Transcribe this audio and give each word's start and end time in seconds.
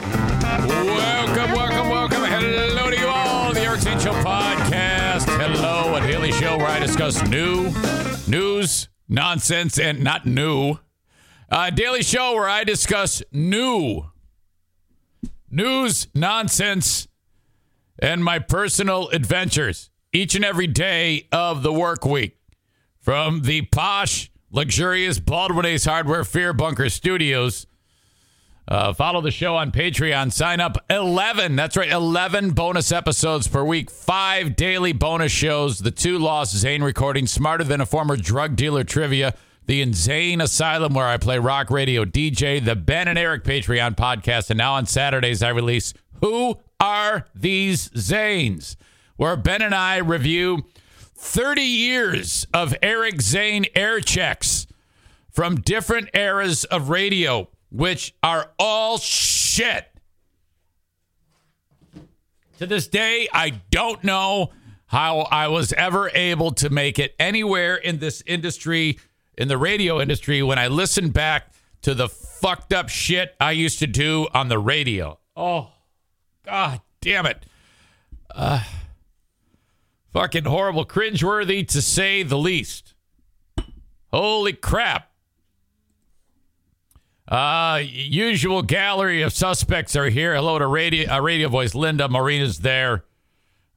Welcome, 0.00 1.52
welcome, 1.52 1.88
welcome. 1.88 2.24
Hello 2.24 2.90
to 2.90 2.98
you 2.98 3.06
all. 3.06 3.54
The 3.54 3.60
Eric 3.60 3.80
Show 3.80 4.12
podcast. 4.22 5.24
Hello, 5.40 5.94
a 5.94 6.00
daily 6.00 6.32
show 6.32 6.58
where 6.58 6.66
I 6.66 6.78
discuss 6.78 7.26
new 7.28 7.72
news, 8.28 8.88
nonsense, 9.08 9.78
and 9.78 10.04
not 10.04 10.26
new. 10.26 10.78
A 11.48 11.70
daily 11.70 12.02
show 12.02 12.34
where 12.34 12.48
I 12.48 12.64
discuss 12.64 13.22
new 13.32 14.02
news, 15.50 16.08
nonsense, 16.14 17.08
and 17.98 18.22
my 18.22 18.38
personal 18.38 19.08
adventures 19.08 19.90
each 20.12 20.34
and 20.34 20.44
every 20.44 20.66
day 20.66 21.26
of 21.32 21.62
the 21.62 21.72
work 21.72 22.04
week. 22.04 22.36
From 23.00 23.42
the 23.42 23.62
posh, 23.62 24.30
luxurious 24.50 25.20
Baldwin 25.20 25.64
Ace 25.64 25.86
Hardware 25.86 26.24
Fear 26.24 26.52
Bunker 26.52 26.90
Studios. 26.90 27.66
Uh, 28.68 28.92
follow 28.92 29.20
the 29.20 29.30
show 29.30 29.54
on 29.54 29.70
Patreon. 29.70 30.32
Sign 30.32 30.58
up 30.58 30.84
11. 30.90 31.54
That's 31.54 31.76
right, 31.76 31.88
11 31.88 32.50
bonus 32.50 32.90
episodes 32.90 33.46
per 33.46 33.62
week. 33.62 33.90
Five 33.90 34.56
daily 34.56 34.92
bonus 34.92 35.30
shows. 35.30 35.78
The 35.78 35.92
two 35.92 36.18
Lost 36.18 36.56
Zane 36.56 36.82
recording, 36.82 37.28
Smarter 37.28 37.62
Than 37.62 37.80
a 37.80 37.86
Former 37.86 38.16
Drug 38.16 38.56
Dealer 38.56 38.82
Trivia. 38.82 39.34
The 39.66 39.82
Insane 39.82 40.40
Asylum, 40.40 40.94
where 40.94 41.06
I 41.06 41.16
play 41.16 41.38
rock 41.38 41.70
radio 41.70 42.04
DJ. 42.04 42.64
The 42.64 42.74
Ben 42.74 43.06
and 43.06 43.18
Eric 43.18 43.44
Patreon 43.44 43.94
podcast. 43.96 44.50
And 44.50 44.58
now 44.58 44.74
on 44.74 44.86
Saturdays, 44.86 45.42
I 45.44 45.50
release 45.50 45.94
Who 46.20 46.58
Are 46.80 47.26
These 47.34 47.90
Zanes? 47.90 48.76
Where 49.16 49.36
Ben 49.36 49.62
and 49.62 49.74
I 49.74 49.98
review 49.98 50.64
30 51.14 51.62
years 51.62 52.46
of 52.52 52.74
Eric 52.82 53.20
Zane 53.22 53.66
air 53.76 54.00
checks 54.00 54.66
from 55.30 55.60
different 55.60 56.10
eras 56.14 56.64
of 56.64 56.90
radio 56.90 57.48
which 57.76 58.14
are 58.22 58.52
all 58.58 58.96
shit. 58.96 59.86
To 62.58 62.66
this 62.66 62.88
day, 62.88 63.28
I 63.32 63.60
don't 63.70 64.02
know 64.02 64.52
how 64.86 65.20
I 65.20 65.48
was 65.48 65.74
ever 65.74 66.10
able 66.14 66.52
to 66.52 66.70
make 66.70 66.98
it 66.98 67.14
anywhere 67.18 67.76
in 67.76 67.98
this 67.98 68.22
industry, 68.24 68.98
in 69.36 69.48
the 69.48 69.58
radio 69.58 70.00
industry, 70.00 70.42
when 70.42 70.58
I 70.58 70.68
listen 70.68 71.10
back 71.10 71.52
to 71.82 71.94
the 71.94 72.08
fucked 72.08 72.72
up 72.72 72.88
shit 72.88 73.36
I 73.38 73.50
used 73.50 73.78
to 73.80 73.86
do 73.86 74.26
on 74.32 74.48
the 74.48 74.58
radio. 74.58 75.18
Oh, 75.36 75.70
God 76.44 76.80
damn 77.02 77.26
it. 77.26 77.44
Uh, 78.34 78.64
fucking 80.14 80.44
horrible, 80.44 80.86
cringeworthy 80.86 81.68
to 81.68 81.82
say 81.82 82.22
the 82.22 82.38
least. 82.38 82.94
Holy 84.10 84.54
crap. 84.54 85.10
Uh, 87.28 87.82
usual 87.82 88.62
gallery 88.62 89.22
of 89.22 89.32
suspects 89.32 89.96
are 89.96 90.08
here. 90.08 90.34
Hello 90.34 90.58
to 90.58 90.66
radio, 90.66 91.12
uh, 91.12 91.20
radio 91.20 91.48
voice 91.48 91.74
Linda. 91.74 92.08
Marina's 92.08 92.58
there. 92.60 93.04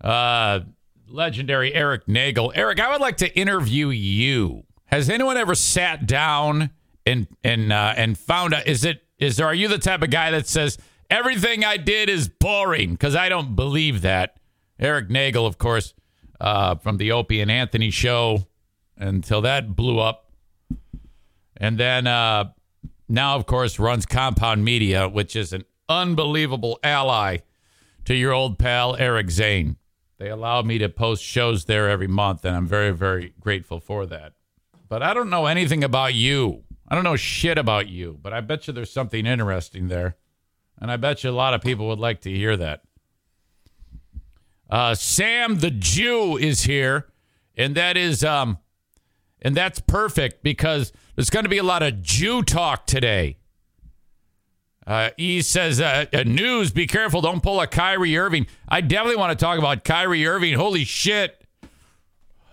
Uh, 0.01 0.59
legendary 1.07 1.73
Eric 1.73 2.07
Nagel. 2.07 2.51
Eric, 2.53 2.79
I 2.79 2.91
would 2.91 3.01
like 3.01 3.17
to 3.17 3.38
interview 3.38 3.89
you. 3.89 4.65
Has 4.85 5.09
anyone 5.09 5.35
ever 5.35 5.55
sat 5.55 6.05
down 6.05 6.69
and 7.05 7.27
and 7.43 7.73
uh, 7.73 7.93
and 7.97 8.17
found 8.17 8.53
out? 8.53 8.67
Is 8.67 8.85
it 8.85 9.01
is 9.17 9.38
there? 9.38 9.47
Are 9.47 9.53
you 9.53 9.67
the 9.67 9.79
type 9.79 10.03
of 10.03 10.11
guy 10.11 10.29
that 10.31 10.47
says 10.47 10.77
everything 11.09 11.65
I 11.65 11.77
did 11.77 12.07
is 12.07 12.27
boring? 12.29 12.91
Because 12.91 13.15
I 13.15 13.29
don't 13.29 13.55
believe 13.55 14.01
that. 14.01 14.35
Eric 14.79 15.09
Nagel, 15.09 15.45
of 15.45 15.57
course, 15.57 15.93
uh, 16.39 16.75
from 16.75 16.97
the 16.97 17.11
Opie 17.11 17.41
and 17.41 17.51
Anthony 17.51 17.89
show, 17.89 18.47
until 18.95 19.41
that 19.41 19.75
blew 19.75 19.97
up, 19.97 20.31
and 21.57 21.79
then. 21.79 22.05
Uh, 22.05 22.51
now, 23.09 23.35
of 23.35 23.47
course, 23.47 23.79
runs 23.79 24.05
Compound 24.05 24.63
Media, 24.63 25.09
which 25.09 25.35
is 25.35 25.51
an 25.51 25.65
unbelievable 25.89 26.79
ally 26.83 27.37
to 28.05 28.13
your 28.13 28.31
old 28.31 28.59
pal, 28.59 28.95
Eric 28.95 29.31
Zane. 29.31 29.77
They 30.19 30.29
allow 30.29 30.61
me 30.61 30.77
to 30.77 30.89
post 30.89 31.23
shows 31.23 31.65
there 31.65 31.89
every 31.89 32.07
month, 32.07 32.45
and 32.45 32.55
I'm 32.55 32.67
very, 32.67 32.91
very 32.91 33.33
grateful 33.39 33.79
for 33.79 34.05
that. 34.05 34.33
But 34.87 35.01
I 35.01 35.13
don't 35.13 35.29
know 35.29 35.47
anything 35.47 35.83
about 35.83 36.13
you. 36.13 36.63
I 36.87 36.95
don't 36.95 37.03
know 37.03 37.15
shit 37.15 37.57
about 37.57 37.87
you, 37.87 38.19
but 38.21 38.31
I 38.31 38.41
bet 38.41 38.67
you 38.67 38.73
there's 38.73 38.91
something 38.91 39.25
interesting 39.25 39.87
there. 39.87 40.17
And 40.79 40.91
I 40.91 40.97
bet 40.97 41.23
you 41.23 41.29
a 41.29 41.31
lot 41.31 41.53
of 41.53 41.61
people 41.61 41.87
would 41.87 41.99
like 41.99 42.21
to 42.21 42.31
hear 42.31 42.55
that. 42.57 42.83
Uh, 44.69 44.93
Sam 44.93 45.59
the 45.59 45.71
Jew 45.71 46.37
is 46.37 46.63
here, 46.63 47.07
and 47.57 47.75
that 47.75 47.97
is 47.97 48.23
um, 48.23 48.59
and 49.41 49.55
that's 49.55 49.79
perfect 49.79 50.43
because 50.43 50.91
there's 51.19 51.30
going 51.30 51.44
to 51.44 51.50
be 51.50 51.57
a 51.57 51.63
lot 51.63 51.84
of 51.84 52.02
Jew 52.02 52.44
talk 52.44 52.88
today. 52.88 53.35
Uh, 54.88 55.09
he 55.18 55.41
says, 55.41 55.81
uh, 55.81 56.06
uh, 56.13 56.24
news, 56.25 56.72
be 56.72 56.88
careful. 56.88 57.19
Don't 57.19 57.44
pull 57.44 57.59
a 57.59 57.68
Kyrie 57.68 58.18
Irving. 58.18 58.47
I 58.69 58.80
definitely 58.80 59.18
want 59.18 59.38
to 59.38 59.44
talk 59.44 59.59
about 59.59 59.84
Kyrie 59.84 60.25
Irving. 60.25 60.53
Holy 60.53 60.85
shit. 60.85 61.44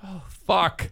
Oh, 0.04 0.24
fuck. 0.28 0.90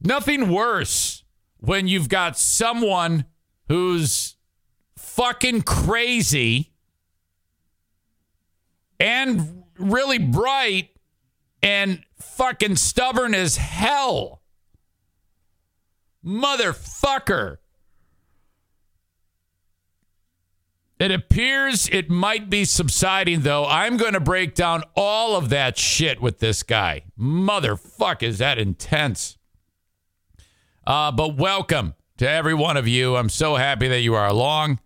Nothing 0.00 0.50
worse 0.50 1.22
when 1.58 1.86
you've 1.86 2.08
got 2.08 2.36
someone 2.36 3.26
who's 3.68 4.34
fucking 4.98 5.62
crazy 5.62 6.72
and 8.98 9.62
really 9.78 10.18
bright 10.18 10.90
and 11.62 12.02
fucking 12.16 12.74
stubborn 12.74 13.32
as 13.32 13.58
hell. 13.58 14.41
Motherfucker. 16.24 17.58
It 20.98 21.10
appears 21.10 21.88
it 21.88 22.08
might 22.10 22.48
be 22.48 22.64
subsiding, 22.64 23.40
though. 23.40 23.66
I'm 23.66 23.96
going 23.96 24.12
to 24.12 24.20
break 24.20 24.54
down 24.54 24.84
all 24.94 25.34
of 25.34 25.48
that 25.48 25.76
shit 25.76 26.22
with 26.22 26.38
this 26.38 26.62
guy. 26.62 27.02
Motherfuck, 27.18 28.22
is 28.22 28.38
that 28.38 28.56
intense? 28.58 29.36
Uh, 30.86 31.10
but 31.10 31.36
welcome 31.36 31.94
to 32.18 32.28
every 32.28 32.54
one 32.54 32.76
of 32.76 32.86
you. 32.86 33.16
I'm 33.16 33.28
so 33.28 33.56
happy 33.56 33.88
that 33.88 34.02
you 34.02 34.14
are 34.14 34.28
along. 34.28 34.78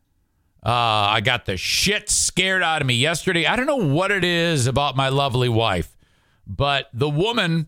Uh, 0.64 0.70
I 0.70 1.20
got 1.20 1.44
the 1.44 1.58
shit 1.58 2.08
scared 2.08 2.62
out 2.62 2.80
of 2.80 2.88
me 2.88 2.94
yesterday. 2.94 3.44
I 3.44 3.54
don't 3.54 3.66
know 3.66 3.76
what 3.86 4.10
it 4.10 4.24
is 4.24 4.66
about 4.66 4.96
my 4.96 5.10
lovely 5.10 5.50
wife, 5.50 5.96
but 6.46 6.88
the 6.94 7.10
woman 7.10 7.66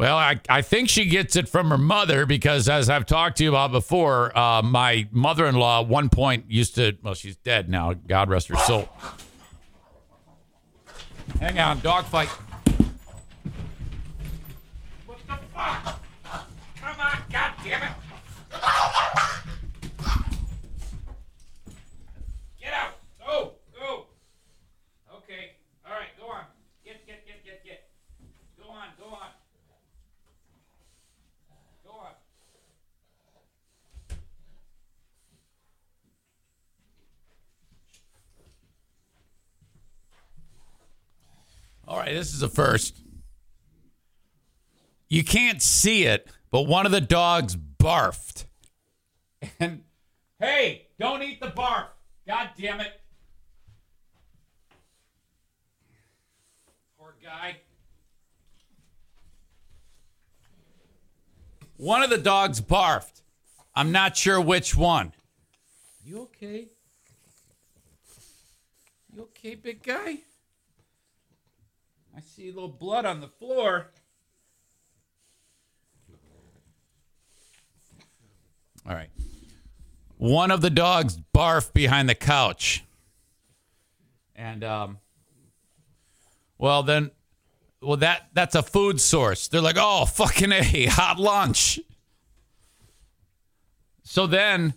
Well, 0.00 0.16
I, 0.16 0.40
I 0.48 0.62
think 0.62 0.88
she 0.88 1.04
gets 1.04 1.36
it 1.36 1.46
from 1.46 1.68
her 1.68 1.76
mother 1.76 2.24
because, 2.24 2.70
as 2.70 2.88
I've 2.88 3.04
talked 3.04 3.36
to 3.36 3.44
you 3.44 3.50
about 3.50 3.70
before, 3.70 4.34
uh, 4.34 4.62
my 4.62 5.06
mother 5.10 5.44
in 5.46 5.56
law 5.56 5.82
at 5.82 5.88
one 5.88 6.08
point 6.08 6.46
used 6.48 6.74
to, 6.76 6.96
well, 7.02 7.12
she's 7.12 7.36
dead 7.36 7.68
now. 7.68 7.92
God 7.92 8.30
rest 8.30 8.48
her 8.48 8.56
soul. 8.56 8.88
Hang 11.38 11.58
on, 11.58 11.80
dog 11.80 12.06
fight. 12.06 12.28
What 15.04 15.18
the 15.26 15.38
fuck? 15.54 16.00
Come 16.76 16.98
on, 16.98 17.18
God 17.30 17.52
it. 17.66 17.72
Get 22.58 22.72
out. 22.72 22.92
Go, 23.26 23.52
go. 23.78 24.06
Okay. 25.14 25.50
All 25.86 25.92
right, 25.92 26.08
go 26.18 26.26
on. 26.28 26.44
Get, 26.86 27.06
get, 27.06 27.26
get, 27.26 27.44
get, 27.44 27.62
get. 27.62 27.90
Go 28.58 28.70
on, 28.70 28.88
go 28.98 29.04
on. 29.14 29.28
Go 31.90 31.96
on. 31.96 32.14
All 41.90 41.96
right, 41.96 42.14
this 42.14 42.32
is 42.32 42.40
a 42.40 42.48
first. 42.48 43.02
You 45.08 45.24
can't 45.24 45.60
see 45.60 46.04
it, 46.04 46.28
but 46.52 46.62
one 46.62 46.86
of 46.86 46.92
the 46.92 47.00
dogs 47.00 47.56
barfed. 47.56 48.44
And 49.58 49.82
hey, 50.38 50.86
don't 51.00 51.20
eat 51.20 51.40
the 51.40 51.48
barf. 51.48 51.86
God 52.28 52.50
damn 52.56 52.78
it. 52.80 52.92
Poor 56.96 57.16
guy. 57.20 57.56
One 61.76 62.04
of 62.04 62.10
the 62.10 62.18
dogs 62.18 62.60
barfed. 62.60 63.22
I'm 63.74 63.90
not 63.90 64.16
sure 64.16 64.40
which 64.40 64.76
one. 64.76 65.12
You 66.04 66.20
okay? 66.20 66.68
You 69.12 69.22
okay, 69.22 69.56
big 69.56 69.82
guy? 69.82 70.18
See 72.40 72.48
a 72.48 72.52
little 72.54 72.68
blood 72.70 73.04
on 73.04 73.20
the 73.20 73.28
floor. 73.28 73.88
All 78.88 78.94
right. 78.94 79.10
One 80.16 80.50
of 80.50 80.62
the 80.62 80.70
dogs 80.70 81.18
barfed 81.34 81.74
behind 81.74 82.08
the 82.08 82.14
couch. 82.14 82.82
And 84.34 84.64
um 84.64 85.00
well 86.56 86.82
then 86.82 87.10
well 87.82 87.98
that 87.98 88.30
that's 88.32 88.54
a 88.54 88.62
food 88.62 89.02
source. 89.02 89.48
They're 89.48 89.60
like, 89.60 89.76
"Oh, 89.78 90.06
fucking 90.06 90.50
A, 90.50 90.86
hot 90.88 91.18
lunch." 91.18 91.78
So 94.02 94.26
then 94.26 94.72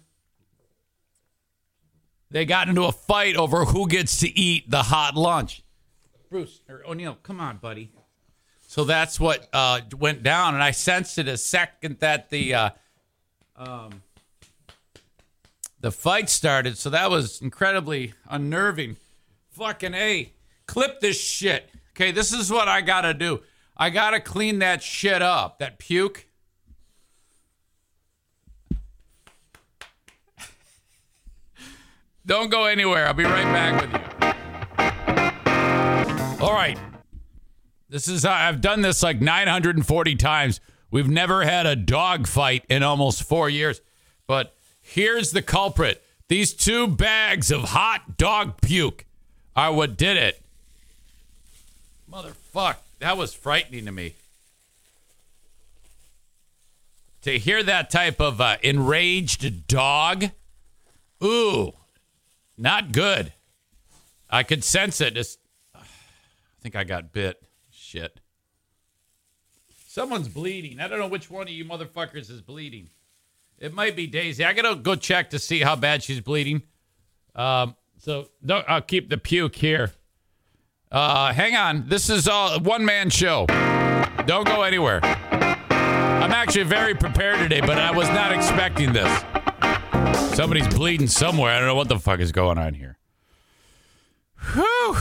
they 2.30 2.44
got 2.44 2.68
into 2.68 2.84
a 2.84 2.92
fight 2.92 3.38
over 3.38 3.64
who 3.64 3.88
gets 3.88 4.20
to 4.20 4.38
eat 4.38 4.70
the 4.70 4.84
hot 4.84 5.16
lunch. 5.16 5.63
Bruce 6.34 6.62
or 6.68 6.82
O'Neill, 6.88 7.20
come 7.22 7.40
on, 7.40 7.58
buddy. 7.58 7.92
So 8.68 8.86
that's 8.86 9.20
what 9.20 9.48
uh, 9.54 9.82
went 10.00 10.24
down, 10.24 10.56
and 10.56 10.64
I 10.64 10.72
sensed 10.72 11.20
it 11.20 11.28
a 11.28 11.38
second 11.38 12.00
that 12.00 12.32
the 12.32 12.56
uh, 12.56 12.72
um, 13.56 14.02
the 15.80 15.92
fight 15.92 16.32
started. 16.32 16.80
So 16.80 16.90
that 16.90 17.12
was 17.12 17.40
incredibly 17.40 18.16
unnerving. 18.28 18.98
Fucking 19.52 19.94
a, 19.94 20.34
clip 20.66 21.02
this 21.02 21.22
shit. 21.22 21.70
Okay, 21.92 22.10
this 22.10 22.34
is 22.34 22.50
what 22.50 22.68
I 22.68 22.82
gotta 22.82 23.14
do. 23.14 23.44
I 23.78 23.92
gotta 23.92 24.20
clean 24.20 24.58
that 24.58 24.82
shit 24.82 25.22
up. 25.22 25.60
That 25.60 25.78
puke. 25.78 26.26
Don't 32.26 32.50
go 32.50 32.66
anywhere. 32.66 33.06
I'll 33.06 33.14
be 33.14 33.24
right 33.24 33.44
back 33.44 33.80
with 33.80 33.94
you. 33.94 34.13
All 36.44 36.52
right. 36.52 36.78
This 37.88 38.10
is 38.10 38.26
I've 38.26 38.60
done 38.60 38.82
this 38.82 39.02
like 39.02 39.22
940 39.22 40.16
times. 40.18 40.60
We've 40.92 41.08
never 41.08 41.46
had 41.46 41.66
a 41.66 41.74
dog 41.74 42.28
fight 42.28 42.66
in 42.68 42.84
almost 42.84 43.24
4 43.24 43.50
years. 43.50 43.80
But 44.28 44.54
here's 44.82 45.32
the 45.32 45.42
culprit. 45.42 46.04
These 46.28 46.54
two 46.54 46.88
bags 46.88 47.50
of 47.50 47.62
hot 47.62 48.18
dog 48.18 48.60
puke 48.60 49.06
are 49.56 49.72
what 49.72 49.96
did 49.96 50.18
it. 50.18 50.42
Motherfuck, 52.12 52.76
that 53.00 53.16
was 53.16 53.34
frightening 53.34 53.86
to 53.86 53.94
me. 53.94 54.16
To 57.22 57.40
hear 57.40 57.64
that 57.64 57.90
type 57.90 58.20
of 58.20 58.42
uh, 58.42 58.58
enraged 58.62 59.70
dog, 59.70 60.26
ooh, 61.24 61.72
not 62.58 62.92
good. 62.92 63.32
I 64.30 64.44
could 64.44 64.66
sense 64.66 65.00
it. 65.00 65.14
Just, 65.14 65.40
think 66.64 66.76
I 66.78 66.86
got 66.86 67.12
bit. 67.12 67.44
Shit. 67.70 68.22
Someone's 69.86 70.30
bleeding. 70.30 70.80
I 70.80 70.88
don't 70.88 70.98
know 70.98 71.08
which 71.08 71.30
one 71.30 71.44
of 71.44 71.50
you 71.50 71.66
motherfuckers 71.66 72.32
is 72.32 72.42
bleeding. 72.42 72.90
It 73.60 73.74
might 73.74 73.96
be 73.96 74.08
Daisy. 74.08 74.46
I 74.46 74.54
gotta 74.54 74.76
go 74.76 74.96
check 74.96 75.30
to 75.32 75.40
see 75.40 75.60
how 75.60 75.76
bad 75.76 76.02
she's 76.02 76.22
bleeding. 76.22 76.64
Um, 77.36 77.76
so 77.98 78.30
don't, 78.44 78.66
I'll 78.68 78.82
keep 78.82 79.10
the 79.10 79.18
puke 79.18 79.56
here. 79.56 79.92
Uh, 80.90 81.34
hang 81.34 81.56
on. 81.56 81.90
This 81.90 82.10
is 82.10 82.28
a 82.28 82.60
one 82.60 82.86
man 82.86 83.10
show. 83.10 83.46
Don't 84.26 84.48
go 84.48 84.64
anywhere. 84.64 85.02
I'm 85.04 86.32
actually 86.32 86.64
very 86.64 86.96
prepared 86.96 87.40
today, 87.40 87.60
but 87.60 87.78
I 87.78 87.92
was 87.92 88.08
not 88.10 88.32
expecting 88.32 88.94
this. 88.94 89.24
Somebody's 90.34 90.68
bleeding 90.70 91.08
somewhere. 91.08 91.52
I 91.52 91.60
don't 91.60 91.68
know 91.68 91.76
what 91.76 91.90
the 91.90 92.00
fuck 92.00 92.22
is 92.22 92.32
going 92.32 92.58
on 92.58 92.74
here. 92.74 92.98
Whew. 94.54 94.98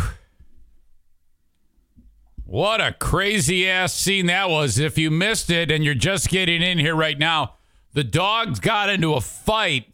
What 2.52 2.82
a 2.82 2.92
crazy 2.92 3.66
ass 3.66 3.94
scene 3.94 4.26
that 4.26 4.50
was. 4.50 4.78
If 4.78 4.98
you 4.98 5.10
missed 5.10 5.48
it 5.48 5.70
and 5.70 5.82
you're 5.82 5.94
just 5.94 6.28
getting 6.28 6.60
in 6.60 6.76
here 6.76 6.94
right 6.94 7.18
now, 7.18 7.54
the 7.94 8.04
dogs 8.04 8.60
got 8.60 8.90
into 8.90 9.14
a 9.14 9.22
fight. 9.22 9.86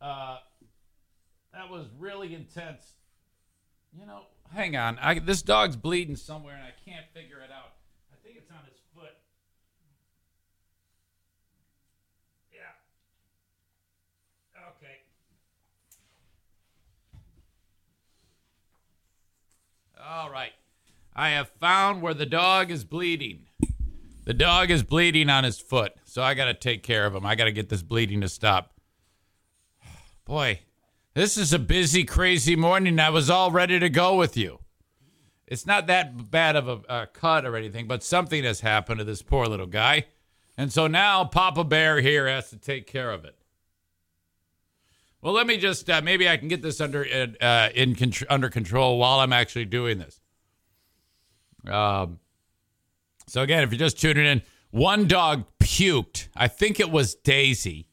Uh, 0.00 0.36
that 1.52 1.68
was 1.68 1.86
really 1.98 2.32
intense. 2.32 2.92
You 3.92 4.06
know, 4.06 4.20
hang 4.54 4.76
on. 4.76 5.00
I, 5.00 5.18
this 5.18 5.42
dog's 5.42 5.74
bleeding 5.74 6.14
somewhere 6.14 6.54
and 6.54 6.62
I 6.62 6.74
can't 6.88 7.06
figure 7.12 7.40
it 7.40 7.50
out. 7.50 7.72
I 8.12 8.16
think 8.24 8.36
it's 8.38 8.52
on 8.52 8.64
his 8.70 8.78
foot. 8.94 9.16
Yeah. 12.52 12.60
Okay. 14.76 15.00
All 20.00 20.30
right. 20.30 20.52
I 21.18 21.30
have 21.30 21.48
found 21.48 22.00
where 22.00 22.14
the 22.14 22.26
dog 22.26 22.70
is 22.70 22.84
bleeding. 22.84 23.46
The 24.24 24.32
dog 24.32 24.70
is 24.70 24.84
bleeding 24.84 25.28
on 25.28 25.42
his 25.42 25.58
foot, 25.58 25.94
so 26.04 26.22
I 26.22 26.34
got 26.34 26.44
to 26.44 26.54
take 26.54 26.84
care 26.84 27.06
of 27.06 27.12
him. 27.12 27.26
I 27.26 27.34
got 27.34 27.46
to 27.46 27.52
get 27.52 27.68
this 27.68 27.82
bleeding 27.82 28.20
to 28.20 28.28
stop. 28.28 28.72
Boy, 30.24 30.60
this 31.14 31.36
is 31.36 31.52
a 31.52 31.58
busy, 31.58 32.04
crazy 32.04 32.54
morning. 32.54 33.00
I 33.00 33.10
was 33.10 33.28
all 33.28 33.50
ready 33.50 33.80
to 33.80 33.88
go 33.88 34.14
with 34.14 34.36
you. 34.36 34.60
It's 35.44 35.66
not 35.66 35.88
that 35.88 36.30
bad 36.30 36.54
of 36.54 36.68
a, 36.68 36.80
a 36.88 37.06
cut 37.08 37.44
or 37.44 37.56
anything, 37.56 37.88
but 37.88 38.04
something 38.04 38.44
has 38.44 38.60
happened 38.60 38.98
to 38.98 39.04
this 39.04 39.20
poor 39.20 39.46
little 39.46 39.66
guy. 39.66 40.04
And 40.56 40.72
so 40.72 40.86
now 40.86 41.24
Papa 41.24 41.64
Bear 41.64 42.00
here 42.00 42.28
has 42.28 42.48
to 42.50 42.56
take 42.56 42.86
care 42.86 43.10
of 43.10 43.24
it. 43.24 43.36
Well, 45.20 45.34
let 45.34 45.48
me 45.48 45.56
just 45.56 45.90
uh, 45.90 46.00
maybe 46.00 46.28
I 46.28 46.36
can 46.36 46.46
get 46.46 46.62
this 46.62 46.80
under 46.80 47.04
uh, 47.40 47.70
in 47.74 47.96
contr- 47.96 48.26
under 48.30 48.48
control 48.48 48.98
while 48.98 49.18
I'm 49.18 49.32
actually 49.32 49.64
doing 49.64 49.98
this. 49.98 50.20
Um, 51.66 52.18
so 53.26 53.42
again, 53.42 53.62
if 53.62 53.70
you're 53.70 53.78
just 53.78 54.00
tuning 54.00 54.26
in, 54.26 54.42
one 54.70 55.06
dog 55.06 55.44
puked. 55.60 56.28
I 56.36 56.48
think 56.48 56.80
it 56.80 56.90
was 56.90 57.14
Daisy, 57.14 57.88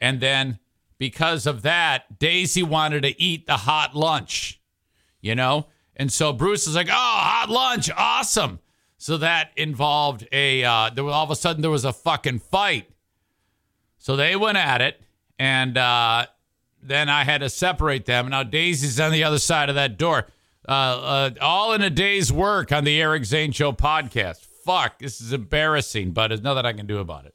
and 0.00 0.20
then 0.20 0.58
because 0.98 1.46
of 1.46 1.62
that, 1.62 2.18
Daisy 2.18 2.62
wanted 2.62 3.02
to 3.02 3.20
eat 3.20 3.46
the 3.46 3.58
hot 3.58 3.94
lunch. 3.94 4.60
You 5.20 5.34
know, 5.34 5.66
and 5.96 6.12
so 6.12 6.32
Bruce 6.32 6.66
is 6.66 6.74
like, 6.74 6.88
"Oh, 6.88 6.92
hot 6.92 7.50
lunch, 7.50 7.90
awesome!" 7.96 8.60
So 8.98 9.18
that 9.18 9.50
involved 9.56 10.26
a. 10.32 10.64
Uh, 10.64 10.90
there 10.94 11.04
was 11.04 11.14
all 11.14 11.24
of 11.24 11.30
a 11.30 11.36
sudden 11.36 11.62
there 11.62 11.70
was 11.70 11.84
a 11.84 11.92
fucking 11.92 12.40
fight. 12.40 12.90
So 13.98 14.16
they 14.16 14.36
went 14.36 14.58
at 14.58 14.80
it, 14.80 15.00
and 15.38 15.76
uh, 15.76 16.26
then 16.82 17.08
I 17.08 17.24
had 17.24 17.40
to 17.40 17.48
separate 17.48 18.06
them. 18.06 18.28
Now 18.28 18.42
Daisy's 18.42 19.00
on 19.00 19.12
the 19.12 19.24
other 19.24 19.38
side 19.38 19.68
of 19.68 19.74
that 19.74 19.98
door. 19.98 20.26
Uh, 20.68 20.72
uh, 20.72 21.30
all 21.40 21.72
in 21.74 21.82
a 21.82 21.90
day's 21.90 22.32
work 22.32 22.72
on 22.72 22.84
the 22.84 23.00
Eric 23.00 23.24
Zane 23.24 23.52
Show 23.52 23.72
podcast. 23.72 24.44
Fuck, 24.64 24.98
this 24.98 25.20
is 25.20 25.32
embarrassing, 25.32 26.10
but 26.10 26.28
there's 26.28 26.42
nothing 26.42 26.66
I 26.66 26.72
can 26.72 26.86
do 26.86 26.98
about 26.98 27.26
it. 27.26 27.34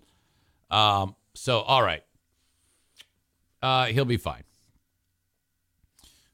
Um, 0.69 1.15
so, 1.33 1.59
all 1.61 1.81
right. 1.81 2.03
Uh, 3.61 3.85
he'll 3.85 4.05
be 4.05 4.17
fine. 4.17 4.43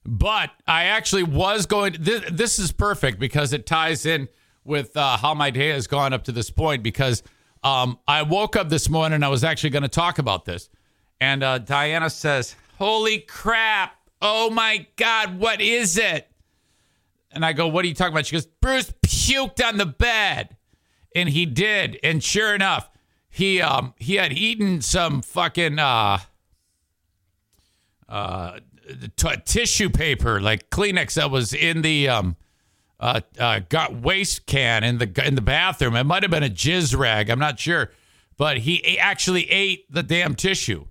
But 0.05 0.51
I 0.65 0.85
actually 0.85 1.23
was 1.23 1.65
going. 1.65 1.97
This, 1.99 2.23
this 2.31 2.59
is 2.59 2.71
perfect 2.71 3.19
because 3.19 3.51
it 3.51 3.65
ties 3.65 4.05
in 4.05 4.29
with 4.63 4.95
uh, 4.95 5.17
how 5.17 5.33
my 5.33 5.49
day 5.49 5.69
has 5.69 5.85
gone 5.85 6.13
up 6.13 6.23
to 6.25 6.31
this 6.31 6.49
point 6.49 6.81
because 6.81 7.23
um, 7.61 7.99
I 8.07 8.21
woke 8.21 8.55
up 8.55 8.69
this 8.69 8.89
morning. 8.89 9.21
I 9.21 9.27
was 9.27 9.43
actually 9.43 9.71
going 9.71 9.83
to 9.83 9.89
talk 9.89 10.17
about 10.17 10.45
this, 10.45 10.69
and 11.19 11.43
uh, 11.43 11.57
Diana 11.57 12.09
says, 12.09 12.55
"Holy 12.77 13.19
crap! 13.19 13.97
Oh 14.21 14.49
my 14.49 14.87
God, 14.95 15.37
what 15.39 15.59
is 15.59 15.97
it?" 15.97 16.31
And 17.31 17.45
I 17.45 17.53
go, 17.53 17.67
"What 17.67 17.85
are 17.85 17.87
you 17.87 17.93
talking 17.93 18.13
about?" 18.13 18.25
She 18.25 18.35
goes, 18.35 18.45
"Bruce 18.45 18.93
puked 19.05 19.65
on 19.65 19.77
the 19.77 19.85
bed," 19.85 20.57
and 21.15 21.29
he 21.29 21.45
did, 21.45 21.99
and 22.03 22.23
sure 22.23 22.55
enough, 22.55 22.89
he 23.29 23.61
um 23.61 23.93
he 23.97 24.15
had 24.15 24.33
eaten 24.33 24.81
some 24.81 25.21
fucking 25.21 25.77
uh 25.79 26.19
uh 28.09 28.59
t- 29.15 29.35
tissue 29.45 29.89
paper 29.89 30.39
like 30.39 30.69
Kleenex 30.69 31.15
that 31.15 31.29
was 31.29 31.53
in 31.53 31.81
the 31.81 32.07
um 32.09 32.35
uh, 32.99 33.21
uh 33.39 33.59
got 33.69 33.95
waste 33.95 34.45
can 34.45 34.83
in 34.83 34.97
the 34.97 35.23
in 35.25 35.35
the 35.35 35.41
bathroom. 35.41 35.95
It 35.95 36.05
might 36.05 36.23
have 36.23 36.31
been 36.31 36.43
a 36.43 36.49
jizz 36.49 36.97
rag. 36.97 37.29
I'm 37.29 37.39
not 37.39 37.59
sure, 37.59 37.91
but 38.37 38.59
he 38.59 38.97
actually 38.97 39.49
ate 39.51 39.91
the 39.91 40.03
damn 40.03 40.33
tissue. 40.33 40.87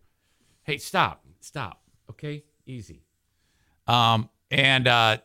Hey, 0.63 0.79
stop, 0.79 1.25
stop. 1.41 1.83
Okay, 2.11 2.45
easy. 2.67 3.03
Um, 3.87 4.29
and 4.51 4.87
uh, 4.89 5.19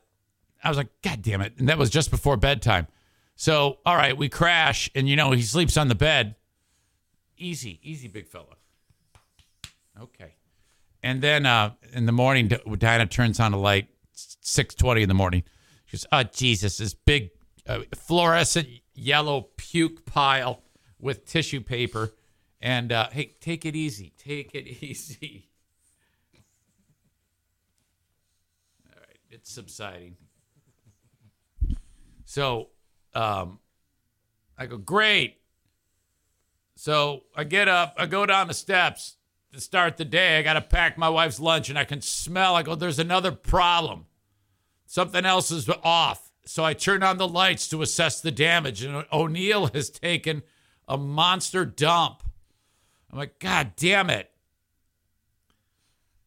I 0.63 0.69
was 0.69 0.77
like, 0.77 0.89
God 1.01 1.21
damn 1.21 1.41
it! 1.41 1.53
And 1.57 1.69
that 1.69 1.77
was 1.77 1.89
just 1.89 2.11
before 2.11 2.37
bedtime. 2.37 2.87
So, 3.35 3.79
all 3.85 3.95
right, 3.95 4.15
we 4.15 4.29
crash, 4.29 4.89
and 4.93 5.09
you 5.09 5.15
know 5.15 5.31
he 5.31 5.41
sleeps 5.41 5.77
on 5.77 5.87
the 5.87 5.95
bed. 5.95 6.35
Easy, 7.37 7.79
easy, 7.81 8.07
big 8.07 8.27
fella. 8.27 8.55
Okay. 9.99 10.35
And 11.03 11.21
then 11.21 11.45
uh, 11.45 11.71
in 11.93 12.05
the 12.05 12.11
morning, 12.11 12.51
Diana 12.77 13.07
turns 13.07 13.39
on 13.39 13.53
a 13.53 13.57
light, 13.57 13.87
six 14.13 14.75
twenty 14.75 15.01
in 15.01 15.09
the 15.09 15.15
morning. 15.15 15.43
She 15.85 15.97
goes, 15.97 16.05
"Oh 16.11 16.23
Jesus, 16.23 16.77
this 16.77 16.93
big 16.93 17.31
uh, 17.67 17.79
fluorescent 17.95 18.67
yellow 18.93 19.49
puke 19.57 20.05
pile 20.05 20.61
with 20.99 21.25
tissue 21.25 21.61
paper." 21.61 22.13
And 22.61 22.91
uh, 22.91 23.09
hey, 23.11 23.35
take 23.41 23.65
it 23.65 23.75
easy. 23.75 24.13
Take 24.17 24.53
it 24.53 24.67
easy. 24.83 25.49
All 28.87 28.99
right, 28.99 29.17
it's 29.31 29.51
subsiding. 29.51 30.17
So, 32.31 32.69
um, 33.13 33.59
I 34.57 34.65
go, 34.65 34.77
great. 34.77 35.41
So 36.77 37.23
I 37.35 37.43
get 37.43 37.67
up, 37.67 37.95
I 37.97 38.05
go 38.05 38.25
down 38.25 38.47
the 38.47 38.53
steps 38.53 39.17
to 39.51 39.59
start 39.59 39.97
the 39.97 40.05
day. 40.05 40.39
I 40.39 40.41
got 40.41 40.53
to 40.53 40.61
pack 40.61 40.97
my 40.97 41.09
wife's 41.09 41.41
lunch, 41.41 41.67
and 41.67 41.77
I 41.77 41.83
can 41.83 41.99
smell. 41.99 42.55
I 42.55 42.63
go, 42.63 42.73
there's 42.73 42.99
another 42.99 43.33
problem. 43.33 44.05
Something 44.85 45.25
else 45.25 45.51
is 45.51 45.69
off. 45.83 46.31
So 46.45 46.63
I 46.63 46.73
turn 46.73 47.03
on 47.03 47.17
the 47.17 47.27
lights 47.27 47.67
to 47.67 47.81
assess 47.81 48.21
the 48.21 48.31
damage, 48.31 48.81
and 48.81 49.05
O'Neill 49.11 49.67
has 49.73 49.89
taken 49.89 50.41
a 50.87 50.97
monster 50.97 51.65
dump. 51.65 52.23
I'm 53.11 53.17
like, 53.17 53.39
God 53.39 53.73
damn 53.75 54.09
it. 54.09 54.31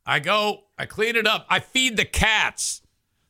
I 0.05 0.21
go, 0.21 0.65
I 0.77 0.85
clean 0.85 1.17
it 1.17 1.27
up, 1.27 1.47
I 1.49 1.61
feed 1.61 1.97
the 1.97 2.05
cats. 2.05 2.83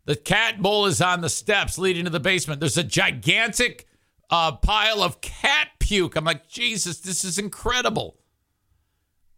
The 0.06 0.16
cat 0.16 0.60
bowl 0.60 0.86
is 0.86 1.00
on 1.00 1.20
the 1.20 1.28
steps 1.28 1.78
leading 1.78 2.04
to 2.04 2.10
the 2.10 2.20
basement. 2.20 2.60
There's 2.60 2.76
a 2.76 2.84
gigantic 2.84 3.86
uh, 4.30 4.52
pile 4.52 5.02
of 5.02 5.20
cat 5.20 5.68
puke. 5.78 6.16
I'm 6.16 6.24
like, 6.24 6.48
Jesus, 6.48 7.00
this 7.00 7.24
is 7.24 7.38
incredible. 7.38 8.18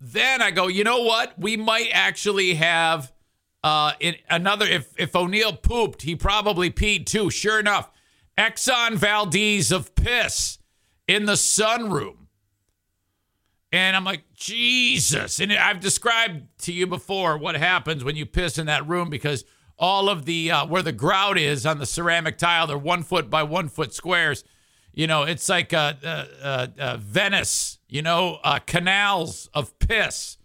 Then 0.00 0.42
I 0.42 0.50
go, 0.50 0.66
you 0.66 0.84
know 0.84 1.02
what? 1.02 1.38
We 1.38 1.56
might 1.56 1.90
actually 1.92 2.54
have 2.54 3.12
uh, 3.64 3.92
in 4.00 4.16
another. 4.28 4.66
If 4.66 4.92
if 4.98 5.16
O'Neill 5.16 5.54
pooped, 5.54 6.02
he 6.02 6.14
probably 6.14 6.70
peed 6.70 7.06
too. 7.06 7.30
Sure 7.30 7.58
enough, 7.58 7.90
Exxon 8.38 8.94
Valdez 8.94 9.72
of 9.72 9.94
piss 9.94 10.58
in 11.08 11.24
the 11.24 11.32
sunroom. 11.32 12.26
And 13.72 13.96
I'm 13.96 14.04
like, 14.04 14.22
Jesus. 14.34 15.40
And 15.40 15.52
I've 15.52 15.80
described 15.80 16.46
to 16.62 16.72
you 16.72 16.86
before 16.86 17.36
what 17.36 17.56
happens 17.56 18.04
when 18.04 18.16
you 18.16 18.24
piss 18.24 18.58
in 18.58 18.66
that 18.66 18.86
room 18.86 19.10
because 19.10 19.44
all 19.78 20.08
of 20.08 20.24
the, 20.24 20.50
uh, 20.50 20.66
where 20.66 20.82
the 20.82 20.92
grout 20.92 21.38
is 21.38 21.66
on 21.66 21.78
the 21.78 21.86
ceramic 21.86 22.38
tile, 22.38 22.66
they're 22.66 22.78
one 22.78 23.02
foot 23.02 23.28
by 23.28 23.42
one 23.42 23.68
foot 23.68 23.92
squares. 23.92 24.44
You 24.92 25.06
know, 25.06 25.24
it's 25.24 25.48
like 25.48 25.74
uh, 25.74 25.94
uh, 26.02 26.24
uh, 26.42 26.66
uh, 26.78 26.96
Venice, 26.96 27.78
you 27.88 28.00
know, 28.00 28.38
uh, 28.42 28.58
canals 28.60 29.50
of 29.52 29.78
piss 29.78 30.38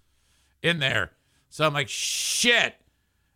in 0.61 0.79
there. 0.79 1.11
So 1.49 1.65
I'm 1.65 1.73
like, 1.73 1.87
shit. 1.87 2.75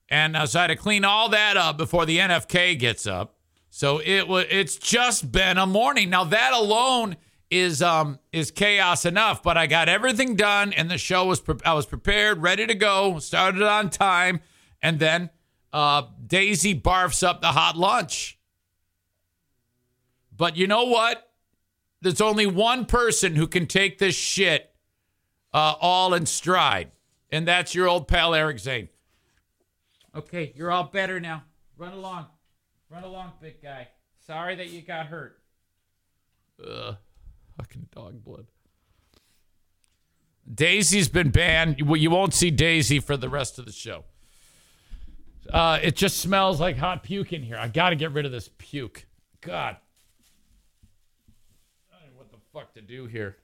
And 0.10 0.38
so 0.48 0.60
I 0.60 0.64
had 0.64 0.68
to 0.68 0.76
clean 0.76 1.06
all 1.06 1.30
that 1.30 1.58
up 1.58 1.78
before 1.78 2.06
the 2.06 2.18
NFK 2.18 2.78
gets 2.78 3.08
up. 3.08 3.36
So 3.76 4.02
it 4.06 4.28
was. 4.28 4.46
It's 4.50 4.78
just 4.78 5.34
been 5.34 5.58
a 5.58 5.66
morning. 5.66 6.10
Now 6.10 6.24
that 6.24 6.54
alone 6.54 7.18
is 7.52 7.82
um 7.82 8.20
is 8.32 8.50
chaos 8.50 9.04
enough. 9.04 9.44
But 9.44 9.58
I 9.58 9.68
got 9.68 9.90
everything 9.90 10.36
done, 10.36 10.72
and 10.72 10.90
the 10.90 10.98
show 10.98 11.26
was. 11.26 11.42
Pre- 11.42 11.60
I 11.66 11.74
was 11.74 11.86
prepared, 11.86 12.42
ready 12.42 12.66
to 12.66 12.74
go. 12.74 13.20
Started 13.20 13.64
on 13.64 13.90
time, 13.90 14.40
and 14.82 15.00
then 15.00 15.30
uh, 15.76 16.04
Daisy 16.26 16.74
barfs 16.74 17.22
up 17.22 17.42
the 17.42 17.48
hot 17.48 17.76
lunch. 17.76 18.40
But 20.36 20.56
you 20.56 20.68
know 20.68 20.86
what? 20.86 21.30
There's 22.02 22.22
only 22.22 22.46
one 22.46 22.86
person 22.86 23.36
who 23.36 23.46
can 23.46 23.68
take 23.68 23.98
this 23.98 24.16
shit 24.16 24.74
uh, 25.54 25.76
all 25.82 26.14
in 26.14 26.28
stride, 26.28 26.92
and 27.30 27.46
that's 27.46 27.76
your 27.76 27.90
old 27.90 28.08
pal 28.08 28.34
Eric 28.34 28.60
Zane. 28.60 28.88
Okay, 30.16 30.54
you're 30.56 30.72
all 30.72 30.86
better 30.86 31.20
now. 31.20 31.44
Run 31.78 31.92
along. 31.92 32.28
Run 32.90 33.04
along, 33.04 33.34
big 33.42 33.62
guy. 33.62 33.90
Sorry 34.26 34.56
that 34.56 34.70
you 34.70 34.82
got 34.82 35.08
hurt. 35.08 35.42
Ugh. 36.66 36.96
Fucking 37.58 37.88
dog 37.94 38.24
blood. 38.24 38.46
Daisy's 40.54 41.10
been 41.10 41.32
banned. 41.32 41.80
You 41.80 41.96
you 41.96 42.12
won't 42.12 42.34
see 42.34 42.50
Daisy 42.50 43.02
for 43.02 43.18
the 43.18 43.28
rest 43.28 43.60
of 43.60 43.66
the 43.66 43.74
show. 43.74 44.06
Uh, 45.52 45.80
it 45.82 45.96
just 45.96 46.18
smells 46.18 46.60
like 46.60 46.78
hot 46.78 47.04
puke 47.04 47.34
in 47.34 47.44
here. 47.44 47.58
I 47.58 47.68
got 47.68 47.92
to 47.92 47.96
get 47.96 48.12
rid 48.12 48.26
of 48.26 48.32
this 48.32 48.50
puke. 48.58 49.06
God. 49.42 49.78
I 51.94 52.00
don't 52.00 52.12
know 52.12 52.18
what 52.18 52.32
the 52.32 52.38
fuck 52.54 52.74
to 52.74 52.82
do 52.82 53.06
here. 53.06 53.38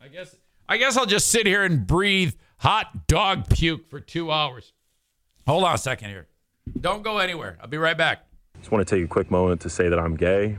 I 0.00 0.08
guess 0.08 0.36
I 0.68 0.78
guess 0.78 0.96
I'll 0.96 1.06
just 1.06 1.28
sit 1.28 1.46
here 1.46 1.64
and 1.64 1.86
breathe 1.86 2.34
hot 2.58 3.06
dog 3.06 3.48
puke 3.48 3.88
for 3.90 4.00
two 4.00 4.30
hours. 4.30 4.72
Hold 5.46 5.64
on 5.64 5.74
a 5.74 5.78
second 5.78 6.10
here. 6.10 6.28
Don't 6.80 7.02
go 7.02 7.18
anywhere. 7.18 7.58
I'll 7.60 7.68
be 7.68 7.76
right 7.76 7.96
back. 7.98 8.24
Just 8.58 8.70
want 8.70 8.86
to 8.86 8.96
take 8.96 9.04
a 9.04 9.08
quick 9.08 9.30
moment 9.30 9.60
to 9.62 9.70
say 9.70 9.88
that 9.88 9.98
I'm 9.98 10.16
gay. 10.16 10.56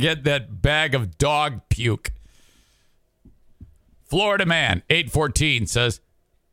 Forget 0.00 0.24
that 0.24 0.62
bag 0.62 0.94
of 0.94 1.18
dog 1.18 1.60
puke. 1.68 2.10
Florida 4.02 4.46
man, 4.46 4.82
814 4.88 5.66
says, 5.66 6.00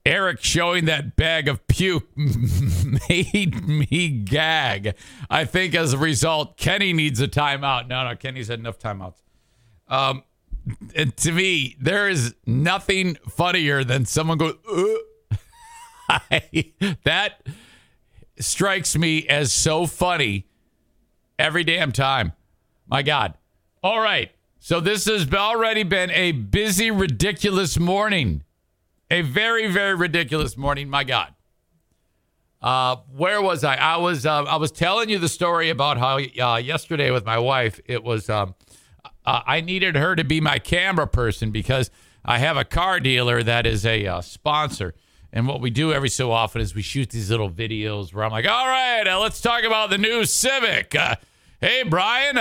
Eric 0.06 0.44
showing 0.44 0.84
that 0.84 1.16
bag 1.16 1.48
of 1.48 1.66
puke 1.68 2.10
made 2.18 3.66
me 3.66 4.10
gag. 4.10 4.96
I 5.30 5.46
think 5.46 5.74
as 5.76 5.94
a 5.94 5.98
result, 5.98 6.58
Kenny 6.58 6.92
needs 6.92 7.22
a 7.22 7.28
timeout. 7.30 7.88
No, 7.88 8.04
no, 8.04 8.18
Kenny's 8.18 8.50
had 8.50 8.60
enough 8.60 8.80
timeouts. 8.80 9.22
Um, 9.88 10.24
to 11.16 11.32
me, 11.32 11.78
there 11.80 12.10
is 12.10 12.36
nothing 12.46 13.16
funnier 13.30 13.86
than 13.86 14.04
someone 14.04 14.38
goes, 14.38 14.56
"Ugh." 14.70 15.40
I, 16.10 16.74
that 17.06 17.48
strikes 18.40 18.98
me 18.98 19.26
as 19.30 19.54
so 19.54 19.86
funny 19.86 20.48
every 21.40 21.64
damn 21.64 21.94
time. 21.94 22.34
My 22.88 23.04
God. 23.04 23.34
All 23.84 24.00
right. 24.00 24.32
So 24.60 24.80
this 24.80 25.06
has 25.06 25.32
already 25.34 25.84
been 25.84 26.12
a 26.12 26.32
busy, 26.32 26.92
ridiculous 26.92 27.80
morning. 27.80 28.44
A 29.10 29.22
very, 29.22 29.72
very 29.72 29.96
ridiculous 29.96 30.58
morning. 30.58 30.90
My 30.90 31.04
God. 31.04 31.34
Uh, 32.62 32.98
where 33.16 33.42
was 33.42 33.64
I? 33.64 33.76
I 33.76 33.98
was 33.98 34.26
uh, 34.26 34.44
I 34.44 34.56
was 34.56 34.72
telling 34.72 35.10
you 35.10 35.20
the 35.20 35.30
story 35.30 35.70
about 35.70 35.98
how 35.98 36.18
uh, 36.18 36.58
yesterday 36.58 37.12
with 37.12 37.24
my 37.24 37.38
wife 37.38 37.80
it 37.86 38.04
was 38.04 38.30
um, 38.30 38.56
uh, 39.26 39.42
I 39.46 39.62
needed 39.62 39.96
her 39.96 40.16
to 40.16 40.24
be 40.24 40.42
my 40.42 40.58
camera 40.58 41.08
person 41.08 41.52
because 41.52 41.92
I 42.26 42.40
have 42.40 42.58
a 42.58 42.66
car 42.66 43.00
dealer 43.00 43.44
that 43.44 43.68
is 43.68 43.86
a 43.86 44.08
uh, 44.08 44.22
sponsor, 44.22 44.96
and 45.32 45.48
what 45.48 45.62
we 45.62 45.70
do 45.70 45.94
every 45.94 46.10
so 46.10 46.32
often 46.32 46.60
is 46.60 46.74
we 46.74 46.82
shoot 46.82 47.12
these 47.12 47.30
little 47.30 47.50
videos 47.50 48.12
where 48.12 48.26
I'm 48.26 48.32
like, 48.32 48.48
all 48.48 48.68
right, 48.68 49.08
uh, 49.08 49.20
let's 49.20 49.40
talk 49.40 49.64
about 49.64 49.92
the 49.92 50.00
new 50.00 50.26
Civic. 50.26 50.96
hey 51.62 51.84
Brian, 51.84 52.38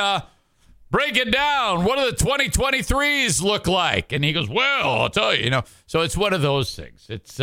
break 0.90 1.16
it 1.16 1.30
down. 1.30 1.84
What 1.84 1.98
do 1.98 2.10
the 2.10 2.16
2023s 2.16 3.42
look 3.42 3.66
like? 3.66 4.12
And 4.12 4.24
he 4.24 4.32
goes, 4.32 4.48
well, 4.48 5.00
I'll 5.02 5.10
tell 5.10 5.34
you, 5.34 5.44
you 5.44 5.50
know. 5.50 5.62
So 5.86 6.00
it's 6.00 6.16
one 6.16 6.32
of 6.32 6.42
those 6.42 6.74
things. 6.74 7.06
It's 7.08 7.40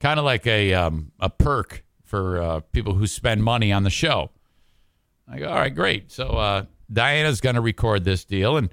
kind 0.00 0.18
of 0.18 0.24
like 0.24 0.46
a 0.46 0.74
um, 0.74 1.12
a 1.20 1.30
perk 1.30 1.84
for 2.04 2.40
uh, 2.40 2.60
people 2.72 2.94
who 2.94 3.06
spend 3.06 3.44
money 3.44 3.72
on 3.72 3.82
the 3.82 3.90
show. 3.90 4.30
I 5.30 5.38
go, 5.38 5.48
all 5.48 5.56
right, 5.56 5.74
great. 5.74 6.10
So 6.10 6.28
uh, 6.28 6.64
Diana's 6.90 7.40
going 7.40 7.56
to 7.56 7.60
record 7.60 8.04
this 8.04 8.24
deal, 8.24 8.56
and 8.56 8.70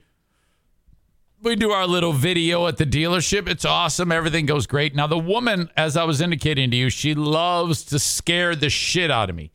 we 1.42 1.56
do 1.56 1.72
our 1.72 1.86
little 1.86 2.14
video 2.14 2.68
at 2.68 2.78
the 2.78 2.86
dealership. 2.86 3.50
It's 3.50 3.66
awesome. 3.66 4.12
Everything 4.12 4.46
goes 4.46 4.68
great. 4.68 4.96
Now, 4.96 5.08
the 5.08 5.18
woman, 5.18 5.70
as 5.76 5.98
I 5.98 6.06
was 6.06 6.22
indicating 6.22 6.72
to 6.72 6.78
you, 6.78 6.90
she 6.90 7.14
loves 7.14 7.84
to 7.86 8.00
scare 8.00 8.56
the 8.56 8.70
shit 8.70 9.12
out 9.12 9.30
of 9.30 9.36
me, 9.36 9.52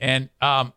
and 0.00 0.28
um, 0.40 0.72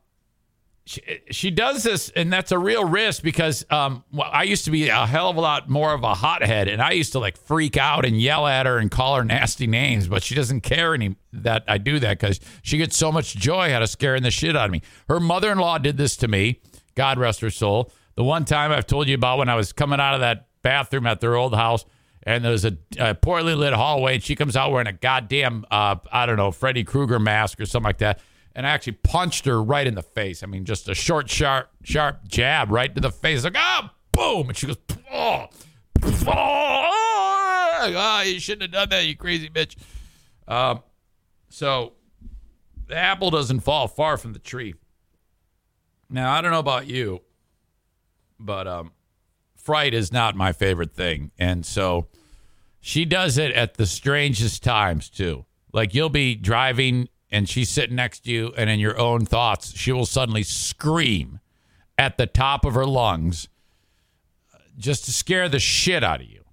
she, 0.86 1.50
does 1.50 1.84
this, 1.84 2.10
and 2.10 2.32
that's 2.32 2.52
a 2.52 2.60
real 2.60 2.84
risk 2.84 3.24
because 3.24 3.66
um, 3.70 4.04
well, 4.12 4.30
I 4.32 4.44
used 4.44 4.66
to 4.66 4.72
be 4.72 4.90
a 4.90 5.06
hell 5.06 5.30
of 5.30 5.38
a 5.38 5.42
lot 5.42 5.70
more 5.70 5.94
of 5.94 6.04
a 6.04 6.14
hothead, 6.14 6.68
and 6.68 6.82
I 6.82 6.92
used 6.92 7.14
to 7.14 7.20
like 7.20 7.38
freak 7.38 7.78
out 7.78 8.04
and 8.06 8.20
yell 8.20 8.46
at 8.46 8.66
her 8.66 8.78
and 8.78 8.92
call 8.92 9.16
her 9.16 9.24
nasty 9.24 9.66
names. 9.66 10.10
But 10.10 10.24
she 10.24 10.36
doesn't 10.36 10.62
care 10.62 10.94
any 10.94 11.16
that 11.32 11.64
I 11.70 11.78
do 11.78 12.00
that 12.00 12.20
because 12.20 12.42
she 12.64 12.78
gets 12.78 12.98
so 12.98 13.12
much 13.12 13.36
joy 13.36 13.74
out 13.74 13.82
of 13.82 13.90
scaring 13.90 14.24
the 14.24 14.32
shit 14.32 14.58
out 14.58 14.66
of 14.66 14.72
me. 14.72 14.82
Her 15.08 15.22
mother-in-law 15.22 15.78
did 15.78 15.96
this 15.96 16.18
to 16.18 16.28
me. 16.28 16.60
God 16.96 17.18
rest 17.18 17.40
her 17.40 17.50
soul. 17.50 17.92
The 18.16 18.24
one 18.24 18.44
time 18.44 18.72
I've 18.72 18.86
told 18.86 19.08
you 19.08 19.16
about 19.16 19.38
when 19.38 19.50
I 19.50 19.56
was 19.56 19.72
coming 19.72 20.02
out 20.02 20.16
of 20.16 20.20
that 20.20 20.48
bathroom 20.64 21.08
at 21.08 21.22
their 21.22 21.36
old 21.36 21.56
house, 21.56 21.86
and 22.24 22.44
there's 22.44 22.66
a, 22.66 22.78
a 23.00 23.16
poorly 23.16 23.56
lit 23.56 23.74
hallway, 23.74 24.16
and 24.16 24.24
she 24.24 24.36
comes 24.36 24.58
out 24.58 24.72
wearing 24.72 24.88
a 24.88 24.94
goddamn 24.94 25.66
uh, 25.72 25.96
I 26.12 26.26
don't 26.26 26.38
know 26.38 26.52
Freddy 26.52 26.84
Krueger 26.84 27.20
mask 27.20 27.62
or 27.62 27.66
something 27.66 27.88
like 27.88 28.00
that 28.00 28.20
and 28.56 28.68
I 28.68 28.72
actually 28.72 28.94
punched 28.94 29.46
her 29.46 29.62
right 29.62 29.86
in 29.88 29.96
the 29.96 30.04
face. 30.04 30.44
I 30.44 30.46
mean, 30.46 30.66
just 30.66 30.88
a 30.88 30.94
short, 30.94 31.30
sharp, 31.30 31.70
sharp 31.84 32.28
jab 32.28 32.72
right 32.72 32.94
to 32.94 33.02
the 33.02 33.12
face. 33.12 33.44
Like, 33.44 33.56
ah, 33.58 33.94
boom. 34.12 34.50
And 34.50 34.58
she 34.58 34.68
goes, 34.68 34.78
oh, 35.12 35.48
oh, 37.96 38.24
you 38.26 38.40
shouldn't 38.40 38.64
have 38.64 38.72
done 38.72 38.90
that, 38.90 39.06
you 39.06 39.16
crazy 39.16 39.50
bitch. 39.50 39.76
Um, 40.48 40.84
so 41.50 41.94
the 42.88 42.96
apple 42.96 43.32
doesn't 43.32 43.62
fall 43.62 43.88
far 43.88 44.18
from 44.18 44.34
the 44.34 44.40
tree. 44.40 44.76
Now, 46.10 46.32
I 46.32 46.42
don't 46.42 46.52
know 46.52 46.60
about 46.60 46.86
you, 46.88 47.22
but 48.40 48.68
um, 48.68 48.92
fright 49.56 49.94
is 49.94 50.12
not 50.12 50.36
my 50.36 50.52
favorite 50.52 50.94
thing. 50.94 51.32
And 51.40 51.66
so 51.66 52.08
she 52.80 53.06
does 53.06 53.38
it 53.38 53.52
at 53.54 53.76
the 53.76 53.88
strangest 53.88 54.62
times, 54.62 55.10
too. 55.10 55.46
Like 55.72 55.96
you'll 55.96 56.10
be 56.10 56.36
driving 56.36 57.10
and 57.34 57.50
she's 57.50 57.70
sitting 57.70 57.96
next 57.96 58.22
to 58.22 58.32
you, 58.32 58.54
and 58.56 58.70
in 58.70 58.80
your 58.80 58.98
own 59.00 59.26
thoughts, 59.26 59.76
she 59.76 59.92
will 59.92 60.06
suddenly 60.06 60.44
scream 60.44 61.40
at 61.98 62.18
the 62.18 62.28
top 62.28 62.64
of 62.64 62.76
her 62.76 62.86
lungs 62.86 63.50
just 64.78 65.06
to 65.06 65.12
scare 65.12 65.50
the 65.50 65.60
shit 65.60 66.04
out 66.04 66.22
of 66.22 66.28
you. 66.28 66.44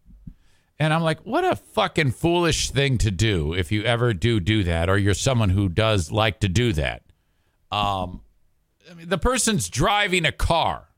And 0.78 0.94
I'm 0.94 1.02
like, 1.02 1.20
what 1.20 1.44
a 1.44 1.54
fucking 1.54 2.12
foolish 2.12 2.70
thing 2.70 2.96
to 2.98 3.10
do 3.10 3.52
if 3.52 3.70
you 3.70 3.82
ever 3.82 4.14
do 4.14 4.40
do 4.40 4.64
that, 4.64 4.88
or 4.88 4.96
you're 4.96 5.12
someone 5.12 5.50
who 5.50 5.68
does 5.68 6.10
like 6.10 6.40
to 6.40 6.48
do 6.48 6.72
that. 6.72 7.02
Um, 7.70 8.22
I 8.90 8.94
mean, 8.94 9.10
the 9.10 9.18
person's 9.18 9.68
driving 9.68 10.24
a 10.24 10.32
car. 10.32 10.88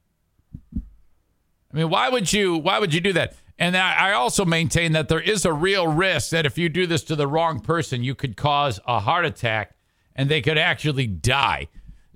I 0.76 1.76
mean, 1.76 1.90
why 1.90 2.08
would 2.08 2.32
you? 2.32 2.56
Why 2.56 2.78
would 2.78 2.94
you 2.94 3.00
do 3.00 3.12
that? 3.14 3.34
And 3.62 3.76
I 3.76 4.14
also 4.14 4.44
maintain 4.44 4.90
that 4.94 5.06
there 5.06 5.20
is 5.20 5.44
a 5.44 5.52
real 5.52 5.86
risk 5.86 6.30
that 6.30 6.46
if 6.46 6.58
you 6.58 6.68
do 6.68 6.84
this 6.84 7.04
to 7.04 7.14
the 7.14 7.28
wrong 7.28 7.60
person, 7.60 8.02
you 8.02 8.16
could 8.16 8.36
cause 8.36 8.80
a 8.88 8.98
heart 8.98 9.24
attack 9.24 9.76
and 10.16 10.28
they 10.28 10.40
could 10.40 10.58
actually 10.58 11.06
die. 11.06 11.68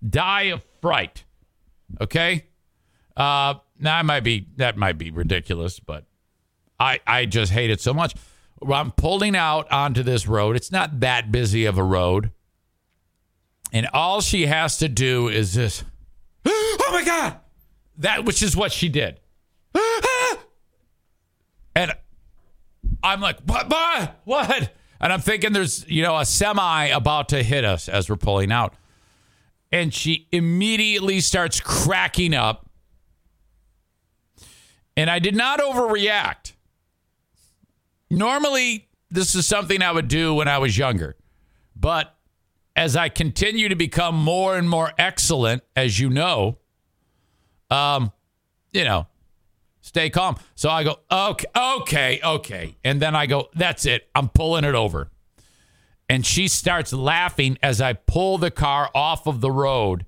Die 0.04 0.42
of 0.42 0.64
fright. 0.82 1.22
Okay? 2.00 2.46
Uh 3.16 3.54
now 3.78 4.02
might 4.02 4.24
be 4.24 4.48
that 4.56 4.76
might 4.76 4.98
be 4.98 5.12
ridiculous, 5.12 5.78
but 5.78 6.06
I 6.80 6.98
I 7.06 7.26
just 7.26 7.52
hate 7.52 7.70
it 7.70 7.80
so 7.80 7.94
much. 7.94 8.16
I'm 8.68 8.90
pulling 8.90 9.37
out 9.37 9.70
onto 9.70 10.02
this 10.02 10.26
road. 10.26 10.56
It's 10.56 10.72
not 10.72 10.98
that 10.98 11.30
busy 11.30 11.64
of 11.64 11.78
a 11.78 11.85
road. 11.85 12.32
And 13.72 13.87
all 13.92 14.20
she 14.20 14.46
has 14.46 14.78
to 14.78 14.88
do 14.88 15.28
is 15.28 15.54
this. 15.54 15.85
Oh 16.88 16.92
my 16.92 17.04
god. 17.04 17.38
That 17.98 18.24
which 18.24 18.42
is 18.42 18.56
what 18.56 18.72
she 18.72 18.88
did. 18.88 19.20
I'm 23.02 23.20
like, 23.20 23.40
what, 23.40 23.68
what, 23.68 24.20
what? 24.24 24.74
And 25.00 25.12
I'm 25.12 25.20
thinking 25.20 25.52
there's, 25.52 25.87
you 25.88 26.02
know, 26.02 26.18
a 26.18 26.24
semi 26.24 26.87
about 26.87 27.28
to 27.30 27.42
hit 27.42 27.64
us 27.64 27.88
as 27.88 28.09
we're 28.09 28.16
pulling 28.16 28.50
out. 28.50 28.74
And 29.70 29.92
she 29.92 30.28
immediately 30.32 31.20
starts 31.20 31.61
cracking 31.61 32.35
up. 32.35 32.68
And 34.96 35.11
I 35.11 35.18
did 35.18 35.37
not 35.37 35.61
overreact. 35.61 36.52
Normally, 38.11 38.88
this 39.11 39.35
is 39.35 39.46
something 39.46 39.82
I 39.82 39.92
would 39.92 40.09
do 40.09 40.35
when 40.35 40.48
I 40.48 40.59
was 40.59 40.78
younger. 40.78 41.16
But 41.74 42.16
as 42.74 42.96
I 42.96 43.09
continue 43.09 43.68
to 43.68 43.74
become 43.74 44.14
more 44.14 44.56
and 44.56 44.68
more 44.68 44.92
excellent, 44.98 45.62
as 45.74 45.98
you 45.98 46.09
know, 46.09 46.59
um, 47.70 48.12
you 48.72 48.85
know, 48.85 49.06
Stay 49.96 50.11
calm. 50.11 50.37
So 50.56 50.68
I 50.68 50.85
go, 50.85 50.98
okay, 51.11 51.46
okay, 51.56 52.20
okay. 52.22 52.76
And 52.85 53.00
then 53.00 53.16
I 53.16 53.24
go, 53.24 53.48
that's 53.54 53.87
it. 53.87 54.11
I'm 54.14 54.28
pulling 54.28 54.64
it 54.64 54.74
over. 54.74 55.09
And 56.06 56.26
she 56.26 56.48
starts 56.48 56.92
laughing 56.92 57.56
as 57.62 57.80
I 57.80 57.94
pull 57.94 58.37
the 58.37 58.50
car 58.50 58.90
off 58.94 59.26
of 59.26 59.40
the 59.40 59.50
road 59.50 60.04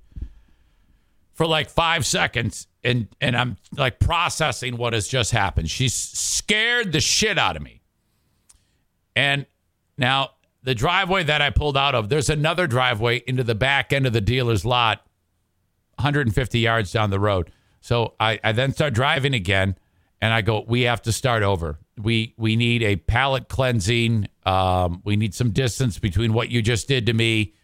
for 1.33 1.47
like 1.47 1.71
five 1.71 2.05
seconds. 2.05 2.67
And, 2.85 3.09
and 3.19 3.35
I'm 3.35 3.57
like 3.79 3.99
processing 3.99 4.77
what 4.77 4.93
has 4.93 5.09
just 5.09 5.33
happened. 5.33 5.71
She's 5.71 5.95
scared 5.95 6.93
the 6.93 7.01
shit 7.01 7.39
out 7.39 7.57
of 7.57 7.63
me. 7.63 7.81
And 9.17 9.47
now 9.97 10.33
the 10.65 10.75
driveway 10.75 11.23
that 11.23 11.41
I 11.41 11.49
pulled 11.49 11.79
out 11.79 11.95
of, 11.95 12.11
there's 12.11 12.29
another 12.29 12.67
driveway 12.67 13.23
into 13.27 13.43
the 13.43 13.55
back 13.55 13.95
end 13.95 14.07
of 14.07 14.13
the 14.13 14.21
dealer's 14.21 14.67
lot, 14.67 15.07
150 15.95 16.59
yards 16.59 16.93
down 16.93 17.09
the 17.09 17.19
road. 17.19 17.51
So 17.89 18.13
I, 18.21 18.39
I 18.45 18.53
then 18.53 18.75
start 18.75 18.93
driving 18.93 19.33
again, 19.33 19.75
and 20.21 20.35
I 20.35 20.43
go, 20.43 20.63
we 20.69 20.83
have 20.83 21.01
to 21.03 21.11
start 21.11 21.43
over. 21.43 21.79
We 21.97 22.35
we 22.37 22.55
need 22.55 22.83
a 22.83 22.97
palate 22.97 23.49
cleansing. 23.49 24.29
Um, 24.45 25.01
we 25.07 25.17
need 25.17 25.35
some 25.35 25.53
distance 25.53 25.99
between 25.99 26.35
what 26.35 26.51
you 26.51 26.61
just 26.61 26.87
did 26.87 27.07
to 27.07 27.15
me, 27.15 27.55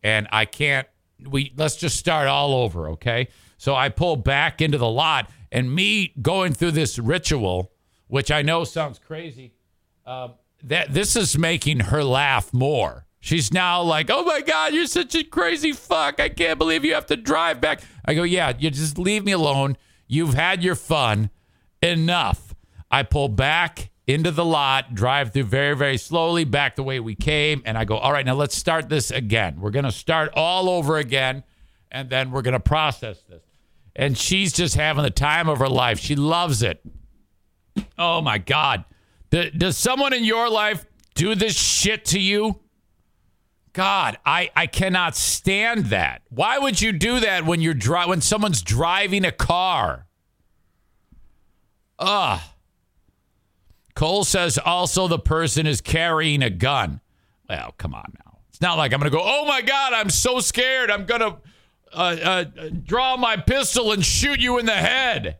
and 0.00 0.28
I 0.30 0.44
can't. 0.44 0.86
We 1.26 1.52
let's 1.56 1.74
just 1.74 1.96
start 1.96 2.28
all 2.28 2.54
over, 2.54 2.90
okay? 2.90 3.26
So 3.58 3.74
I 3.74 3.88
pull 3.88 4.14
back 4.14 4.62
into 4.62 4.78
the 4.78 4.88
lot, 4.88 5.28
and 5.50 5.74
me 5.74 6.14
going 6.22 6.52
through 6.52 6.70
this 6.70 6.96
ritual, 7.00 7.72
which 8.06 8.30
I 8.30 8.42
know 8.42 8.62
sounds 8.62 9.00
crazy, 9.00 9.52
um, 10.06 10.34
that 10.62 10.94
this 10.94 11.16
is 11.16 11.36
making 11.36 11.80
her 11.80 12.04
laugh 12.04 12.54
more. 12.54 13.04
She's 13.24 13.52
now 13.52 13.82
like, 13.82 14.10
oh 14.10 14.24
my 14.24 14.40
God, 14.40 14.74
you're 14.74 14.86
such 14.86 15.14
a 15.14 15.22
crazy 15.22 15.70
fuck. 15.70 16.18
I 16.18 16.28
can't 16.28 16.58
believe 16.58 16.84
you 16.84 16.94
have 16.94 17.06
to 17.06 17.16
drive 17.16 17.60
back. 17.60 17.80
I 18.04 18.14
go, 18.14 18.24
yeah, 18.24 18.52
you 18.58 18.68
just 18.68 18.98
leave 18.98 19.24
me 19.24 19.30
alone. 19.30 19.76
You've 20.08 20.34
had 20.34 20.64
your 20.64 20.74
fun. 20.74 21.30
Enough. 21.80 22.52
I 22.90 23.04
pull 23.04 23.28
back 23.28 23.92
into 24.08 24.32
the 24.32 24.44
lot, 24.44 24.96
drive 24.96 25.32
through 25.32 25.44
very, 25.44 25.76
very 25.76 25.98
slowly 25.98 26.42
back 26.42 26.74
the 26.74 26.82
way 26.82 26.98
we 26.98 27.14
came. 27.14 27.62
And 27.64 27.78
I 27.78 27.84
go, 27.84 27.96
all 27.96 28.12
right, 28.12 28.26
now 28.26 28.34
let's 28.34 28.56
start 28.56 28.88
this 28.88 29.12
again. 29.12 29.60
We're 29.60 29.70
going 29.70 29.84
to 29.84 29.92
start 29.92 30.32
all 30.34 30.68
over 30.68 30.96
again. 30.96 31.44
And 31.92 32.10
then 32.10 32.32
we're 32.32 32.42
going 32.42 32.54
to 32.54 32.60
process 32.60 33.20
this. 33.22 33.44
And 33.94 34.18
she's 34.18 34.52
just 34.52 34.74
having 34.74 35.04
the 35.04 35.10
time 35.10 35.48
of 35.48 35.60
her 35.60 35.68
life. 35.68 36.00
She 36.00 36.16
loves 36.16 36.64
it. 36.64 36.84
Oh 37.96 38.20
my 38.20 38.38
God. 38.38 38.84
Does 39.30 39.76
someone 39.76 40.12
in 40.12 40.24
your 40.24 40.50
life 40.50 40.84
do 41.14 41.36
this 41.36 41.56
shit 41.56 42.04
to 42.06 42.18
you? 42.18 42.58
God, 43.72 44.18
I, 44.26 44.50
I 44.54 44.66
cannot 44.66 45.16
stand 45.16 45.86
that. 45.86 46.22
Why 46.28 46.58
would 46.58 46.80
you 46.80 46.92
do 46.92 47.20
that 47.20 47.46
when 47.46 47.60
you're 47.60 47.72
dri- 47.72 48.06
when 48.06 48.20
someone's 48.20 48.62
driving 48.62 49.24
a 49.24 49.32
car? 49.32 50.06
Ugh. 51.98 52.40
Cole 53.94 54.24
says 54.24 54.58
also 54.58 55.08
the 55.08 55.18
person 55.18 55.66
is 55.66 55.80
carrying 55.80 56.42
a 56.42 56.50
gun. 56.50 57.00
Well, 57.48 57.74
come 57.78 57.94
on 57.94 58.14
now. 58.24 58.38
It's 58.50 58.60
not 58.60 58.76
like 58.76 58.92
I'm 58.92 59.00
going 59.00 59.10
to 59.10 59.16
go, 59.16 59.22
oh 59.24 59.46
my 59.46 59.62
God, 59.62 59.92
I'm 59.92 60.10
so 60.10 60.40
scared. 60.40 60.90
I'm 60.90 61.06
going 61.06 61.20
to 61.20 61.36
uh, 61.92 62.16
uh, 62.22 62.44
draw 62.84 63.16
my 63.16 63.36
pistol 63.36 63.92
and 63.92 64.04
shoot 64.04 64.40
you 64.40 64.58
in 64.58 64.66
the 64.66 64.72
head. 64.72 65.38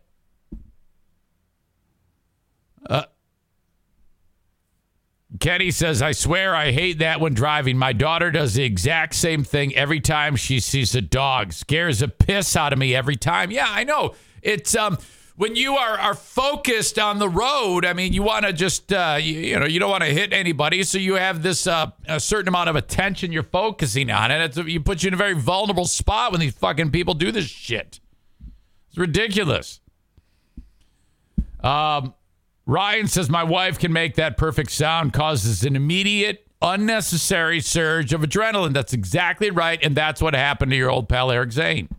Kenny 5.39 5.71
says, 5.71 6.01
I 6.01 6.11
swear 6.11 6.55
I 6.55 6.71
hate 6.71 6.99
that 6.99 7.19
when 7.19 7.33
driving. 7.33 7.77
My 7.77 7.91
daughter 7.91 8.29
does 8.29 8.53
the 8.53 8.63
exact 8.63 9.15
same 9.15 9.43
thing 9.43 9.75
every 9.75 9.99
time 9.99 10.35
she 10.35 10.59
sees 10.59 10.93
a 10.93 11.01
dog. 11.01 11.53
Scares 11.53 11.99
the 11.99 12.07
piss 12.07 12.55
out 12.55 12.71
of 12.71 12.79
me 12.79 12.95
every 12.95 13.15
time. 13.15 13.49
Yeah, 13.49 13.67
I 13.67 13.83
know. 13.83 14.13
It's 14.41 14.75
um 14.75 14.97
when 15.35 15.55
you 15.55 15.75
are 15.75 15.97
are 15.97 16.13
focused 16.13 16.99
on 16.99 17.17
the 17.17 17.27
road, 17.27 17.83
I 17.83 17.93
mean, 17.93 18.13
you 18.13 18.21
want 18.21 18.45
to 18.45 18.53
just 18.53 18.93
uh 18.93 19.17
you, 19.19 19.33
you 19.33 19.59
know, 19.59 19.65
you 19.65 19.79
don't 19.79 19.89
want 19.89 20.03
to 20.03 20.09
hit 20.11 20.33
anybody, 20.33 20.83
so 20.83 20.99
you 20.99 21.15
have 21.15 21.41
this 21.41 21.65
uh 21.65 21.89
a 22.07 22.19
certain 22.19 22.49
amount 22.49 22.69
of 22.69 22.75
attention 22.75 23.31
you're 23.31 23.41
focusing 23.41 24.11
on 24.11 24.29
And 24.29 24.43
It's 24.43 24.57
you 24.57 24.81
put 24.81 25.01
you 25.01 25.07
in 25.07 25.15
a 25.15 25.17
very 25.17 25.33
vulnerable 25.33 25.85
spot 25.85 26.31
when 26.31 26.41
these 26.41 26.53
fucking 26.53 26.91
people 26.91 27.15
do 27.15 27.31
this 27.31 27.45
shit. 27.45 27.99
It's 28.89 28.97
ridiculous. 28.97 29.81
Um 31.61 32.13
Ryan 32.65 33.07
says 33.07 33.29
my 33.29 33.43
wife 33.43 33.77
can 33.77 33.91
make 33.91 34.15
that 34.15 34.37
perfect 34.37 34.71
sound, 34.71 35.13
causes 35.13 35.63
an 35.63 35.75
immediate, 35.75 36.47
unnecessary 36.61 37.59
surge 37.59 38.13
of 38.13 38.21
adrenaline. 38.21 38.73
That's 38.73 38.93
exactly 38.93 39.51
right, 39.51 39.79
and 39.83 39.95
that's 39.95 40.21
what 40.21 40.33
happened 40.33 40.71
to 40.71 40.77
your 40.77 40.89
old 40.89 41.09
pal 41.09 41.29
Eric 41.29 41.51
Zane. 41.51 41.89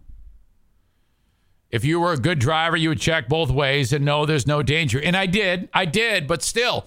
If 1.71 1.85
you 1.85 2.01
were 2.01 2.13
a 2.13 2.17
good 2.17 2.39
driver, 2.39 2.77
you 2.77 2.89
would 2.91 3.01
check 3.01 3.29
both 3.29 3.51
ways 3.51 3.93
and 3.93 4.05
know 4.05 4.25
there's 4.25 4.47
no 4.47 4.63
danger. 4.63 5.01
And 5.03 5.17
I 5.17 5.27
did, 5.27 5.69
I 5.75 5.85
did, 5.85 6.27
but 6.27 6.43
still, 6.43 6.87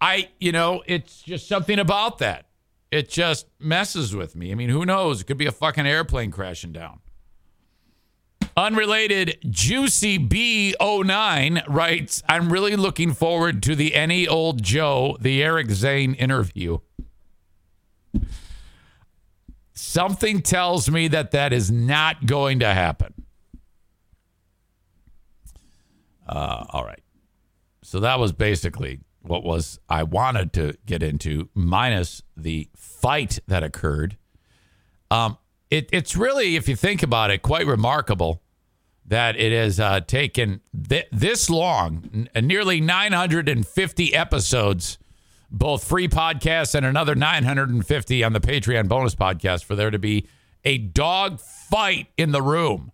I, 0.00 0.28
you 0.38 0.52
know, 0.52 0.82
it's 0.86 1.22
just 1.22 1.48
something 1.48 1.78
about 1.78 2.18
that. 2.18 2.46
It 2.90 3.10
just 3.10 3.46
messes 3.58 4.14
with 4.14 4.36
me. 4.36 4.52
I 4.52 4.54
mean, 4.54 4.70
who 4.70 4.86
knows? 4.86 5.20
It 5.20 5.24
could 5.24 5.38
be 5.38 5.46
a 5.46 5.52
fucking 5.52 5.86
airplane 5.86 6.30
crashing 6.30 6.72
down. 6.72 7.00
Unrelated, 8.58 9.38
Juicy 9.48 10.18
B09 10.18 11.62
writes, 11.68 12.24
I'm 12.28 12.52
really 12.52 12.74
looking 12.74 13.14
forward 13.14 13.62
to 13.62 13.76
the 13.76 13.94
Any 13.94 14.26
Old 14.26 14.64
Joe, 14.64 15.16
the 15.20 15.44
Eric 15.44 15.70
Zane 15.70 16.14
interview. 16.14 16.78
Something 19.74 20.42
tells 20.42 20.90
me 20.90 21.06
that 21.06 21.30
that 21.30 21.52
is 21.52 21.70
not 21.70 22.26
going 22.26 22.58
to 22.58 22.74
happen. 22.74 23.14
Uh, 26.28 26.64
all 26.70 26.84
right. 26.84 27.02
So 27.84 28.00
that 28.00 28.18
was 28.18 28.32
basically 28.32 28.98
what 29.22 29.44
was 29.44 29.78
I 29.88 30.02
wanted 30.02 30.52
to 30.54 30.76
get 30.84 31.04
into, 31.04 31.48
minus 31.54 32.22
the 32.36 32.68
fight 32.74 33.38
that 33.46 33.62
occurred. 33.62 34.16
Um, 35.12 35.38
it, 35.70 35.88
it's 35.92 36.16
really, 36.16 36.56
if 36.56 36.68
you 36.68 36.74
think 36.74 37.04
about 37.04 37.30
it, 37.30 37.42
quite 37.42 37.64
remarkable 37.64 38.42
that 39.08 39.36
it 39.36 39.52
has 39.52 39.80
uh, 39.80 40.00
taken 40.00 40.60
th- 40.88 41.08
this 41.10 41.48
long, 41.48 42.28
n- 42.34 42.46
nearly 42.46 42.80
950 42.80 44.14
episodes, 44.14 44.98
both 45.50 45.84
free 45.84 46.08
podcasts 46.08 46.74
and 46.74 46.84
another 46.84 47.14
950 47.14 48.22
on 48.22 48.32
the 48.34 48.40
Patreon 48.40 48.86
bonus 48.86 49.14
podcast, 49.14 49.64
for 49.64 49.74
there 49.74 49.90
to 49.90 49.98
be 49.98 50.26
a 50.64 50.76
dog 50.76 51.40
fight 51.40 52.08
in 52.18 52.32
the 52.32 52.42
room. 52.42 52.92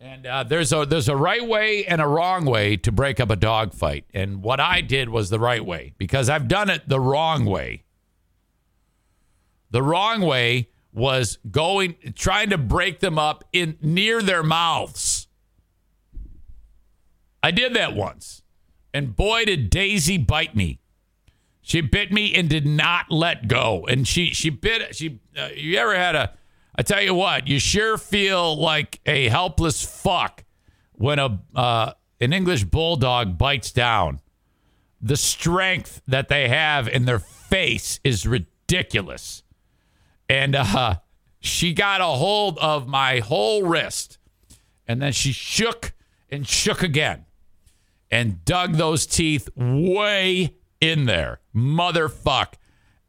And 0.00 0.26
uh, 0.26 0.42
there's 0.42 0.72
a 0.72 0.84
there's 0.84 1.08
a 1.08 1.14
right 1.14 1.46
way 1.46 1.84
and 1.86 2.00
a 2.00 2.08
wrong 2.08 2.44
way 2.44 2.76
to 2.78 2.90
break 2.90 3.20
up 3.20 3.30
a 3.30 3.36
dog 3.36 3.72
fight, 3.72 4.04
and 4.12 4.42
what 4.42 4.58
I 4.58 4.80
did 4.80 5.10
was 5.10 5.30
the 5.30 5.38
right 5.38 5.64
way 5.64 5.94
because 5.96 6.28
I've 6.28 6.48
done 6.48 6.68
it 6.70 6.88
the 6.88 6.98
wrong 6.98 7.44
way. 7.44 7.84
The 9.70 9.80
wrong 9.80 10.22
way 10.22 10.70
was 10.92 11.38
going 11.50 11.96
trying 12.14 12.50
to 12.50 12.58
break 12.58 13.00
them 13.00 13.18
up 13.18 13.44
in 13.52 13.78
near 13.80 14.22
their 14.22 14.42
mouths. 14.42 15.26
I 17.42 17.50
did 17.50 17.74
that 17.74 17.94
once. 17.94 18.42
And 18.94 19.16
boy 19.16 19.46
did 19.46 19.70
Daisy 19.70 20.18
bite 20.18 20.54
me. 20.54 20.78
She 21.62 21.80
bit 21.80 22.12
me 22.12 22.34
and 22.34 22.48
did 22.48 22.66
not 22.66 23.10
let 23.10 23.48
go. 23.48 23.86
And 23.86 24.06
she 24.06 24.34
she 24.34 24.50
bit 24.50 24.94
she 24.94 25.20
uh, 25.36 25.48
you 25.54 25.78
ever 25.78 25.94
had 25.94 26.14
a 26.14 26.34
I 26.74 26.82
tell 26.82 27.00
you 27.00 27.14
what, 27.14 27.46
you 27.48 27.58
sure 27.58 27.96
feel 27.96 28.56
like 28.56 29.00
a 29.06 29.28
helpless 29.28 29.84
fuck 29.84 30.44
when 30.92 31.18
a 31.18 31.40
uh, 31.54 31.92
an 32.20 32.32
English 32.32 32.64
bulldog 32.64 33.38
bites 33.38 33.72
down. 33.72 34.20
The 35.00 35.16
strength 35.16 36.02
that 36.06 36.28
they 36.28 36.48
have 36.48 36.86
in 36.86 37.06
their 37.06 37.18
face 37.18 37.98
is 38.04 38.26
ridiculous 38.26 39.41
and 40.28 40.54
uh, 40.54 40.96
she 41.40 41.72
got 41.72 42.00
a 42.00 42.06
hold 42.06 42.58
of 42.58 42.86
my 42.86 43.18
whole 43.18 43.64
wrist, 43.64 44.18
and 44.86 45.00
then 45.00 45.12
she 45.12 45.32
shook 45.32 45.92
and 46.30 46.46
shook 46.46 46.82
again, 46.82 47.26
and 48.10 48.44
dug 48.44 48.74
those 48.74 49.06
teeth 49.06 49.48
way 49.56 50.56
in 50.80 51.04
there, 51.04 51.40
motherfuck. 51.54 52.54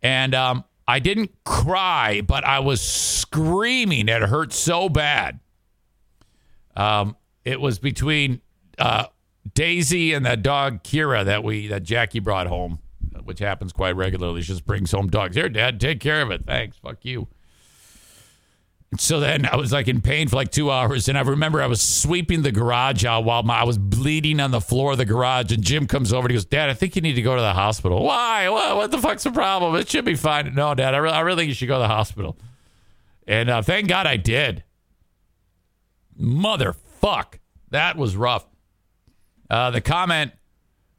And 0.02 0.36
um, 0.36 0.66
I 0.88 1.00
didn't 1.00 1.32
cry, 1.46 2.22
but 2.22 2.44
I 2.44 2.60
was 2.60 2.82
screaming. 2.82 4.10
It 4.10 4.22
hurt 4.22 4.52
so 4.52 4.90
bad. 4.90 5.40
Um, 6.76 7.16
it 7.46 7.62
was 7.62 7.80
between 7.80 8.42
uh, 8.78 9.06
Daisy 9.54 10.14
and 10.14 10.26
that 10.26 10.42
dog 10.44 10.84
Kira 10.84 11.26
that 11.26 11.44
we 11.44 11.68
that 11.68 11.84
Jackie 11.84 12.20
brought 12.20 12.48
home 12.48 12.80
which 13.26 13.40
happens 13.40 13.74
quite 13.74 13.96
regularly. 13.96 14.42
She 14.42 14.54
just 14.54 14.66
brings 14.66 14.92
home 14.92 15.08
dogs. 15.08 15.36
Here, 15.36 15.50
Dad, 15.50 15.80
take 15.80 16.00
care 16.00 16.22
of 16.22 16.32
it. 16.32 16.46
Thanks. 16.46 16.78
Fuck 16.78 17.04
you. 17.04 17.28
And 18.92 19.02
so 19.02 19.20
then 19.20 19.48
I 19.48 19.56
was 19.56 19.72
like 19.72 19.88
in 19.88 20.02
pain 20.02 20.28
for 20.28 20.36
like 20.36 20.52
two 20.52 20.70
hours, 20.70 21.08
and 21.08 21.18
I 21.18 21.22
remember 21.22 21.64
I 21.64 21.66
was 21.66 21.82
sweeping 21.82 22.44
the 22.44 22.52
garage 22.52 23.04
out 23.04 23.24
while 23.24 23.42
my, 23.42 23.62
I 23.62 23.64
was 23.64 23.80
bleeding 23.80 24.40
on 24.40 24.52
the 24.52 24.62
floor 24.62 24.92
of 24.92 25.00
the 25.00 25.06
garage. 25.06 25.52
And 25.52 25.64
Jim 25.64 25.88
comes 25.88 26.14
over 26.14 26.28
and 26.28 26.32
he 26.32 26.36
goes, 26.36 26.46
"Dad, 26.46 26.70
I 26.70 26.76
think 26.76 26.96
you 26.96 27.02
need 27.02 27.16
to 27.16 27.24
go 27.24 27.36
to 27.36 27.42
the 27.42 27.54
hospital." 27.54 28.04
Why? 28.04 28.50
What, 28.50 28.76
what 28.76 28.92
the 28.92 29.00
fuck's 29.00 29.24
the 29.24 29.32
problem? 29.32 29.76
It 29.78 29.90
should 29.90 30.06
be 30.06 30.14
fine. 30.14 30.54
No, 30.54 30.76
Dad, 30.76 30.94
I, 30.94 31.00
re- 31.00 31.10
I 31.10 31.22
really 31.22 31.38
think 31.38 31.48
you 31.48 31.56
should 31.56 31.70
go 31.70 31.78
to 31.78 31.80
the 31.80 31.88
hospital. 31.88 32.38
And 33.28 33.50
uh, 33.50 33.64
thank 33.64 33.88
God 33.88 34.06
I 34.06 34.18
did. 34.18 34.64
Motherfuck, 36.22 37.40
that 37.72 37.98
was 37.98 38.16
rough. 38.16 38.46
Uh, 39.50 39.72
the 39.72 39.82
comment 39.82 40.34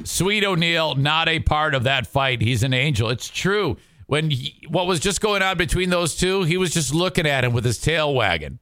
Sweet 0.02 0.44
O'Neill, 0.44 0.96
not 0.96 1.28
a 1.28 1.38
part 1.40 1.74
of 1.74 1.84
that 1.84 2.06
fight. 2.06 2.42
He's 2.42 2.62
an 2.62 2.74
angel. 2.74 3.10
It's 3.10 3.28
true. 3.28 3.76
When 4.06 4.30
he, 4.30 4.66
what 4.68 4.86
was 4.86 5.00
just 5.00 5.20
going 5.20 5.40
on 5.40 5.56
between 5.56 5.90
those 5.90 6.16
two, 6.16 6.42
he 6.42 6.56
was 6.56 6.74
just 6.74 6.92
looking 6.92 7.26
at 7.26 7.44
him 7.44 7.52
with 7.52 7.64
his 7.64 7.78
tail 7.78 8.12
wagging. 8.12 8.58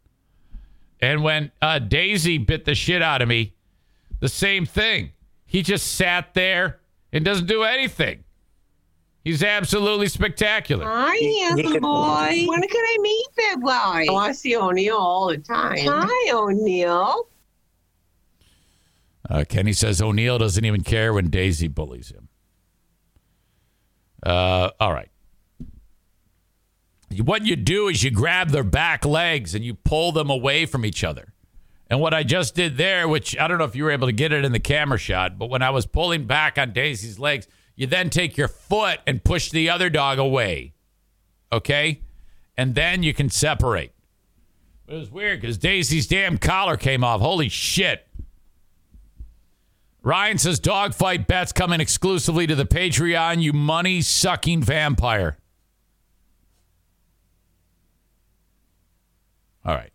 And 1.00 1.24
when 1.24 1.50
uh, 1.60 1.80
Daisy 1.80 2.38
bit 2.38 2.64
the 2.64 2.74
shit 2.74 3.02
out 3.02 3.22
of 3.22 3.28
me, 3.28 3.54
the 4.20 4.28
same 4.28 4.66
thing. 4.66 5.12
He 5.46 5.62
just 5.62 5.94
sat 5.94 6.32
there 6.34 6.78
and 7.12 7.24
doesn't 7.24 7.46
do 7.46 7.64
anything. 7.64 8.22
He's 9.24 9.42
absolutely 9.42 10.08
spectacular. 10.08 10.84
Hi, 10.86 11.16
handsome 11.44 11.80
boy. 11.80 12.44
When 12.46 12.62
can 12.62 12.84
I 12.84 12.96
meet 13.00 13.26
that 13.36 13.56
guy? 13.64 14.06
Oh, 14.08 14.16
I 14.16 14.32
see 14.32 14.56
O'Neill 14.56 14.96
all 14.96 15.28
the 15.28 15.38
time. 15.38 15.78
Hi, 15.80 16.32
O'Neill. 16.32 17.28
Uh, 19.28 19.44
Kenny 19.48 19.72
says 19.72 20.02
O'Neill 20.02 20.38
doesn't 20.38 20.64
even 20.64 20.82
care 20.82 21.12
when 21.12 21.30
Daisy 21.30 21.68
bullies 21.68 22.10
him. 22.10 22.28
Uh, 24.24 24.70
all 24.80 24.92
right. 24.92 25.08
What 27.20 27.44
you 27.44 27.56
do 27.56 27.88
is 27.88 28.02
you 28.02 28.10
grab 28.10 28.50
their 28.50 28.64
back 28.64 29.04
legs 29.04 29.54
and 29.54 29.64
you 29.64 29.74
pull 29.74 30.12
them 30.12 30.30
away 30.30 30.66
from 30.66 30.84
each 30.84 31.04
other. 31.04 31.32
And 31.90 32.00
what 32.00 32.14
I 32.14 32.22
just 32.22 32.54
did 32.54 32.78
there, 32.78 33.06
which 33.06 33.36
I 33.38 33.46
don't 33.46 33.58
know 33.58 33.64
if 33.64 33.76
you 33.76 33.84
were 33.84 33.90
able 33.90 34.06
to 34.08 34.12
get 34.12 34.32
it 34.32 34.44
in 34.46 34.52
the 34.52 34.60
camera 34.60 34.96
shot, 34.96 35.38
but 35.38 35.50
when 35.50 35.60
I 35.60 35.70
was 35.70 35.84
pulling 35.84 36.24
back 36.24 36.56
on 36.56 36.72
Daisy's 36.72 37.18
legs, 37.18 37.46
you 37.76 37.86
then 37.86 38.08
take 38.08 38.38
your 38.38 38.48
foot 38.48 39.00
and 39.06 39.22
push 39.22 39.50
the 39.50 39.68
other 39.68 39.90
dog 39.90 40.18
away. 40.18 40.72
Okay? 41.52 42.00
And 42.56 42.74
then 42.74 43.02
you 43.02 43.12
can 43.12 43.28
separate. 43.28 43.92
It 44.88 44.94
was 44.94 45.10
weird 45.10 45.40
because 45.40 45.58
Daisy's 45.58 46.06
damn 46.06 46.38
collar 46.38 46.76
came 46.76 47.04
off. 47.04 47.20
Holy 47.20 47.48
shit. 47.48 48.06
Ryan 50.02 50.38
says 50.38 50.58
dogfight 50.58 51.26
bets 51.26 51.52
coming 51.52 51.80
exclusively 51.80 52.46
to 52.46 52.54
the 52.54 52.64
Patreon, 52.64 53.40
you 53.42 53.52
money 53.52 54.02
sucking 54.02 54.62
vampire. 54.62 55.38
All 59.64 59.74
right. 59.74 59.92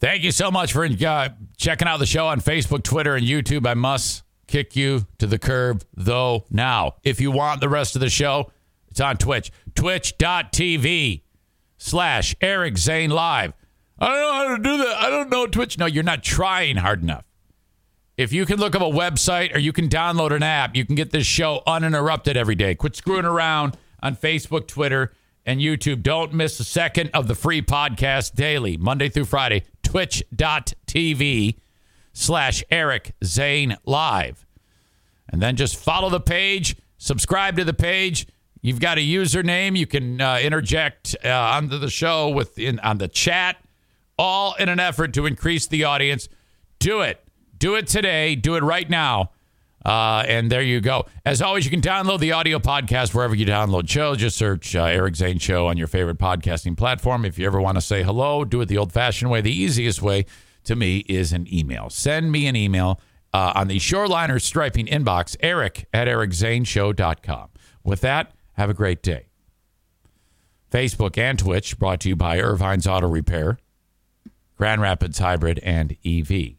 Thank 0.00 0.24
you 0.24 0.32
so 0.32 0.50
much 0.50 0.72
for 0.72 0.84
uh, 0.84 1.28
checking 1.56 1.88
out 1.88 1.98
the 1.98 2.06
show 2.06 2.26
on 2.26 2.40
Facebook, 2.40 2.82
Twitter, 2.82 3.14
and 3.14 3.24
YouTube. 3.24 3.66
I 3.66 3.74
must 3.74 4.24
kick 4.46 4.76
you 4.76 5.06
to 5.18 5.26
the 5.26 5.38
curb, 5.38 5.84
though, 5.96 6.44
now. 6.50 6.96
If 7.04 7.20
you 7.20 7.30
want 7.30 7.60
the 7.60 7.68
rest 7.68 7.94
of 7.94 8.00
the 8.00 8.10
show, 8.10 8.50
it's 8.90 9.00
on 9.00 9.16
Twitch. 9.16 9.50
Twitch.tv 9.74 11.22
slash 11.78 12.34
Eric 12.40 12.76
Zane 12.76 13.10
Live. 13.10 13.54
I 13.98 14.08
don't 14.08 14.20
know 14.20 14.32
how 14.32 14.56
to 14.56 14.62
do 14.62 14.76
that. 14.78 14.96
I 14.96 15.10
don't 15.10 15.30
know 15.30 15.46
Twitch. 15.46 15.78
No, 15.78 15.86
you're 15.86 16.02
not 16.02 16.22
trying 16.22 16.76
hard 16.76 17.02
enough. 17.02 17.24
If 18.16 18.32
you 18.32 18.46
can 18.46 18.58
look 18.58 18.74
up 18.74 18.82
a 18.82 18.84
website 18.84 19.54
or 19.54 19.58
you 19.58 19.72
can 19.72 19.88
download 19.88 20.30
an 20.30 20.42
app, 20.42 20.76
you 20.76 20.84
can 20.84 20.94
get 20.94 21.10
this 21.10 21.26
show 21.26 21.62
uninterrupted 21.66 22.36
every 22.36 22.54
day. 22.54 22.74
Quit 22.74 22.94
screwing 22.94 23.24
around 23.24 23.76
on 24.02 24.16
Facebook, 24.16 24.68
Twitter, 24.68 25.12
and 25.44 25.60
YouTube. 25.60 26.02
Don't 26.02 26.32
miss 26.32 26.58
a 26.60 26.64
second 26.64 27.10
of 27.12 27.28
the 27.28 27.34
free 27.34 27.60
podcast 27.60 28.34
daily, 28.34 28.76
Monday 28.76 29.08
through 29.08 29.24
Friday. 29.24 29.64
Twitch.tv 29.82 31.56
slash 32.12 32.62
Eric 32.70 33.14
Zane 33.24 33.76
Live. 33.84 34.46
And 35.28 35.42
then 35.42 35.56
just 35.56 35.76
follow 35.76 36.08
the 36.08 36.20
page, 36.20 36.76
subscribe 36.98 37.56
to 37.56 37.64
the 37.64 37.74
page. 37.74 38.26
You've 38.62 38.80
got 38.80 38.96
a 38.98 39.00
username. 39.00 39.76
You 39.76 39.86
can 39.86 40.20
uh, 40.20 40.38
interject 40.40 41.16
uh, 41.24 41.28
onto 41.28 41.78
the 41.78 41.90
show 41.90 42.28
with 42.28 42.58
in, 42.58 42.78
on 42.80 42.98
the 42.98 43.08
chat, 43.08 43.56
all 44.18 44.54
in 44.54 44.68
an 44.68 44.80
effort 44.80 45.12
to 45.14 45.26
increase 45.26 45.66
the 45.66 45.84
audience. 45.84 46.28
Do 46.78 47.00
it. 47.00 47.22
Do 47.56 47.74
it 47.74 47.86
today. 47.86 48.34
Do 48.34 48.56
it 48.56 48.62
right 48.62 48.88
now. 48.88 49.30
Uh, 49.84 50.24
and 50.26 50.50
there 50.50 50.62
you 50.62 50.80
go. 50.80 51.04
As 51.26 51.42
always, 51.42 51.64
you 51.64 51.70
can 51.70 51.82
download 51.82 52.18
the 52.18 52.32
audio 52.32 52.58
podcast 52.58 53.14
wherever 53.14 53.34
you 53.34 53.44
download 53.44 53.88
shows. 53.88 54.16
Just 54.16 54.36
search 54.36 54.74
uh, 54.74 54.84
Eric 54.84 55.16
Zane 55.16 55.38
Show 55.38 55.66
on 55.66 55.76
your 55.76 55.86
favorite 55.86 56.18
podcasting 56.18 56.76
platform. 56.76 57.24
If 57.24 57.38
you 57.38 57.46
ever 57.46 57.60
want 57.60 57.76
to 57.76 57.82
say 57.82 58.02
hello, 58.02 58.44
do 58.44 58.62
it 58.62 58.66
the 58.66 58.78
old 58.78 58.92
fashioned 58.92 59.30
way. 59.30 59.42
The 59.42 59.54
easiest 59.54 60.00
way 60.00 60.24
to 60.64 60.74
me 60.74 60.98
is 61.08 61.32
an 61.34 61.52
email. 61.52 61.90
Send 61.90 62.32
me 62.32 62.46
an 62.46 62.56
email 62.56 62.98
uh, 63.34 63.52
on 63.54 63.68
the 63.68 63.76
Shoreliner 63.78 64.40
Striping 64.40 64.86
inbox, 64.86 65.36
eric 65.40 65.86
at 65.92 66.08
ericzaneshow.com. 66.08 67.50
With 67.82 68.00
that, 68.00 68.32
have 68.52 68.70
a 68.70 68.74
great 68.74 69.02
day. 69.02 69.28
Facebook 70.70 71.18
and 71.18 71.38
Twitch 71.38 71.78
brought 71.78 72.00
to 72.00 72.08
you 72.08 72.16
by 72.16 72.38
Ervine's 72.38 72.86
Auto 72.86 73.08
Repair, 73.08 73.58
Grand 74.56 74.80
Rapids 74.80 75.18
Hybrid, 75.18 75.60
and 75.62 75.96
EV. 76.04 76.54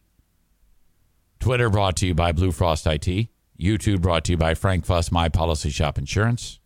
Twitter 1.40 1.70
brought 1.70 1.96
to 1.96 2.06
you 2.06 2.14
by 2.14 2.32
Blue 2.32 2.52
Frost 2.52 2.86
IT. 2.86 3.28
YouTube 3.58 4.02
brought 4.02 4.24
to 4.24 4.32
you 4.32 4.36
by 4.36 4.54
Frank 4.54 4.84
Fuss, 4.84 5.10
My 5.10 5.28
Policy 5.28 5.70
Shop 5.70 5.98
Insurance. 5.98 6.58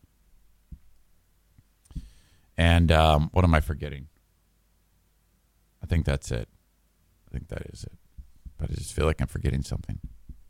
And 2.56 2.90
um, 2.90 3.30
what 3.32 3.44
am 3.44 3.54
I 3.54 3.60
forgetting? 3.60 4.08
I 5.82 5.86
think 5.86 6.04
that's 6.04 6.30
it. 6.30 6.48
I 7.28 7.30
think 7.32 7.48
that 7.48 7.62
is 7.72 7.84
it. 7.84 7.92
But 8.58 8.70
I 8.70 8.74
just 8.74 8.92
feel 8.92 9.06
like 9.06 9.20
I'm 9.20 9.28
forgetting 9.28 9.62
something. 9.62 9.98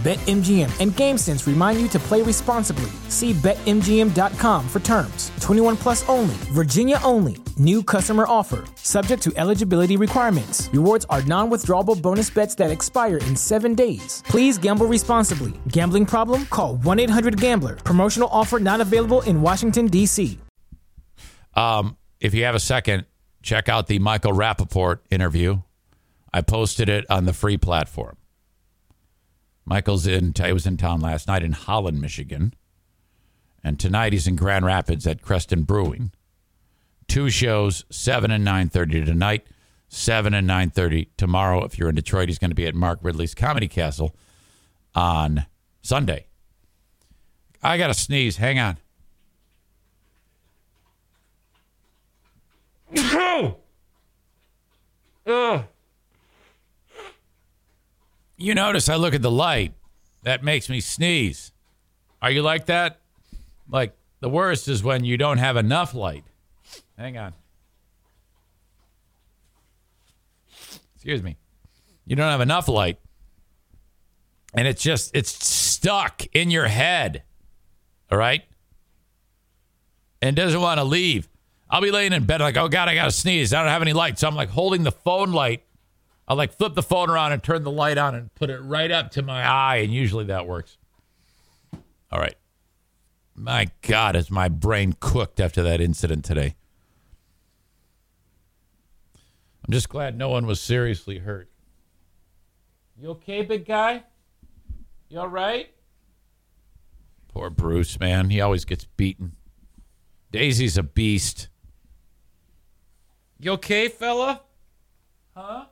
BetMGM 0.00 0.80
and 0.80 0.92
GameSense 0.92 1.46
remind 1.46 1.78
you 1.78 1.86
to 1.88 1.98
play 1.98 2.22
responsibly. 2.22 2.90
See 3.08 3.34
BetMGM.com 3.34 4.66
for 4.66 4.80
terms. 4.80 5.30
21 5.40 5.76
plus 5.76 6.08
only, 6.08 6.32
Virginia 6.54 6.98
only. 7.04 7.36
New 7.58 7.82
customer 7.82 8.24
offer, 8.26 8.64
subject 8.76 9.22
to 9.24 9.32
eligibility 9.36 9.98
requirements. 9.98 10.70
Rewards 10.72 11.04
are 11.10 11.22
non 11.24 11.50
withdrawable 11.50 12.00
bonus 12.00 12.30
bets 12.30 12.54
that 12.54 12.70
expire 12.70 13.18
in 13.18 13.36
seven 13.36 13.74
days. 13.74 14.22
Please 14.24 14.56
gamble 14.56 14.86
responsibly. 14.86 15.52
Gambling 15.68 16.06
problem? 16.06 16.46
Call 16.46 16.76
1 16.76 16.98
800 16.98 17.38
Gambler. 17.38 17.76
Promotional 17.76 18.30
offer 18.32 18.58
not 18.58 18.80
available 18.80 19.20
in 19.22 19.42
Washington, 19.42 19.86
D.C. 19.86 20.38
Um, 21.54 21.98
if 22.20 22.32
you 22.32 22.44
have 22.44 22.54
a 22.54 22.60
second, 22.60 23.04
check 23.42 23.68
out 23.68 23.86
the 23.86 23.98
Michael 23.98 24.32
Rappaport 24.32 25.00
interview. 25.10 25.60
I 26.32 26.40
posted 26.40 26.88
it 26.88 27.04
on 27.10 27.26
the 27.26 27.34
free 27.34 27.58
platform. 27.58 28.16
Michael's 29.70 30.04
in. 30.04 30.34
He 30.36 30.52
was 30.52 30.66
in 30.66 30.76
town 30.76 31.00
last 31.00 31.28
night 31.28 31.44
in 31.44 31.52
Holland, 31.52 32.00
Michigan, 32.00 32.52
and 33.62 33.78
tonight 33.78 34.12
he's 34.12 34.26
in 34.26 34.34
Grand 34.34 34.64
Rapids 34.64 35.06
at 35.06 35.22
Creston 35.22 35.62
Brewing. 35.62 36.10
Two 37.06 37.30
shows, 37.30 37.84
seven 37.88 38.32
and 38.32 38.44
nine 38.44 38.68
thirty 38.68 39.04
tonight, 39.04 39.46
seven 39.88 40.34
and 40.34 40.44
nine 40.44 40.70
thirty 40.70 41.10
tomorrow. 41.16 41.64
If 41.64 41.78
you're 41.78 41.88
in 41.88 41.94
Detroit, 41.94 42.28
he's 42.28 42.38
going 42.38 42.50
to 42.50 42.56
be 42.56 42.66
at 42.66 42.74
Mark 42.74 42.98
Ridley's 43.00 43.32
Comedy 43.32 43.68
Castle 43.68 44.16
on 44.92 45.46
Sunday. 45.82 46.26
I 47.62 47.78
got 47.78 47.86
to 47.86 47.94
sneeze. 47.94 48.38
Hang 48.38 48.58
on. 48.58 48.76
Ugh. 52.98 53.54
Oh! 55.26 55.64
You 58.40 58.54
notice 58.54 58.88
I 58.88 58.96
look 58.96 59.14
at 59.14 59.20
the 59.20 59.30
light. 59.30 59.74
That 60.22 60.42
makes 60.42 60.70
me 60.70 60.80
sneeze. 60.80 61.52
Are 62.22 62.30
you 62.30 62.40
like 62.40 62.66
that? 62.66 62.98
Like 63.68 63.94
the 64.20 64.30
worst 64.30 64.66
is 64.66 64.82
when 64.82 65.04
you 65.04 65.18
don't 65.18 65.36
have 65.36 65.58
enough 65.58 65.94
light. 65.94 66.24
Hang 66.96 67.18
on. 67.18 67.34
Excuse 70.94 71.22
me. 71.22 71.36
You 72.06 72.16
don't 72.16 72.30
have 72.30 72.40
enough 72.40 72.66
light. 72.66 72.98
And 74.54 74.66
it's 74.66 74.82
just 74.82 75.14
it's 75.14 75.44
stuck 75.44 76.22
in 76.32 76.50
your 76.50 76.66
head. 76.66 77.22
All 78.10 78.16
right? 78.16 78.42
And 80.22 80.34
doesn't 80.34 80.60
want 80.60 80.78
to 80.78 80.84
leave. 80.84 81.28
I'll 81.68 81.82
be 81.82 81.90
laying 81.90 82.14
in 82.14 82.24
bed 82.24 82.40
like, 82.40 82.56
oh 82.56 82.68
God, 82.68 82.88
I 82.88 82.94
gotta 82.94 83.12
sneeze. 83.12 83.52
I 83.52 83.62
don't 83.62 83.70
have 83.70 83.82
any 83.82 83.92
light. 83.92 84.18
So 84.18 84.26
I'm 84.26 84.34
like 84.34 84.48
holding 84.48 84.82
the 84.82 84.92
phone 84.92 85.32
light 85.32 85.62
I'll 86.30 86.36
like 86.36 86.52
flip 86.52 86.76
the 86.76 86.82
phone 86.82 87.10
around 87.10 87.32
and 87.32 87.42
turn 87.42 87.64
the 87.64 87.72
light 87.72 87.98
on 87.98 88.14
and 88.14 88.32
put 88.36 88.50
it 88.50 88.60
right 88.60 88.92
up 88.92 89.10
to 89.12 89.22
my 89.22 89.42
eye, 89.42 89.78
and 89.78 89.92
usually 89.92 90.26
that 90.26 90.46
works. 90.46 90.78
All 92.12 92.20
right. 92.20 92.36
My 93.34 93.66
God, 93.82 94.14
is 94.14 94.30
my 94.30 94.48
brain 94.48 94.94
cooked 95.00 95.40
after 95.40 95.60
that 95.64 95.80
incident 95.80 96.24
today? 96.24 96.54
I'm 99.66 99.72
just 99.72 99.88
glad 99.88 100.16
no 100.16 100.28
one 100.28 100.46
was 100.46 100.60
seriously 100.60 101.18
hurt. 101.18 101.50
You 102.96 103.10
okay, 103.10 103.42
big 103.42 103.66
guy? 103.66 104.04
You 105.08 105.18
all 105.18 105.26
right? 105.26 105.68
Poor 107.26 107.50
Bruce, 107.50 107.98
man. 107.98 108.30
He 108.30 108.40
always 108.40 108.64
gets 108.64 108.84
beaten. 108.84 109.34
Daisy's 110.30 110.78
a 110.78 110.84
beast. 110.84 111.48
You 113.40 113.50
okay, 113.54 113.88
fella? 113.88 114.42
Huh? 115.34 115.64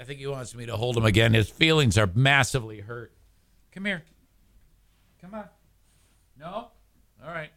I 0.00 0.04
think 0.04 0.20
he 0.20 0.26
wants 0.26 0.54
me 0.54 0.66
to 0.66 0.76
hold 0.76 0.96
him 0.96 1.04
again. 1.04 1.34
His 1.34 1.48
feelings 1.48 1.98
are 1.98 2.08
massively 2.14 2.80
hurt. 2.80 3.12
Come 3.72 3.84
here. 3.84 4.04
Come 5.20 5.34
on. 5.34 5.44
No? 6.38 6.68
All 7.24 7.26
right. 7.26 7.50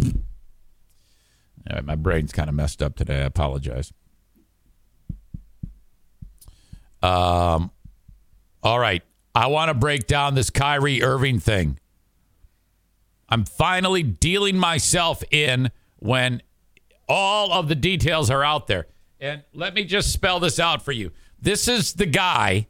All 0.00 1.74
right, 1.74 1.84
my 1.84 1.96
brain's 1.96 2.32
kind 2.32 2.48
of 2.48 2.54
messed 2.54 2.80
up 2.80 2.94
today. 2.96 3.16
I 3.22 3.24
apologize. 3.24 3.92
Um, 7.02 7.70
all 8.62 8.78
right. 8.78 9.02
I 9.34 9.48
want 9.48 9.68
to 9.68 9.74
break 9.74 10.06
down 10.06 10.34
this 10.34 10.50
Kyrie 10.50 11.02
Irving 11.02 11.40
thing. 11.40 11.78
I'm 13.28 13.44
finally 13.44 14.02
dealing 14.02 14.56
myself 14.56 15.22
in 15.30 15.70
when 15.96 16.42
all 17.08 17.52
of 17.52 17.68
the 17.68 17.74
details 17.74 18.30
are 18.30 18.42
out 18.42 18.66
there. 18.68 18.86
And 19.20 19.42
let 19.52 19.74
me 19.74 19.84
just 19.84 20.12
spell 20.12 20.40
this 20.40 20.60
out 20.60 20.82
for 20.82 20.92
you. 20.92 21.12
This 21.40 21.68
is 21.68 21.94
the 21.94 22.06
guy. 22.06 22.68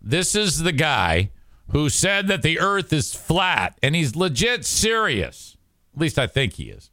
This 0.00 0.34
is 0.34 0.62
the 0.62 0.72
guy 0.72 1.30
who 1.70 1.88
said 1.88 2.28
that 2.28 2.42
the 2.42 2.60
earth 2.60 2.92
is 2.92 3.14
flat 3.14 3.78
and 3.82 3.94
he's 3.94 4.14
legit 4.14 4.64
serious. 4.64 5.56
At 5.94 6.00
least 6.00 6.18
I 6.18 6.26
think 6.26 6.54
he 6.54 6.64
is. 6.64 6.90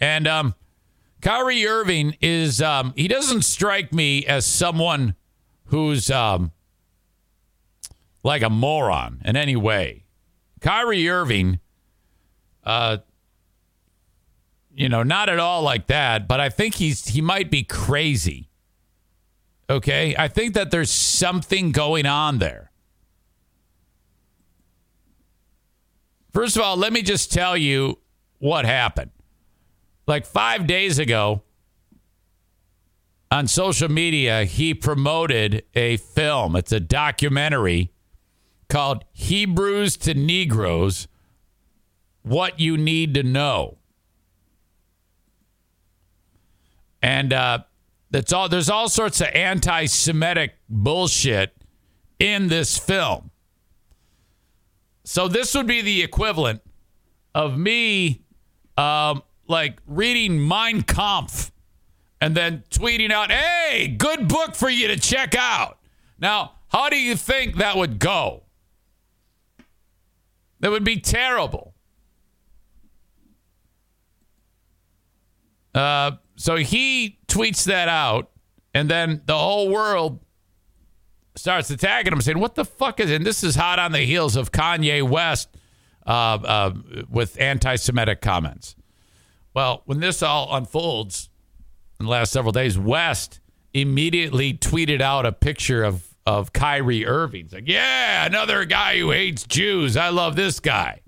And 0.00 0.26
um 0.26 0.54
Kyrie 1.20 1.66
Irving 1.66 2.16
is 2.20 2.60
um 2.60 2.92
he 2.96 3.08
doesn't 3.08 3.42
strike 3.42 3.92
me 3.92 4.26
as 4.26 4.44
someone 4.44 5.14
who's 5.66 6.10
um 6.10 6.52
like 8.22 8.42
a 8.42 8.50
moron 8.50 9.22
in 9.24 9.36
any 9.36 9.56
way. 9.56 10.04
Kyrie 10.60 11.08
Irving 11.08 11.60
uh 12.64 12.98
you 14.76 14.90
know, 14.90 15.02
not 15.02 15.30
at 15.30 15.38
all 15.38 15.62
like 15.62 15.86
that, 15.86 16.28
but 16.28 16.38
I 16.38 16.50
think 16.50 16.74
he's 16.74 17.08
he 17.08 17.22
might 17.22 17.50
be 17.50 17.64
crazy. 17.64 18.50
Okay? 19.70 20.14
I 20.16 20.28
think 20.28 20.54
that 20.54 20.70
there's 20.70 20.90
something 20.90 21.72
going 21.72 22.04
on 22.04 22.38
there. 22.38 22.70
First 26.32 26.56
of 26.56 26.62
all, 26.62 26.76
let 26.76 26.92
me 26.92 27.00
just 27.00 27.32
tell 27.32 27.56
you 27.56 27.98
what 28.38 28.66
happened. 28.66 29.12
Like 30.06 30.26
5 30.26 30.66
days 30.66 30.98
ago 30.98 31.42
on 33.30 33.46
social 33.46 33.90
media, 33.90 34.44
he 34.44 34.74
promoted 34.74 35.64
a 35.74 35.96
film. 35.96 36.54
It's 36.54 36.72
a 36.72 36.80
documentary 36.80 37.90
called 38.68 39.04
Hebrews 39.12 39.96
to 39.96 40.12
Negroes 40.12 41.08
What 42.22 42.60
You 42.60 42.76
Need 42.76 43.14
to 43.14 43.22
Know. 43.22 43.78
And 47.02 47.32
uh, 47.32 47.60
that's 48.10 48.32
all 48.32 48.48
there's 48.48 48.70
all 48.70 48.88
sorts 48.88 49.20
of 49.20 49.28
anti-Semitic 49.28 50.54
bullshit 50.68 51.56
in 52.18 52.48
this 52.48 52.78
film. 52.78 53.30
So 55.04 55.28
this 55.28 55.54
would 55.54 55.66
be 55.66 55.82
the 55.82 56.02
equivalent 56.02 56.62
of 57.34 57.56
me 57.56 58.22
um, 58.76 59.22
like 59.46 59.78
reading 59.86 60.46
Mein 60.46 60.82
Kampf 60.82 61.52
and 62.20 62.34
then 62.34 62.64
tweeting 62.70 63.12
out, 63.12 63.30
hey, 63.30 63.88
good 63.88 64.26
book 64.26 64.54
for 64.54 64.68
you 64.68 64.88
to 64.88 64.98
check 64.98 65.34
out. 65.38 65.78
Now, 66.18 66.52
how 66.68 66.88
do 66.88 66.96
you 66.96 67.14
think 67.14 67.56
that 67.56 67.76
would 67.76 67.98
go? 67.98 68.42
That 70.60 70.70
would 70.70 70.84
be 70.84 70.98
terrible. 70.98 71.74
Uh, 75.74 76.12
so 76.36 76.56
he 76.56 77.18
tweets 77.26 77.64
that 77.64 77.88
out, 77.88 78.30
and 78.72 78.88
then 78.88 79.22
the 79.26 79.36
whole 79.36 79.68
world 79.68 80.20
starts 81.34 81.70
attacking 81.70 82.12
him, 82.12 82.20
saying, 82.20 82.38
"What 82.38 82.54
the 82.54 82.64
fuck 82.64 83.00
is?" 83.00 83.10
It? 83.10 83.16
And 83.16 83.26
this 83.26 83.42
is 83.42 83.56
hot 83.56 83.78
on 83.78 83.92
the 83.92 84.00
heels 84.00 84.36
of 84.36 84.52
Kanye 84.52 85.02
West 85.02 85.48
uh, 86.06 86.10
uh, 86.10 86.74
with 87.10 87.40
anti-Semitic 87.40 88.20
comments. 88.20 88.76
Well, 89.54 89.82
when 89.86 90.00
this 90.00 90.22
all 90.22 90.54
unfolds 90.54 91.30
in 91.98 92.06
the 92.06 92.12
last 92.12 92.32
several 92.32 92.52
days, 92.52 92.78
West 92.78 93.40
immediately 93.72 94.54
tweeted 94.54 95.00
out 95.00 95.26
a 95.26 95.32
picture 95.32 95.82
of 95.82 96.06
of 96.26 96.52
Kyrie 96.52 97.06
Irving. 97.06 97.44
It's 97.44 97.54
like, 97.54 97.68
yeah, 97.68 98.26
another 98.26 98.64
guy 98.64 98.98
who 98.98 99.12
hates 99.12 99.44
Jews. 99.44 99.96
I 99.96 100.08
love 100.08 100.34
this 100.34 100.58
guy. 100.58 101.02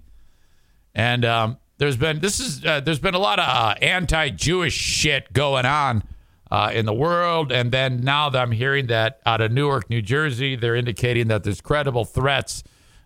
And 0.95 1.25
um, 1.25 1.59
there's 1.79 1.97
been 1.97 2.21
this 2.21 2.41
is 2.41 2.65
uh, 2.65 2.81
there's 2.81 2.99
been 2.99 3.15
a 3.15 3.19
lot 3.19 3.39
of 3.39 3.49
uh, 3.49 3.75
anti-Jewish 3.81 4.75
shit 4.75 5.33
going 5.33 5.65
on 5.65 6.03
uh, 6.51 6.71
in 6.75 6.87
the 6.87 6.93
world, 6.93 7.53
and 7.53 7.73
then 7.73 8.01
now 8.01 8.29
that 8.31 8.41
I'm 8.41 8.53
hearing 8.53 8.89
that 8.89 9.21
out 9.25 9.41
of 9.41 9.53
Newark, 9.53 9.89
New 9.89 10.03
Jersey, 10.03 10.57
they're 10.57 10.77
indicating 10.77 11.29
that 11.29 11.45
there's 11.45 11.61
credible 11.61 12.05
threats 12.05 12.63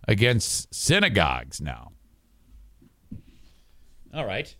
against 0.08 0.74
synagogues 0.74 1.60
now. 1.60 1.92
All 4.14 4.26
right. 4.26 4.54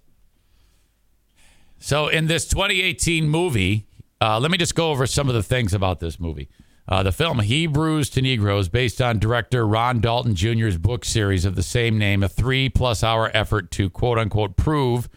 So 1.78 2.08
in 2.08 2.26
this 2.26 2.46
2018 2.46 3.28
movie, 3.28 3.88
uh, 4.20 4.38
let 4.38 4.50
me 4.50 4.58
just 4.58 4.74
go 4.74 4.90
over 4.90 5.06
some 5.06 5.28
of 5.28 5.34
the 5.34 5.42
things 5.42 5.74
about 5.74 6.00
this 6.00 6.20
movie. 6.20 6.48
Uh, 6.88 7.02
the 7.02 7.12
film 7.12 7.38
Hebrews 7.38 8.10
to 8.10 8.22
Negroes, 8.22 8.68
based 8.68 9.00
on 9.00 9.20
director 9.20 9.66
Ron 9.66 10.00
Dalton 10.00 10.34
Jr.'s 10.34 10.78
book 10.78 11.04
series 11.04 11.44
of 11.44 11.54
the 11.54 11.62
same 11.62 11.96
name, 11.96 12.22
a 12.22 12.28
three 12.28 12.68
plus 12.68 13.04
hour 13.04 13.30
effort 13.32 13.70
to 13.72 13.88
quote 13.88 14.18
unquote 14.18 14.56
prove 14.56 15.08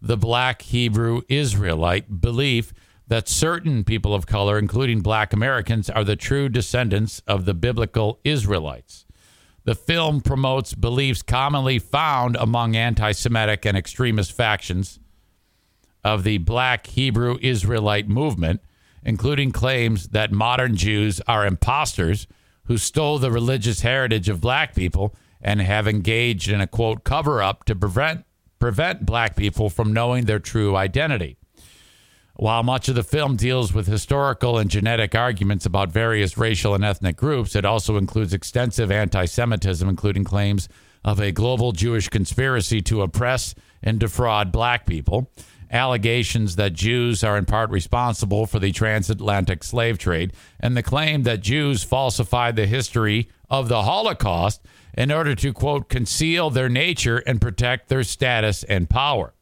the 0.00 0.16
black 0.16 0.62
Hebrew 0.62 1.22
Israelite 1.28 2.20
belief 2.20 2.74
that 3.06 3.28
certain 3.28 3.84
people 3.84 4.14
of 4.14 4.26
color, 4.26 4.58
including 4.58 5.00
black 5.00 5.32
Americans, 5.32 5.88
are 5.88 6.02
the 6.02 6.16
true 6.16 6.48
descendants 6.48 7.22
of 7.28 7.44
the 7.44 7.54
biblical 7.54 8.18
Israelites. 8.24 9.06
The 9.64 9.76
film 9.76 10.22
promotes 10.22 10.74
beliefs 10.74 11.22
commonly 11.22 11.78
found 11.78 12.36
among 12.36 12.74
anti 12.74 13.12
Semitic 13.12 13.64
and 13.64 13.76
extremist 13.76 14.32
factions 14.32 14.98
of 16.02 16.24
the 16.24 16.38
black 16.38 16.88
Hebrew 16.88 17.38
Israelite 17.40 18.08
movement 18.08 18.60
including 19.04 19.52
claims 19.52 20.08
that 20.08 20.32
modern 20.32 20.76
Jews 20.76 21.20
are 21.26 21.46
imposters 21.46 22.26
who 22.64 22.78
stole 22.78 23.18
the 23.18 23.30
religious 23.30 23.80
heritage 23.80 24.28
of 24.28 24.40
black 24.40 24.74
people 24.74 25.14
and 25.40 25.60
have 25.60 25.88
engaged 25.88 26.48
in 26.48 26.60
a 26.60 26.66
quote 26.66 27.04
cover 27.04 27.42
up 27.42 27.64
to 27.64 27.74
prevent 27.74 28.24
prevent 28.58 29.04
black 29.04 29.34
people 29.34 29.68
from 29.68 29.92
knowing 29.92 30.24
their 30.24 30.38
true 30.38 30.76
identity. 30.76 31.36
While 32.36 32.62
much 32.62 32.88
of 32.88 32.94
the 32.94 33.02
film 33.02 33.36
deals 33.36 33.74
with 33.74 33.88
historical 33.88 34.56
and 34.56 34.70
genetic 34.70 35.16
arguments 35.16 35.66
about 35.66 35.90
various 35.90 36.38
racial 36.38 36.74
and 36.74 36.84
ethnic 36.84 37.16
groups, 37.16 37.56
it 37.56 37.64
also 37.64 37.96
includes 37.96 38.32
extensive 38.32 38.90
anti 38.90 39.24
Semitism, 39.24 39.86
including 39.88 40.24
claims 40.24 40.68
of 41.04 41.20
a 41.20 41.32
global 41.32 41.72
Jewish 41.72 42.08
conspiracy 42.08 42.80
to 42.82 43.02
oppress 43.02 43.54
and 43.82 43.98
defraud 43.98 44.52
black 44.52 44.86
people 44.86 45.30
allegations 45.72 46.56
that 46.56 46.74
Jews 46.74 47.24
are 47.24 47.38
in 47.38 47.46
part 47.46 47.70
responsible 47.70 48.46
for 48.46 48.58
the 48.58 48.70
transatlantic 48.70 49.64
slave 49.64 49.98
trade, 49.98 50.32
and 50.60 50.76
the 50.76 50.82
claim 50.82 51.22
that 51.22 51.40
Jews 51.40 51.82
falsified 51.82 52.56
the 52.56 52.66
history 52.66 53.28
of 53.50 53.68
the 53.68 53.82
Holocaust 53.82 54.62
in 54.94 55.10
order 55.10 55.34
to, 55.34 55.52
quote, 55.52 55.88
conceal 55.88 56.50
their 56.50 56.68
nature 56.68 57.18
and 57.18 57.40
protect 57.40 57.88
their 57.88 58.04
status 58.04 58.62
and 58.64 58.90
power. 58.90 59.32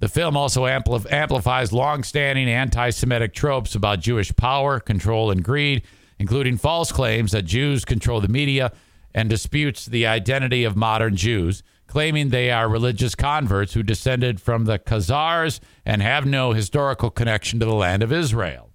The 0.00 0.08
film 0.08 0.36
also 0.36 0.64
ampli- 0.64 1.10
amplifies 1.10 1.72
longstanding 1.72 2.48
anti 2.48 2.90
Semitic 2.90 3.34
tropes 3.34 3.74
about 3.74 4.00
Jewish 4.00 4.34
power, 4.36 4.78
control, 4.78 5.30
and 5.30 5.42
greed, 5.42 5.82
including 6.18 6.56
false 6.56 6.92
claims 6.92 7.32
that 7.32 7.42
Jews 7.42 7.84
control 7.84 8.20
the 8.20 8.28
media 8.28 8.72
and 9.14 9.28
disputes 9.28 9.86
the 9.86 10.06
identity 10.06 10.64
of 10.64 10.76
modern 10.76 11.16
Jews 11.16 11.62
claiming 11.88 12.28
they 12.28 12.50
are 12.50 12.68
religious 12.68 13.16
converts 13.16 13.72
who 13.72 13.82
descended 13.82 14.40
from 14.40 14.66
the 14.66 14.78
Khazars 14.78 15.58
and 15.84 16.00
have 16.00 16.24
no 16.24 16.52
historical 16.52 17.10
connection 17.10 17.58
to 17.58 17.66
the 17.66 17.74
land 17.74 18.02
of 18.02 18.12
Israel. 18.12 18.70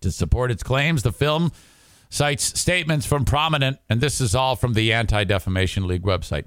To 0.00 0.10
support 0.10 0.50
its 0.50 0.62
claims, 0.62 1.02
the 1.02 1.12
film 1.12 1.52
cites 2.10 2.58
statements 2.58 3.06
from 3.06 3.24
prominent, 3.24 3.78
and 3.88 4.00
this 4.00 4.20
is 4.20 4.34
all 4.34 4.56
from 4.56 4.72
the 4.72 4.92
Anti 4.92 5.24
Defamation 5.24 5.86
League 5.86 6.02
website. 6.02 6.46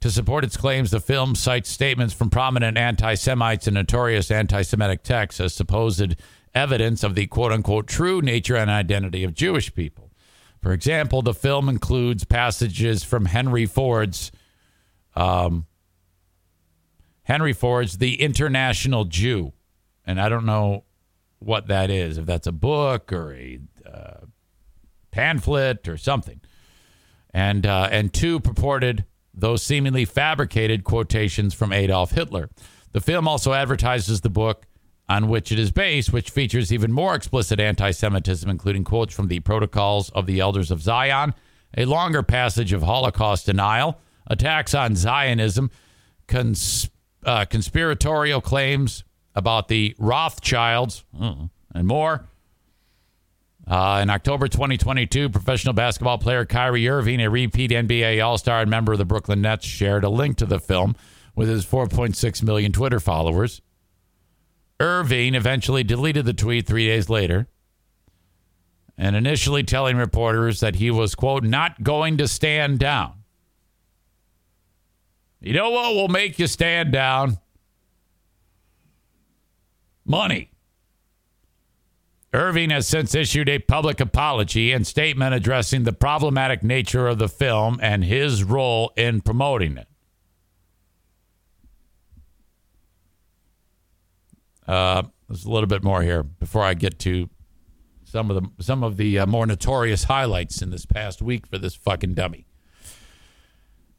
To 0.00 0.10
support 0.10 0.44
its 0.44 0.56
claims, 0.56 0.90
the 0.90 1.00
film 1.00 1.34
cites 1.34 1.70
statements 1.70 2.14
from 2.14 2.30
prominent 2.30 2.76
anti 2.78 3.14
Semites 3.14 3.66
and 3.66 3.74
notorious 3.74 4.30
anti 4.30 4.62
Semitic 4.62 5.02
texts 5.02 5.40
as 5.40 5.54
supposed 5.54 6.14
evidence 6.54 7.02
of 7.02 7.14
the 7.14 7.26
quote 7.26 7.52
unquote 7.52 7.86
true 7.86 8.20
nature 8.20 8.56
and 8.56 8.70
identity 8.70 9.24
of 9.24 9.34
Jewish 9.34 9.74
people. 9.74 10.10
For 10.62 10.72
example, 10.72 11.22
the 11.22 11.34
film 11.34 11.68
includes 11.68 12.24
passages 12.24 13.04
from 13.04 13.26
Henry 13.26 13.64
Ford's 13.66 14.30
um, 15.18 15.66
Henry 17.24 17.52
Ford's 17.52 17.98
The 17.98 18.20
International 18.22 19.04
Jew. 19.04 19.52
And 20.06 20.20
I 20.20 20.28
don't 20.28 20.46
know 20.46 20.84
what 21.40 21.66
that 21.66 21.90
is, 21.90 22.18
if 22.18 22.24
that's 22.24 22.46
a 22.46 22.52
book 22.52 23.12
or 23.12 23.34
a 23.34 23.58
uh, 23.84 24.26
pamphlet 25.10 25.88
or 25.88 25.96
something. 25.96 26.40
And, 27.34 27.66
uh, 27.66 27.88
and 27.90 28.12
two 28.12 28.40
purported, 28.40 29.04
though 29.34 29.56
seemingly 29.56 30.04
fabricated, 30.04 30.84
quotations 30.84 31.52
from 31.52 31.72
Adolf 31.72 32.12
Hitler. 32.12 32.48
The 32.92 33.00
film 33.00 33.28
also 33.28 33.52
advertises 33.52 34.22
the 34.22 34.30
book 34.30 34.66
on 35.08 35.28
which 35.28 35.52
it 35.52 35.58
is 35.58 35.70
based, 35.70 36.12
which 36.12 36.30
features 36.30 36.72
even 36.72 36.92
more 36.92 37.14
explicit 37.14 37.60
anti 37.60 37.90
Semitism, 37.90 38.48
including 38.48 38.84
quotes 38.84 39.14
from 39.14 39.28
the 39.28 39.40
Protocols 39.40 40.10
of 40.10 40.26
the 40.26 40.40
Elders 40.40 40.70
of 40.70 40.80
Zion, 40.80 41.34
a 41.76 41.84
longer 41.84 42.22
passage 42.22 42.72
of 42.72 42.82
Holocaust 42.82 43.46
denial, 43.46 44.00
attacks 44.28 44.74
on 44.74 44.94
Zionism, 44.94 45.70
cons- 46.28 46.88
uh, 47.24 47.44
conspiratorial 47.46 48.40
claims 48.40 49.04
about 49.34 49.68
the 49.68 49.94
Rothschilds, 49.98 51.04
uh, 51.20 51.46
and 51.74 51.86
more. 51.86 52.26
Uh, 53.66 54.00
in 54.02 54.08
October 54.08 54.48
2022, 54.48 55.28
professional 55.28 55.74
basketball 55.74 56.16
player 56.16 56.46
Kyrie 56.46 56.88
Irving, 56.88 57.20
a 57.20 57.28
repeat 57.28 57.70
NBA 57.70 58.24
All 58.24 58.38
Star 58.38 58.62
and 58.62 58.70
member 58.70 58.92
of 58.92 58.98
the 58.98 59.04
Brooklyn 59.04 59.42
Nets, 59.42 59.66
shared 59.66 60.04
a 60.04 60.08
link 60.08 60.38
to 60.38 60.46
the 60.46 60.58
film 60.58 60.96
with 61.34 61.48
his 61.48 61.66
4.6 61.66 62.42
million 62.42 62.72
Twitter 62.72 62.98
followers. 62.98 63.60
Irving 64.80 65.34
eventually 65.34 65.84
deleted 65.84 66.24
the 66.24 66.32
tweet 66.32 66.66
three 66.66 66.86
days 66.86 67.10
later 67.10 67.48
and 68.96 69.14
initially 69.14 69.62
telling 69.62 69.96
reporters 69.96 70.60
that 70.60 70.76
he 70.76 70.90
was, 70.90 71.14
quote, 71.14 71.44
not 71.44 71.82
going 71.82 72.16
to 72.18 72.26
stand 72.26 72.78
down. 72.78 73.17
You 75.40 75.52
know 75.52 75.70
what 75.70 75.94
will 75.94 76.08
make 76.08 76.38
you 76.38 76.46
stand 76.46 76.92
down? 76.92 77.38
Money. 80.04 80.50
Irving 82.32 82.70
has 82.70 82.86
since 82.86 83.14
issued 83.14 83.48
a 83.48 83.58
public 83.58 84.00
apology 84.00 84.72
and 84.72 84.86
statement 84.86 85.34
addressing 85.34 85.84
the 85.84 85.92
problematic 85.92 86.62
nature 86.62 87.06
of 87.06 87.18
the 87.18 87.28
film 87.28 87.78
and 87.80 88.04
his 88.04 88.44
role 88.44 88.92
in 88.96 89.20
promoting 89.20 89.78
it. 89.78 89.88
Uh, 94.66 95.04
there's 95.28 95.46
a 95.46 95.50
little 95.50 95.66
bit 95.66 95.82
more 95.82 96.02
here 96.02 96.22
before 96.22 96.62
I 96.62 96.74
get 96.74 96.98
to 97.00 97.30
some 98.04 98.30
of 98.30 98.42
the 98.42 98.62
some 98.62 98.82
of 98.82 98.98
the 98.98 99.18
uh, 99.18 99.26
more 99.26 99.46
notorious 99.46 100.04
highlights 100.04 100.60
in 100.60 100.70
this 100.70 100.84
past 100.84 101.22
week 101.22 101.46
for 101.46 101.56
this 101.56 101.74
fucking 101.74 102.14
dummy. 102.14 102.47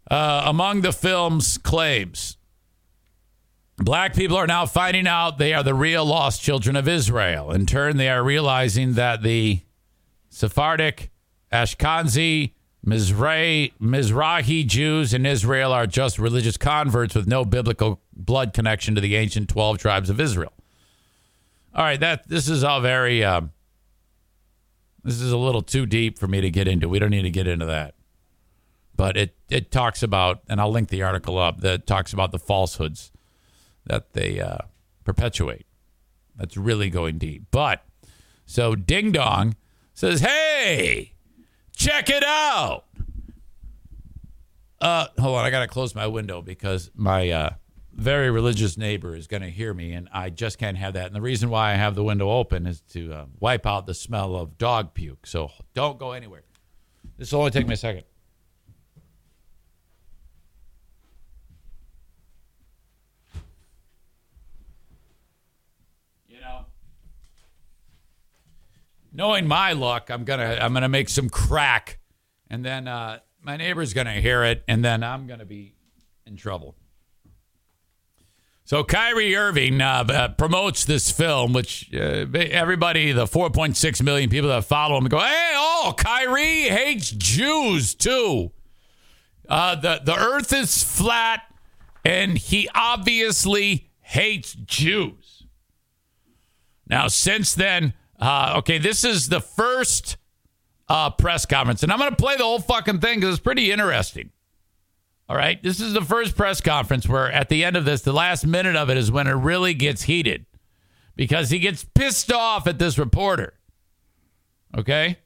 Uh, 0.09 0.43
among 0.45 0.81
the 0.81 0.91
film's 0.91 1.57
claims, 1.57 2.37
black 3.77 4.15
people 4.15 4.35
are 4.35 4.47
now 4.47 4.65
finding 4.65 5.07
out 5.07 5.37
they 5.37 5.53
are 5.53 5.63
the 5.63 5.73
real 5.73 6.05
lost 6.05 6.41
children 6.41 6.75
of 6.75 6.87
Israel. 6.87 7.51
In 7.51 7.65
turn, 7.65 7.97
they 7.97 8.09
are 8.09 8.23
realizing 8.23 8.93
that 8.93 9.21
the 9.21 9.61
Sephardic, 10.29 11.11
Ashkenazi, 11.51 12.53
Mizrahi, 12.85 13.73
Mizrahi 13.79 14.65
Jews 14.65 15.13
in 15.13 15.25
Israel 15.25 15.71
are 15.71 15.85
just 15.85 16.17
religious 16.17 16.57
converts 16.57 17.13
with 17.13 17.27
no 17.27 17.43
biblical 17.43 18.01
blood 18.13 18.53
connection 18.53 18.95
to 18.95 19.01
the 19.01 19.15
ancient 19.15 19.49
12 19.49 19.77
tribes 19.77 20.09
of 20.09 20.19
Israel. 20.19 20.53
All 21.75 21.83
right, 21.83 21.99
that 21.99 22.27
this 22.27 22.49
is 22.49 22.63
all 22.63 22.81
very 22.81 23.23
um, 23.23 23.51
this 25.03 25.21
is 25.21 25.31
a 25.31 25.37
little 25.37 25.61
too 25.61 25.85
deep 25.85 26.17
for 26.17 26.27
me 26.27 26.41
to 26.41 26.49
get 26.49 26.67
into. 26.67 26.89
We 26.89 26.99
don't 26.99 27.11
need 27.11 27.23
to 27.23 27.29
get 27.29 27.47
into 27.47 27.65
that. 27.67 27.93
But 28.99 29.15
it 29.15 29.33
it 29.49 29.71
talks 29.71 30.03
about 30.03 30.41
and 30.49 30.59
I'll 30.59 30.71
link 30.71 30.89
the 30.89 31.03
article 31.03 31.37
up 31.37 31.61
that 31.61 31.87
talks 31.87 32.11
about 32.11 32.33
the 32.33 32.37
falsehoods 32.37 33.13
that 33.85 34.11
they 34.11 34.41
uh, 34.41 34.57
perpetuate. 35.05 35.65
That's 36.35 36.57
really 36.57 36.89
going 36.89 37.17
deep. 37.17 37.45
But 37.49 37.85
so 38.45 38.75
Ding 38.75 39.13
Dong 39.13 39.55
says, 39.93 40.19
"Hey, 40.19 41.13
check 41.73 42.09
it 42.09 42.25
out." 42.25 42.87
Uh, 44.81 45.07
hold 45.17 45.37
on, 45.37 45.45
I 45.45 45.49
gotta 45.49 45.69
close 45.69 45.95
my 45.95 46.07
window 46.07 46.41
because 46.41 46.91
my 46.93 47.29
uh, 47.29 47.49
very 47.93 48.29
religious 48.29 48.77
neighbor 48.77 49.15
is 49.15 49.27
gonna 49.27 49.49
hear 49.49 49.73
me, 49.73 49.93
and 49.93 50.09
I 50.11 50.29
just 50.29 50.57
can't 50.57 50.75
have 50.75 50.95
that. 50.95 51.05
And 51.05 51.15
the 51.15 51.21
reason 51.21 51.49
why 51.49 51.71
I 51.71 51.75
have 51.75 51.95
the 51.95 52.03
window 52.03 52.29
open 52.29 52.67
is 52.67 52.81
to 52.89 53.13
uh, 53.13 53.25
wipe 53.39 53.65
out 53.65 53.87
the 53.87 53.93
smell 53.93 54.35
of 54.35 54.57
dog 54.57 54.93
puke. 54.93 55.25
So 55.25 55.51
don't 55.73 55.97
go 55.97 56.11
anywhere. 56.11 56.43
This 57.17 57.31
will 57.31 57.39
only 57.39 57.51
take 57.51 57.65
me 57.65 57.75
a 57.75 57.77
second. 57.77 58.03
You 66.27 66.39
know, 66.41 66.65
knowing 69.19 69.45
my 69.45 69.73
luck, 69.73 70.09
I'm 70.09 70.23
gonna 70.23 70.57
I'm 70.61 70.73
gonna 70.73 70.89
make 70.89 71.09
some 71.09 71.29
crack, 71.29 71.99
and 72.49 72.63
then 72.63 72.87
uh, 72.87 73.19
my 73.43 73.57
neighbor's 73.57 73.93
gonna 73.93 74.13
hear 74.13 74.45
it, 74.45 74.63
and 74.67 74.83
then 74.83 75.03
I'm 75.03 75.27
gonna 75.27 75.45
be 75.45 75.75
in 76.25 76.37
trouble. 76.37 76.75
So 78.63 78.83
Kyrie 78.83 79.35
Irving 79.35 79.81
uh, 79.81 80.29
promotes 80.37 80.85
this 80.85 81.11
film, 81.11 81.53
which 81.53 81.93
uh, 81.93 82.27
everybody, 82.33 83.11
the 83.11 83.25
4.6 83.25 84.03
million 84.03 84.29
people 84.29 84.49
that 84.49 84.63
follow 84.63 84.97
him, 84.97 85.05
go, 85.05 85.19
"Hey, 85.19 85.51
oh, 85.55 85.93
Kyrie 85.97 86.69
hates 86.69 87.11
Jews 87.11 87.95
too. 87.95 88.51
Uh, 89.49 89.75
the 89.75 89.99
the 90.01 90.17
Earth 90.17 90.53
is 90.53 90.81
flat, 90.81 91.41
and 92.05 92.37
he 92.37 92.69
obviously 92.73 93.89
hates 93.99 94.53
Jews." 94.53 95.43
Now, 96.87 97.07
since 97.07 97.53
then, 97.53 97.93
uh, 98.19 98.55
okay, 98.57 98.77
this 98.77 99.03
is 99.03 99.29
the 99.29 99.41
first 99.41 100.17
uh, 100.87 101.09
press 101.11 101.45
conference, 101.45 101.83
and 101.83 101.91
I'm 101.91 101.99
going 101.99 102.11
to 102.11 102.15
play 102.15 102.35
the 102.35 102.43
whole 102.43 102.59
fucking 102.59 102.99
thing 102.99 103.19
because 103.19 103.35
it's 103.35 103.43
pretty 103.43 103.71
interesting. 103.71 104.31
All 105.29 105.35
right. 105.35 105.61
This 105.61 105.79
is 105.79 105.93
the 105.93 106.01
first 106.01 106.35
press 106.35 106.59
conference 106.59 107.07
where 107.07 107.31
at 107.31 107.49
the 107.49 107.63
end 107.63 107.77
of 107.77 107.85
this, 107.85 108.01
the 108.01 108.11
last 108.11 108.47
minute 108.47 108.75
of 108.75 108.89
it 108.89 108.97
is 108.97 109.11
when 109.11 109.27
it 109.27 109.33
really 109.33 109.75
gets 109.75 110.03
heated 110.03 110.47
because 111.15 111.51
he 111.51 111.59
gets 111.59 111.83
pissed 111.83 112.31
off 112.31 112.65
at 112.65 112.79
this 112.79 112.97
reporter. 112.97 113.53
Okay. 114.75 115.17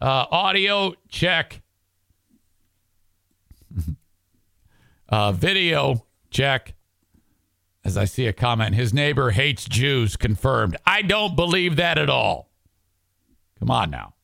Uh, 0.00 0.26
audio 0.30 0.94
check. 1.08 1.62
uh, 5.08 5.32
video 5.32 6.04
check. 6.30 6.74
As 7.84 7.96
I 7.96 8.04
see 8.04 8.26
a 8.26 8.32
comment, 8.32 8.74
his 8.74 8.92
neighbor 8.92 9.30
hates 9.30 9.64
Jews 9.64 10.16
confirmed. 10.16 10.76
I 10.86 11.02
don't 11.02 11.34
believe 11.34 11.76
that 11.76 11.98
at 11.98 12.10
all. 12.10 12.50
Come 13.58 13.70
on 13.70 13.90
now. 13.90 14.14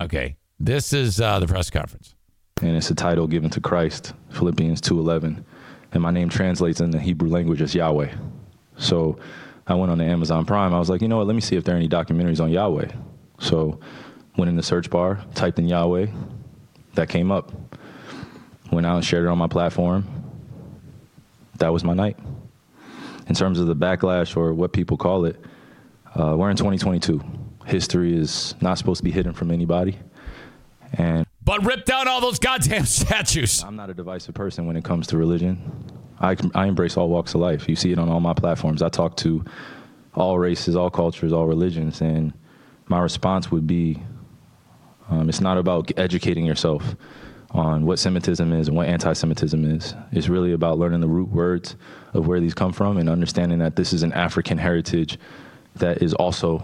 Okay. 0.00 0.36
This 0.58 0.92
is 0.92 1.20
uh, 1.20 1.38
the 1.38 1.46
press 1.46 1.70
conference 1.70 2.16
and 2.62 2.74
it's 2.74 2.90
a 2.90 2.94
title 2.94 3.26
given 3.26 3.50
to 3.50 3.60
Christ, 3.60 4.14
Philippians 4.30 4.80
2:11, 4.80 5.44
and 5.92 6.02
my 6.02 6.10
name 6.10 6.30
translates 6.30 6.80
in 6.80 6.90
the 6.90 6.98
Hebrew 6.98 7.28
language 7.28 7.60
as 7.60 7.74
Yahweh. 7.74 8.14
So 8.78 9.18
I 9.66 9.74
went 9.74 9.92
on 9.92 9.98
the 9.98 10.04
Amazon 10.04 10.46
Prime. 10.46 10.72
I 10.72 10.78
was 10.78 10.88
like, 10.88 11.02
you 11.02 11.08
know 11.08 11.18
what? 11.18 11.26
Let 11.26 11.34
me 11.34 11.42
see 11.42 11.56
if 11.56 11.64
there 11.64 11.74
are 11.74 11.78
any 11.78 11.88
documentaries 11.88 12.40
on 12.40 12.50
Yahweh. 12.50 12.88
So 13.40 13.78
went 14.38 14.48
in 14.48 14.56
the 14.56 14.62
search 14.62 14.88
bar, 14.88 15.22
typed 15.34 15.58
in 15.58 15.68
Yahweh, 15.68 16.06
that 16.94 17.08
came 17.08 17.30
up. 17.30 17.52
Went 18.72 18.86
out 18.86 18.96
and 18.96 19.04
shared 19.04 19.26
it 19.26 19.28
on 19.28 19.38
my 19.38 19.48
platform. 19.48 20.06
That 21.58 21.72
was 21.72 21.84
my 21.84 21.94
night. 21.94 22.18
In 23.28 23.34
terms 23.34 23.58
of 23.58 23.66
the 23.66 23.76
backlash 23.76 24.36
or 24.36 24.54
what 24.54 24.72
people 24.72 24.96
call 24.96 25.24
it, 25.24 25.36
uh, 26.14 26.34
we're 26.36 26.50
in 26.50 26.56
2022. 26.56 27.22
History 27.66 28.16
is 28.16 28.54
not 28.60 28.78
supposed 28.78 28.98
to 28.98 29.04
be 29.04 29.10
hidden 29.10 29.32
from 29.32 29.50
anybody. 29.50 29.98
And 30.92 31.26
but 31.42 31.64
rip 31.64 31.84
down 31.84 32.08
all 32.08 32.20
those 32.20 32.38
goddamn 32.38 32.84
statues. 32.86 33.62
I'm 33.62 33.76
not 33.76 33.90
a 33.90 33.94
divisive 33.94 34.34
person 34.34 34.66
when 34.66 34.76
it 34.76 34.84
comes 34.84 35.06
to 35.08 35.16
religion. 35.16 35.60
I, 36.20 36.36
I 36.54 36.66
embrace 36.66 36.96
all 36.96 37.08
walks 37.08 37.34
of 37.34 37.40
life. 37.40 37.68
You 37.68 37.76
see 37.76 37.92
it 37.92 37.98
on 37.98 38.08
all 38.08 38.20
my 38.20 38.34
platforms. 38.34 38.82
I 38.82 38.88
talk 38.88 39.16
to 39.18 39.44
all 40.14 40.38
races, 40.38 40.76
all 40.76 40.90
cultures, 40.90 41.32
all 41.32 41.46
religions, 41.46 42.00
and 42.00 42.32
my 42.88 43.00
response 43.00 43.50
would 43.50 43.66
be 43.66 44.02
um, 45.08 45.28
it's 45.28 45.40
not 45.40 45.58
about 45.58 45.90
educating 45.96 46.44
yourself 46.44 46.96
on 47.56 47.86
what 47.86 47.98
Semitism 47.98 48.52
is 48.52 48.68
and 48.68 48.76
what 48.76 48.86
anti 48.86 49.12
Semitism 49.12 49.64
is. 49.64 49.94
It's 50.12 50.28
really 50.28 50.52
about 50.52 50.78
learning 50.78 51.00
the 51.00 51.08
root 51.08 51.30
words 51.30 51.76
of 52.12 52.26
where 52.26 52.38
these 52.38 52.54
come 52.54 52.72
from 52.72 52.98
and 52.98 53.08
understanding 53.08 53.58
that 53.60 53.76
this 53.76 53.92
is 53.92 54.02
an 54.02 54.12
African 54.12 54.58
heritage 54.58 55.18
that 55.76 56.02
is 56.02 56.12
also 56.14 56.62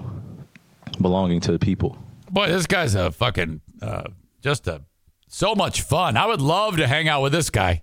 belonging 1.01 1.40
to 1.40 1.53
the 1.53 1.59
people. 1.59 1.97
Boy, 2.30 2.49
this 2.49 2.66
guy's 2.66 2.95
a 2.95 3.11
fucking 3.11 3.61
uh, 3.80 4.05
just 4.43 4.68
a 4.68 4.82
so 5.28 5.55
much 5.55 5.80
fun. 5.80 6.16
I 6.16 6.26
would 6.26 6.43
love 6.43 6.76
to 6.76 6.86
hang 6.86 7.09
out 7.09 7.22
with 7.22 7.32
this 7.32 7.49
guy. 7.49 7.82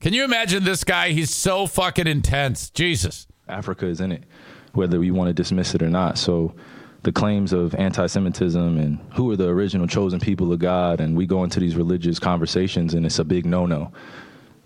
Can 0.00 0.12
you 0.12 0.24
imagine 0.24 0.64
this 0.64 0.84
guy? 0.84 1.10
He's 1.10 1.30
so 1.30 1.66
fucking 1.66 2.06
intense. 2.06 2.70
Jesus. 2.70 3.26
Africa 3.48 3.86
is 3.86 4.00
in 4.00 4.12
it, 4.12 4.24
whether 4.72 5.00
we 5.00 5.10
want 5.10 5.28
to 5.28 5.34
dismiss 5.34 5.74
it 5.74 5.82
or 5.82 5.88
not. 5.88 6.18
So 6.18 6.54
the 7.02 7.12
claims 7.12 7.52
of 7.52 7.74
anti-Semitism 7.74 8.78
and 8.78 8.98
who 9.14 9.30
are 9.30 9.36
the 9.36 9.48
original 9.48 9.86
chosen 9.86 10.20
people 10.20 10.52
of 10.52 10.58
God, 10.58 11.00
and 11.00 11.16
we 11.16 11.26
go 11.26 11.44
into 11.44 11.60
these 11.60 11.76
religious 11.76 12.18
conversations, 12.18 12.94
and 12.94 13.06
it's 13.06 13.18
a 13.18 13.24
big 13.24 13.46
no-no. 13.46 13.92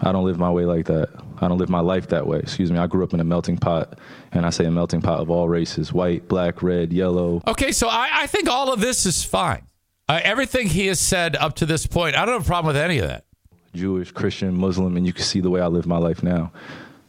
I 0.01 0.11
don't 0.11 0.25
live 0.25 0.39
my 0.39 0.51
way 0.51 0.65
like 0.65 0.87
that. 0.87 1.09
I 1.41 1.49
don't 1.49 1.59
live 1.59 1.69
my 1.69 1.81
life 1.81 2.09
that 2.09 2.27
way. 2.27 2.41
Excuse 2.41 2.73
me. 2.73 2.79
I 2.79 2.87
grew 2.87 3.05
up 3.05 3.15
in 3.15 3.21
a 3.21 3.25
melting 3.25 3.57
pot, 3.57 3.99
and 4.33 4.45
I 4.45 4.51
say 4.51 4.65
a 4.65 4.71
melting 4.71 5.01
pot 5.01 5.21
of 5.21 5.31
all 5.31 5.49
races 5.49 5.93
white, 5.93 6.27
black, 6.29 6.63
red, 6.63 6.93
yellow. 6.93 7.41
Okay, 7.47 7.71
so 7.71 7.89
I, 7.89 8.09
I 8.13 8.27
think 8.27 8.49
all 8.49 8.73
of 8.73 8.81
this 8.81 9.07
is 9.07 9.25
fine. 9.25 9.67
Uh, 10.09 10.21
everything 10.23 10.67
he 10.67 10.89
has 10.89 11.01
said 11.01 11.37
up 11.37 11.55
to 11.57 11.67
this 11.67 11.87
point, 11.87 12.17
I 12.17 12.27
don't 12.27 12.35
have 12.35 12.43
a 12.43 12.47
problem 12.47 12.75
with 12.75 12.83
any 12.83 12.99
of 12.99 13.07
that. 13.07 13.25
Jewish, 13.73 14.11
Christian, 14.11 14.57
Muslim, 14.57 14.97
and 14.97 15.07
you 15.07 15.13
can 15.13 15.25
see 15.25 15.41
the 15.41 15.51
way 15.51 15.61
I 15.61 15.69
live 15.69 15.87
my 15.87 15.99
life 15.99 16.23
now. 16.23 16.53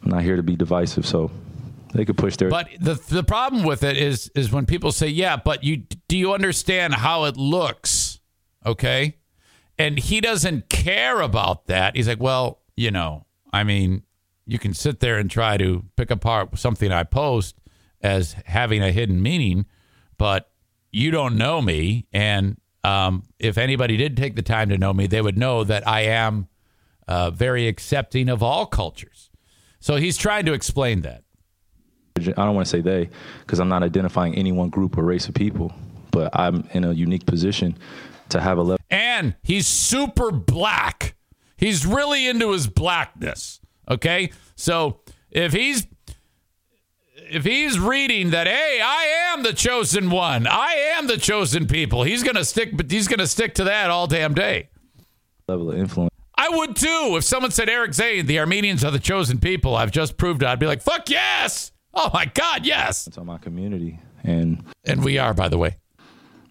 I'm 0.02 0.10
not 0.10 0.22
here 0.22 0.36
to 0.36 0.42
be 0.42 0.56
divisive, 0.56 1.04
so 1.04 1.30
they 1.96 2.04
could 2.04 2.18
push 2.18 2.36
their. 2.36 2.48
But 2.48 2.68
the 2.80 2.94
the 2.94 3.24
problem 3.24 3.64
with 3.64 3.82
it 3.82 3.96
is 3.96 4.30
is 4.34 4.52
when 4.52 4.66
people 4.66 4.92
say, 4.92 5.08
"Yeah, 5.08 5.36
but 5.36 5.64
you 5.64 5.84
do 6.08 6.16
you 6.16 6.32
understand 6.32 6.94
how 6.94 7.24
it 7.24 7.36
looks?" 7.36 8.20
Okay, 8.64 9.16
and 9.78 9.98
he 9.98 10.20
doesn't 10.20 10.68
care 10.68 11.20
about 11.20 11.66
that. 11.66 11.96
He's 11.96 12.08
like, 12.08 12.20
"Well, 12.20 12.60
you 12.76 12.90
know, 12.90 13.26
I 13.52 13.64
mean, 13.64 14.02
you 14.46 14.58
can 14.58 14.74
sit 14.74 15.00
there 15.00 15.18
and 15.18 15.30
try 15.30 15.56
to 15.56 15.84
pick 15.96 16.10
apart 16.10 16.58
something 16.58 16.92
I 16.92 17.04
post 17.04 17.56
as 18.00 18.34
having 18.44 18.82
a 18.82 18.92
hidden 18.92 19.22
meaning, 19.22 19.66
but 20.18 20.50
you 20.92 21.10
don't 21.10 21.36
know 21.36 21.60
me, 21.60 22.06
and 22.12 22.56
um, 22.84 23.24
if 23.38 23.58
anybody 23.58 23.96
did 23.96 24.16
take 24.16 24.36
the 24.36 24.42
time 24.42 24.68
to 24.68 24.78
know 24.78 24.94
me, 24.94 25.06
they 25.06 25.20
would 25.20 25.36
know 25.36 25.64
that 25.64 25.86
I 25.86 26.02
am 26.02 26.48
uh, 27.08 27.30
very 27.30 27.66
accepting 27.66 28.28
of 28.28 28.42
all 28.42 28.66
cultures. 28.66 29.30
So 29.80 29.96
he's 29.96 30.16
trying 30.16 30.46
to 30.46 30.52
explain 30.52 31.02
that. 31.02 31.22
I 32.16 32.20
don't 32.20 32.54
want 32.54 32.66
to 32.66 32.70
say 32.70 32.80
they, 32.80 33.10
because 33.40 33.60
I'm 33.60 33.68
not 33.68 33.82
identifying 33.82 34.34
any 34.34 34.52
one 34.52 34.70
group 34.70 34.96
or 34.96 35.04
race 35.04 35.28
of 35.28 35.34
people, 35.34 35.72
but 36.10 36.34
I'm 36.38 36.68
in 36.72 36.84
a 36.84 36.92
unique 36.92 37.26
position 37.26 37.76
to 38.30 38.40
have 38.40 38.58
a 38.58 38.62
level. 38.62 38.84
And 38.90 39.36
he's 39.42 39.66
super 39.66 40.30
black. 40.30 41.14
He's 41.56 41.86
really 41.86 42.26
into 42.26 42.52
his 42.52 42.66
blackness. 42.66 43.60
Okay. 43.88 44.32
So 44.56 45.00
if 45.30 45.52
he's 45.52 45.86
if 47.28 47.44
he's 47.44 47.78
reading 47.78 48.30
that, 48.30 48.46
hey, 48.46 48.80
I 48.82 49.32
am 49.32 49.42
the 49.42 49.52
chosen 49.52 50.10
one, 50.10 50.46
I 50.46 50.74
am 50.96 51.06
the 51.06 51.16
chosen 51.16 51.66
people, 51.66 52.04
he's 52.04 52.22
gonna 52.22 52.44
stick, 52.44 52.76
but 52.76 52.90
he's 52.90 53.08
gonna 53.08 53.26
stick 53.26 53.54
to 53.56 53.64
that 53.64 53.90
all 53.90 54.06
damn 54.06 54.34
day. 54.34 54.68
Level 55.48 55.70
of 55.70 55.78
influence. 55.78 56.12
I 56.38 56.48
would 56.50 56.76
too. 56.76 57.14
If 57.16 57.24
someone 57.24 57.50
said 57.50 57.68
Eric 57.68 57.94
Zane, 57.94 58.26
the 58.26 58.38
Armenians 58.38 58.84
are 58.84 58.90
the 58.90 58.98
chosen 58.98 59.38
people, 59.38 59.74
I've 59.74 59.90
just 59.90 60.16
proved 60.16 60.42
it. 60.42 60.46
I'd 60.46 60.58
be 60.58 60.66
like, 60.66 60.82
fuck 60.82 61.08
yes. 61.08 61.72
Oh 61.98 62.10
my 62.12 62.26
God, 62.26 62.66
yes. 62.66 63.06
It's 63.06 63.16
on 63.16 63.26
my 63.26 63.38
community, 63.38 63.98
and 64.22 64.62
and 64.84 65.02
we 65.02 65.18
are, 65.18 65.32
by 65.32 65.48
the 65.48 65.58
way. 65.58 65.78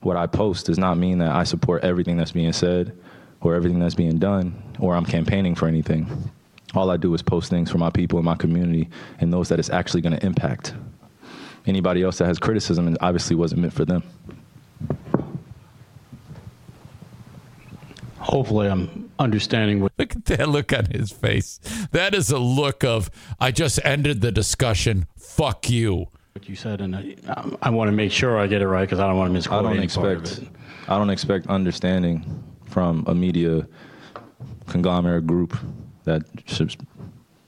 What 0.01 0.17
I 0.17 0.27
post 0.27 0.65
does 0.65 0.77
not 0.79 0.97
mean 0.97 1.19
that 1.19 1.31
I 1.31 1.43
support 1.43 1.83
everything 1.83 2.17
that's 2.17 2.31
being 2.31 2.51
said, 2.51 2.97
or 3.41 3.53
everything 3.55 3.79
that's 3.79 3.95
being 3.95 4.17
done, 4.17 4.61
or 4.79 4.95
I'm 4.95 5.05
campaigning 5.05 5.55
for 5.55 5.67
anything 5.67 6.31
all 6.75 6.91
I 6.91 6.97
do 6.97 7.13
is 7.13 7.21
post 7.21 7.49
things 7.49 7.71
for 7.71 7.77
my 7.77 7.89
people 7.89 8.19
in 8.19 8.25
my 8.25 8.35
community 8.35 8.89
and 9.19 9.31
those 9.31 9.49
that 9.49 9.59
it's 9.59 9.69
actually 9.69 10.01
going 10.01 10.17
to 10.17 10.25
impact. 10.25 10.73
Anybody 11.65 12.03
else 12.03 12.17
that 12.17 12.25
has 12.25 12.37
criticism, 12.37 12.87
it 12.87 12.97
obviously 13.01 13.35
wasn't 13.35 13.61
meant 13.61 13.73
for 13.73 13.85
them. 13.85 14.03
hopefully 18.19 18.67
I'm 18.67 19.04
understanding 19.19 19.81
what. 19.81 19.91
Look 19.97 20.15
at 20.15 20.25
that 20.25 20.49
look 20.49 20.73
on 20.73 20.85
his 20.85 21.11
face. 21.11 21.59
That 21.91 22.13
is 22.13 22.31
a 22.31 22.39
look 22.39 22.83
of 22.83 23.09
I 23.39 23.51
just 23.51 23.79
ended 23.83 24.21
the 24.21 24.31
discussion. 24.31 25.07
Fuck 25.17 25.69
you. 25.69 26.07
What 26.33 26.49
you 26.49 26.55
said, 26.55 26.81
and 26.81 26.95
I, 26.95 27.15
um, 27.27 27.57
I 27.61 27.69
want 27.69 27.87
to 27.87 27.93
make 27.93 28.11
sure 28.11 28.37
I 28.37 28.47
get 28.47 28.61
it 28.61 28.67
right 28.67 28.81
because 28.81 28.99
I 28.99 29.07
don't 29.07 29.17
want 29.17 29.29
to 29.29 29.33
misquote 29.33 29.59
I 29.59 29.69
don't 29.69 29.77
any 29.77 29.87
part 29.87 30.07
of 30.07 30.21
expect. 30.21 30.49
I 30.87 30.97
don't 30.97 31.09
expect 31.09 31.47
understanding 31.47 32.43
from 32.65 33.05
a 33.07 33.15
media 33.15 33.65
conglomerate 34.67 35.25
group 35.25 35.57
that 36.03 36.23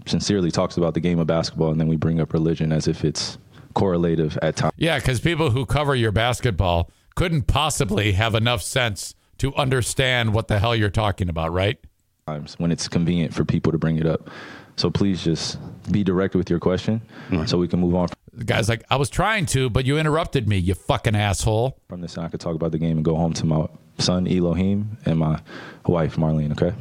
sincerely 0.05 0.51
talks 0.51 0.77
about 0.77 0.93
the 0.93 0.99
game 0.99 1.19
of 1.19 1.27
basketball 1.27 1.71
and 1.71 1.79
then 1.79 1.87
we 1.87 1.97
bring 1.97 2.21
up 2.21 2.33
religion 2.33 2.71
as 2.71 2.87
if 2.87 3.03
it's 3.03 3.37
correlative 3.75 4.37
at 4.41 4.55
times. 4.55 4.73
Yeah, 4.77 4.97
because 4.97 5.19
people 5.19 5.51
who 5.51 5.65
cover 5.65 5.95
your 5.95 6.11
basketball 6.11 6.89
couldn't 7.15 7.43
possibly 7.47 8.13
have 8.13 8.35
enough 8.35 8.61
sense 8.61 9.15
to 9.39 9.53
understand 9.55 10.33
what 10.33 10.47
the 10.47 10.59
hell 10.59 10.75
you're 10.75 10.89
talking 10.89 11.29
about, 11.29 11.51
right? 11.51 11.79
times 12.27 12.55
when 12.59 12.71
it's 12.71 12.87
convenient 12.87 13.33
for 13.33 13.45
people 13.45 13.71
to 13.71 13.77
bring 13.77 13.97
it 13.97 14.05
up. 14.05 14.29
So 14.75 14.91
please 14.91 15.23
just 15.23 15.57
be 15.91 16.03
direct 16.03 16.35
with 16.35 16.49
your 16.49 16.59
question 16.59 17.01
so 17.45 17.57
we 17.57 17.67
can 17.67 17.79
move 17.79 17.95
on 17.95 18.09
The 18.33 18.43
guy's 18.43 18.69
like, 18.69 18.83
I 18.89 18.97
was 18.97 19.09
trying 19.09 19.45
to, 19.47 19.69
but 19.69 19.85
you 19.85 19.97
interrupted 19.97 20.47
me, 20.47 20.57
you 20.57 20.75
fucking 20.75 21.15
asshole. 21.15 21.79
from 21.87 22.01
this 22.01 22.17
and 22.17 22.25
I 22.25 22.29
could 22.29 22.39
talk 22.39 22.53
about 22.53 22.71
the 22.71 22.77
game 22.77 22.97
and 22.97 23.05
go 23.05 23.15
home 23.15 23.33
to 23.33 23.45
my 23.45 23.67
son 23.97 24.27
Elohim 24.27 24.97
and 25.05 25.17
my 25.17 25.39
wife 25.85 26.17
Marlene, 26.17 26.51
okay? 26.51 26.75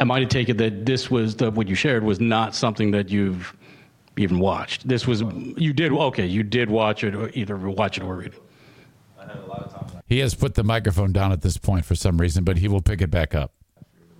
Am 0.00 0.10
I 0.10 0.20
to 0.20 0.26
take 0.26 0.48
it 0.48 0.58
that 0.58 0.84
this 0.84 1.10
was 1.10 1.36
the, 1.36 1.50
what 1.50 1.68
you 1.68 1.74
shared 1.74 2.02
was 2.02 2.20
not 2.20 2.54
something 2.54 2.90
that 2.90 3.10
you've 3.10 3.54
even 4.16 4.38
watched? 4.38 4.88
This 4.88 5.06
was 5.06 5.22
you 5.56 5.72
did 5.72 5.92
okay. 5.92 6.26
You 6.26 6.42
did 6.42 6.68
watch 6.70 7.04
it, 7.04 7.14
or 7.14 7.30
either 7.30 7.56
watch 7.56 7.96
it 7.96 8.02
or 8.02 8.16
read 8.16 8.34
it. 8.34 8.42
I 9.18 9.22
had 9.26 9.36
a 9.36 9.46
lot 9.46 9.62
of 9.62 9.72
time 9.72 9.88
to 9.88 9.94
watch 9.94 9.94
it. 9.94 9.95
He 10.06 10.18
has 10.20 10.34
put 10.34 10.54
the 10.54 10.62
microphone 10.62 11.12
down 11.12 11.32
at 11.32 11.42
this 11.42 11.56
point 11.58 11.84
for 11.84 11.94
some 11.94 12.18
reason, 12.18 12.44
but 12.44 12.58
he 12.58 12.68
will 12.68 12.80
pick 12.82 13.00
it 13.02 13.10
back 13.10 13.34
up. 13.34 13.52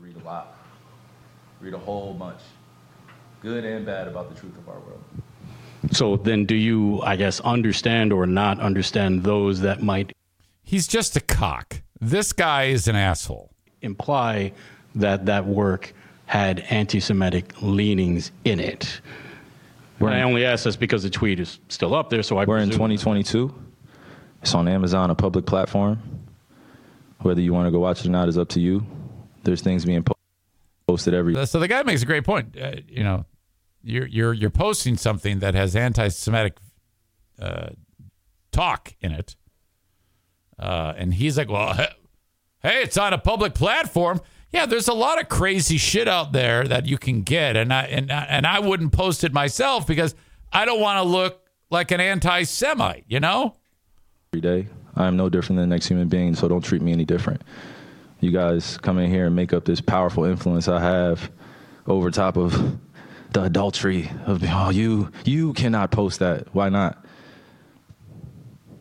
Read 0.01 0.17
a 0.17 0.25
lot. 0.25 0.57
Read 1.61 1.75
a 1.75 1.79
whole 1.79 2.13
bunch. 2.15 2.41
Good 3.41 3.65
and 3.65 3.87
bad 3.87 4.09
about 4.09 4.35
the 4.35 4.41
truth 4.41 4.57
of 4.59 4.69
our 4.69 4.81
world. 4.81 5.03
So 5.93 6.17
then, 6.17 6.45
do 6.47 6.57
you, 6.57 7.01
I 7.03 7.15
guess, 7.15 7.39
understand 7.41 8.13
or 8.13 8.27
not 8.27 8.59
understand 8.59 9.23
those 9.23 9.61
that 9.61 9.83
might 9.83 10.13
He's 10.65 10.89
just 10.89 11.17
a 11.17 11.21
cock. 11.21 11.83
This 12.01 12.33
guy 12.33 12.65
is 12.65 12.89
an 12.89 12.97
asshole. 12.97 13.53
imply 13.83 14.53
that 14.97 15.27
that 15.27 15.47
work 15.47 15.93
had 16.25 16.59
anti-Semitic 16.71 17.53
leanings 17.63 18.33
in 18.45 18.59
it? 18.59 19.01
We're 20.01 20.09
And 20.09 20.17
I 20.17 20.23
only 20.23 20.45
ask 20.45 20.65
this 20.65 20.75
because 20.75 21.05
the 21.05 21.11
tweet 21.11 21.39
is 21.39 21.61
still 21.69 21.95
up 21.95 22.11
there, 22.11 22.25
so 22.25 22.37
I 22.39 22.45
We're 22.45 22.59
in 22.59 22.71
presume- 22.71 22.89
2022. 22.97 23.55
It's 24.47 24.55
on 24.55 24.69
Amazon, 24.69 25.11
a 25.11 25.15
public 25.17 25.45
platform. 25.45 25.99
Whether 27.19 27.41
you 27.41 27.53
want 27.53 27.67
to 27.67 27.73
go 27.73 27.81
watch 27.81 27.99
it 28.03 28.07
or 28.07 28.11
not 28.11 28.29
is 28.29 28.39
up 28.39 28.49
to 28.51 28.61
you. 28.61 28.87
There's 29.43 29.61
things 29.61 29.85
being 29.85 30.05
po- 30.05 30.15
posted 30.87 31.15
every 31.15 31.35
So 31.47 31.59
the 31.59 31.67
guy 31.67 31.83
makes 31.83 32.03
a 32.03 32.07
great 32.07 32.23
point. 32.25 32.57
Uh, 32.57 32.77
you 32.87 33.03
know, 33.03 33.25
you're 33.83 34.07
you're 34.07 34.33
you're 34.33 34.51
posting 34.51 34.97
something 34.97 35.41
that 35.41 35.55
has 35.57 35.75
anti-Semitic 35.75 36.59
uh, 37.43 37.71
talk 38.53 38.95
in 39.01 39.11
it, 39.11 39.35
uh, 40.61 40.93
and 40.97 41.13
he's 41.15 41.37
like, 41.37 41.51
"Well, 41.51 41.73
hey, 42.63 42.83
it's 42.83 42.97
on 42.97 43.13
a 43.13 43.19
public 43.19 43.53
platform." 43.53 44.21
Yeah, 44.53 44.65
there's 44.67 44.87
a 44.87 44.95
lot 44.95 45.21
of 45.21 45.29
crazy 45.29 45.77
shit 45.77 46.07
out 46.07 46.31
there 46.31 46.63
that 46.69 46.87
you 46.87 46.99
can 46.99 47.23
get, 47.23 47.57
and 47.57 47.73
I 47.73 47.83
and 47.87 48.13
I- 48.13 48.27
and 48.27 48.47
I 48.47 48.61
wouldn't 48.61 48.93
post 48.93 49.25
it 49.25 49.33
myself 49.33 49.89
because 49.89 50.15
I 50.53 50.65
don't 50.65 50.81
want 50.81 50.99
to 50.99 51.03
look 51.03 51.43
like 51.69 51.91
an 51.91 52.01
anti-Semite. 52.01 53.07
You 53.09 53.19
know. 53.19 53.57
Every 54.33 54.41
day. 54.41 54.69
I 54.95 55.07
am 55.07 55.17
no 55.17 55.29
different 55.29 55.59
than 55.59 55.69
the 55.69 55.75
next 55.75 55.89
human 55.89 56.09
being, 56.09 56.35
so 56.35 56.49
don't 56.49 56.63
treat 56.63 56.83
me 56.83 56.93
any 56.93 57.05
different. 57.05 57.43
You 58.21 58.31
guys 58.31 58.79
come 58.79 58.99
in 58.99 59.11
here 59.11 59.27
and 59.27 59.37
make 59.37 59.53
up 59.53 59.65
this 59.65 59.81
powerful 59.81 60.25
influence 60.25 60.69
I 60.69 60.81
have 60.81 61.31
over 61.87 62.11
top 62.11 62.37
of 62.37 62.79
the 63.33 63.43
adultery 63.43 64.11
of 64.25 64.43
oh 64.45 64.71
you 64.71 65.11
you 65.25 65.53
cannot 65.53 65.91
post 65.91 66.21
that. 66.21 66.55
Why 66.55 66.69
not? 66.69 67.05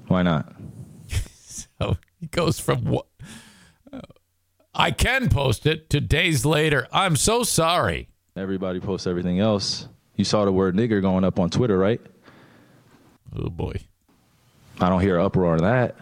Why 0.07 0.23
not? 0.23 0.53
So 1.77 1.97
he 2.19 2.27
goes 2.27 2.59
from 2.59 2.85
what 2.85 3.07
uh, 3.91 4.01
I 4.73 4.91
can 4.91 5.29
post 5.29 5.65
it 5.65 5.89
to 5.89 5.99
days 5.99 6.45
later. 6.45 6.87
I'm 6.91 7.15
so 7.15 7.43
sorry. 7.43 8.09
Everybody 8.35 8.79
posts 8.79 9.07
everything 9.07 9.39
else. 9.39 9.87
You 10.15 10.25
saw 10.25 10.45
the 10.45 10.51
word 10.51 10.75
nigger 10.75 11.01
going 11.01 11.23
up 11.23 11.39
on 11.39 11.49
Twitter, 11.49 11.77
right? 11.77 11.99
Oh 13.35 13.49
boy. 13.49 13.81
I 14.79 14.89
don't 14.89 15.01
hear 15.01 15.19
uproar 15.19 15.53
on 15.53 15.59
that. 15.59 15.95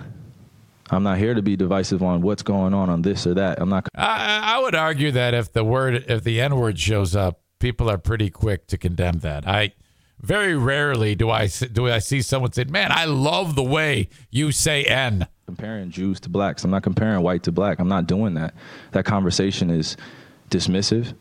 I'm 0.90 1.04
not 1.04 1.18
here 1.18 1.34
to 1.34 1.42
be 1.42 1.56
divisive 1.56 2.04
on 2.04 2.22
what's 2.22 2.44
going 2.44 2.74
on 2.74 2.90
on 2.90 3.02
this 3.02 3.26
or 3.26 3.34
that. 3.36 3.60
I'm 3.62 3.70
not 3.70 3.88
I, 3.96 4.56
I 4.56 4.60
would 4.62 4.76
argue 4.76 5.12
that 5.12 5.34
if 5.34 5.54
the 5.54 5.64
word, 5.64 6.06
if 6.08 6.24
the 6.24 6.42
N 6.42 6.56
word 6.56 6.78
shows 6.78 7.16
up, 7.16 7.42
people 7.60 7.90
are 7.90 7.98
pretty 7.98 8.30
quick 8.30 8.68
to 8.68 8.78
condemn 8.78 9.20
that. 9.20 9.48
I 9.48 9.74
very 10.20 10.56
rarely 10.56 11.16
do 11.16 11.30
I 11.30 11.48
do 11.48 11.90
I 11.90 12.00
see 12.00 12.22
someone 12.22 12.52
say, 12.52 12.66
"Man, 12.66 12.92
I 12.92 13.06
love 13.06 13.56
the 13.56 13.64
way 13.64 14.10
you 14.30 14.52
say 14.52 14.84
N." 14.84 15.28
comparing 15.46 15.92
Jews 15.92 16.20
to 16.22 16.30
blacks. 16.30 16.64
I'm 16.64 16.72
not 16.72 16.84
comparing 16.84 17.22
white 17.22 17.44
to 17.44 17.52
black. 17.52 17.80
I'm 17.80 17.90
not 17.90 18.08
doing 18.08 18.34
that. 18.36 18.54
That 18.92 19.06
conversation 19.06 19.70
is 19.70 19.98
dismissive 20.50 21.14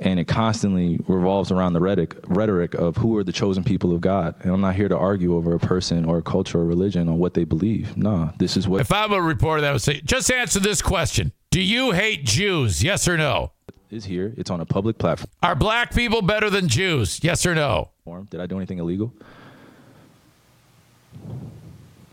and 0.00 0.18
it 0.18 0.24
constantly 0.26 0.98
revolves 1.06 1.52
around 1.52 1.74
the 1.74 1.80
rhetoric, 1.80 2.16
rhetoric 2.26 2.74
of 2.74 2.96
who 2.96 3.16
are 3.18 3.24
the 3.24 3.32
chosen 3.32 3.62
people 3.62 3.92
of 3.94 4.00
God. 4.00 4.34
And 4.40 4.52
I'm 4.52 4.60
not 4.60 4.74
here 4.74 4.88
to 4.88 4.96
argue 4.96 5.36
over 5.36 5.54
a 5.54 5.58
person 5.58 6.06
or 6.06 6.18
a 6.18 6.22
culture 6.22 6.58
or 6.58 6.64
religion 6.64 7.08
on 7.08 7.18
what 7.18 7.34
they 7.34 7.44
believe. 7.44 7.96
No, 7.96 8.32
this 8.38 8.56
is 8.56 8.66
what 8.66 8.80
If 8.80 8.92
I'm 8.92 9.12
a 9.12 9.20
reporter, 9.20 9.60
that 9.60 9.72
would 9.72 9.82
say, 9.82 10.00
"Just 10.00 10.30
answer 10.32 10.58
this 10.58 10.80
question: 10.80 11.32
Do 11.50 11.60
you 11.60 11.92
hate 11.92 12.24
Jews? 12.24 12.82
Yes 12.82 13.06
or 13.06 13.16
no? 13.16 13.52
is 13.90 14.04
here. 14.04 14.32
It's 14.36 14.50
on 14.50 14.60
a 14.60 14.64
public 14.64 14.98
platform. 14.98 15.28
Are 15.42 15.56
black 15.56 15.92
people 15.92 16.22
better 16.22 16.48
than 16.48 16.68
Jews? 16.68 17.20
Yes 17.22 17.44
or 17.44 17.54
no?" 17.54 17.90
Did 18.30 18.40
I 18.40 18.46
do 18.46 18.56
anything 18.56 18.78
illegal? 18.78 19.12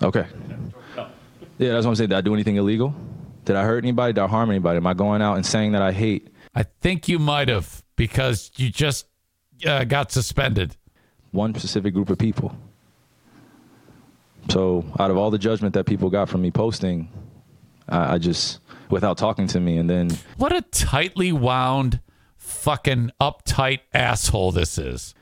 Okay. 0.04 0.26
Yeah, 1.60 1.74
that's 1.74 1.86
what 1.86 1.92
I'm 1.92 1.96
saying. 1.96 2.10
Did 2.10 2.18
I 2.18 2.22
do 2.22 2.34
anything 2.34 2.58
illegal? 2.58 2.94
Did 3.46 3.56
I 3.56 3.64
hurt 3.64 3.84
anybody? 3.84 4.14
Did 4.14 4.22
I 4.22 4.28
harm 4.28 4.50
anybody? 4.50 4.78
Am 4.78 4.86
I 4.86 4.94
going 4.94 5.22
out 5.22 5.38
and 5.38 5.46
saying 5.46 5.72
that 5.72 5.82
I 5.82 5.92
hate 5.92 6.28
I 6.58 6.64
think 6.82 7.08
you 7.08 7.20
might 7.20 7.50
have 7.50 7.84
because 7.96 8.50
you 8.56 8.72
just 8.72 9.06
uh, 9.64 9.84
got 9.84 10.12
suspended. 10.12 10.76
one 11.30 11.54
specific 11.54 11.94
group 11.94 12.10
of 12.10 12.18
people. 12.18 12.58
So, 14.50 14.84
out 15.00 15.12
of 15.12 15.18
all 15.18 15.30
the 15.30 15.38
judgment 15.38 15.76
that 15.76 15.86
people 15.86 16.10
got 16.10 16.30
from 16.30 16.42
me 16.42 16.50
posting, 16.50 17.12
I, 17.88 18.16
I 18.16 18.18
just, 18.18 18.60
without 18.90 19.20
talking 19.20 19.46
to 19.48 19.60
me, 19.60 19.78
and 19.78 19.88
then 19.88 20.10
What 20.38 20.52
a 20.52 20.64
tightly 20.64 21.32
wound, 21.32 22.00
fucking 22.38 23.12
uptight 23.22 23.82
asshole 23.94 24.52
this 24.52 24.80
is. 24.80 25.14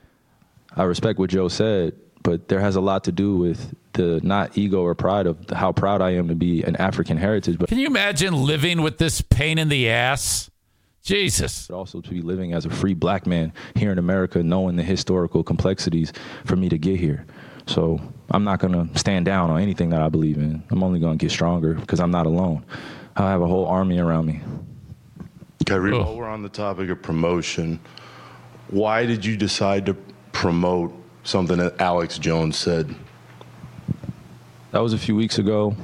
I 0.73 0.83
respect 0.83 1.19
what 1.19 1.31
Joe 1.31 1.49
said, 1.49 1.95
but 2.23 2.47
there 2.47 2.61
has 2.61 2.77
a 2.77 2.81
lot 2.81 3.03
to 3.05 3.11
do 3.11 3.35
with 3.35 3.75
the 3.91 4.21
not 4.23 4.57
ego 4.57 4.83
or 4.83 4.95
pride 4.95 5.27
of 5.27 5.49
how 5.49 5.73
proud 5.73 6.01
I 6.01 6.11
am 6.11 6.29
to 6.29 6.35
be 6.35 6.63
an 6.63 6.77
African 6.77 7.17
heritage, 7.17 7.57
but 7.57 7.67
Can 7.67 7.79
you 7.79 7.87
imagine 7.87 8.33
living 8.33 8.81
with 8.81 8.99
this 8.99 9.19
pain 9.19 9.57
in 9.57 9.67
the 9.67 9.89
ass? 9.89 10.49
Jesus. 11.05 11.67
But 11.67 11.75
also 11.75 12.01
to 12.01 12.09
be 12.09 12.21
living 12.21 12.53
as 12.53 12.65
a 12.65 12.69
free 12.69 12.93
black 12.93 13.25
man 13.25 13.53
here 13.75 13.91
in 13.91 13.99
America, 13.99 14.43
knowing 14.43 14.75
the 14.75 14.83
historical 14.83 15.43
complexities 15.43 16.11
for 16.43 16.55
me 16.55 16.67
to 16.69 16.77
get 16.77 16.99
here. 16.99 17.25
So 17.67 18.01
I'm 18.31 18.43
not 18.43 18.59
going 18.59 18.73
to 18.73 18.99
stand 18.99 19.25
down 19.25 19.49
on 19.49 19.61
anything 19.61 19.89
that 19.91 20.01
I 20.01 20.09
believe 20.09 20.37
in. 20.37 20.63
I'm 20.69 20.83
only 20.83 20.99
going 20.99 21.17
to 21.17 21.23
get 21.23 21.31
stronger 21.31 21.75
because 21.75 21.99
I'm 21.99 22.11
not 22.11 22.25
alone. 22.25 22.65
I 23.15 23.29
have 23.29 23.41
a 23.41 23.47
whole 23.47 23.65
army 23.65 23.99
around 23.99 24.25
me. 24.25 24.41
Kyrie, 25.65 25.93
Ugh. 25.93 26.01
while 26.01 26.17
we're 26.17 26.27
on 26.27 26.43
the 26.43 26.49
topic 26.49 26.89
of 26.89 27.01
promotion, 27.01 27.79
why 28.69 29.05
did 29.05 29.23
you 29.23 29.37
decide 29.37 29.85
to 29.87 29.95
promote 30.31 30.93
something 31.23 31.57
that 31.57 31.79
Alex 31.79 32.19
Jones 32.19 32.57
said? 32.57 32.93
That 34.71 34.79
was 34.79 34.93
a 34.93 34.97
few 34.97 35.15
weeks 35.15 35.39
ago. 35.39 35.75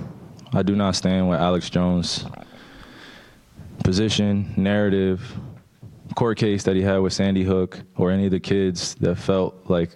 I 0.53 0.61
do 0.63 0.75
not 0.75 0.95
stand 0.95 1.29
with 1.29 1.39
Alex 1.39 1.69
Jones' 1.69 2.25
position, 3.83 4.53
narrative, 4.57 5.21
court 6.15 6.37
case 6.37 6.63
that 6.63 6.75
he 6.75 6.81
had 6.81 6.97
with 6.97 7.13
Sandy 7.13 7.43
Hook, 7.43 7.79
or 7.95 8.11
any 8.11 8.25
of 8.25 8.31
the 8.31 8.39
kids 8.39 8.95
that 8.95 9.15
felt 9.15 9.55
like 9.69 9.91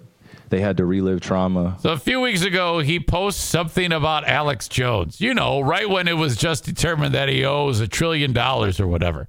they 0.50 0.62
had 0.62 0.78
to 0.78 0.86
relive 0.86 1.22
trauma. 1.22 1.78
So 1.82 1.92
a 1.92 1.98
few 1.98 2.22
weeks 2.22 2.44
ago, 2.44 2.80
he 2.80 3.00
posts 3.00 3.44
something 3.44 3.92
about 3.92 4.28
Alex 4.28 4.68
Jones. 4.68 5.20
You 5.20 5.34
know, 5.34 5.60
right 5.62 5.90
when 5.90 6.08
it 6.08 6.14
was 6.18 6.38
just 6.38 6.64
determined 6.66 7.14
that 7.16 7.30
he 7.30 7.44
owes 7.44 7.80
a 7.80 7.88
trillion 7.88 8.32
dollars 8.34 8.80
or 8.80 8.88
whatever. 8.88 9.28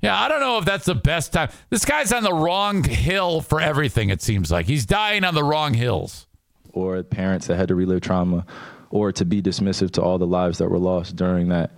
Yeah, 0.00 0.16
I 0.20 0.28
don't 0.28 0.40
know 0.40 0.58
if 0.58 0.64
that's 0.64 0.84
the 0.84 0.94
best 0.94 1.32
time. 1.32 1.50
This 1.70 1.84
guy's 1.84 2.12
on 2.12 2.22
the 2.22 2.32
wrong 2.32 2.84
hill 2.84 3.40
for 3.40 3.60
everything, 3.60 4.10
it 4.10 4.22
seems 4.22 4.50
like. 4.50 4.66
He's 4.66 4.86
dying 4.86 5.24
on 5.24 5.34
the 5.34 5.42
wrong 5.42 5.74
hills. 5.74 6.26
or 6.72 7.02
parents 7.02 7.48
that 7.48 7.56
had 7.56 7.66
to 7.68 7.74
relive 7.74 8.00
trauma, 8.02 8.46
or 8.90 9.10
to 9.10 9.24
be 9.24 9.42
dismissive 9.42 9.90
to 9.92 10.02
all 10.02 10.16
the 10.18 10.26
lives 10.26 10.58
that 10.58 10.68
were 10.70 10.78
lost 10.78 11.16
during 11.16 11.48
that 11.48 11.72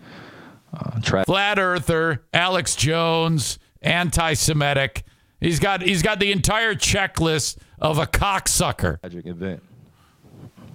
uh, 0.73 1.01
tra- 1.01 1.25
Flat 1.25 1.59
earther, 1.59 2.23
Alex 2.33 2.77
Jones, 2.77 3.59
anti 3.83 4.35
Semitic. 4.35 5.05
He's 5.41 5.59
got 5.59 5.83
he's 5.83 6.03
got 6.03 6.21
the 6.21 6.33
entire 6.33 6.75
checklist 6.75 7.57
of 7.81 7.99
a 7.99 8.07
cocksucker. 8.07 9.01
tragic 9.01 9.27
event. 9.27 9.63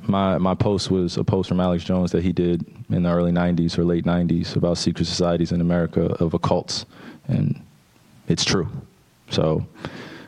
my 0.03 0.37
my 0.37 0.55
post 0.55 0.89
was 0.89 1.17
a 1.17 1.23
post 1.23 1.49
from 1.49 1.59
Alex 1.59 1.83
Jones 1.83 2.11
that 2.11 2.23
he 2.23 2.33
did 2.33 2.65
in 2.89 3.03
the 3.03 3.09
early 3.09 3.31
'90s 3.31 3.77
or 3.77 3.83
late 3.85 4.05
'90s 4.05 4.55
about 4.55 4.77
secret 4.77 5.05
societies 5.05 5.51
in 5.51 5.61
America 5.61 6.05
of 6.23 6.31
occults, 6.33 6.85
and 7.27 7.59
it's 8.27 8.43
true. 8.43 8.67
So 9.29 9.65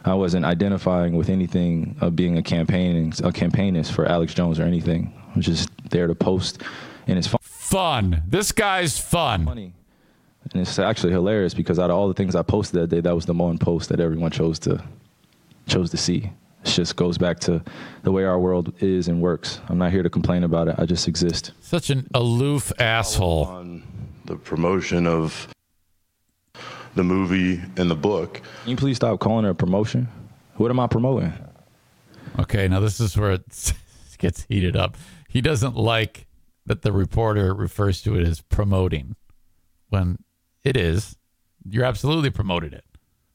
I 0.05 0.13
wasn't 0.13 0.45
identifying 0.45 1.15
with 1.15 1.29
anything 1.29 1.95
of 1.99 2.15
being 2.15 2.37
a 2.37 2.43
campaigning 2.43 3.09
a 3.23 3.31
campaignist 3.31 3.91
for 3.91 4.05
Alex 4.05 4.33
Jones 4.33 4.59
or 4.59 4.63
anything. 4.63 5.13
I 5.33 5.35
was 5.37 5.45
just 5.45 5.69
there 5.89 6.07
to 6.07 6.15
post, 6.15 6.61
and 7.07 7.17
it's 7.17 7.27
fun. 7.27 7.39
Fun. 7.67 8.23
This 8.25 8.53
guy's 8.53 8.97
fun. 8.97 9.43
Funny. 9.43 9.73
And 10.53 10.61
it's 10.61 10.79
actually 10.79 11.11
hilarious 11.11 11.53
because 11.53 11.79
out 11.79 11.89
of 11.89 11.97
all 11.97 12.07
the 12.07 12.13
things 12.13 12.33
I 12.33 12.41
posted 12.41 12.79
that 12.81 12.87
day, 12.87 13.01
that 13.01 13.13
was 13.13 13.25
the 13.25 13.33
one 13.33 13.57
post 13.57 13.89
that 13.89 13.99
everyone 13.99 14.31
chose 14.31 14.57
to 14.59 14.81
chose 15.65 15.91
to 15.91 15.97
see. 15.97 16.31
It 16.63 16.69
just 16.69 16.95
goes 16.95 17.17
back 17.17 17.41
to 17.41 17.61
the 18.03 18.11
way 18.13 18.23
our 18.23 18.39
world 18.39 18.73
is 18.81 19.09
and 19.09 19.21
works. 19.21 19.59
I'm 19.67 19.77
not 19.77 19.91
here 19.91 20.01
to 20.01 20.09
complain 20.09 20.45
about 20.45 20.69
it. 20.69 20.75
I 20.77 20.85
just 20.85 21.09
exist. 21.09 21.51
Such 21.59 21.89
an 21.89 22.07
aloof 22.13 22.71
asshole. 22.79 23.43
On 23.47 23.83
the 24.23 24.37
promotion 24.37 25.05
of 25.05 25.49
the 26.95 27.03
movie 27.03 27.61
and 27.75 27.91
the 27.91 27.95
book. 27.95 28.35
Can 28.61 28.71
you 28.71 28.77
please 28.77 28.95
stop 28.95 29.19
calling 29.19 29.43
it 29.43 29.49
a 29.49 29.53
promotion? 29.53 30.07
What 30.55 30.71
am 30.71 30.79
I 30.79 30.87
promoting? 30.87 31.33
Okay, 32.39 32.69
now 32.69 32.79
this 32.79 33.01
is 33.01 33.17
where 33.17 33.33
it 33.33 33.73
gets 34.19 34.45
heated 34.47 34.77
up. 34.77 34.95
He 35.27 35.41
doesn't 35.41 35.75
like 35.75 36.26
that 36.67 36.83
the 36.83 36.91
reporter 36.91 37.53
refers 37.53 38.01
to 38.03 38.15
it 38.15 38.27
as 38.27 38.41
promoting 38.41 39.15
when 39.89 40.19
it 40.63 40.77
is. 40.77 41.17
You're 41.69 41.85
absolutely 41.85 42.29
promoted 42.29 42.73
it. 42.73 42.83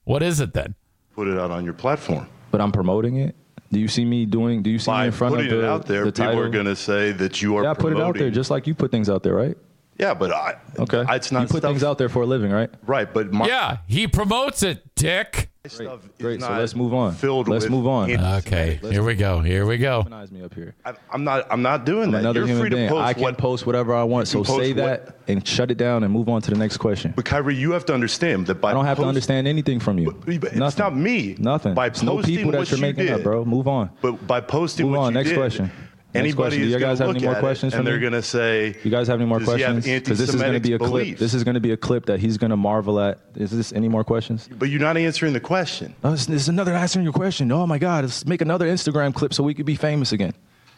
What 0.04 0.22
is 0.22 0.38
it 0.40 0.54
then? 0.54 0.74
Put 1.14 1.28
it 1.28 1.38
out 1.38 1.50
on 1.50 1.64
your 1.64 1.74
platform. 1.74 2.28
But 2.50 2.60
I'm 2.60 2.72
promoting 2.72 3.16
it. 3.16 3.34
Do 3.70 3.80
you 3.80 3.88
see 3.88 4.04
me 4.04 4.26
doing? 4.26 4.62
Do 4.62 4.68
you 4.70 4.78
see 4.78 4.86
By 4.90 5.02
me 5.02 5.06
in 5.06 5.12
front 5.12 5.34
putting 5.34 5.50
of 5.52 5.58
the, 5.58 5.64
it 5.64 5.68
out 5.68 5.86
there, 5.86 6.04
the 6.04 6.12
people 6.12 6.26
title? 6.26 6.40
are 6.42 6.48
going 6.50 6.66
to 6.66 6.76
say 6.76 7.12
that 7.12 7.40
you 7.40 7.56
are 7.56 7.64
yeah, 7.64 7.70
I 7.70 7.74
put 7.74 7.92
it 7.92 8.00
out 8.00 8.14
there 8.16 8.30
just 8.30 8.50
like 8.50 8.66
you 8.66 8.74
put 8.74 8.90
things 8.90 9.08
out 9.08 9.22
there, 9.22 9.34
right? 9.34 9.56
Yeah, 9.98 10.12
but 10.14 10.30
I, 10.32 10.56
Okay. 10.78 11.04
it's 11.10 11.30
not 11.32 11.40
you 11.42 11.46
put 11.48 11.58
stuff- 11.58 11.70
things 11.70 11.84
out 11.84 11.96
there 11.98 12.08
for 12.10 12.22
a 12.22 12.26
living, 12.26 12.50
right? 12.50 12.70
Right, 12.86 13.12
but 13.12 13.32
my 13.32 13.46
Yeah, 13.46 13.78
he 13.86 14.06
promotes 14.08 14.62
it, 14.62 14.94
Dick. 14.94 15.50
Stuff 15.68 16.04
is 16.04 16.10
Great. 16.18 16.40
So 16.40 16.50
let's 16.52 16.74
move 16.74 16.92
on. 16.92 17.14
Filled 17.14 17.46
Let's 17.46 17.64
with 17.66 17.70
move 17.70 17.86
on. 17.86 18.10
Okay, 18.38 18.80
here 18.82 19.04
we 19.04 19.14
go. 19.14 19.38
Here 19.40 19.64
we 19.64 19.78
go. 19.78 20.02
Humanize 20.02 20.32
me 20.32 20.42
up 20.42 20.52
here. 20.54 20.74
I, 20.84 20.94
I'm 21.12 21.22
not. 21.22 21.46
I'm 21.52 21.62
not 21.62 21.84
doing 21.84 22.06
I'm 22.06 22.10
that. 22.12 22.18
another 22.20 22.40
You're 22.40 22.48
human 22.48 22.62
free 22.62 22.70
being. 22.70 22.88
to 22.88 22.94
post 22.94 23.04
I 23.06 23.12
can 23.12 23.22
what. 23.22 23.38
post 23.38 23.64
whatever 23.66 23.94
I 23.94 24.02
want. 24.02 24.26
So 24.26 24.42
say 24.42 24.74
post 24.74 24.76
that 24.76 25.18
and 25.28 25.46
shut 25.46 25.70
it 25.70 25.76
down 25.78 26.02
and 26.02 26.12
move 26.12 26.28
on 26.28 26.42
to 26.42 26.50
the 26.50 26.56
next 26.58 26.78
question. 26.78 27.12
But 27.14 27.26
Kyrie, 27.26 27.54
you 27.54 27.70
have 27.72 27.84
to 27.86 27.94
understand 27.94 28.48
that 28.48 28.56
by 28.56 28.70
I 28.70 28.74
don't 28.74 28.86
have 28.86 28.98
to 28.98 29.04
understand 29.04 29.46
anything 29.46 29.78
from 29.78 29.98
you. 30.00 30.10
But- 30.10 30.40
but 30.40 30.52
it's 30.56 30.78
not 30.78 30.96
me. 30.96 31.36
Nothing. 31.38 31.74
By 31.74 31.86
It's 31.86 32.02
no 32.02 32.20
people 32.22 32.50
that 32.52 32.58
what 32.58 32.70
you're 32.70 32.78
you 32.78 32.82
making 32.82 33.04
did, 33.06 33.12
up, 33.14 33.22
bro. 33.22 33.44
Move 33.44 33.68
on. 33.68 33.90
But 34.00 34.26
by 34.26 34.40
posting 34.40 34.86
Move 34.86 34.96
what 34.98 35.04
on. 35.04 35.12
you 35.12 35.18
Next 35.18 35.28
did, 35.30 35.38
question. 35.38 35.70
Next 36.14 36.24
Anybody 36.24 36.34
question. 36.34 36.62
Do 36.62 36.68
you 36.68 36.78
guys 36.78 36.98
have 36.98 37.08
any 37.08 37.24
more 37.24 37.34
questions 37.36 37.72
it, 37.72 37.76
and 37.76 37.84
me? 37.86 37.90
they're 37.90 38.00
going 38.00 38.12
to 38.12 38.20
say, 38.20 38.76
You 38.84 38.90
guys 38.90 39.08
have 39.08 39.18
any 39.18 39.26
more 39.26 39.38
Does 39.38 39.54
he 39.54 39.62
have 39.62 39.72
questions? 39.72 40.02
Because 40.02 40.18
this 40.18 40.28
is 40.28 40.40
going 40.42 40.52
to 40.52 40.60
be 40.60 40.74
a 40.74 40.78
clip. 40.78 41.16
This 41.16 41.32
is 41.32 41.42
going 41.42 41.54
to 41.54 41.60
be 41.60 41.70
a 41.70 41.76
clip 41.76 42.04
that 42.06 42.20
he's 42.20 42.36
going 42.36 42.50
to 42.50 42.56
marvel 42.56 43.00
at. 43.00 43.18
Is 43.34 43.50
this 43.50 43.72
any 43.72 43.88
more 43.88 44.04
questions? 44.04 44.46
But 44.58 44.68
you're 44.68 44.80
not 44.80 44.98
answering 44.98 45.32
the 45.32 45.40
question. 45.40 45.94
Oh, 46.04 46.10
this, 46.10 46.26
this 46.26 46.42
is 46.42 46.48
another 46.50 46.74
answering 46.74 47.04
your 47.04 47.14
question. 47.14 47.50
Oh 47.50 47.66
my 47.66 47.78
God! 47.78 48.04
Let's 48.04 48.26
make 48.26 48.42
another 48.42 48.66
Instagram 48.66 49.14
clip 49.14 49.32
so 49.32 49.42
we 49.42 49.54
could 49.54 49.64
be 49.64 49.74
famous 49.74 50.12
again. 50.12 50.34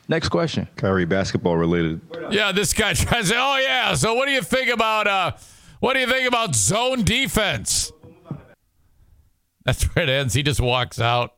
Next 0.06 0.28
question. 0.28 0.68
Kyrie, 0.76 1.04
basketball 1.04 1.56
related. 1.56 2.00
Yeah, 2.30 2.52
this 2.52 2.72
guy 2.72 2.92
tries 2.92 3.28
to. 3.30 3.34
Oh 3.36 3.58
yeah. 3.58 3.94
So 3.94 4.14
what 4.14 4.26
do 4.26 4.32
you 4.32 4.42
think 4.42 4.68
about? 4.68 5.08
uh 5.08 5.32
What 5.80 5.94
do 5.94 6.00
you 6.00 6.06
think 6.06 6.28
about 6.28 6.54
zone 6.54 7.02
defense? 7.02 7.90
That's 9.64 9.82
where 9.82 10.04
it 10.04 10.08
ends. 10.08 10.34
He 10.34 10.44
just 10.44 10.60
walks 10.60 11.00
out. 11.00 11.34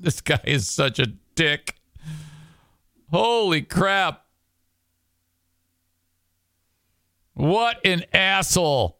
This 0.00 0.20
guy 0.20 0.40
is 0.44 0.66
such 0.68 0.98
a 0.98 1.06
dick. 1.36 1.76
Holy 3.10 3.62
crap! 3.62 4.24
What 7.34 7.84
an 7.84 8.04
asshole. 8.12 8.98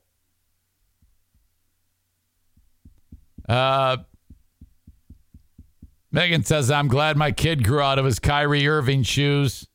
Uh, 3.49 3.99
Megan 6.13 6.45
says, 6.45 6.71
I'm 6.71 6.89
glad 6.89 7.17
my 7.17 7.33
kid 7.33 7.65
grew 7.65 7.81
out 7.81 7.99
of 7.99 8.05
his 8.05 8.19
Kyrie 8.19 8.69
Irving 8.69 9.03
shoes. 9.03 9.69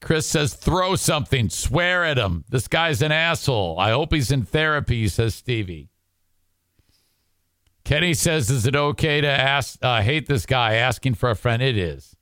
Chris 0.00 0.26
says, 0.26 0.54
throw 0.54 0.96
something, 0.96 1.48
swear 1.48 2.04
at 2.04 2.18
him. 2.18 2.44
This 2.48 2.68
guy's 2.68 3.02
an 3.02 3.12
asshole. 3.12 3.78
I 3.78 3.90
hope 3.90 4.12
he's 4.12 4.30
in 4.30 4.44
therapy, 4.44 5.08
says 5.08 5.34
Stevie. 5.34 5.90
Kenny 7.84 8.14
says, 8.14 8.50
is 8.50 8.66
it 8.66 8.74
okay 8.74 9.20
to 9.20 9.28
ask, 9.28 9.78
uh, 9.80 10.02
hate 10.02 10.26
this 10.26 10.44
guy 10.44 10.74
asking 10.74 11.14
for 11.14 11.30
a 11.30 11.36
friend? 11.36 11.62
It 11.62 11.78
is. 11.78 12.15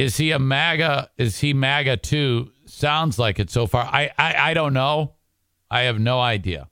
Is 0.00 0.16
he 0.16 0.30
a 0.30 0.38
MAGA? 0.38 1.10
Is 1.18 1.40
he 1.40 1.52
MAGA 1.52 1.98
too? 1.98 2.52
Sounds 2.64 3.18
like 3.18 3.38
it 3.38 3.50
so 3.50 3.66
far. 3.66 3.84
I, 3.84 4.10
I, 4.16 4.50
I 4.50 4.54
don't 4.54 4.72
know. 4.72 5.16
I 5.70 5.82
have 5.82 5.98
no 5.98 6.20
idea. 6.20 6.70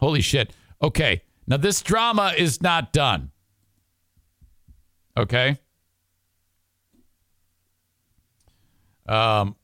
Holy 0.00 0.20
shit. 0.20 0.52
Okay. 0.82 1.22
Now, 1.46 1.58
this 1.58 1.80
drama 1.80 2.34
is 2.36 2.60
not 2.60 2.92
done. 2.92 3.30
Okay. 5.16 5.60
Um, 9.06 9.54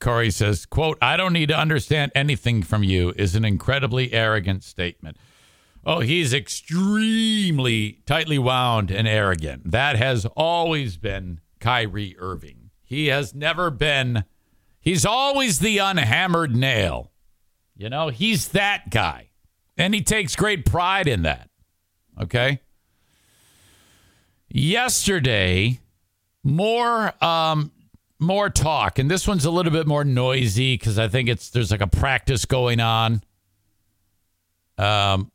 Corey 0.00 0.30
says, 0.30 0.64
quote, 0.64 0.96
I 1.02 1.18
don't 1.18 1.34
need 1.34 1.50
to 1.50 1.58
understand 1.58 2.12
anything 2.14 2.62
from 2.62 2.82
you 2.82 3.12
is 3.16 3.34
an 3.34 3.44
incredibly 3.44 4.14
arrogant 4.14 4.64
statement. 4.64 5.18
Oh, 5.86 6.00
he's 6.00 6.32
extremely 6.32 8.02
tightly 8.06 8.38
wound 8.38 8.90
and 8.90 9.06
arrogant. 9.06 9.70
That 9.70 9.96
has 9.96 10.24
always 10.36 10.96
been 10.96 11.40
Kyrie 11.60 12.16
Irving. 12.18 12.70
He 12.82 13.08
has 13.08 13.34
never 13.34 13.70
been, 13.70 14.24
he's 14.80 15.04
always 15.04 15.58
the 15.58 15.78
unhammered 15.78 16.56
nail. 16.56 17.10
You 17.76 17.90
know, 17.90 18.08
he's 18.08 18.48
that 18.48 18.90
guy. 18.90 19.30
And 19.76 19.92
he 19.92 20.02
takes 20.02 20.36
great 20.36 20.64
pride 20.64 21.08
in 21.08 21.22
that. 21.22 21.50
Okay. 22.20 22.60
Yesterday, 24.48 25.80
more 26.44 27.12
um 27.24 27.72
more 28.20 28.48
talk, 28.48 28.98
and 28.98 29.10
this 29.10 29.26
one's 29.26 29.44
a 29.44 29.50
little 29.50 29.72
bit 29.72 29.86
more 29.86 30.04
noisy 30.04 30.74
because 30.74 30.98
I 30.98 31.08
think 31.08 31.28
it's 31.28 31.50
there's 31.50 31.70
like 31.70 31.80
a 31.80 31.88
practice 31.88 32.44
going 32.44 32.80
on. 32.80 33.22
Um, 34.78 35.30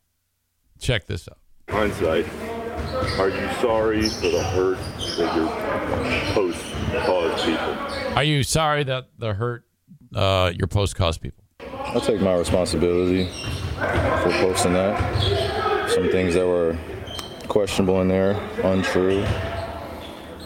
check 0.80 1.06
this 1.06 1.28
out. 1.28 1.38
Hindsight, 1.68 2.26
are 3.18 3.28
you 3.28 3.48
sorry 3.60 4.08
for 4.08 4.28
the 4.28 4.42
hurt 4.42 4.78
that 5.16 5.36
your 5.36 5.48
posts 6.34 6.72
caused 7.06 7.44
people? 7.44 8.16
Are 8.16 8.24
you 8.24 8.42
sorry 8.42 8.82
that 8.84 9.08
the 9.18 9.34
hurt 9.34 9.64
uh, 10.14 10.52
your 10.56 10.66
post 10.66 10.96
caused 10.96 11.20
people? 11.20 11.44
I'll 11.60 12.00
take 12.00 12.20
my 12.20 12.34
responsibility 12.34 13.28
for 13.76 14.30
posting 14.40 14.72
that. 14.72 15.90
Some 15.90 16.10
things 16.10 16.34
that 16.34 16.46
were 16.46 16.76
questionable 17.48 18.00
in 18.00 18.08
there, 18.08 18.32
untrue. 18.64 19.20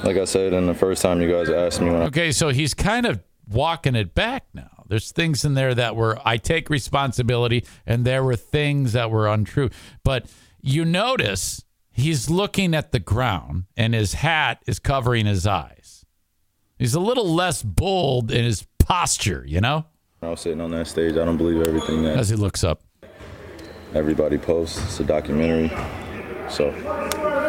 Like 0.02 0.16
I 0.16 0.24
said, 0.24 0.52
in 0.52 0.66
the 0.66 0.74
first 0.74 1.00
time 1.02 1.20
you 1.22 1.30
guys 1.30 1.48
asked 1.48 1.80
me 1.80 1.90
when 1.90 2.02
I 2.02 2.04
Okay, 2.06 2.32
so 2.32 2.48
he's 2.50 2.74
kind 2.74 3.06
of 3.06 3.20
walking 3.48 3.94
it 3.94 4.14
back 4.14 4.44
now. 4.52 4.73
There's 4.86 5.12
things 5.12 5.44
in 5.44 5.54
there 5.54 5.74
that 5.74 5.96
were 5.96 6.18
I 6.24 6.36
take 6.36 6.70
responsibility, 6.70 7.64
and 7.86 8.04
there 8.04 8.24
were 8.24 8.36
things 8.36 8.92
that 8.92 9.10
were 9.10 9.26
untrue. 9.28 9.70
But 10.02 10.26
you 10.60 10.84
notice 10.84 11.64
he's 11.90 12.30
looking 12.30 12.74
at 12.74 12.92
the 12.92 13.00
ground, 13.00 13.64
and 13.76 13.94
his 13.94 14.14
hat 14.14 14.62
is 14.66 14.78
covering 14.78 15.26
his 15.26 15.46
eyes. 15.46 16.04
He's 16.78 16.94
a 16.94 17.00
little 17.00 17.32
less 17.32 17.62
bold 17.62 18.30
in 18.30 18.44
his 18.44 18.66
posture, 18.78 19.44
you 19.46 19.60
know, 19.60 19.86
I 20.24 20.28
was 20.28 20.40
sitting 20.40 20.60
on 20.60 20.70
that 20.70 20.86
stage, 20.86 21.12
I 21.12 21.24
don't 21.24 21.36
believe 21.36 21.66
everything 21.66 22.02
that 22.04 22.16
as 22.16 22.30
he 22.30 22.36
looks 22.36 22.64
up. 22.64 22.82
everybody 23.94 24.38
posts. 24.38 24.82
It's 24.82 25.00
a 25.00 25.04
documentary. 25.04 25.70
So 26.50 26.70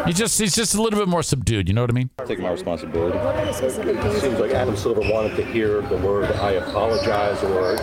He 0.06 0.12
just 0.12 0.38
he's 0.38 0.54
just 0.54 0.74
a 0.74 0.82
little 0.82 0.98
bit 0.98 1.08
more 1.08 1.22
subdued. 1.22 1.68
You 1.68 1.74
know 1.74 1.82
what 1.82 1.90
I 1.90 1.94
mean? 1.94 2.10
I 2.18 2.24
take 2.24 2.38
my 2.38 2.50
responsibility. 2.50 3.18
It 3.18 4.20
seems 4.20 4.38
like 4.38 4.52
Adam 4.52 4.76
Silver 4.76 5.00
wanted 5.00 5.36
to 5.36 5.44
hear 5.44 5.82
the 5.82 5.96
word 5.98 6.30
"I 6.32 6.52
apologize," 6.52 7.42
or 7.42 7.76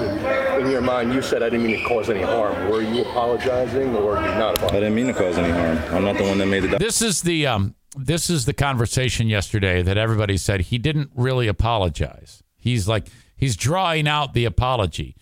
in 0.59 0.69
your 0.69 0.81
mind, 0.81 1.13
you 1.13 1.21
said, 1.21 1.43
"I 1.43 1.49
didn't 1.49 1.65
mean 1.65 1.79
to 1.79 1.85
cause 1.85 2.09
any 2.09 2.21
harm." 2.21 2.69
Were 2.69 2.81
you 2.81 3.01
apologizing, 3.01 3.95
or 3.95 4.03
were 4.03 4.15
you 4.15 4.35
not 4.35 4.61
I 4.63 4.67
didn't 4.75 4.95
mean 4.95 5.07
to 5.07 5.13
cause 5.13 5.37
any 5.37 5.51
harm. 5.51 5.77
I'm 5.95 6.03
not 6.05 6.17
the 6.17 6.23
one 6.23 6.37
that 6.39 6.47
made 6.47 6.63
the 6.63 6.69
doc- 6.69 6.79
This 6.79 7.01
is 7.01 7.21
the 7.21 7.47
um 7.47 7.75
this 7.95 8.29
is 8.29 8.45
the 8.45 8.53
conversation 8.53 9.27
yesterday 9.27 9.81
that 9.83 9.97
everybody 9.97 10.37
said 10.37 10.61
he 10.61 10.77
didn't 10.77 11.11
really 11.15 11.47
apologize. 11.47 12.41
He's 12.57 12.87
like 12.87 13.07
he's 13.35 13.55
drawing 13.55 14.07
out 14.07 14.33
the 14.33 14.45
apology. 14.45 15.15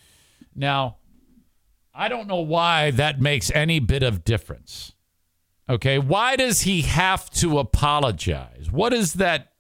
Now, 0.56 0.98
I 1.94 2.08
don't 2.08 2.28
know 2.28 2.40
why 2.42 2.92
that 2.92 3.20
makes 3.20 3.52
any 3.52 3.80
bit 3.80 4.04
of 4.04 4.24
difference. 4.24 4.94
Okay, 5.72 6.00
why 6.00 6.36
does 6.36 6.64
he 6.64 6.82
have 6.82 7.30
to 7.30 7.58
apologize? 7.58 8.70
What 8.70 8.92
is 8.92 9.14
that 9.14 9.54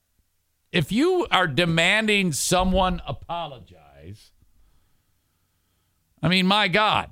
if 0.73 0.91
you 0.91 1.25
are 1.31 1.47
demanding 1.47 2.33
someone 2.33 3.01
apologize? 3.07 4.31
I 6.21 6.27
mean, 6.27 6.47
my 6.47 6.67
god. 6.67 7.11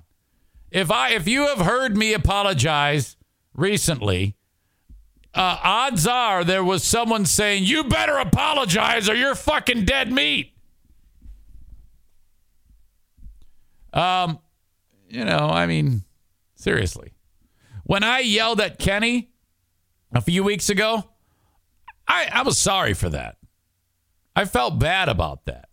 If 0.70 0.92
I 0.92 1.12
if 1.12 1.30
you 1.30 1.48
have 1.48 1.60
heard 1.60 1.96
me 1.96 2.12
apologize 2.12 3.16
recently, 3.56 4.36
uh, 5.34 5.60
odds 5.64 6.06
are 6.06 6.44
there 6.44 6.64
was 6.64 6.84
someone 6.84 7.26
saying, 7.26 7.64
You 7.64 7.86
better 7.86 8.18
apologize 8.18 9.08
or 9.08 9.16
you're 9.16 9.34
fucking 9.34 9.86
dead 9.86 10.12
meat. 10.12 10.52
Um, 13.94 14.40
you 15.08 15.24
know, 15.24 15.38
I 15.38 15.68
mean, 15.68 16.04
seriously. 16.56 17.14
When 17.90 18.04
I 18.04 18.20
yelled 18.20 18.62
at 18.62 18.78
Kenny 18.78 19.32
a 20.14 20.22
few 20.22 20.44
weeks 20.44 20.70
ago, 20.70 21.10
I, 22.08 22.30
I 22.32 22.44
was 22.44 22.60
sorry 22.60 22.94
for 22.94 23.10
that. 23.10 23.38
I 24.36 24.46
felt 24.46 24.78
bad 24.78 25.10
about 25.10 25.46
that. 25.46 25.70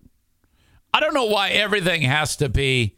I 0.95 1.01
don't 1.01 1.13
know 1.13 1.27
why 1.27 1.51
everything 1.51 2.01
has 2.01 2.35
to 2.37 2.49
be, 2.49 2.97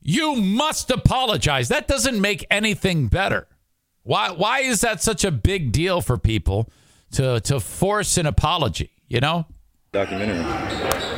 you 0.00 0.36
must 0.36 0.88
apologize. 0.92 1.66
That 1.66 1.88
doesn't 1.88 2.20
make 2.20 2.46
anything 2.48 3.08
better. 3.08 3.48
Why 4.04 4.30
why 4.30 4.60
is 4.60 4.82
that 4.82 5.02
such 5.02 5.24
a 5.24 5.32
big 5.32 5.72
deal 5.72 6.00
for 6.00 6.16
people 6.16 6.70
to 7.14 7.40
to 7.40 7.58
force 7.58 8.18
an 8.18 8.26
apology, 8.26 8.92
you 9.08 9.18
know? 9.18 9.46
Documentary. 9.90 11.09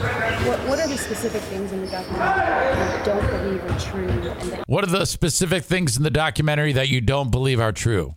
What, 0.44 0.58
what 0.68 0.78
are 0.80 0.88
the 0.88 0.98
specific 0.98 1.40
things 1.42 1.70
in 1.72 1.80
the 1.82 1.86
documentary 1.86 2.74
that 2.74 2.98
you 2.98 3.04
don't 3.04 3.30
believe 3.30 3.70
are 3.70 3.78
true 3.78 4.08
and 4.08 4.22
that 4.52 4.68
What 4.68 4.84
are 4.84 4.90
the 4.90 5.04
specific 5.06 5.62
things 5.64 5.96
in 5.96 6.02
the 6.02 6.10
documentary 6.10 6.72
that 6.72 6.88
you 6.88 7.00
don't 7.00 7.30
believe 7.30 7.60
are 7.60 7.72
true? 7.72 8.16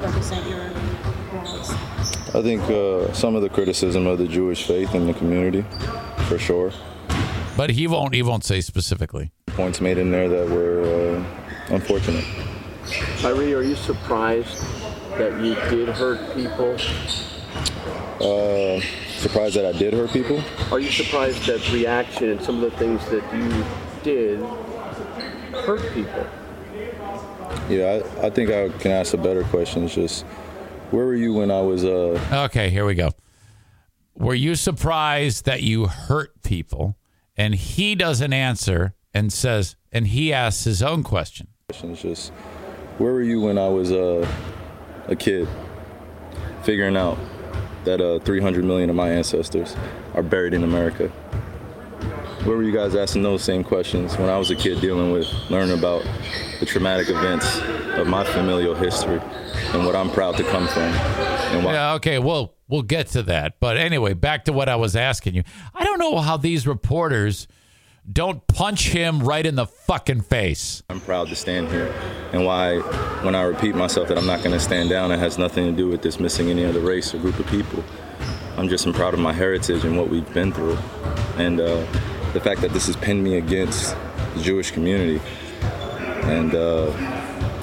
represent 0.00 0.46
your 0.48 0.70
laws? 1.32 1.70
I 2.34 2.42
think 2.42 2.62
uh, 2.64 3.12
some 3.12 3.34
of 3.36 3.42
the 3.42 3.48
criticism 3.48 4.06
of 4.06 4.18
the 4.18 4.26
Jewish 4.26 4.66
faith 4.66 4.94
in 4.94 5.06
the 5.06 5.14
community, 5.14 5.64
for 6.28 6.38
sure. 6.38 6.72
But 7.56 7.70
he 7.70 7.86
won't 7.86 8.14
he 8.14 8.22
won't 8.22 8.44
say 8.44 8.60
specifically. 8.60 9.30
Points 9.46 9.80
made 9.80 9.98
in 9.98 10.10
there 10.10 10.28
that 10.28 10.48
were 10.48 10.82
uh, 10.82 11.74
unfortunate. 11.74 12.24
Kyrie, 13.18 13.54
are 13.54 13.62
you 13.62 13.76
surprised 13.76 14.58
that 15.18 15.40
you 15.40 15.54
did 15.70 15.88
hurt 15.90 16.34
people? 16.34 16.76
Uh, 18.20 18.80
surprised 19.22 19.54
that 19.56 19.64
I 19.64 19.78
did 19.78 19.94
hurt 19.94 20.10
people. 20.10 20.42
Are 20.70 20.80
you 20.80 20.90
surprised 20.90 21.46
that 21.46 21.72
reaction 21.72 22.30
and 22.30 22.42
some 22.42 22.62
of 22.62 22.70
the 22.70 22.76
things 22.76 23.00
that 23.10 23.22
you 23.34 23.64
did 24.02 24.40
hurt 25.64 25.92
people? 25.94 26.26
Yeah, 27.68 28.02
I, 28.20 28.26
I 28.26 28.30
think 28.30 28.50
I 28.50 28.68
can 28.80 28.90
ask 28.90 29.14
a 29.14 29.16
better 29.18 29.44
question. 29.44 29.84
It's 29.84 29.94
just, 29.94 30.24
where 30.90 31.06
were 31.06 31.14
you 31.14 31.34
when 31.34 31.50
I 31.50 31.60
was? 31.60 31.84
Uh, 31.84 32.20
Okay, 32.32 32.68
here 32.70 32.84
we 32.84 32.94
go. 32.94 33.10
Were 34.14 34.34
you 34.34 34.56
surprised 34.56 35.44
that 35.44 35.62
you 35.62 35.86
hurt 35.86 36.42
people? 36.42 36.96
And 37.36 37.54
he 37.54 37.94
doesn't 37.94 38.32
answer 38.32 38.94
and 39.14 39.32
says, 39.32 39.76
and 39.90 40.08
he 40.08 40.32
asks 40.32 40.64
his 40.64 40.82
own 40.82 41.02
question. 41.02 41.48
It's 41.70 42.02
just, 42.02 42.30
where 42.98 43.12
were 43.12 43.22
you 43.22 43.40
when 43.40 43.56
I 43.56 43.68
was 43.68 43.90
uh, 43.92 44.26
a 45.06 45.16
kid, 45.16 45.48
figuring 46.62 46.96
out 46.96 47.16
that 47.84 48.00
uh, 48.00 48.18
300 48.20 48.64
million 48.64 48.90
of 48.90 48.96
my 48.96 49.10
ancestors 49.10 49.76
are 50.14 50.22
buried 50.22 50.54
in 50.54 50.64
America? 50.64 51.08
Where 52.44 52.56
were 52.56 52.62
you 52.64 52.72
guys 52.72 52.96
asking 52.96 53.22
those 53.22 53.44
same 53.44 53.62
questions 53.62 54.16
when 54.18 54.28
I 54.28 54.36
was 54.36 54.50
a 54.50 54.56
kid 54.56 54.80
dealing 54.80 55.12
with 55.12 55.28
learning 55.48 55.78
about 55.78 56.04
the 56.58 56.66
traumatic 56.66 57.08
events 57.08 57.60
of 57.96 58.08
my 58.08 58.24
familial 58.24 58.74
history 58.74 59.20
and 59.72 59.86
what 59.86 59.94
I'm 59.94 60.10
proud 60.10 60.36
to 60.38 60.44
come 60.44 60.66
from? 60.66 60.90
Why 61.62 61.72
Yeah, 61.72 61.94
okay, 61.94 62.18
well, 62.18 62.54
we'll 62.66 62.82
get 62.82 63.06
to 63.08 63.22
that. 63.24 63.60
But 63.60 63.76
anyway, 63.76 64.14
back 64.14 64.46
to 64.46 64.52
what 64.52 64.68
I 64.68 64.74
was 64.74 64.96
asking 64.96 65.34
you. 65.34 65.44
I 65.72 65.84
don't 65.84 66.00
know 66.00 66.18
how 66.18 66.36
these 66.36 66.66
reporters 66.66 67.46
don't 68.10 68.46
punch 68.46 68.88
him 68.88 69.20
right 69.20 69.44
in 69.46 69.54
the 69.54 69.66
fucking 69.66 70.22
face. 70.22 70.82
I'm 70.90 71.00
proud 71.00 71.28
to 71.28 71.36
stand 71.36 71.68
here, 71.68 71.92
and 72.32 72.44
why, 72.44 72.78
when 73.24 73.34
I 73.34 73.42
repeat 73.42 73.74
myself 73.74 74.08
that 74.08 74.18
I'm 74.18 74.26
not 74.26 74.40
going 74.40 74.52
to 74.52 74.60
stand 74.60 74.90
down, 74.90 75.12
it 75.12 75.18
has 75.18 75.38
nothing 75.38 75.66
to 75.66 75.72
do 75.72 75.88
with 75.88 76.00
dismissing 76.00 76.50
any 76.50 76.64
other 76.64 76.80
race 76.80 77.14
or 77.14 77.18
group 77.18 77.38
of 77.38 77.46
people. 77.46 77.84
I'm 78.56 78.68
just 78.68 78.86
I'm 78.86 78.92
proud 78.92 79.14
of 79.14 79.20
my 79.20 79.32
heritage 79.32 79.84
and 79.84 79.96
what 79.96 80.08
we've 80.08 80.32
been 80.34 80.52
through, 80.52 80.76
and 81.36 81.60
uh, 81.60 81.86
the 82.32 82.40
fact 82.40 82.60
that 82.62 82.72
this 82.72 82.86
has 82.86 82.96
pinned 82.96 83.22
me 83.22 83.36
against 83.36 83.96
the 84.34 84.42
Jewish 84.42 84.70
community. 84.70 85.20
And 86.24 86.54
uh, 86.54 86.92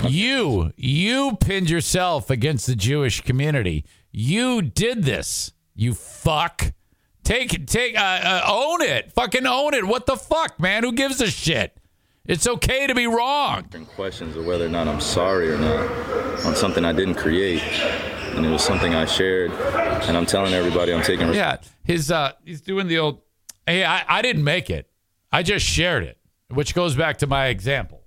You, 0.08 0.72
you 0.76 1.38
pinned 1.40 1.70
yourself 1.70 2.30
against 2.30 2.68
the 2.68 2.76
Jewish 2.76 3.22
community. 3.22 3.86
You 4.12 4.62
did 4.62 5.04
this. 5.04 5.54
You 5.76 5.94
fuck. 5.94 6.74
Take, 7.30 7.68
take, 7.68 7.96
uh, 7.96 8.02
uh, 8.02 8.42
own 8.48 8.82
it. 8.82 9.12
Fucking 9.12 9.46
own 9.46 9.76
it. 9.76 9.86
What 9.86 10.08
the 10.08 10.18
fuck, 10.18 10.60
man? 10.60 10.84
Who 10.84 10.92
gives 10.94 11.22
a 11.22 11.30
shit? 11.30 11.78
It's 12.26 12.48
okay 12.48 12.88
to 12.88 12.96
be 12.96 13.06
wrong. 13.06 13.66
questions 13.94 14.36
of 14.36 14.48
whether 14.48 14.66
or 14.66 14.70
not 14.70 14.88
I'm 14.88 15.00
sorry 15.00 15.52
or 15.52 15.60
not 15.60 15.88
on 16.44 16.56
something 16.56 16.84
I 16.84 16.92
didn't 16.92 17.14
create, 17.14 17.62
and 17.62 18.44
it 18.44 18.50
was 18.50 18.64
something 18.64 18.96
I 18.96 19.06
shared, 19.06 19.52
and 19.52 20.18
I'm 20.18 20.26
telling 20.26 20.56
everybody 20.56 20.92
I'm 20.92 21.04
taking. 21.04 21.32
Yeah, 21.32 21.58
his 21.84 22.10
uh, 22.10 22.32
he's 22.44 22.62
doing 22.62 22.88
the 22.88 22.98
old. 22.98 23.22
Hey, 23.68 23.84
I, 23.84 24.04
I 24.08 24.24
didn't 24.24 24.44
make 24.44 24.72
it. 24.72 24.90
I 25.32 25.44
just 25.44 25.68
shared 25.68 26.06
it, 26.06 26.18
which 26.48 26.74
goes 26.74 26.96
back 26.96 27.18
to 27.18 27.28
my 27.28 27.50
example. 27.50 28.06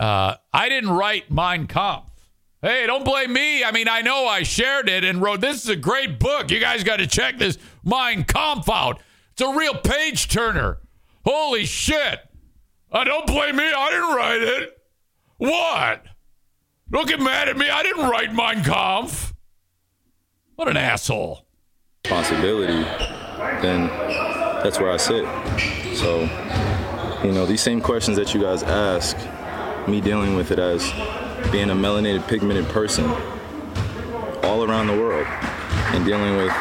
Uh, 0.00 0.36
I 0.54 0.70
didn't 0.70 0.90
write 0.90 1.30
Mein 1.30 1.66
Kampf. 1.66 2.13
Hey, 2.64 2.86
don't 2.86 3.04
blame 3.04 3.30
me. 3.30 3.62
I 3.62 3.72
mean, 3.72 3.88
I 3.88 4.00
know 4.00 4.26
I 4.26 4.42
shared 4.42 4.88
it 4.88 5.04
and 5.04 5.20
wrote. 5.20 5.42
This 5.42 5.62
is 5.62 5.68
a 5.68 5.76
great 5.76 6.18
book. 6.18 6.50
You 6.50 6.60
guys 6.60 6.82
got 6.82 6.96
to 6.96 7.06
check 7.06 7.36
this 7.36 7.58
Mein 7.84 8.24
Kampf 8.24 8.70
out. 8.70 9.02
It's 9.32 9.42
a 9.42 9.54
real 9.54 9.74
page 9.74 10.28
turner. 10.28 10.78
Holy 11.26 11.66
shit! 11.66 12.20
I 12.90 13.04
don't 13.04 13.26
blame 13.26 13.56
me. 13.56 13.64
I 13.70 13.90
didn't 13.90 14.16
write 14.16 14.40
it. 14.40 14.78
What? 15.36 16.06
Don't 16.90 17.06
get 17.06 17.20
mad 17.20 17.50
at 17.50 17.58
me. 17.58 17.68
I 17.68 17.82
didn't 17.82 18.08
write 18.08 18.32
Mein 18.32 18.64
Kampf. 18.64 19.34
What 20.54 20.66
an 20.66 20.78
asshole. 20.78 21.44
responsibility, 22.06 22.82
then 23.60 23.88
that's 24.62 24.80
where 24.80 24.90
I 24.90 24.96
sit. 24.96 25.26
So, 25.96 26.22
you 27.22 27.32
know, 27.32 27.44
these 27.44 27.60
same 27.60 27.82
questions 27.82 28.16
that 28.16 28.32
you 28.32 28.40
guys 28.40 28.62
ask, 28.62 29.18
me 29.86 30.00
dealing 30.00 30.34
with 30.34 30.50
it 30.50 30.58
as 30.58 30.90
being 31.50 31.70
a 31.70 31.74
melanated, 31.74 32.26
pigmented 32.28 32.66
person 32.66 33.04
all 34.42 34.64
around 34.64 34.86
the 34.86 34.96
world 34.96 35.26
and 35.28 36.04
dealing 36.04 36.36
with 36.36 36.52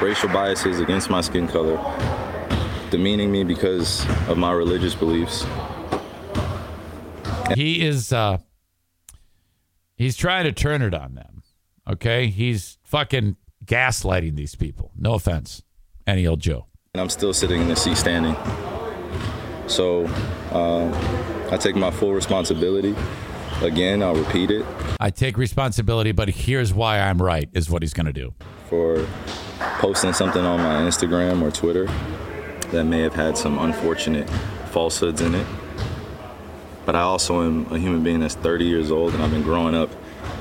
racial 0.00 0.28
biases 0.28 0.80
against 0.80 1.10
my 1.10 1.20
skin 1.20 1.46
color, 1.46 1.78
demeaning 2.90 3.30
me 3.30 3.44
because 3.44 4.06
of 4.28 4.36
my 4.36 4.52
religious 4.52 4.94
beliefs. 4.94 5.46
He 7.54 7.84
is 7.84 8.12
uh 8.12 8.38
he's 9.96 10.16
trying 10.16 10.44
to 10.44 10.52
turn 10.52 10.82
it 10.82 10.94
on 10.94 11.14
them. 11.14 11.42
Okay? 11.88 12.28
He's 12.28 12.78
fucking 12.82 13.36
gaslighting 13.64 14.36
these 14.36 14.54
people. 14.54 14.92
No 14.96 15.14
offense. 15.14 15.62
Any 16.06 16.26
old 16.26 16.40
Joe. 16.40 16.66
And 16.94 17.00
I'm 17.00 17.08
still 17.08 17.32
sitting 17.32 17.60
in 17.62 17.68
the 17.68 17.76
seat 17.76 17.96
standing. 17.96 18.36
So 19.66 20.06
uh, 20.50 21.48
I 21.50 21.56
take 21.56 21.76
my 21.76 21.90
full 21.90 22.12
responsibility. 22.12 22.94
Again, 23.62 24.02
I'll 24.02 24.16
repeat 24.16 24.50
it. 24.50 24.66
I 24.98 25.10
take 25.10 25.38
responsibility, 25.38 26.10
but 26.12 26.28
here's 26.28 26.74
why 26.74 26.98
I'm 26.98 27.22
right, 27.22 27.48
is 27.52 27.70
what 27.70 27.82
he's 27.82 27.94
gonna 27.94 28.12
do. 28.12 28.34
For 28.68 29.06
posting 29.78 30.12
something 30.12 30.44
on 30.44 30.58
my 30.58 30.80
Instagram 30.80 31.42
or 31.42 31.50
Twitter 31.50 31.86
that 32.72 32.84
may 32.84 33.00
have 33.00 33.14
had 33.14 33.38
some 33.38 33.58
unfortunate 33.58 34.28
falsehoods 34.70 35.20
in 35.20 35.34
it. 35.34 35.46
But 36.84 36.96
I 36.96 37.02
also 37.02 37.42
am 37.42 37.72
a 37.72 37.78
human 37.78 38.02
being 38.02 38.20
that's 38.20 38.34
30 38.34 38.64
years 38.64 38.90
old 38.90 39.14
and 39.14 39.22
I've 39.22 39.30
been 39.30 39.42
growing 39.42 39.74
up 39.74 39.90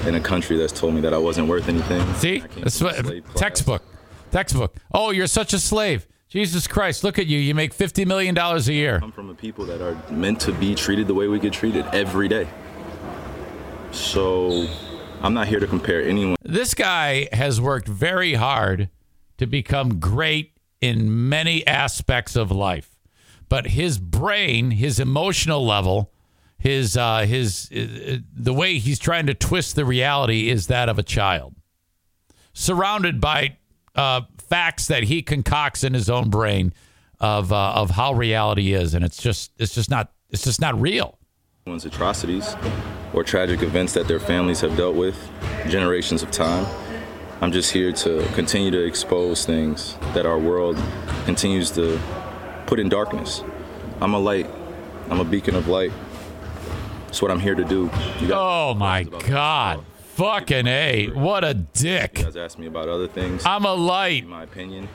in 0.06 0.16
a 0.16 0.20
country 0.20 0.58
that's 0.58 0.74
told 0.74 0.96
me 0.96 1.02
that 1.02 1.14
I 1.14 1.18
wasn't 1.18 1.48
worth 1.48 1.70
anything. 1.70 2.02
See? 2.16 2.40
That's 2.58 2.82
what 2.82 2.96
textbook. 3.36 3.84
Textbook. 4.32 4.76
Oh, 4.94 5.12
you're 5.12 5.28
such 5.28 5.54
a 5.54 5.60
slave. 5.60 6.08
Jesus 6.30 6.66
Christ, 6.66 7.04
look 7.04 7.20
at 7.20 7.28
you. 7.28 7.38
You 7.38 7.54
make 7.54 7.74
fifty 7.74 8.06
million 8.06 8.34
dollars 8.34 8.70
a 8.70 8.74
year. 8.74 9.02
I'm 9.04 9.12
from 9.12 9.28
the 9.28 9.34
people 9.36 9.66
that 9.66 9.82
are 9.82 10.02
meant 10.10 10.40
to 10.42 10.54
be 10.54 10.74
treated 10.76 11.08
the 11.08 11.14
way 11.14 11.28
we 11.28 11.40
get 11.40 11.52
treated 11.52 11.86
every 11.92 12.30
day. 12.30 12.48
So 13.92 14.68
I'm 15.22 15.34
not 15.34 15.48
here 15.48 15.60
to 15.60 15.68
compare 15.68 16.02
anyone. 16.02 16.36
This 16.44 16.74
guy 16.74 17.28
has 17.34 17.60
worked 17.60 17.88
very 17.88 18.34
hard 18.34 18.90
to 19.38 19.46
become 19.46 20.00
great 20.00 20.58
in 20.80 21.30
many 21.30 21.66
aspects 21.68 22.36
of 22.36 22.52
life, 22.52 22.98
but 23.50 23.68
his 23.68 24.00
brain, 24.00 24.72
his 24.72 25.00
emotional 25.00 25.66
level, 25.66 26.12
his 26.58 26.96
uh, 26.96 27.26
his 27.26 27.70
uh, 27.72 28.18
the 28.34 28.54
way 28.54 28.78
he's 28.78 29.00
trying 29.00 29.28
to 29.28 29.34
twist 29.34 29.76
the 29.76 29.86
reality 29.86 30.50
is 30.50 30.68
that 30.68 30.90
of 30.90 30.98
a 30.98 31.04
child, 31.04 31.56
surrounded 32.54 33.20
by 33.20 33.58
uh, 33.96 34.22
facts 34.38 34.88
that 34.88 35.04
he 35.04 35.22
concocts 35.22 35.84
in 35.84 35.94
his 35.94 36.10
own 36.10 36.30
brain 36.30 36.74
of 37.20 37.52
uh, 37.52 37.74
of 37.74 37.92
how 37.92 38.14
reality 38.14 38.74
is, 38.74 38.94
and 38.94 39.04
it's 39.04 39.22
just 39.22 39.52
it's 39.58 39.74
just 39.74 39.90
not 39.90 40.12
it's 40.30 40.44
just 40.44 40.62
not 40.62 40.80
real. 40.80 41.18
One's 41.66 41.86
atrocities 41.86 42.56
or 43.14 43.24
tragic 43.24 43.62
events 43.62 43.94
that 43.94 44.08
their 44.08 44.20
families 44.20 44.62
have 44.62 44.76
dealt 44.78 44.96
with 44.96 45.30
generations 45.68 46.24
of 46.24 46.32
time. 46.32 46.66
I'm 47.42 47.52
just 47.52 47.72
here 47.72 47.92
to 47.92 48.24
continue 48.34 48.72
to 48.72 48.86
expose 48.86 49.46
things 49.46 49.98
that 50.14 50.26
our 50.26 50.38
world 50.38 50.80
continues 51.26 51.72
to 51.72 52.00
put 52.68 52.80
in 52.80 52.88
darkness. 52.88 53.44
I'm 54.00 54.14
a 54.14 54.20
light. 54.20 54.48
I'm 55.10 55.20
a 55.20 55.26
beacon 55.26 55.56
of 55.56 55.68
light. 55.68 55.92
That's 57.08 57.22
what 57.22 57.32
I'm 57.32 57.40
here 57.40 57.56
to 57.56 57.66
do. 57.66 57.90
Oh 58.32 58.74
my 58.76 59.04
God. 59.04 59.84
Fucking 60.16 60.68
A. 60.68 61.08
What 61.08 61.44
a 61.44 61.54
dick. 61.54 62.20
You 62.20 62.26
guys 62.26 62.38
asked 62.38 62.60
me 62.60 62.68
about 62.68 62.88
other 62.88 63.08
things. 63.08 63.44
I'm 63.46 63.66
a 63.66 63.74
light. 63.74 64.24
In 64.24 64.30
my 64.30 64.44
opinion. 64.44 64.88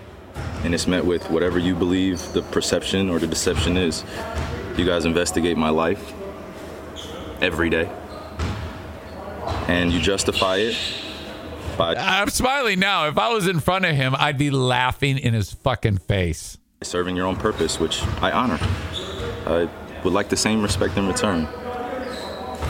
And 0.62 0.74
it's 0.74 0.86
met 0.86 1.04
with 1.04 1.28
whatever 1.30 1.58
you 1.58 1.74
believe 1.74 2.32
the 2.32 2.42
perception 2.42 3.10
or 3.10 3.18
the 3.18 3.26
deception 3.26 3.76
is. 3.76 4.04
You 4.76 4.86
guys 4.86 5.04
investigate 5.04 5.56
my 5.56 5.70
life 5.70 6.12
every 7.40 7.70
day. 7.70 7.90
And 9.68 9.92
you 9.92 10.00
justify 10.00 10.56
it 10.56 10.76
by 11.76 11.94
I'm 11.94 12.28
smiling 12.28 12.78
now. 12.78 13.08
If 13.08 13.18
I 13.18 13.32
was 13.32 13.46
in 13.46 13.60
front 13.60 13.84
of 13.84 13.94
him, 13.94 14.14
I'd 14.16 14.38
be 14.38 14.50
laughing 14.50 15.18
in 15.18 15.34
his 15.34 15.52
fucking 15.52 15.98
face. 15.98 16.58
serving 16.82 17.16
your 17.16 17.26
own 17.26 17.36
purpose, 17.36 17.78
which 17.78 18.02
I 18.22 18.32
honor. 18.32 18.58
I 19.46 19.68
would 20.02 20.12
like 20.12 20.28
the 20.28 20.36
same 20.36 20.62
respect 20.62 20.96
in 20.96 21.06
return. 21.06 21.48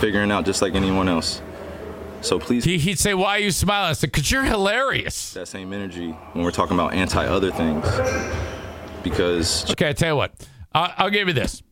Figuring 0.00 0.30
out 0.30 0.44
just 0.44 0.62
like 0.62 0.74
anyone 0.74 1.08
else. 1.08 1.40
So 2.20 2.38
please. 2.38 2.64
He, 2.64 2.78
he'd 2.78 2.98
say, 2.98 3.14
Why 3.14 3.36
are 3.36 3.40
you 3.40 3.50
smiling? 3.50 3.90
I 3.90 3.92
said, 3.92 4.12
Because 4.12 4.30
you're 4.30 4.42
hilarious. 4.42 5.34
That 5.34 5.46
same 5.46 5.72
energy 5.72 6.10
when 6.32 6.44
we're 6.44 6.50
talking 6.50 6.74
about 6.74 6.94
anti 6.94 7.24
other 7.24 7.50
things. 7.50 7.86
Because. 9.02 9.70
Okay, 9.70 9.90
I 9.90 9.92
tell 9.92 10.10
you 10.10 10.16
what, 10.16 10.32
I'll, 10.72 10.92
I'll 10.96 11.10
give 11.10 11.28
you 11.28 11.34
this. 11.34 11.62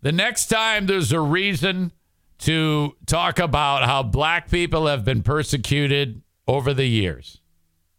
The 0.00 0.12
next 0.12 0.46
time 0.46 0.86
there's 0.86 1.12
a 1.12 1.20
reason 1.20 1.92
to 2.38 2.96
talk 3.06 3.38
about 3.38 3.84
how 3.84 4.02
black 4.02 4.50
people 4.50 4.86
have 4.86 5.04
been 5.04 5.22
persecuted 5.22 6.22
over 6.46 6.74
the 6.74 6.86
years, 6.86 7.40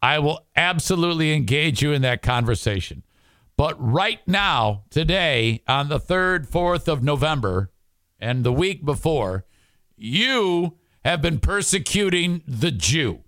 I 0.02 0.20
will 0.20 0.46
absolutely 0.56 1.34
engage 1.34 1.82
you 1.82 1.92
in 1.92 2.02
that 2.04 2.22
conversation. 2.22 3.04
But 3.58 3.76
right 3.80 4.20
now, 4.28 4.84
today, 4.90 5.62
on 5.68 5.90
the 5.90 6.00
3rd, 6.00 6.48
4th 6.48 6.88
of 6.88 7.04
November, 7.04 7.72
and 8.20 8.44
the 8.44 8.52
week 8.54 8.84
before, 8.84 9.46
you 9.96 10.78
have 11.04 11.22
been 11.22 11.40
persecuting 11.40 12.42
the 12.48 12.72
Jew. 12.72 13.22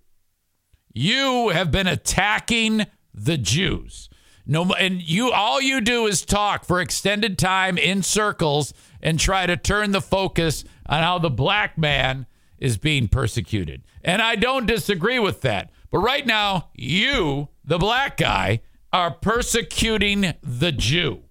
You 0.93 1.49
have 1.49 1.71
been 1.71 1.87
attacking 1.87 2.85
the 3.13 3.37
Jews. 3.37 4.09
No, 4.45 4.63
and 4.73 5.01
you 5.01 5.31
all 5.31 5.61
you 5.61 5.81
do 5.81 6.07
is 6.07 6.25
talk 6.25 6.63
for 6.63 6.79
extended 6.79 7.37
time 7.37 7.77
in 7.77 8.01
circles 8.01 8.73
and 9.01 9.19
try 9.19 9.45
to 9.45 9.57
turn 9.57 9.91
the 9.91 10.01
focus 10.01 10.63
on 10.87 11.03
how 11.03 11.19
the 11.19 11.29
black 11.29 11.77
man 11.77 12.25
is 12.57 12.77
being 12.77 13.07
persecuted. 13.07 13.83
And 14.03 14.21
I 14.21 14.35
don't 14.35 14.65
disagree 14.65 15.19
with 15.19 15.41
that. 15.41 15.71
But 15.91 15.99
right 15.99 16.25
now, 16.25 16.69
you, 16.73 17.49
the 17.63 17.77
black 17.77 18.17
guy, 18.17 18.61
are 18.91 19.11
persecuting 19.11 20.33
the 20.41 20.71
Jew. 20.71 21.23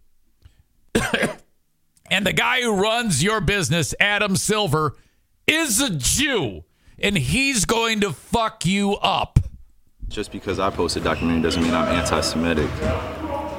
and 2.11 2.27
the 2.27 2.33
guy 2.33 2.63
who 2.63 2.81
runs 2.81 3.23
your 3.23 3.41
business, 3.41 3.95
Adam 3.99 4.37
Silver, 4.37 4.97
is 5.47 5.81
a 5.81 5.91
Jew. 5.91 6.65
And 6.99 7.19
he's 7.19 7.65
going 7.65 8.01
to 8.01 8.13
fuck 8.13 8.65
you 8.65 8.95
up. 8.97 9.39
Just 10.09 10.33
because 10.33 10.59
I 10.59 10.71
post 10.71 10.97
a 10.97 11.01
documentary 11.01 11.43
doesn't 11.43 11.63
mean 11.63 11.75
I'm 11.75 11.89
anti 11.89 12.21
Semitic. 12.21 12.71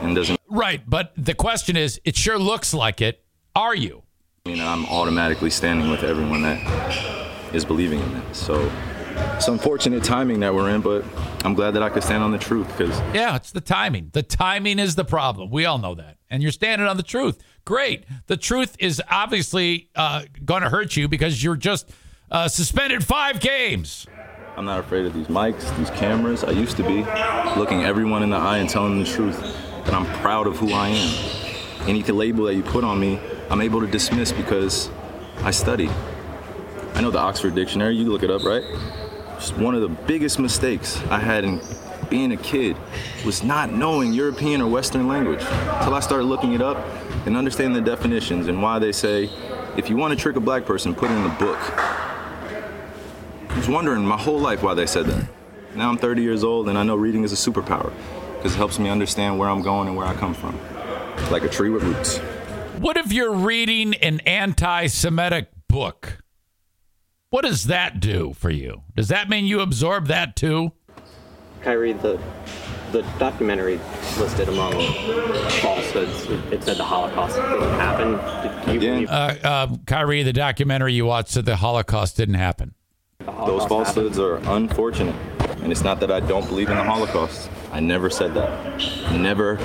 And 0.01 0.15
doesn't 0.15 0.39
Right. 0.49 0.81
But 0.87 1.11
the 1.17 1.33
question 1.33 1.75
is, 1.75 1.99
it 2.05 2.15
sure 2.15 2.39
looks 2.39 2.73
like 2.73 3.01
it. 3.01 3.23
Are 3.55 3.75
you? 3.75 4.03
Mean 4.47 4.61
I'm 4.61 4.85
automatically 4.85 5.49
standing 5.49 5.91
with 5.91 6.03
everyone 6.03 6.41
that 6.43 7.53
is 7.53 7.65
believing 7.65 7.99
in 7.99 8.13
that. 8.13 8.35
So 8.35 8.71
it's 9.35 9.47
unfortunate 9.47 10.03
timing 10.03 10.39
that 10.39 10.53
we're 10.53 10.69
in, 10.69 10.81
but 10.81 11.03
I'm 11.43 11.53
glad 11.53 11.71
that 11.71 11.83
I 11.83 11.89
could 11.89 12.03
stand 12.03 12.23
on 12.23 12.31
the 12.31 12.37
truth 12.37 12.67
because 12.77 12.97
Yeah, 13.13 13.35
it's 13.35 13.51
the 13.51 13.61
timing. 13.61 14.09
The 14.13 14.23
timing 14.23 14.79
is 14.79 14.95
the 14.95 15.03
problem. 15.05 15.49
We 15.51 15.65
all 15.65 15.77
know 15.77 15.95
that. 15.95 16.17
And 16.29 16.41
you're 16.41 16.51
standing 16.51 16.87
on 16.87 16.97
the 16.97 17.03
truth. 17.03 17.41
Great. 17.65 18.05
The 18.27 18.37
truth 18.37 18.75
is 18.79 19.01
obviously 19.09 19.89
uh, 19.95 20.23
going 20.45 20.63
to 20.63 20.69
hurt 20.69 20.95
you 20.95 21.07
because 21.07 21.43
you're 21.43 21.55
just 21.57 21.89
uh, 22.31 22.47
suspended 22.47 23.03
five 23.03 23.39
games. 23.39 24.07
I'm 24.55 24.65
not 24.65 24.79
afraid 24.79 25.05
of 25.05 25.13
these 25.13 25.27
mics, 25.27 25.75
these 25.77 25.89
cameras. 25.91 26.43
I 26.43 26.51
used 26.51 26.77
to 26.77 26.83
be 26.83 27.03
looking 27.59 27.83
everyone 27.83 28.23
in 28.23 28.29
the 28.29 28.37
eye 28.37 28.57
and 28.57 28.69
telling 28.69 28.97
them 28.97 29.03
the 29.03 29.11
truth. 29.11 29.39
And 29.85 29.95
I'm 29.95 30.05
proud 30.21 30.47
of 30.47 30.57
who 30.57 30.71
I 30.71 30.89
am. 30.89 31.87
Any 31.87 32.03
label 32.03 32.45
that 32.45 32.55
you 32.55 32.63
put 32.63 32.83
on 32.83 32.99
me, 32.99 33.19
I'm 33.49 33.61
able 33.61 33.79
to 33.81 33.87
dismiss 33.87 34.31
because 34.31 34.89
I 35.43 35.51
study. 35.51 35.89
I 36.93 37.01
know 37.01 37.11
the 37.11 37.19
Oxford 37.19 37.55
Dictionary, 37.55 37.95
you 37.95 38.05
look 38.05 38.23
it 38.23 38.29
up, 38.29 38.43
right? 38.43 38.63
Just 39.35 39.55
one 39.57 39.75
of 39.75 39.81
the 39.81 39.89
biggest 39.89 40.39
mistakes 40.39 41.01
I 41.09 41.19
had 41.19 41.43
in 41.43 41.61
being 42.09 42.31
a 42.31 42.37
kid 42.37 42.75
was 43.25 43.43
not 43.43 43.71
knowing 43.71 44.13
European 44.13 44.61
or 44.61 44.69
Western 44.69 45.07
language 45.07 45.41
until 45.41 45.93
I 45.93 45.99
started 45.99 46.25
looking 46.25 46.53
it 46.53 46.61
up 46.61 46.77
and 47.25 47.37
understanding 47.37 47.81
the 47.81 47.89
definitions 47.89 48.47
and 48.47 48.61
why 48.61 48.79
they 48.79 48.91
say 48.91 49.29
if 49.77 49.89
you 49.89 49.95
want 49.95 50.13
to 50.13 50.19
trick 50.19 50.35
a 50.35 50.39
black 50.39 50.65
person, 50.65 50.95
put 50.95 51.11
it 51.11 51.13
in 51.13 51.25
a 51.25 51.35
book. 51.35 51.59
I 53.49 53.53
was 53.55 53.69
wondering 53.69 54.05
my 54.05 54.17
whole 54.17 54.39
life 54.39 54.63
why 54.63 54.73
they 54.73 54.87
said 54.87 55.05
that. 55.05 55.27
Now 55.75 55.89
I'm 55.89 55.97
30 55.97 56.21
years 56.21 56.43
old 56.43 56.67
and 56.67 56.77
I 56.77 56.83
know 56.83 56.95
reading 56.95 57.23
is 57.23 57.31
a 57.31 57.51
superpower 57.51 57.93
because 58.37 58.55
it 58.55 58.57
helps 58.57 58.79
me 58.79 58.89
understand 58.89 59.37
where 59.37 59.49
I'm 59.49 59.61
going 59.61 59.87
and 59.87 59.95
where 59.95 60.07
I 60.07 60.13
come 60.15 60.33
from. 60.33 60.59
Like 61.31 61.43
a 61.43 61.49
tree 61.49 61.69
with 61.69 61.83
roots. 61.83 62.19
What 62.77 62.95
if 62.95 63.11
you're 63.11 63.33
reading 63.33 63.95
an 63.95 64.19
anti 64.21 64.87
Semitic 64.87 65.49
book? 65.67 66.19
What 67.31 67.43
does 67.43 67.65
that 67.65 67.99
do 67.99 68.33
for 68.33 68.49
you? 68.49 68.83
Does 68.95 69.07
that 69.07 69.29
mean 69.29 69.45
you 69.45 69.61
absorb 69.61 70.07
that 70.07 70.35
too? 70.35 70.71
Kyrie, 71.61 71.93
the 71.93 72.21
the 72.91 73.01
documentary 73.19 73.79
listed 74.17 74.47
among 74.47 74.71
falsehoods. 75.61 76.25
It 76.53 76.63
said 76.63 76.77
the 76.77 76.83
Holocaust 76.83 77.35
didn't 77.35 77.73
happen. 77.79 78.65
Do 78.65 78.73
you 78.73 78.79
believe 78.79 79.09
Uh, 79.09 79.35
uh, 79.43 79.75
Kyrie, 79.85 80.23
the 80.23 80.31
documentary 80.31 80.93
you 80.93 81.05
watched 81.05 81.31
said 81.31 81.45
the 81.45 81.57
Holocaust 81.57 82.15
didn't 82.15 82.35
happen. 82.35 82.75
Those 83.19 83.65
falsehoods 83.65 84.19
are 84.19 84.37
unfortunate. 84.53 85.15
And 85.61 85.71
it's 85.71 85.83
not 85.83 85.99
that 85.99 86.11
I 86.11 86.19
don't 86.21 86.47
believe 86.47 86.69
in 86.69 86.77
the 86.77 86.83
Holocaust. 86.83 87.49
I 87.73 87.79
never 87.81 88.09
said 88.09 88.33
that. 88.35 89.11
Never, 89.11 89.55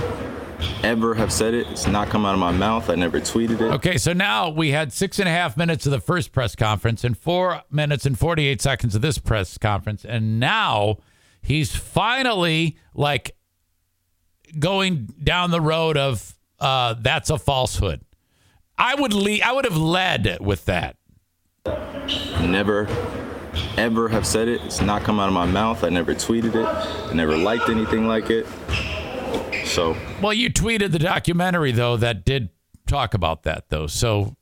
ever 0.83 1.15
have 1.15 1.33
said 1.33 1.55
it. 1.55 1.67
It's 1.69 1.87
not 1.87 2.09
come 2.09 2.25
out 2.25 2.35
of 2.35 2.41
my 2.41 2.53
mouth. 2.53 2.91
I 2.91 2.95
never 2.95 3.21
tweeted 3.21 3.61
it. 3.61 3.73
Okay, 3.75 3.97
so 3.99 4.13
now 4.13 4.49
we 4.49 4.71
had 4.71 4.93
six 4.93 5.19
and 5.19 5.29
a 5.29 5.33
half 5.33 5.57
minutes 5.57 5.87
of 5.87 5.93
the 5.93 6.01
first 6.01 6.33
press 6.33 6.55
conference 6.55 7.05
and 7.05 7.17
four 7.17 7.63
minutes 7.71 8.07
and 8.07 8.19
48 8.19 8.61
seconds 8.61 8.95
of 8.95 9.03
this 9.03 9.19
press 9.19 9.59
conference. 9.59 10.05
And 10.05 10.39
now 10.41 10.99
he's 11.41 11.75
finally 11.75 12.79
like 12.95 13.37
going 14.59 15.07
down 15.23 15.51
the 15.51 15.61
road 15.61 15.97
of 15.97 16.35
uh, 16.61 16.95
that's 16.99 17.31
a 17.31 17.39
falsehood. 17.39 18.03
I 18.79 18.95
would 18.95 19.13
lead, 19.13 19.43
I 19.43 19.53
would 19.53 19.65
have 19.65 19.77
led 19.77 20.39
with 20.41 20.65
that. 20.67 20.97
Never, 22.41 22.89
ever 23.77 24.09
have 24.09 24.27
said 24.27 24.49
it. 24.49 24.61
It's 24.63 24.81
not 24.81 25.03
come 25.03 25.21
out 25.21 25.29
of 25.29 25.35
my 25.35 25.47
mouth. 25.47 25.85
I 25.85 25.89
never 25.89 26.15
tweeted 26.15 26.55
it. 26.55 26.67
I 26.67 27.13
never 27.15 27.37
liked 27.37 27.69
anything 27.69 28.07
like 28.07 28.31
it. 28.31 28.47
So, 29.65 29.97
Well, 30.21 30.33
you 30.35 30.51
tweeted 30.51 30.93
the 30.93 30.99
documentary 30.99 31.73
though 31.73 31.97
that 31.97 32.25
did 32.25 32.51
talk 32.87 33.15
about 33.15 33.45
that 33.45 33.69
though. 33.71 33.87
So, 33.87 34.37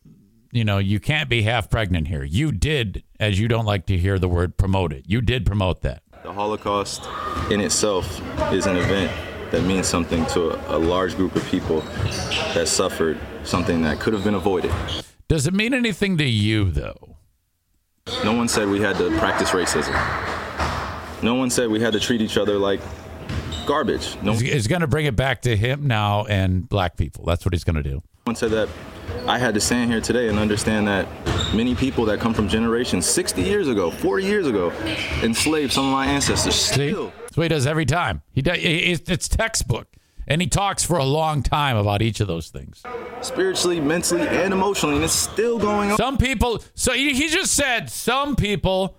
you 0.53 0.64
know, 0.64 0.78
you 0.78 0.99
can't 0.99 1.28
be 1.28 1.43
half 1.43 1.70
pregnant 1.70 2.09
here. 2.09 2.24
You 2.24 2.51
did, 2.53 3.05
as 3.20 3.38
you 3.38 3.47
don't 3.49 3.66
like 3.66 3.86
to 3.86 3.97
hear 3.97 4.18
the 4.18 4.28
word 4.28 4.57
promote 4.57 4.93
it. 4.93 5.05
You 5.07 5.20
did 5.20 5.47
promote 5.47 5.82
that. 5.82 6.03
the 6.22 6.32
Holocaust 6.32 7.05
in 7.51 7.61
itself 7.61 8.20
is 8.53 8.66
an 8.66 8.76
event 8.76 9.12
that 9.53 9.62
means 9.62 9.86
something 9.86 10.24
to 10.26 10.51
a, 10.72 10.76
a 10.76 10.78
large 10.78 11.16
group 11.16 11.34
of 11.36 11.45
people 11.47 11.80
that 12.55 12.66
suffered 12.68 13.18
something 13.45 13.82
that 13.82 14.01
could 14.01 14.12
have 14.12 14.24
been 14.24 14.34
avoided. 14.34 14.72
Does 15.28 15.47
it 15.47 15.55
mean 15.55 15.72
anything 15.74 16.18
to 16.18 16.24
you 16.24 16.70
though? 16.70 17.16
No 18.24 18.32
one 18.32 18.49
said 18.49 18.68
we 18.68 18.80
had 18.80 18.97
to 18.97 19.16
practice 19.18 19.51
racism. 19.51 19.95
No 21.22 21.34
one 21.34 21.51
said 21.51 21.68
we 21.68 21.80
had 21.80 21.93
to 21.93 22.01
treat 22.01 22.20
each 22.20 22.36
other 22.36 22.59
like 22.59 22.80
garbage. 23.70 24.16
No 24.22 24.32
He's, 24.32 24.40
he's 24.40 24.66
going 24.66 24.80
to 24.80 24.88
bring 24.88 25.06
it 25.06 25.14
back 25.14 25.42
to 25.42 25.56
him 25.56 25.86
now 25.86 26.24
and 26.24 26.68
black 26.68 26.96
people. 26.96 27.24
That's 27.24 27.44
what 27.44 27.54
he's 27.54 27.62
going 27.62 27.76
to 27.76 27.82
do. 27.82 28.02
one 28.24 28.34
said 28.34 28.50
that 28.50 28.68
I 29.26 29.38
had 29.38 29.54
to 29.54 29.60
stand 29.60 29.92
here 29.92 30.00
today 30.00 30.28
and 30.28 30.38
understand 30.40 30.88
that 30.88 31.06
many 31.54 31.76
people 31.76 32.04
that 32.06 32.18
come 32.18 32.34
from 32.34 32.48
generations 32.48 33.06
60 33.06 33.42
years 33.42 33.68
ago, 33.68 33.90
40 33.92 34.24
years 34.26 34.46
ago, 34.48 34.72
enslaved 35.22 35.72
some 35.72 35.86
of 35.86 35.92
my 35.92 36.06
ancestors. 36.06 36.56
Still, 36.56 37.12
That's 37.20 37.36
what 37.36 37.44
he 37.44 37.48
does 37.48 37.66
every 37.66 37.86
time. 37.86 38.22
He 38.32 38.42
does. 38.42 38.58
It's 38.60 39.08
it's 39.08 39.28
textbook, 39.28 39.86
and 40.26 40.40
he 40.42 40.48
talks 40.48 40.82
for 40.84 40.98
a 40.98 41.04
long 41.04 41.42
time 41.42 41.76
about 41.76 42.02
each 42.02 42.18
of 42.20 42.26
those 42.26 42.48
things. 42.48 42.82
spiritually, 43.20 43.80
mentally, 43.80 44.26
and 44.26 44.52
emotionally, 44.52 44.96
and 44.96 45.04
it's 45.04 45.12
still 45.12 45.58
going 45.58 45.92
on. 45.92 45.96
Some 45.96 46.18
people. 46.18 46.60
So 46.74 46.92
he 46.92 47.14
he 47.14 47.28
just 47.28 47.52
said 47.54 47.88
some 47.90 48.34
people 48.36 48.96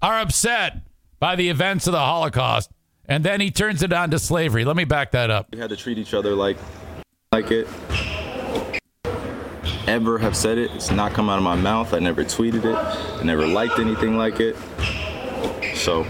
are 0.00 0.20
upset 0.20 0.82
by 1.18 1.34
the 1.36 1.48
events 1.48 1.86
of 1.86 1.92
the 1.92 1.98
Holocaust, 2.00 2.70
and 3.08 3.24
then 3.24 3.40
he 3.40 3.50
turns 3.50 3.82
it 3.82 3.92
on 3.92 4.10
to 4.10 4.18
slavery. 4.18 4.64
Let 4.64 4.76
me 4.76 4.84
back 4.84 5.12
that 5.12 5.30
up. 5.30 5.48
We 5.52 5.58
had 5.58 5.70
to 5.70 5.76
treat 5.76 5.98
each 5.98 6.14
other 6.14 6.34
like 6.34 6.56
like 7.32 7.50
it. 7.50 7.66
Ever 9.86 10.18
have 10.18 10.36
said 10.36 10.56
it. 10.58 10.70
It's 10.72 10.90
not 10.90 11.12
come 11.12 11.28
out 11.28 11.36
of 11.36 11.44
my 11.44 11.56
mouth. 11.56 11.92
I 11.92 11.98
never 11.98 12.24
tweeted 12.24 12.64
it. 12.64 12.74
I 12.74 13.22
never 13.22 13.46
liked 13.46 13.78
anything 13.78 14.16
like 14.16 14.40
it. 14.40 14.56
So 15.74 16.04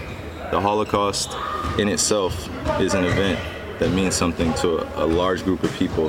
the 0.51 0.61
Holocaust 0.61 1.35
in 1.77 1.89
itself 1.89 2.49
is 2.79 2.93
an 2.93 3.03
event 3.03 3.39
that 3.79 3.91
means 3.91 4.15
something 4.15 4.53
to 4.55 4.77
a, 4.77 5.05
a 5.05 5.07
large 5.07 5.43
group 5.43 5.63
of 5.63 5.73
people 5.73 6.07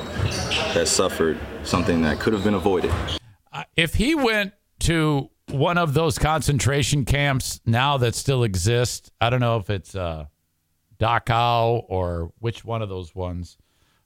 that 0.73 0.87
suffered 0.87 1.37
something 1.63 2.01
that 2.03 2.19
could 2.19 2.31
have 2.31 2.43
been 2.45 2.53
avoided. 2.53 2.91
Uh, 3.51 3.63
If 3.75 3.95
he 3.95 4.15
went 4.15 4.53
to 4.79 5.29
one 5.49 5.77
of 5.77 5.93
those 5.93 6.17
concentration 6.19 7.05
camps 7.05 7.61
now 7.65 7.97
that 7.97 8.15
still 8.15 8.43
exist. 8.43 9.11
I 9.21 9.29
don't 9.29 9.39
know 9.39 9.57
if 9.57 9.69
it's 9.69 9.95
uh, 9.95 10.25
Dachau 10.99 11.85
or 11.87 12.31
which 12.39 12.65
one 12.65 12.81
of 12.81 12.89
those 12.89 13.13
ones 13.13 13.57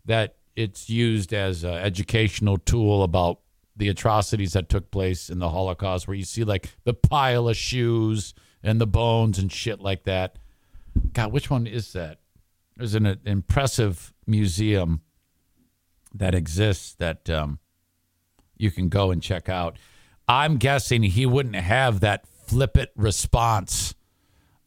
that 0.06 0.36
it's 0.56 0.90
used 0.90 1.34
as 1.34 1.64
an 1.64 1.74
educational 1.74 2.58
tool 2.58 3.04
about 3.04 3.40
the 3.76 3.90
atrocities 3.90 4.54
that 4.54 4.70
took 4.70 4.92
place 4.92 5.30
in 5.30 5.40
the 5.40 5.50
Holocaust, 5.50 6.08
where 6.08 6.18
you 6.18 6.26
see 6.26 6.44
like 6.44 6.70
the 6.84 6.94
pile 6.94 7.48
of 7.48 7.56
shoes 7.56 8.34
and 8.62 8.80
the 8.80 8.88
bones 8.88 9.40
and 9.40 9.52
shit 9.52 9.80
like 9.80 10.04
that. 10.04 10.38
God, 11.14 11.32
which 11.32 11.50
one 11.50 11.66
is 11.68 11.94
that? 11.94 12.20
There's 12.76 12.96
an, 12.96 13.20
impressive 13.26 14.14
museum 14.28 15.02
that 16.14 16.36
exists 16.36 16.94
that 16.96 17.30
um, 17.30 17.60
you 18.58 18.72
can 18.72 18.90
go 18.90 19.12
and 19.12 19.22
check 19.22 19.48
out. 19.48 19.78
I'm 20.28 20.58
guessing 20.58 21.04
he 21.04 21.26
wouldn't 21.26 21.56
have 21.56 22.02
that 22.02 22.28
flippant 22.28 22.90
response 22.96 23.96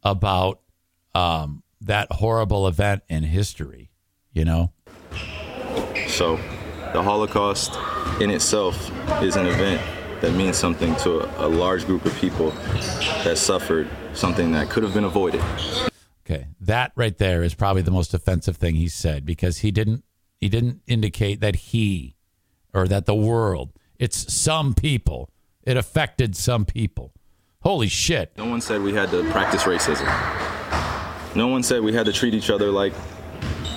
about 0.02 0.60
um, 1.14 1.63
that 1.85 2.11
horrible 2.12 2.66
event 2.66 3.03
in 3.09 3.22
history, 3.22 3.91
you 4.32 4.45
know? 4.45 4.72
So, 6.09 6.37
the 6.93 7.03
Holocaust 7.03 7.78
in 8.20 8.30
itself 8.30 8.91
is 9.22 9.37
an 9.37 9.47
event 9.47 9.80
that 10.20 10.32
means 10.32 10.57
something 10.57 10.95
to 10.97 11.20
a, 11.20 11.47
a 11.47 11.49
large 11.49 11.87
group 11.87 12.05
of 12.05 12.14
people 12.16 12.51
that 13.24 13.37
suffered 13.37 13.89
something 14.14 14.53
that 14.53 14.70
could 14.70 14.82
have 14.82 14.95
been 14.95 15.05
avoided. 15.05 15.43
Okay, 16.24 16.47
that 16.61 16.93
right 16.97 17.18
there 17.18 17.43
is 17.43 17.55
probably 17.55 17.82
the 17.82 17.91
most 17.91 18.14
offensive 18.14 18.57
thing 18.57 18.76
he 18.76 18.89
said 18.89 19.26
because 19.26 19.59
he 19.59 19.70
didn't 19.70 20.05
he 20.41 20.49
didn't 20.49 20.80
indicate 20.87 21.41
that 21.41 21.57
he 21.57 22.16
or 22.72 22.89
that 22.89 23.07
the 23.07 23.14
world. 23.14 23.72
It's 23.99 24.32
some 24.32 24.74
people. 24.74 25.30
It 25.62 25.76
affected 25.76 26.37
some 26.37 26.64
people. 26.64 27.12
Holy 27.61 27.89
shit. 27.89 28.32
No 28.37 28.47
one 28.47 28.61
said 28.61 28.82
we 28.82 28.93
had 28.93 29.11
to 29.11 29.28
practice 29.30 29.62
racism. 29.62 30.07
No 31.35 31.49
one 31.49 31.62
said 31.62 31.82
we 31.82 31.93
had 31.93 32.07
to 32.07 32.12
treat 32.12 32.32
each 32.32 32.51
other 32.51 32.70
like 32.70 32.93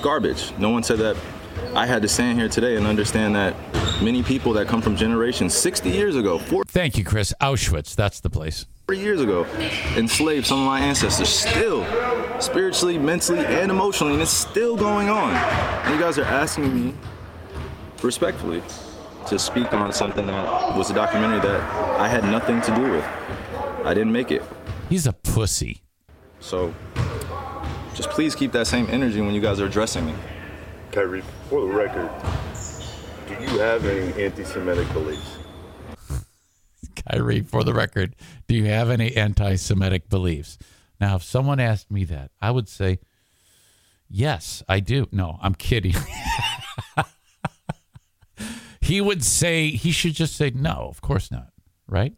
garbage. 0.01 0.53
No 0.59 0.69
one 0.69 0.83
said 0.83 0.99
that 0.99 1.17
I 1.73 1.85
had 1.85 2.01
to 2.03 2.07
stand 2.07 2.37
here 2.37 2.49
today 2.49 2.75
and 2.75 2.85
understand 2.85 3.35
that 3.35 3.55
many 4.01 4.21
people 4.21 4.53
that 4.53 4.67
come 4.67 4.81
from 4.81 4.95
generations 4.95 5.55
60 5.55 5.89
years 5.89 6.15
ago, 6.15 6.37
40 6.37 6.69
Thank 6.69 6.97
you, 6.97 7.03
Chris. 7.03 7.33
Auschwitz, 7.41 7.95
that's 7.95 8.19
the 8.19 8.29
place. 8.29 8.65
years 8.91 9.21
ago, 9.21 9.45
enslaved 9.95 10.45
some 10.45 10.59
of 10.59 10.65
my 10.65 10.79
ancestors 10.79 11.29
still 11.29 11.85
spiritually, 12.39 12.97
mentally, 12.97 13.45
and 13.45 13.71
emotionally, 13.71 14.13
and 14.13 14.21
it's 14.21 14.31
still 14.31 14.77
going 14.77 15.09
on. 15.09 15.33
And 15.33 15.95
you 15.95 15.99
guys 15.99 16.17
are 16.17 16.25
asking 16.25 16.73
me 16.73 16.93
respectfully 18.03 18.61
to 19.27 19.39
speak 19.39 19.73
on 19.73 19.91
something 19.91 20.25
that 20.27 20.77
was 20.77 20.89
a 20.89 20.93
documentary 20.93 21.39
that 21.41 21.61
I 21.99 22.07
had 22.07 22.23
nothing 22.23 22.61
to 22.61 22.75
do 22.75 22.91
with. 22.91 23.05
I 23.83 23.93
didn't 23.93 24.11
make 24.11 24.31
it. 24.31 24.43
He's 24.89 25.07
a 25.07 25.13
pussy. 25.13 25.81
So 26.39 26.73
just 27.97 28.11
please 28.11 28.35
keep 28.35 28.51
that 28.51 28.67
same 28.67 28.87
energy 28.91 29.19
when 29.21 29.33
you 29.33 29.41
guys 29.41 29.59
are 29.59 29.65
addressing 29.65 30.05
me. 30.05 30.13
Kyrie, 30.91 31.23
for 31.49 31.61
the 31.61 31.73
record, 31.73 32.11
do 33.27 33.33
you 33.43 33.59
have 33.59 33.85
any 33.85 34.23
anti-Semitic 34.23 34.93
beliefs? 34.93 35.37
Kyrie, 36.95 37.41
for 37.41 37.63
the 37.63 37.73
record, 37.73 38.15
do 38.47 38.53
you 38.53 38.65
have 38.65 38.91
any 38.91 39.15
anti 39.15 39.55
Semitic 39.55 40.09
beliefs? 40.09 40.59
Now, 41.01 41.15
if 41.15 41.23
someone 41.23 41.59
asked 41.59 41.89
me 41.89 42.03
that, 42.05 42.29
I 42.39 42.51
would 42.51 42.69
say, 42.69 42.99
yes, 44.07 44.61
I 44.69 44.79
do. 44.79 45.07
No, 45.11 45.39
I'm 45.41 45.55
kidding. 45.55 45.95
he 48.81 49.01
would 49.01 49.23
say, 49.23 49.69
he 49.71 49.89
should 49.89 50.13
just 50.13 50.35
say, 50.35 50.51
no, 50.53 50.87
of 50.87 51.01
course 51.01 51.31
not. 51.31 51.49
Right? 51.87 52.13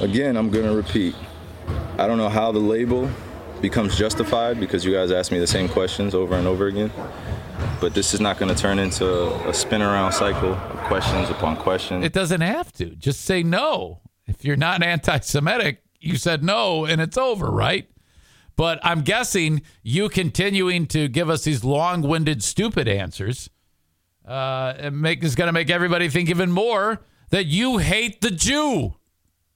Again, 0.00 0.36
I'm 0.36 0.50
going 0.50 0.66
to 0.66 0.74
repeat. 0.74 1.14
I 1.96 2.08
don't 2.08 2.18
know 2.18 2.28
how 2.28 2.50
the 2.50 2.58
label 2.58 3.08
becomes 3.64 3.96
justified 3.96 4.60
because 4.60 4.84
you 4.84 4.92
guys 4.92 5.10
ask 5.10 5.32
me 5.32 5.38
the 5.38 5.46
same 5.46 5.70
questions 5.70 6.14
over 6.14 6.34
and 6.34 6.46
over 6.46 6.66
again. 6.66 6.92
But 7.80 7.94
this 7.94 8.12
is 8.12 8.20
not 8.20 8.38
going 8.38 8.54
to 8.54 8.60
turn 8.60 8.78
into 8.78 9.34
a 9.48 9.54
spin 9.54 9.80
around 9.80 10.12
cycle 10.12 10.52
of 10.52 10.78
questions 10.80 11.30
upon 11.30 11.56
questions. 11.56 12.04
It 12.04 12.12
doesn't 12.12 12.42
have 12.42 12.70
to. 12.74 12.90
Just 12.90 13.22
say 13.22 13.42
no. 13.42 14.02
If 14.26 14.44
you're 14.44 14.56
not 14.56 14.82
anti 14.82 15.18
Semitic, 15.20 15.82
you 15.98 16.18
said 16.18 16.44
no 16.44 16.84
and 16.84 17.00
it's 17.00 17.16
over, 17.16 17.46
right? 17.46 17.88
But 18.54 18.80
I'm 18.82 19.00
guessing 19.00 19.62
you 19.82 20.10
continuing 20.10 20.86
to 20.88 21.08
give 21.08 21.30
us 21.30 21.44
these 21.44 21.64
long 21.64 22.02
winded, 22.02 22.44
stupid 22.44 22.86
answers 22.86 23.48
uh, 24.26 24.90
make, 24.92 25.24
is 25.24 25.34
going 25.34 25.48
to 25.48 25.54
make 25.54 25.70
everybody 25.70 26.10
think 26.10 26.28
even 26.28 26.50
more 26.50 27.00
that 27.30 27.46
you 27.46 27.78
hate 27.78 28.20
the 28.20 28.30
Jew. 28.30 28.96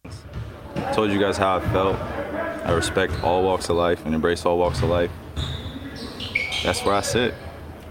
I 0.04 0.92
told 0.94 1.10
you 1.10 1.20
guys 1.20 1.36
how 1.36 1.58
I 1.58 1.60
felt. 1.72 2.27
I 2.68 2.72
respect 2.72 3.24
all 3.24 3.42
walks 3.42 3.70
of 3.70 3.76
life 3.76 4.04
and 4.04 4.14
embrace 4.14 4.44
all 4.44 4.58
walks 4.58 4.82
of 4.82 4.90
life. 4.90 5.10
That's 6.62 6.84
where 6.84 6.94
I 6.94 7.00
sit. 7.00 7.32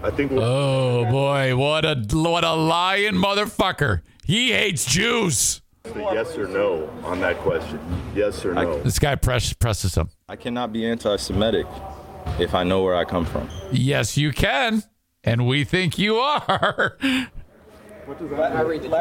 I 0.04 0.10
think. 0.12 0.30
Oh 0.32 1.04
boy, 1.10 1.56
what 1.56 1.84
a 1.84 1.96
what 2.12 2.44
a 2.44 2.54
lying 2.54 3.14
motherfucker! 3.14 4.02
He 4.24 4.52
hates 4.52 4.84
Jews. 4.86 5.62
Yes 5.96 6.36
or 6.36 6.46
no 6.46 6.88
on 7.02 7.18
that 7.22 7.38
question? 7.38 7.80
Yes 8.14 8.44
or 8.44 8.54
no? 8.54 8.80
This 8.82 9.00
guy 9.00 9.16
press, 9.16 9.52
presses 9.52 9.96
him. 9.96 10.10
I 10.28 10.36
cannot 10.36 10.72
be 10.72 10.86
anti-Semitic 10.86 11.66
if 12.38 12.54
I 12.54 12.62
know 12.62 12.84
where 12.84 12.94
I 12.94 13.04
come 13.04 13.24
from. 13.24 13.48
Yes, 13.72 14.16
you 14.16 14.30
can, 14.32 14.84
and 15.24 15.46
we 15.46 15.64
think 15.64 15.98
you 15.98 16.18
are. 16.18 16.98
What 18.04 18.18
does 18.20 18.30
that 18.30 18.68
mean? 18.68 18.94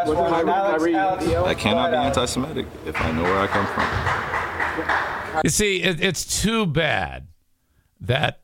I 1.45 1.53
cannot 1.53 1.91
be 1.91 1.97
anti-Semitic 1.97 2.65
if 2.88 2.99
I 2.99 3.11
know 3.11 3.23
where 3.23 3.39
I 3.41 3.47
come 3.47 3.67
from. 3.67 4.57
You 5.43 5.49
see, 5.49 5.82
it, 5.82 6.01
it's 6.01 6.41
too 6.41 6.65
bad 6.65 7.28
that 7.99 8.41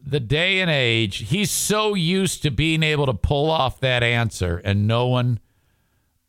the 0.00 0.20
day 0.20 0.60
and 0.60 0.70
age, 0.70 1.28
he's 1.28 1.50
so 1.50 1.94
used 1.94 2.42
to 2.42 2.50
being 2.50 2.82
able 2.82 3.06
to 3.06 3.14
pull 3.14 3.50
off 3.50 3.80
that 3.80 4.02
answer 4.02 4.60
and 4.64 4.86
no 4.86 5.06
one 5.06 5.40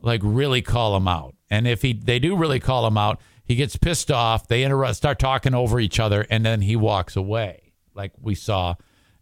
like 0.01 0.21
really 0.23 0.61
call 0.61 0.95
him 0.95 1.07
out. 1.07 1.35
And 1.49 1.67
if 1.67 1.81
he 1.81 1.93
they 1.93 2.19
do 2.19 2.35
really 2.35 2.59
call 2.59 2.85
him 2.85 2.97
out, 2.97 3.19
he 3.43 3.55
gets 3.55 3.75
pissed 3.75 4.11
off, 4.11 4.47
they 4.47 4.63
interrupt 4.63 4.95
start 4.95 5.19
talking 5.19 5.53
over 5.53 5.79
each 5.79 5.99
other 5.99 6.25
and 6.29 6.45
then 6.45 6.61
he 6.61 6.75
walks 6.75 7.15
away 7.15 7.73
like 7.93 8.13
we 8.21 8.35
saw 8.35 8.75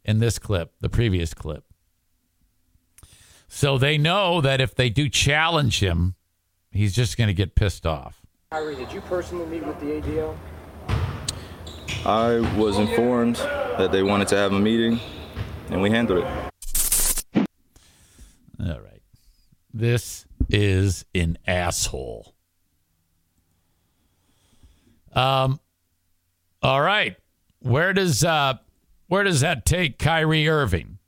in 0.03 0.19
this 0.19 0.39
clip, 0.39 0.73
the 0.79 0.89
previous 0.89 1.33
clip. 1.33 1.63
So 3.47 3.77
they 3.77 3.97
know 3.97 4.41
that 4.41 4.61
if 4.61 4.75
they 4.75 4.89
do 4.89 5.09
challenge 5.09 5.79
him, 5.79 6.15
he's 6.71 6.93
just 6.93 7.17
going 7.17 7.27
to 7.27 7.33
get 7.33 7.55
pissed 7.55 7.85
off. 7.85 8.26
Kyrie, 8.49 8.77
did 8.77 8.93
you 8.93 9.01
personally 9.01 9.45
meet 9.45 9.67
with 9.67 9.77
the 9.81 9.87
ADL? 9.87 10.37
I 12.05 12.39
was 12.57 12.77
informed 12.77 13.35
that 13.35 13.91
they 13.91 14.03
wanted 14.03 14.29
to 14.29 14.37
have 14.37 14.53
a 14.53 14.59
meeting, 14.59 15.01
and 15.69 15.81
we 15.81 15.89
handled 15.89 16.23
it. 16.23 17.45
All 18.57 18.79
right. 18.79 19.01
This 19.73 20.25
is 20.47 21.03
an 21.13 21.37
asshole. 21.45 22.33
Um 25.11 25.59
all 26.61 26.81
right. 26.81 27.17
Where 27.59 27.91
does 27.91 28.23
uh 28.23 28.59
where 29.07 29.25
does 29.25 29.41
that 29.41 29.65
take 29.65 29.99
Kyrie 29.99 30.47
Irving? 30.47 30.99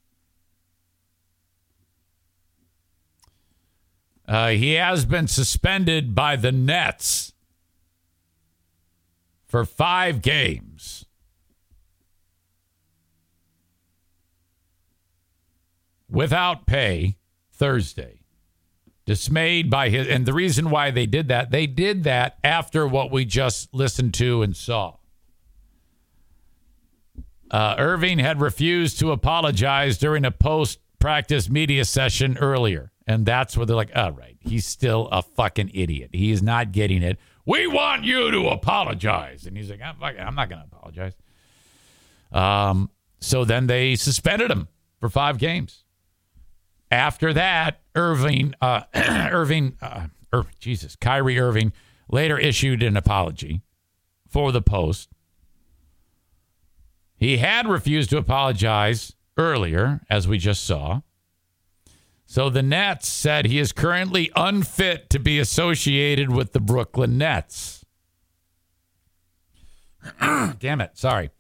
Uh, 4.30 4.50
he 4.50 4.74
has 4.74 5.06
been 5.06 5.28
suspended 5.28 6.14
by 6.14 6.36
the 6.36 6.52
Nets 6.52 7.29
for 9.50 9.66
five 9.66 10.22
games. 10.22 11.06
Without 16.10 16.66
pay 16.66 17.18
Thursday. 17.52 18.22
Dismayed 19.06 19.72
by 19.72 19.89
his, 19.89 20.08
and 20.08 20.28
the 20.28 20.34
reason 20.34 20.70
why 20.70 20.91
they 20.91 21.08
did 21.08 21.28
that, 21.30 21.50
they 21.50 21.66
did 21.66 22.04
that 22.04 22.38
after 22.43 22.88
what 22.88 23.12
we 23.12 23.26
just 23.26 23.74
listened 23.74 24.14
to 24.14 24.43
and 24.43 24.56
saw. 24.56 24.97
Uh, 27.50 27.74
Irving 27.80 28.20
had 28.20 28.39
refused 28.39 29.00
to 29.00 29.12
apologize 29.12 29.97
during 29.97 30.24
a 30.26 30.32
post 30.32 30.80
practice 31.00 31.50
media 31.50 31.86
session 31.86 32.38
earlier. 32.38 32.91
And 33.08 33.26
that's 33.26 33.58
where 33.58 33.66
they're 33.66 33.76
like, 33.76 33.91
all 33.95 34.12
right, 34.12 34.38
he's 34.39 34.68
still 34.68 35.10
a 35.12 35.24
fucking 35.24 35.72
idiot. 35.74 36.12
He 36.14 36.30
is 36.30 36.43
not 36.43 36.72
getting 36.72 37.02
it. 37.02 37.18
We 37.50 37.66
want 37.66 38.04
you 38.04 38.30
to 38.30 38.50
apologize. 38.50 39.47
And 39.47 39.58
he's 39.58 39.72
like, 39.72 39.82
I'm, 39.82 39.95
I'm 40.04 40.36
not 40.36 40.50
going 40.50 40.62
to 40.62 40.68
apologize. 40.72 41.14
Um, 42.32 42.91
so 43.22 43.43
then 43.43 43.66
they 43.66 43.95
suspended 43.95 44.52
him 44.52 44.68
for 45.00 45.10
five 45.10 45.39
games. 45.39 45.84
After 46.91 47.34
that, 47.34 47.82
Irving, 47.95 48.54
uh, 48.62 48.82
Irving, 48.93 49.78
uh, 49.82 50.10
Ir- 50.32 50.45
Jesus, 50.60 50.95
Kyrie 50.95 51.39
Irving 51.39 51.74
later 52.08 52.38
issued 52.38 52.84
an 52.84 52.95
apology 52.95 53.64
for 54.28 54.52
the 54.52 54.62
post. 54.62 55.10
He 57.16 57.38
had 57.38 57.68
refused 57.68 58.12
to 58.12 58.18
apologize 58.18 59.16
earlier, 59.38 60.02
as 60.08 60.28
we 60.28 60.38
just 60.38 60.64
saw. 60.66 61.02
So 62.32 62.52
the 62.52 62.62
Nets 62.62 63.08
said 63.08 63.48
he 63.48 63.58
is 63.58 63.72
currently 63.72 64.32
unfit 64.36 65.10
to 65.10 65.18
be 65.18 65.40
associated 65.40 66.32
with 66.32 66.54
the 66.54 66.60
Brooklyn 66.60 67.18
Nets. 67.18 67.84
Damn 70.20 70.80
it. 70.80 70.92
Sorry. 70.94 71.32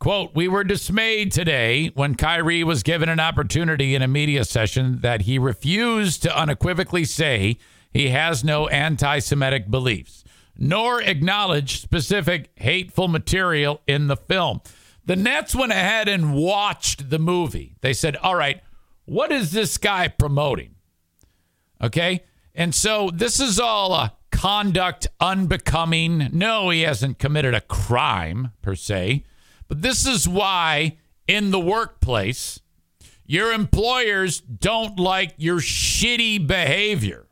Quote, 0.00 0.34
we 0.34 0.48
were 0.48 0.64
dismayed 0.64 1.30
today 1.30 1.92
when 1.94 2.16
Kyrie 2.16 2.64
was 2.64 2.82
given 2.82 3.08
an 3.08 3.20
opportunity 3.20 3.94
in 3.94 4.02
a 4.02 4.08
media 4.08 4.44
session 4.44 4.98
that 5.02 5.22
he 5.22 5.38
refused 5.38 6.24
to 6.24 6.36
unequivocally 6.36 7.04
say 7.04 7.56
he 7.92 8.08
has 8.08 8.42
no 8.42 8.66
anti 8.66 9.20
Semitic 9.20 9.70
beliefs, 9.70 10.24
nor 10.58 11.00
acknowledge 11.00 11.80
specific 11.80 12.50
hateful 12.56 13.06
material 13.06 13.82
in 13.86 14.08
the 14.08 14.16
film. 14.16 14.62
The 15.06 15.14
Nets 15.14 15.54
went 15.54 15.70
ahead 15.70 16.08
and 16.08 16.34
watched 16.34 17.10
the 17.10 17.20
movie. 17.20 17.76
They 17.82 17.92
said, 17.92 18.16
all 18.16 18.34
right, 18.34 18.63
what 19.04 19.32
is 19.32 19.52
this 19.52 19.78
guy 19.78 20.08
promoting? 20.08 20.74
Okay. 21.82 22.24
And 22.54 22.74
so 22.74 23.10
this 23.12 23.40
is 23.40 23.58
all 23.58 23.92
a 23.92 24.14
conduct 24.30 25.06
unbecoming. 25.20 26.30
No, 26.32 26.70
he 26.70 26.82
hasn't 26.82 27.18
committed 27.18 27.54
a 27.54 27.60
crime 27.60 28.52
per 28.62 28.74
se, 28.74 29.24
but 29.68 29.82
this 29.82 30.06
is 30.06 30.28
why 30.28 30.98
in 31.26 31.50
the 31.50 31.60
workplace, 31.60 32.60
your 33.26 33.52
employers 33.52 34.40
don't 34.40 34.98
like 34.98 35.34
your 35.36 35.58
shitty 35.58 36.46
behavior. 36.46 37.26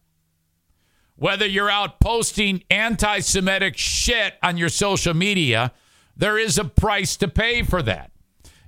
Whether 1.16 1.46
you're 1.46 1.70
out 1.70 2.00
posting 2.00 2.64
anti 2.70 3.20
Semitic 3.20 3.76
shit 3.76 4.34
on 4.42 4.56
your 4.56 4.70
social 4.70 5.14
media, 5.14 5.72
there 6.16 6.38
is 6.38 6.58
a 6.58 6.64
price 6.64 7.16
to 7.18 7.28
pay 7.28 7.62
for 7.62 7.82
that. 7.82 8.11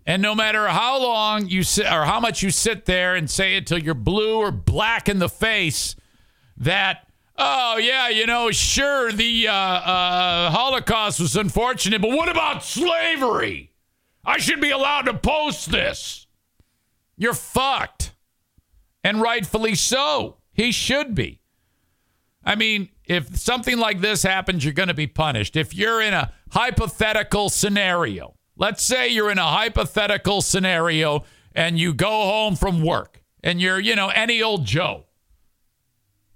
And 0.07 0.21
no 0.21 0.35
matter 0.35 0.69
how 0.69 1.01
long 1.01 1.49
you 1.49 1.63
sit 1.63 1.87
or 1.87 2.05
how 2.05 2.21
much 2.21 2.43
you 2.43 2.51
sit 2.51 2.85
there 2.85 3.15
and 3.15 3.29
say 3.31 3.57
it 3.57 3.67
till 3.67 3.79
you're 3.79 3.95
blue 3.95 4.37
or 4.37 4.51
black 4.51 5.09
in 5.09 5.19
the 5.19 5.29
face, 5.29 5.97
that, 6.59 7.09
oh, 7.39 7.79
yeah, 7.79 8.09
you 8.11 8.27
know, 8.27 8.51
sure, 8.51 9.13
the 9.13 9.49
uh, 9.49 9.53
uh, 9.53 10.51
Holocaust 10.51 11.21
was 11.21 11.37
unfortunate, 11.37 12.03
but 12.03 12.11
what 12.11 12.29
about 12.29 12.63
slavery? 12.63 13.73
I 14.27 14.39
should 14.39 14.61
be 14.61 14.71
allowed 14.71 15.03
to 15.03 15.15
post 15.15 15.71
this. 15.71 16.27
You're 17.17 17.35
fucked. 17.35 18.13
And 19.03 19.21
rightfully 19.21 19.75
so. 19.75 20.39
He 20.53 20.73
should 20.73 21.15
be. 21.15 21.41
I 22.45 22.55
mean, 22.55 22.89
if 23.05 23.37
something 23.39 23.79
like 23.79 24.01
this 24.01 24.23
happens, 24.23 24.65
you're 24.65 24.75
going 24.75 24.89
to 24.89 24.95
be 24.95 25.07
punished. 25.07 25.57
If 25.57 25.75
you're 25.75 26.01
in 26.01 26.15
a 26.15 26.33
hypothetical 26.51 27.49
scenario, 27.49 28.35
let's 28.57 28.83
say 28.83 29.09
you're 29.09 29.31
in 29.31 29.39
a 29.39 29.47
hypothetical 29.47 30.43
scenario 30.43 31.25
and 31.55 31.79
you 31.79 31.95
go 31.95 32.11
home 32.11 32.57
from 32.57 32.83
work 32.83 33.23
and 33.43 33.61
you're, 33.61 33.81
you 33.81 33.95
know, 33.95 34.09
any 34.09 34.43
old 34.43 34.65
Joe, 34.65 35.05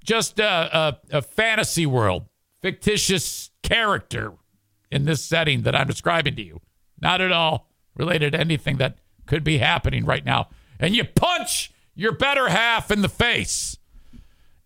just 0.04 0.38
a, 0.38 0.44
a, 0.76 1.18
a 1.18 1.22
fantasy 1.22 1.86
world, 1.86 2.26
fictitious 2.60 3.50
character 3.62 4.34
in 4.90 5.04
this 5.04 5.24
setting 5.24 5.62
that 5.62 5.74
I'm 5.74 5.86
describing 5.86 6.36
to 6.36 6.42
you, 6.42 6.60
not 7.00 7.20
at 7.20 7.32
all 7.32 7.68
related 7.96 8.32
to 8.32 8.40
anything 8.40 8.76
that 8.78 8.98
could 9.26 9.44
be 9.44 9.58
happening 9.58 10.04
right 10.04 10.24
now. 10.24 10.48
And 10.78 10.94
you 10.94 11.04
punch 11.04 11.72
your 11.94 12.12
better 12.12 12.48
half 12.48 12.90
in 12.90 13.02
the 13.02 13.08
face. 13.08 13.76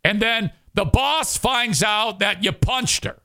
And 0.05 0.21
then 0.21 0.53
the 0.75 0.85
boss 0.85 1.37
finds 1.37 1.83
out 1.83 2.19
that 2.19 2.45
you 2.45 2.53
punched 2.53 3.05
her. 3.05 3.22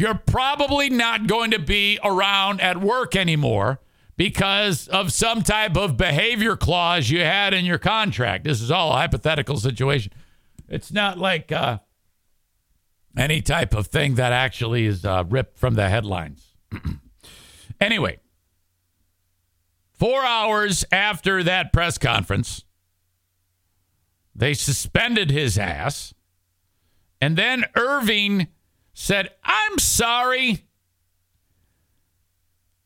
You're 0.00 0.14
probably 0.14 0.88
not 0.88 1.26
going 1.26 1.50
to 1.50 1.58
be 1.58 1.98
around 2.02 2.62
at 2.62 2.80
work 2.80 3.14
anymore 3.14 3.80
because 4.16 4.88
of 4.88 5.12
some 5.12 5.42
type 5.42 5.76
of 5.76 5.98
behavior 5.98 6.56
clause 6.56 7.10
you 7.10 7.20
had 7.20 7.52
in 7.52 7.66
your 7.66 7.76
contract. 7.76 8.44
This 8.44 8.62
is 8.62 8.70
all 8.70 8.92
a 8.92 8.94
hypothetical 8.94 9.58
situation. 9.58 10.10
It's 10.70 10.90
not 10.90 11.18
like 11.18 11.52
uh, 11.52 11.80
any 13.14 13.42
type 13.42 13.74
of 13.74 13.88
thing 13.88 14.14
that 14.14 14.32
actually 14.32 14.86
is 14.86 15.04
uh, 15.04 15.24
ripped 15.28 15.58
from 15.58 15.74
the 15.74 15.90
headlines. 15.90 16.56
anyway, 17.78 18.20
four 19.92 20.24
hours 20.24 20.82
after 20.90 21.42
that 21.42 21.74
press 21.74 21.98
conference, 21.98 22.64
they 24.34 24.54
suspended 24.54 25.30
his 25.30 25.58
ass. 25.58 26.14
And 27.20 27.36
then 27.36 27.66
Irving 27.74 28.48
said, 29.00 29.30
I'm 29.42 29.78
sorry, 29.78 30.66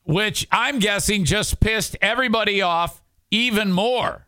which 0.03 0.47
I'm 0.49 0.79
guessing 0.79 1.25
just 1.25 1.59
pissed 1.59 1.97
everybody 2.01 2.61
off 2.61 3.03
even 3.31 3.73
more. 3.73 4.25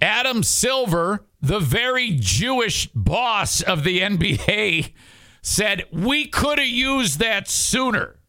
Adam 0.00 0.44
Silver, 0.44 1.26
the 1.40 1.58
very 1.58 2.12
Jewish 2.12 2.86
boss 2.94 3.60
of 3.60 3.82
the 3.82 3.98
NBA, 3.98 4.92
said, 5.42 5.84
We 5.92 6.28
could 6.28 6.58
have 6.58 6.68
used 6.68 7.18
that 7.18 7.48
sooner. 7.48 8.20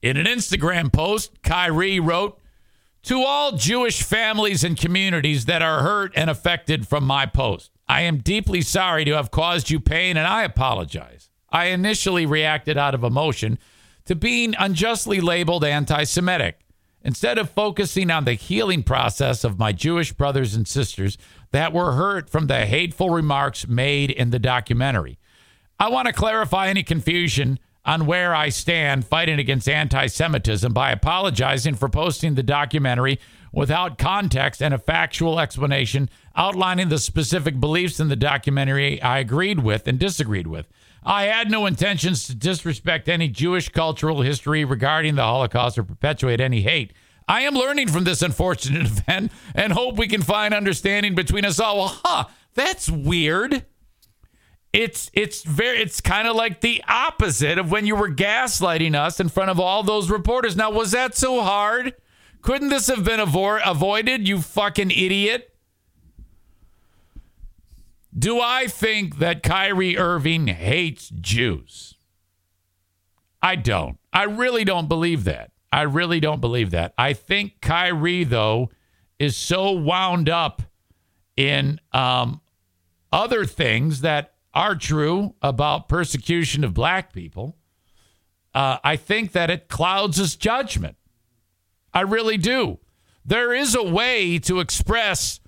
In 0.00 0.16
an 0.16 0.24
Instagram 0.24 0.90
post, 0.90 1.42
Kyrie 1.42 2.00
wrote, 2.00 2.40
To 3.04 3.22
all 3.22 3.58
Jewish 3.58 4.02
families 4.02 4.64
and 4.64 4.74
communities 4.74 5.44
that 5.44 5.60
are 5.60 5.82
hurt 5.82 6.12
and 6.16 6.30
affected 6.30 6.88
from 6.88 7.04
my 7.04 7.26
post, 7.26 7.72
I 7.92 8.00
am 8.00 8.20
deeply 8.20 8.62
sorry 8.62 9.04
to 9.04 9.16
have 9.16 9.30
caused 9.30 9.68
you 9.68 9.78
pain 9.78 10.16
and 10.16 10.26
I 10.26 10.44
apologize. 10.44 11.28
I 11.50 11.66
initially 11.66 12.24
reacted 12.24 12.78
out 12.78 12.94
of 12.94 13.04
emotion 13.04 13.58
to 14.06 14.14
being 14.14 14.54
unjustly 14.58 15.20
labeled 15.20 15.62
anti 15.62 16.04
Semitic. 16.04 16.60
Instead 17.02 17.36
of 17.36 17.50
focusing 17.50 18.10
on 18.10 18.24
the 18.24 18.32
healing 18.32 18.82
process 18.82 19.44
of 19.44 19.58
my 19.58 19.72
Jewish 19.72 20.14
brothers 20.14 20.54
and 20.54 20.66
sisters 20.66 21.18
that 21.50 21.74
were 21.74 21.92
hurt 21.92 22.30
from 22.30 22.46
the 22.46 22.64
hateful 22.64 23.10
remarks 23.10 23.68
made 23.68 24.10
in 24.10 24.30
the 24.30 24.38
documentary, 24.38 25.18
I 25.78 25.90
want 25.90 26.06
to 26.06 26.14
clarify 26.14 26.68
any 26.68 26.82
confusion 26.82 27.58
on 27.84 28.06
where 28.06 28.34
I 28.34 28.48
stand 28.48 29.04
fighting 29.04 29.38
against 29.38 29.68
anti 29.68 30.06
Semitism 30.06 30.72
by 30.72 30.92
apologizing 30.92 31.74
for 31.74 31.90
posting 31.90 32.36
the 32.36 32.42
documentary 32.42 33.20
without 33.52 33.98
context 33.98 34.62
and 34.62 34.72
a 34.72 34.78
factual 34.78 35.38
explanation 35.38 36.08
outlining 36.34 36.88
the 36.88 36.98
specific 36.98 37.60
beliefs 37.60 38.00
in 38.00 38.08
the 38.08 38.16
documentary 38.16 39.00
I 39.02 39.18
agreed 39.18 39.62
with 39.62 39.86
and 39.86 39.98
disagreed 39.98 40.46
with. 40.46 40.66
I 41.04 41.24
had 41.24 41.50
no 41.50 41.66
intentions 41.66 42.26
to 42.26 42.34
disrespect 42.34 43.08
any 43.08 43.28
Jewish 43.28 43.68
cultural 43.68 44.22
history 44.22 44.64
regarding 44.64 45.16
the 45.16 45.22
Holocaust 45.22 45.76
or 45.76 45.82
perpetuate 45.82 46.40
any 46.40 46.62
hate. 46.62 46.92
I 47.28 47.42
am 47.42 47.54
learning 47.54 47.88
from 47.88 48.04
this 48.04 48.22
unfortunate 48.22 48.86
event 48.86 49.32
and 49.54 49.72
hope 49.72 49.96
we 49.96 50.08
can 50.08 50.22
find 50.22 50.54
understanding 50.54 51.14
between 51.14 51.44
us 51.44 51.60
all. 51.60 51.78
Well, 51.78 52.00
huh, 52.04 52.24
that's 52.54 52.88
weird. 52.88 53.66
It's 54.72 55.10
it's 55.12 55.42
very 55.42 55.78
it's 55.80 56.00
kind 56.00 56.26
of 56.26 56.34
like 56.34 56.62
the 56.62 56.82
opposite 56.88 57.58
of 57.58 57.70
when 57.70 57.84
you 57.84 57.94
were 57.94 58.08
gaslighting 58.08 58.94
us 58.94 59.20
in 59.20 59.28
front 59.28 59.50
of 59.50 59.60
all 59.60 59.82
those 59.82 60.10
reporters. 60.10 60.56
Now, 60.56 60.70
was 60.70 60.92
that 60.92 61.14
so 61.14 61.42
hard? 61.42 61.94
Couldn't 62.42 62.68
this 62.70 62.88
have 62.88 63.04
been 63.04 63.20
avo- 63.20 63.60
avoided, 63.64 64.26
you 64.26 64.40
fucking 64.40 64.90
idiot? 64.90 65.54
Do 68.16 68.40
I 68.40 68.66
think 68.66 69.18
that 69.18 69.42
Kyrie 69.42 69.96
Irving 69.96 70.48
hates 70.48 71.08
Jews? 71.08 71.94
I 73.40 73.56
don't. 73.56 73.98
I 74.12 74.24
really 74.24 74.64
don't 74.64 74.88
believe 74.88 75.24
that. 75.24 75.50
I 75.72 75.82
really 75.82 76.20
don't 76.20 76.40
believe 76.40 76.72
that. 76.72 76.92
I 76.98 77.14
think 77.14 77.60
Kyrie, 77.62 78.24
though, 78.24 78.70
is 79.18 79.36
so 79.36 79.72
wound 79.72 80.28
up 80.28 80.62
in 81.36 81.80
um, 81.92 82.42
other 83.10 83.46
things 83.46 84.02
that 84.02 84.34
are 84.52 84.74
true 84.74 85.34
about 85.40 85.88
persecution 85.88 86.62
of 86.62 86.74
black 86.74 87.12
people. 87.12 87.56
Uh, 88.54 88.76
I 88.84 88.96
think 88.96 89.32
that 89.32 89.48
it 89.48 89.68
clouds 89.68 90.18
his 90.18 90.36
judgment. 90.36 90.96
I 91.94 92.00
really 92.02 92.36
do. 92.36 92.78
There 93.24 93.52
is 93.52 93.74
a 93.74 93.82
way 93.82 94.38
to 94.40 94.60
express 94.60 95.40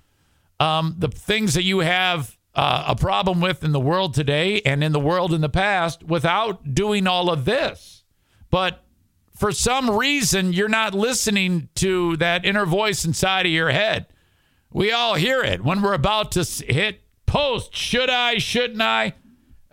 um, 0.59 0.95
the 0.97 1.09
things 1.09 1.53
that 1.55 1.63
you 1.63 1.79
have 1.79 2.37
uh, 2.53 2.85
a 2.87 2.95
problem 2.95 3.41
with 3.41 3.63
in 3.63 3.73
the 3.73 3.79
world 3.79 4.13
today 4.13 4.61
and 4.61 4.83
in 4.83 4.93
the 4.93 4.99
world 4.99 5.33
in 5.33 5.41
the 5.41 5.49
past 5.49 6.03
without 6.03 6.73
doing 6.73 7.05
all 7.05 7.29
of 7.29 7.45
this. 7.45 8.03
But 8.49 8.81
for 9.35 9.51
some 9.51 9.91
reason, 9.91 10.53
you're 10.53 10.69
not 10.69 10.93
listening 10.93 11.67
to 11.75 12.15
that 12.17 12.45
inner 12.45 12.65
voice 12.65 13.03
inside 13.03 13.45
of 13.45 13.51
your 13.51 13.71
head. 13.71 14.07
We 14.71 14.91
all 14.91 15.15
hear 15.15 15.41
it 15.41 15.63
when 15.63 15.81
we're 15.81 15.93
about 15.93 16.31
to 16.33 16.43
hit 16.43 17.01
post. 17.25 17.75
Should 17.75 18.09
I? 18.09 18.37
Shouldn't 18.37 18.81
I? 18.81 19.13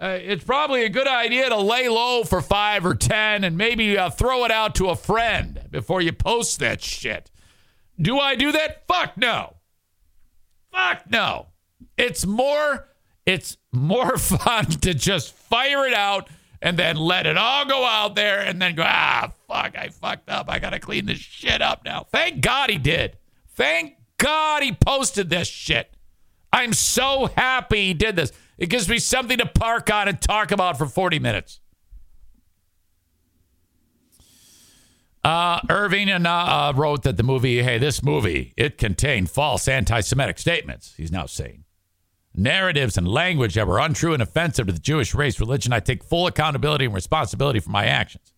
Uh, 0.02 0.18
it's 0.20 0.42
probably 0.42 0.84
a 0.84 0.88
good 0.88 1.06
idea 1.06 1.48
to 1.48 1.56
lay 1.56 1.88
low 1.88 2.24
for 2.24 2.40
five 2.40 2.84
or 2.84 2.92
10 2.92 3.44
and 3.44 3.56
maybe 3.56 3.96
uh, 3.96 4.10
throw 4.10 4.44
it 4.44 4.50
out 4.50 4.74
to 4.74 4.88
a 4.88 4.96
friend 4.96 5.60
before 5.70 6.00
you 6.00 6.12
post 6.12 6.58
that 6.58 6.82
shit. 6.82 7.30
Do 8.00 8.18
I 8.18 8.34
do 8.34 8.50
that? 8.50 8.84
Fuck 8.88 9.16
no. 9.16 9.58
Fuck 10.72 11.08
no. 11.08 11.46
It's 11.96 12.26
more 12.26 12.88
it's 13.26 13.58
more 13.70 14.16
fun 14.18 14.66
to 14.66 14.92
just 14.92 15.34
fire 15.34 15.86
it 15.86 15.94
out 15.94 16.28
and 16.60 16.76
then 16.76 16.96
let 16.96 17.26
it 17.26 17.36
all 17.36 17.64
go 17.64 17.84
out 17.84 18.16
there 18.16 18.40
and 18.40 18.60
then 18.60 18.74
go, 18.74 18.82
ah, 18.84 19.30
fuck, 19.46 19.76
I 19.78 19.90
fucked 19.90 20.28
up. 20.28 20.50
I 20.50 20.58
got 20.58 20.70
to 20.70 20.80
clean 20.80 21.06
this 21.06 21.18
shit 21.18 21.62
up 21.62 21.84
now. 21.84 22.06
Thank 22.10 22.40
God 22.40 22.70
he 22.70 22.78
did. 22.78 23.18
Thank 23.50 23.94
God 24.18 24.64
he 24.64 24.72
posted 24.72 25.30
this 25.30 25.46
shit. 25.46 25.94
I'm 26.52 26.72
so 26.72 27.30
happy 27.36 27.86
he 27.86 27.94
did 27.94 28.16
this. 28.16 28.32
It 28.62 28.70
gives 28.70 28.89
me 28.89 29.01
something 29.01 29.39
to 29.39 29.47
park 29.47 29.93
on 29.93 30.06
and 30.06 30.20
talk 30.20 30.52
about 30.52 30.78
for 30.78 30.86
40 30.86 31.18
minutes. 31.18 31.59
Uh, 35.24 35.59
Irving 35.68 36.09
and, 36.09 36.28
uh, 36.28 36.72
wrote 36.76 37.02
that 37.02 37.16
the 37.16 37.24
movie, 37.24 37.64
hey, 37.64 37.78
this 37.78 38.05
movie, 38.05 38.55
it 38.56 38.78
contained 38.78 39.32
false 39.32 39.66
anti 39.66 40.01
Semitic 40.01 40.39
statements, 40.39 40.94
he's 40.97 41.10
now 41.10 41.26
saying. 41.26 41.64
Narratives 42.36 42.97
and 42.97 43.09
language 43.09 43.55
that 43.55 43.66
were 43.66 43.80
untrue 43.80 44.14
and 44.14 44.22
offensive 44.22 44.68
to 44.68 44.72
the 44.72 44.78
Jewish 44.78 45.12
race, 45.12 45.40
religion. 45.40 45.72
I 45.72 45.80
take 45.80 46.05
full 46.05 46.28
accountability 46.28 46.84
and 46.84 46.94
responsibility 46.94 47.59
for 47.59 47.70
my 47.70 47.86
actions. 47.86 48.32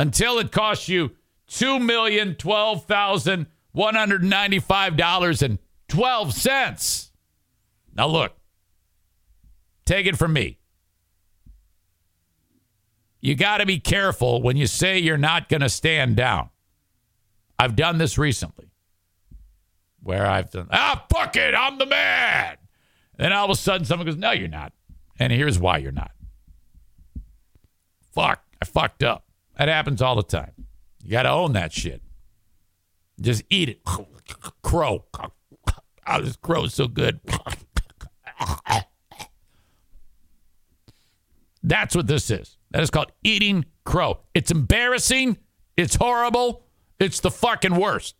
until 0.01 0.39
it 0.39 0.51
costs 0.51 0.89
you 0.89 1.11
two 1.45 1.77
million 1.79 2.33
twelve 2.33 2.85
thousand 2.85 3.45
one 3.71 3.93
hundred 3.93 4.23
ninety-five 4.23 4.97
dollars 4.97 5.43
and 5.43 5.59
twelve 5.87 6.33
cents. 6.33 7.11
Now 7.95 8.07
look, 8.07 8.33
take 9.85 10.07
it 10.07 10.17
from 10.17 10.33
me. 10.33 10.57
You 13.19 13.35
got 13.35 13.59
to 13.59 13.67
be 13.67 13.79
careful 13.79 14.41
when 14.41 14.57
you 14.57 14.65
say 14.65 14.97
you're 14.97 15.17
not 15.17 15.49
going 15.49 15.61
to 15.61 15.69
stand 15.69 16.15
down. 16.15 16.49
I've 17.59 17.75
done 17.75 17.99
this 17.99 18.17
recently, 18.17 18.71
where 20.01 20.25
I've 20.25 20.49
done 20.49 20.67
ah 20.71 21.05
fuck 21.13 21.35
it, 21.35 21.53
I'm 21.53 21.77
the 21.77 21.85
man. 21.85 22.57
Then 23.17 23.33
all 23.33 23.45
of 23.45 23.51
a 23.51 23.55
sudden, 23.55 23.85
someone 23.85 24.07
goes, 24.07 24.17
No, 24.17 24.31
you're 24.31 24.47
not. 24.47 24.73
And 25.19 25.31
here's 25.31 25.59
why 25.59 25.77
you're 25.77 25.91
not. 25.91 26.11
Fuck, 28.15 28.43
I 28.59 28.65
fucked 28.65 29.03
up. 29.03 29.27
That 29.57 29.67
happens 29.67 30.01
all 30.01 30.15
the 30.15 30.23
time. 30.23 30.51
You 31.03 31.11
got 31.11 31.23
to 31.23 31.29
own 31.29 31.53
that 31.53 31.73
shit. 31.73 32.01
Just 33.19 33.43
eat 33.49 33.69
it. 33.69 33.81
Crow. 34.63 35.05
Oh, 36.07 36.19
this 36.19 36.35
crow 36.35 36.63
is 36.63 36.73
so 36.73 36.87
good. 36.87 37.19
That's 41.63 41.95
what 41.95 42.07
this 42.07 42.31
is. 42.31 42.57
That 42.71 42.81
is 42.81 42.89
called 42.89 43.11
eating 43.23 43.65
crow. 43.85 44.21
It's 44.33 44.49
embarrassing. 44.49 45.37
It's 45.77 45.93
horrible. 45.95 46.65
It's 46.99 47.19
the 47.19 47.29
fucking 47.29 47.75
worst. 47.75 48.15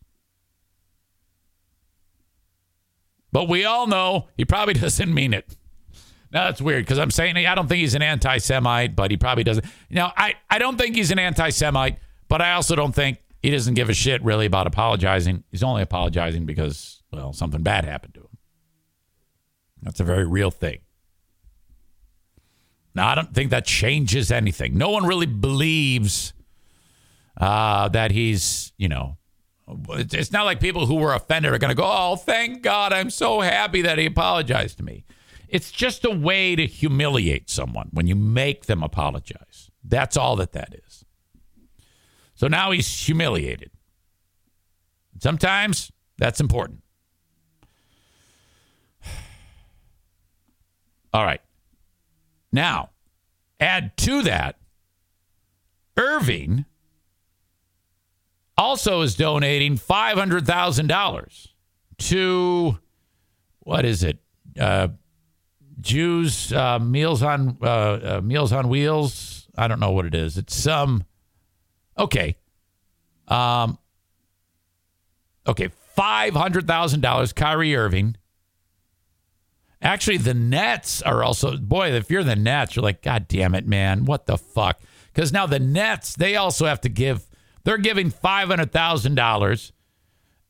But 3.31 3.47
we 3.49 3.65
all 3.65 3.87
know 3.87 4.27
he 4.37 4.45
probably 4.45 4.73
doesn't 4.75 5.13
mean 5.13 5.33
it. 5.33 5.57
Now 6.31 6.45
that's 6.45 6.61
weird 6.61 6.85
because 6.85 6.97
I'm 6.97 7.11
saying 7.11 7.35
I 7.37 7.55
don't 7.55 7.67
think 7.67 7.79
he's 7.79 7.95
an 7.95 8.01
anti-Semite, 8.01 8.95
but 8.95 9.11
he 9.11 9.17
probably 9.17 9.43
doesn't. 9.43 9.65
Now 9.89 10.13
I 10.15 10.35
I 10.49 10.59
don't 10.59 10.77
think 10.77 10.95
he's 10.95 11.11
an 11.11 11.19
anti-Semite, 11.19 11.97
but 12.27 12.41
I 12.41 12.53
also 12.53 12.75
don't 12.75 12.95
think 12.95 13.19
he 13.41 13.49
doesn't 13.49 13.73
give 13.73 13.89
a 13.89 13.93
shit 13.93 14.23
really 14.23 14.45
about 14.45 14.67
apologizing. 14.67 15.43
He's 15.51 15.63
only 15.63 15.81
apologizing 15.81 16.45
because 16.45 17.03
well 17.11 17.33
something 17.33 17.61
bad 17.63 17.85
happened 17.85 18.13
to 18.13 18.21
him. 18.21 18.37
That's 19.81 19.99
a 19.99 20.05
very 20.05 20.25
real 20.25 20.51
thing. 20.51 20.79
Now 22.95 23.09
I 23.09 23.15
don't 23.15 23.33
think 23.33 23.51
that 23.51 23.65
changes 23.65 24.31
anything. 24.31 24.77
No 24.77 24.89
one 24.89 25.05
really 25.05 25.25
believes 25.25 26.33
uh, 27.35 27.89
that 27.89 28.11
he's 28.11 28.71
you 28.77 28.87
know 28.87 29.17
it's 29.89 30.31
not 30.31 30.45
like 30.45 30.59
people 30.59 30.85
who 30.85 30.95
were 30.95 31.13
offended 31.13 31.53
are 31.53 31.57
going 31.57 31.69
to 31.69 31.75
go, 31.75 31.89
oh, 31.89 32.15
thank 32.15 32.61
God, 32.61 32.91
I'm 32.93 33.09
so 33.09 33.41
happy 33.41 33.81
that 33.83 33.97
he 33.97 34.05
apologized 34.05 34.77
to 34.77 34.83
me. 34.83 35.05
It's 35.51 35.69
just 35.69 36.05
a 36.05 36.09
way 36.09 36.55
to 36.55 36.65
humiliate 36.65 37.49
someone 37.49 37.89
when 37.91 38.07
you 38.07 38.15
make 38.15 38.67
them 38.67 38.81
apologize. 38.81 39.69
That's 39.83 40.15
all 40.15 40.37
that 40.37 40.53
that 40.53 40.73
is. 40.87 41.03
So 42.35 42.47
now 42.47 42.71
he's 42.71 42.87
humiliated. 43.05 43.69
Sometimes 45.19 45.91
that's 46.17 46.39
important. 46.39 46.83
All 51.13 51.25
right. 51.25 51.41
Now, 52.53 52.91
add 53.59 53.97
to 53.97 54.21
that, 54.23 54.55
Irving 55.97 56.63
also 58.57 59.01
is 59.01 59.15
donating 59.15 59.77
$500,000 59.77 61.47
to, 61.97 62.79
what 63.59 63.83
is 63.85 64.03
it? 64.03 64.19
Uh, 64.57 64.87
Jews 65.81 66.53
uh, 66.53 66.79
Meals 66.79 67.23
on 67.23 67.57
uh, 67.61 67.65
uh, 67.65 68.21
Meals 68.23 68.53
on 68.53 68.69
Wheels. 68.69 69.47
I 69.57 69.67
don't 69.67 69.79
know 69.79 69.91
what 69.91 70.05
it 70.05 70.15
is. 70.15 70.37
It's 70.37 70.55
some. 70.55 71.03
okay. 71.97 72.37
Um. 73.27 73.77
Okay, 75.47 75.69
five 75.95 76.33
hundred 76.33 76.67
thousand 76.67 77.01
dollars. 77.01 77.33
Kyrie 77.33 77.75
Irving. 77.75 78.15
Actually, 79.81 80.17
the 80.17 80.35
Nets 80.35 81.01
are 81.01 81.23
also 81.23 81.57
boy. 81.57 81.91
If 81.91 82.11
you're 82.11 82.23
the 82.23 82.35
Nets, 82.35 82.75
you're 82.75 82.83
like, 82.83 83.01
God 83.01 83.27
damn 83.27 83.55
it, 83.55 83.67
man! 83.67 84.05
What 84.05 84.27
the 84.27 84.37
fuck? 84.37 84.79
Because 85.13 85.33
now 85.33 85.47
the 85.47 85.59
Nets, 85.59 86.15
they 86.15 86.35
also 86.35 86.67
have 86.67 86.81
to 86.81 86.89
give. 86.89 87.27
They're 87.63 87.77
giving 87.77 88.11
five 88.11 88.49
hundred 88.49 88.71
thousand 88.71 89.15
dollars 89.15 89.71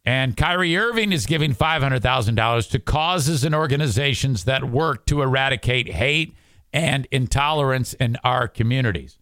and 0.04 0.36
Kyrie 0.36 0.76
Irving 0.76 1.12
is 1.12 1.26
giving 1.26 1.54
$500,000 1.54 2.70
to 2.72 2.80
causes 2.80 3.44
and 3.44 3.54
organizations 3.54 4.46
that 4.46 4.64
work 4.64 5.06
to 5.08 5.22
eradicate 5.22 5.90
hate 5.90 6.36
and 6.74 7.08
intolerance 7.12 7.94
in 7.94 8.18
our 8.24 8.48
communities. 8.48 9.18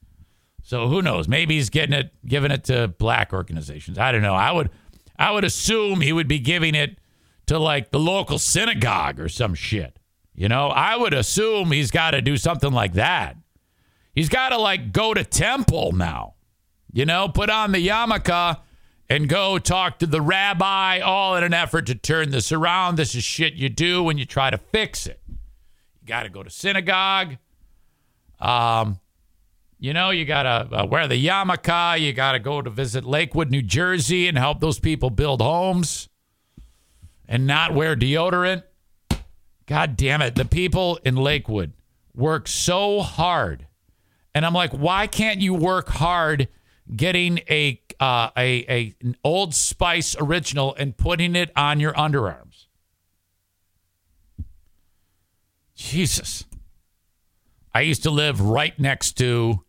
So 0.64 0.88
who 0.88 1.02
knows? 1.02 1.28
Maybe 1.28 1.56
he's 1.56 1.70
getting 1.70 1.94
it, 1.94 2.14
giving 2.26 2.52
it 2.52 2.64
to 2.66 2.88
black 2.88 3.34
organizations. 3.34 3.98
I 3.98 4.12
don't 4.12 4.22
know. 4.22 4.36
I 4.36 4.52
would, 4.52 4.70
I 5.18 5.32
would 5.32 5.44
assume 5.44 6.02
he 6.02 6.14
would 6.14 6.28
be 6.28 6.40
giving 6.40 6.76
it 6.76 7.00
to 7.48 7.58
like 7.58 7.90
the 7.90 8.00
local 8.00 8.38
synagogue 8.38 9.20
or 9.20 9.28
some 9.28 9.56
shit. 9.56 9.98
You 10.36 10.48
know, 10.48 10.68
I 10.68 10.96
would 10.96 11.14
assume 11.14 11.72
he's 11.72 11.92
got 11.92 12.12
to 12.12 12.22
do 12.22 12.38
something 12.38 12.72
like 12.72 12.94
that. 12.94 13.36
He's 14.14 14.30
got 14.30 14.50
to 14.50 14.58
like 14.58 14.94
go 14.94 15.14
to 15.14 15.24
temple 15.24 15.92
now. 15.92 16.36
You 16.94 17.06
know, 17.06 17.28
put 17.28 17.50
on 17.50 17.72
the 17.72 17.86
yarmulke 17.86 18.58
and 19.10 19.27
go 19.27 19.57
talk 19.57 19.99
to 19.99 20.07
the 20.07 20.22
rabbi, 20.22 20.99
all 20.99 21.36
in 21.36 21.44
an 21.44 21.53
effort 21.53 21.88
to 21.88 21.95
turn 21.95 22.30
this 22.30 22.52
around. 22.52 22.95
This 22.95 23.15
is 23.15 23.23
shit 23.23 23.53
you 23.53 23.69
do 23.69 24.03
when 24.03 24.18
you 24.18 24.26
try 24.26 24.49
to 24.49 24.57
fix 24.57 25.07
it. 25.07 25.19
You 25.27 26.07
got 26.07 26.23
to 26.23 26.30
go 26.30 26.44
to 26.44 26.49
synagogue. 26.49 27.38
Um, 28.40 28.99
you 29.80 29.94
know, 29.94 30.11
you 30.11 30.26
got 30.26 30.44
to 30.44 30.81
uh, 30.81 30.86
wear 30.86 31.07
the 31.07 31.15
yarmulke. 31.15 31.99
You 31.99 32.14
got 32.14 32.34
to 32.34 32.40
go 32.40 32.61
to 32.61 32.69
visit 32.69 33.03
Lakewood, 33.03 33.49
New 33.49 33.61
Jersey, 33.61 34.27
and 34.27 34.38
help 34.38 34.60
those 34.60 34.80
people 34.80 35.10
build 35.10 35.41
homes 35.41 36.10
and 37.27 37.48
not 37.48 37.73
wear 37.73 37.95
deodorant. 37.95 38.64
God 39.65 39.95
damn 39.95 40.22
it. 40.22 40.36
The 40.36 40.45
people 40.45 40.99
in 41.06 41.15
Lakewood 41.15 41.73
work 42.14 42.48
so 42.48 43.02
hard. 43.02 43.68
And 44.34 44.45
I'm 44.45 44.53
like, 44.53 44.72
why 44.72 45.07
can't 45.07 45.40
you 45.40 45.53
work 45.53 45.90
hard 45.90 46.48
getting 46.95 47.40
a 47.49 47.81
uh, 48.00 48.30
a, 48.38 48.66
a 48.70 48.96
an 49.02 49.18
Old 49.24 49.54
Spice 49.54 50.16
original 50.20 50.76
and 50.76 50.96
putting 50.96 51.36
it 51.36 51.52
on 51.56 51.80
your 51.80 51.94
underarms. 51.94 52.66
Jesus. 55.76 56.46
I 57.74 57.82
used 57.82 58.04
to 58.04 58.10
live 58.10 58.42
right 58.42 58.78
next 58.80 59.14
to 59.20 59.64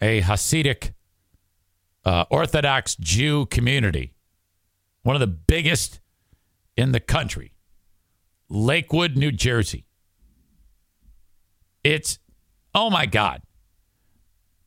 a 0.00 0.20
Hasidic 0.20 0.92
uh, 2.04 2.24
Orthodox 2.30 2.96
Jew 2.96 3.46
community, 3.46 4.12
one 5.02 5.16
of 5.16 5.20
the 5.20 5.26
biggest 5.26 6.00
in 6.76 6.92
the 6.92 7.00
country, 7.00 7.52
Lakewood, 8.48 9.16
New 9.16 9.32
Jersey. 9.32 9.86
It's, 11.82 12.18
oh 12.74 12.90
my 12.90 13.06
God. 13.06 13.42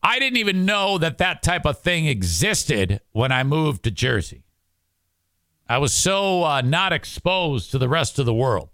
I 0.06 0.20
didn't 0.20 0.38
even 0.38 0.66
know 0.66 1.00
that 1.00 1.18
that 1.18 1.42
type 1.42 1.66
of 1.66 1.80
thing 1.80 2.06
existed 2.06 3.02
when 3.12 3.32
I 3.32 3.44
moved 3.44 3.84
to 3.86 3.92
Jersey. 3.92 4.44
I 5.68 5.80
was 5.80 5.94
so 5.94 6.44
uh, 6.44 6.62
not 6.62 6.94
exposed 6.94 7.72
to 7.72 7.80
the 7.80 7.90
rest 7.90 8.20
of 8.20 8.28
the 8.28 8.34
world. 8.34 8.70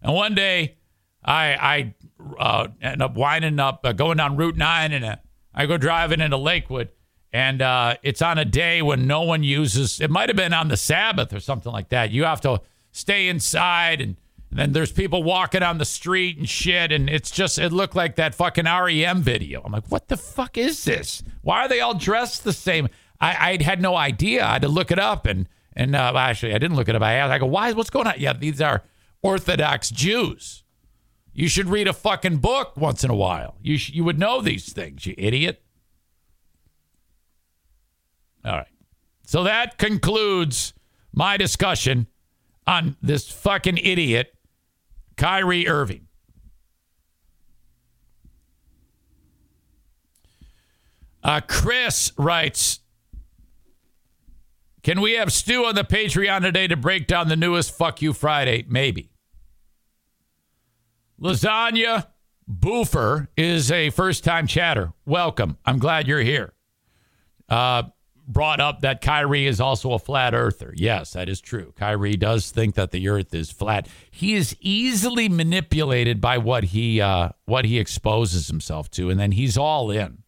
And 0.00 0.14
one 0.14 0.36
day, 0.36 0.76
I 1.24 1.54
I 1.54 1.94
uh, 2.38 2.68
end 2.80 3.02
up 3.02 3.16
winding 3.16 3.58
up 3.58 3.80
uh, 3.82 3.92
going 3.94 4.18
down 4.18 4.36
Route 4.36 4.56
Nine, 4.56 4.92
and 4.92 5.04
uh, 5.04 5.16
I 5.52 5.66
go 5.66 5.76
driving 5.76 6.20
into 6.20 6.36
Lakewood, 6.36 6.90
and 7.32 7.60
uh, 7.60 7.96
it's 8.04 8.22
on 8.22 8.38
a 8.38 8.44
day 8.44 8.80
when 8.80 9.08
no 9.08 9.22
one 9.22 9.42
uses. 9.42 10.00
It 10.00 10.08
might 10.08 10.28
have 10.28 10.36
been 10.36 10.52
on 10.52 10.68
the 10.68 10.76
Sabbath 10.76 11.32
or 11.32 11.40
something 11.40 11.72
like 11.72 11.88
that. 11.88 12.12
You 12.12 12.22
have 12.24 12.40
to 12.42 12.60
stay 12.92 13.26
inside, 13.26 14.00
and, 14.00 14.14
and 14.54 14.60
then 14.60 14.72
there's 14.72 14.92
people 14.92 15.24
walking 15.24 15.64
on 15.64 15.78
the 15.78 15.84
street 15.84 16.38
and 16.38 16.48
shit, 16.48 16.92
and 16.92 17.10
it's 17.10 17.32
just 17.32 17.58
it 17.58 17.72
looked 17.72 17.96
like 17.96 18.14
that 18.14 18.36
fucking 18.36 18.66
REM 18.66 19.20
video. 19.20 19.60
I'm 19.64 19.72
like, 19.72 19.88
what 19.88 20.06
the 20.06 20.16
fuck 20.16 20.56
is 20.56 20.84
this? 20.84 21.24
Why 21.42 21.64
are 21.64 21.68
they 21.68 21.80
all 21.80 21.94
dressed 21.94 22.44
the 22.44 22.52
same? 22.52 22.88
I, 23.20 23.50
I 23.50 23.62
had 23.64 23.82
no 23.82 23.96
idea. 23.96 24.46
I 24.46 24.52
had 24.52 24.62
to 24.62 24.68
look 24.68 24.92
it 24.92 24.98
up, 25.00 25.26
and 25.26 25.48
and 25.74 25.96
uh, 25.96 26.12
actually 26.16 26.54
I 26.54 26.58
didn't 26.58 26.76
look 26.76 26.88
it 26.88 26.94
up. 26.94 27.02
I 27.02 27.14
asked, 27.14 27.32
I 27.32 27.38
go, 27.38 27.46
why? 27.46 27.72
What's 27.72 27.90
going 27.90 28.06
on? 28.06 28.14
Yeah, 28.16 28.32
these 28.32 28.60
are 28.60 28.84
Orthodox 29.22 29.90
Jews. 29.90 30.62
You 31.32 31.48
should 31.48 31.68
read 31.68 31.88
a 31.88 31.92
fucking 31.92 32.36
book 32.36 32.76
once 32.76 33.02
in 33.02 33.10
a 33.10 33.16
while. 33.16 33.56
You 33.60 33.76
sh- 33.76 33.90
you 33.90 34.04
would 34.04 34.20
know 34.20 34.40
these 34.40 34.72
things, 34.72 35.04
you 35.04 35.16
idiot. 35.18 35.64
All 38.44 38.52
right. 38.52 38.68
So 39.26 39.42
that 39.42 39.78
concludes 39.78 40.74
my 41.12 41.36
discussion 41.36 42.06
on 42.66 42.96
this 43.02 43.28
fucking 43.30 43.78
idiot, 43.78 44.33
Kyrie 45.16 45.68
Irving. 45.68 46.08
Uh, 51.22 51.40
Chris 51.46 52.12
writes 52.18 52.80
Can 54.82 55.00
we 55.00 55.12
have 55.12 55.32
Stu 55.32 55.64
on 55.64 55.74
the 55.74 55.84
Patreon 55.84 56.42
today 56.42 56.66
to 56.66 56.76
break 56.76 57.06
down 57.06 57.28
the 57.28 57.36
newest 57.36 57.76
Fuck 57.76 58.02
You 58.02 58.12
Friday? 58.12 58.64
Maybe. 58.68 59.10
Lasagna 61.20 62.08
Boofer 62.46 63.28
is 63.36 63.70
a 63.70 63.88
first 63.90 64.22
time 64.24 64.46
chatter. 64.46 64.92
Welcome. 65.06 65.56
I'm 65.64 65.78
glad 65.78 66.06
you're 66.06 66.20
here. 66.20 66.52
Uh, 67.48 67.84
brought 68.26 68.60
up 68.60 68.80
that 68.80 69.00
Kyrie 69.00 69.46
is 69.46 69.60
also 69.60 69.92
a 69.92 69.98
flat 69.98 70.34
earther. 70.34 70.72
Yes, 70.76 71.12
that 71.12 71.28
is 71.28 71.40
true. 71.40 71.72
Kyrie 71.76 72.16
does 72.16 72.50
think 72.50 72.74
that 72.74 72.90
the 72.90 73.08
earth 73.08 73.34
is 73.34 73.50
flat. 73.50 73.88
He 74.10 74.34
is 74.34 74.56
easily 74.60 75.28
manipulated 75.28 76.20
by 76.20 76.38
what 76.38 76.64
he 76.64 77.00
uh, 77.00 77.30
what 77.44 77.64
he 77.64 77.78
exposes 77.78 78.48
himself 78.48 78.90
to, 78.92 79.10
and 79.10 79.18
then 79.18 79.32
he's 79.32 79.56
all 79.56 79.90
in. 79.90 80.24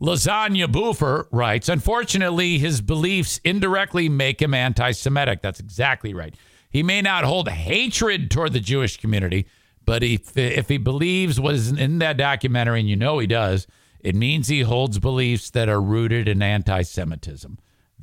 Lasagna 0.00 0.66
Boofer 0.66 1.28
writes, 1.30 1.68
unfortunately, 1.68 2.58
his 2.58 2.80
beliefs 2.80 3.38
indirectly 3.44 4.08
make 4.08 4.40
him 4.40 4.54
anti 4.54 4.92
Semitic. 4.92 5.42
That's 5.42 5.60
exactly 5.60 6.14
right. 6.14 6.34
He 6.70 6.82
may 6.82 7.02
not 7.02 7.24
hold 7.24 7.48
hatred 7.48 8.30
toward 8.30 8.52
the 8.52 8.60
Jewish 8.60 8.96
community, 8.96 9.46
but 9.84 10.02
if, 10.02 10.36
if 10.36 10.68
he 10.68 10.78
believes 10.78 11.38
what 11.38 11.54
is 11.54 11.72
in 11.72 11.98
that 11.98 12.16
documentary, 12.16 12.80
and 12.80 12.88
you 12.88 12.96
know 12.96 13.18
he 13.18 13.26
does, 13.26 13.66
it 14.02 14.14
means 14.14 14.48
he 14.48 14.62
holds 14.62 14.98
beliefs 14.98 15.50
that 15.50 15.68
are 15.68 15.80
rooted 15.80 16.28
in 16.28 16.42
anti 16.42 16.82
Semitism. 16.82 17.58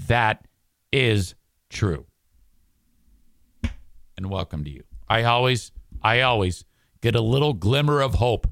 That 0.07 0.47
is 0.91 1.35
true. 1.69 2.05
And 4.15 4.29
welcome 4.29 4.63
to 4.63 4.69
you. 4.69 4.83
I 5.07 5.23
always, 5.23 5.71
I 6.01 6.21
always 6.21 6.65
get 7.01 7.15
a 7.15 7.21
little 7.21 7.53
glimmer 7.53 8.01
of 8.01 8.15
hope 8.15 8.47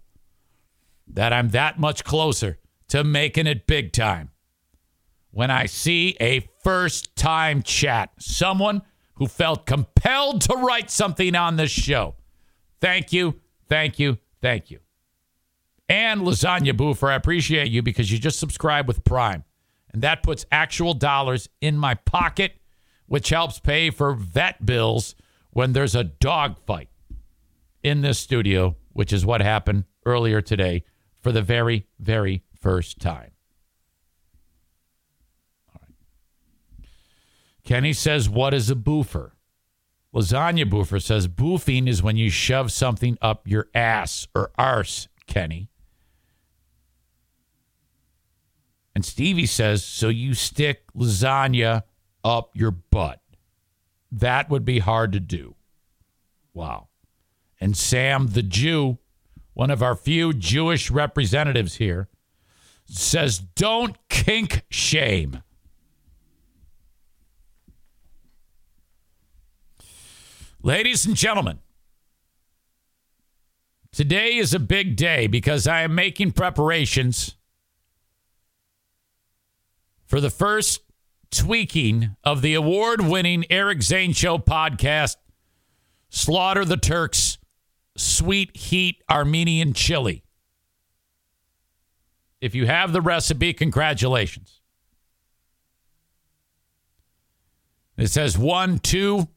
that 1.08 1.34
I'm 1.34 1.50
that 1.50 1.80
much 1.80 2.04
closer 2.04 2.58
to 2.90 3.04
making 3.04 3.48
it 3.48 3.68
big 3.68 3.92
time 3.92 4.32
when 5.32 5.52
I 5.52 5.66
see 5.66 6.16
a 6.20 6.48
first 6.64 7.16
time 7.16 7.62
chat. 7.62 8.12
Someone 8.20 8.82
who 9.16 9.28
felt 9.28 9.66
compelled 9.66 10.42
to 10.42 10.56
write 10.56 10.92
something 10.92 11.36
on 11.36 11.56
this 11.56 11.72
show. 11.72 12.16
Thank 12.82 13.14
you, 13.14 13.40
thank 13.68 14.00
you, 14.00 14.18
thank 14.42 14.70
you. 14.70 14.80
And 15.88 16.22
Lasagna 16.22 16.76
Boofer, 16.76 17.12
I 17.12 17.16
appreciate 17.16 17.70
you 17.70 17.82
because 17.82 18.12
you 18.12 18.18
just 18.18 18.40
subscribe 18.40 18.88
with 18.88 19.04
Prime. 19.04 19.44
And 19.94 20.02
that 20.02 20.24
puts 20.24 20.46
actual 20.52 20.94
dollars 20.94 21.48
in 21.62 21.78
my 21.78 21.94
pocket, 21.94 22.54
which 23.06 23.30
helps 23.30 23.60
pay 23.60 23.92
for 23.92 24.14
vet 24.14 24.66
bills 24.66 25.16
when 25.52 25.74
there's 25.74 25.96
a 25.96 26.04
dog 26.04 26.58
fight 26.66 26.90
in 27.84 28.02
this 28.02 28.20
studio, 28.20 28.76
which 28.94 29.14
is 29.14 29.26
what 29.26 29.42
happened 29.42 29.86
earlier 30.06 30.42
today 30.42 30.84
for 31.22 31.32
the 31.32 31.42
very, 31.42 31.86
very 32.00 32.44
first 32.60 33.00
time. 33.00 33.32
All 35.74 35.82
right. 35.82 36.90
Kenny 37.64 37.94
says, 37.94 38.28
What 38.28 38.54
is 38.54 38.70
a 38.70 38.76
boofer? 38.76 39.34
Lasagna 40.14 40.70
boofer 40.70 41.00
says, 41.00 41.28
Boofing 41.28 41.88
is 41.88 42.02
when 42.02 42.18
you 42.18 42.30
shove 42.30 42.72
something 42.72 43.18
up 43.22 43.48
your 43.48 43.70
ass 43.74 44.28
or 44.34 44.52
arse, 44.58 45.08
Kenny. 45.28 45.70
And 48.96 49.04
Stevie 49.04 49.46
says, 49.46 49.84
So 49.84 50.08
you 50.08 50.34
stick 50.34 50.84
lasagna 50.96 51.84
up 52.24 52.52
your 52.56 52.72
butt. 52.72 53.22
That 54.10 54.50
would 54.50 54.64
be 54.64 54.80
hard 54.80 55.12
to 55.12 55.20
do. 55.20 55.56
Wow. 56.54 56.88
And 57.60 57.76
Sam 57.76 58.28
the 58.28 58.42
Jew, 58.42 58.98
one 59.54 59.70
of 59.70 59.84
our 59.84 59.96
few 59.96 60.32
Jewish 60.32 60.90
representatives 60.90 61.76
here, 61.76 62.08
says, 62.86 63.40
Don't 63.40 63.98
kink 64.08 64.64
shame. 64.70 65.42
Ladies 70.62 71.06
and 71.06 71.16
gentlemen, 71.16 71.60
today 73.92 74.38
is 74.38 74.54
a 74.54 74.60
big 74.60 74.96
day 74.96 75.28
because 75.28 75.68
I 75.68 75.82
am 75.82 75.94
making 75.94 76.32
preparations 76.32 77.36
for 80.06 80.22
the 80.22 80.30
first 80.30 80.82
tweaking 81.32 82.16
of 82.24 82.42
the 82.42 82.54
award 82.54 83.02
winning 83.02 83.46
Eric 83.50 83.82
Zane 83.82 84.14
Show 84.14 84.38
podcast, 84.38 85.18
Slaughter 86.10 86.64
the 86.64 86.78
Turks 86.78 87.38
Sweet 87.98 88.56
Heat 88.56 89.04
Armenian 89.10 89.74
Chili. 89.74 90.24
If 92.40 92.54
you 92.56 92.68
have 92.68 92.94
the 92.94 93.02
recipe, 93.02 93.54
congratulations. 93.54 94.62
It 97.98 98.08
says 98.08 98.38
one, 98.38 98.80
two, 98.80 99.30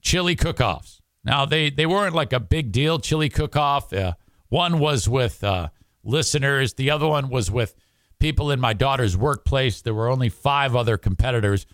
chili 0.00 0.36
cook-offs. 0.36 1.02
Now 1.24 1.44
they 1.44 1.68
they 1.68 1.84
weren't 1.84 2.14
like 2.14 2.32
a 2.32 2.40
big 2.40 2.72
deal 2.72 2.98
chili 2.98 3.28
cook-off. 3.28 3.92
Uh, 3.92 4.14
one 4.48 4.78
was 4.78 5.08
with 5.08 5.42
uh, 5.44 5.68
listeners. 6.04 6.74
The 6.74 6.90
other 6.90 7.08
one 7.08 7.28
was 7.28 7.50
with 7.50 7.74
people 8.18 8.50
in 8.50 8.60
my 8.60 8.72
daughter's 8.72 9.16
workplace. 9.16 9.80
There 9.80 9.94
were 9.94 10.08
only 10.08 10.28
five 10.28 10.74
other 10.74 10.96
competitors, 10.96 11.66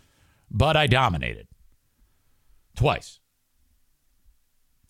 but 0.51 0.77
I 0.77 0.87
dominated 0.87 1.49
twice. 2.77 3.21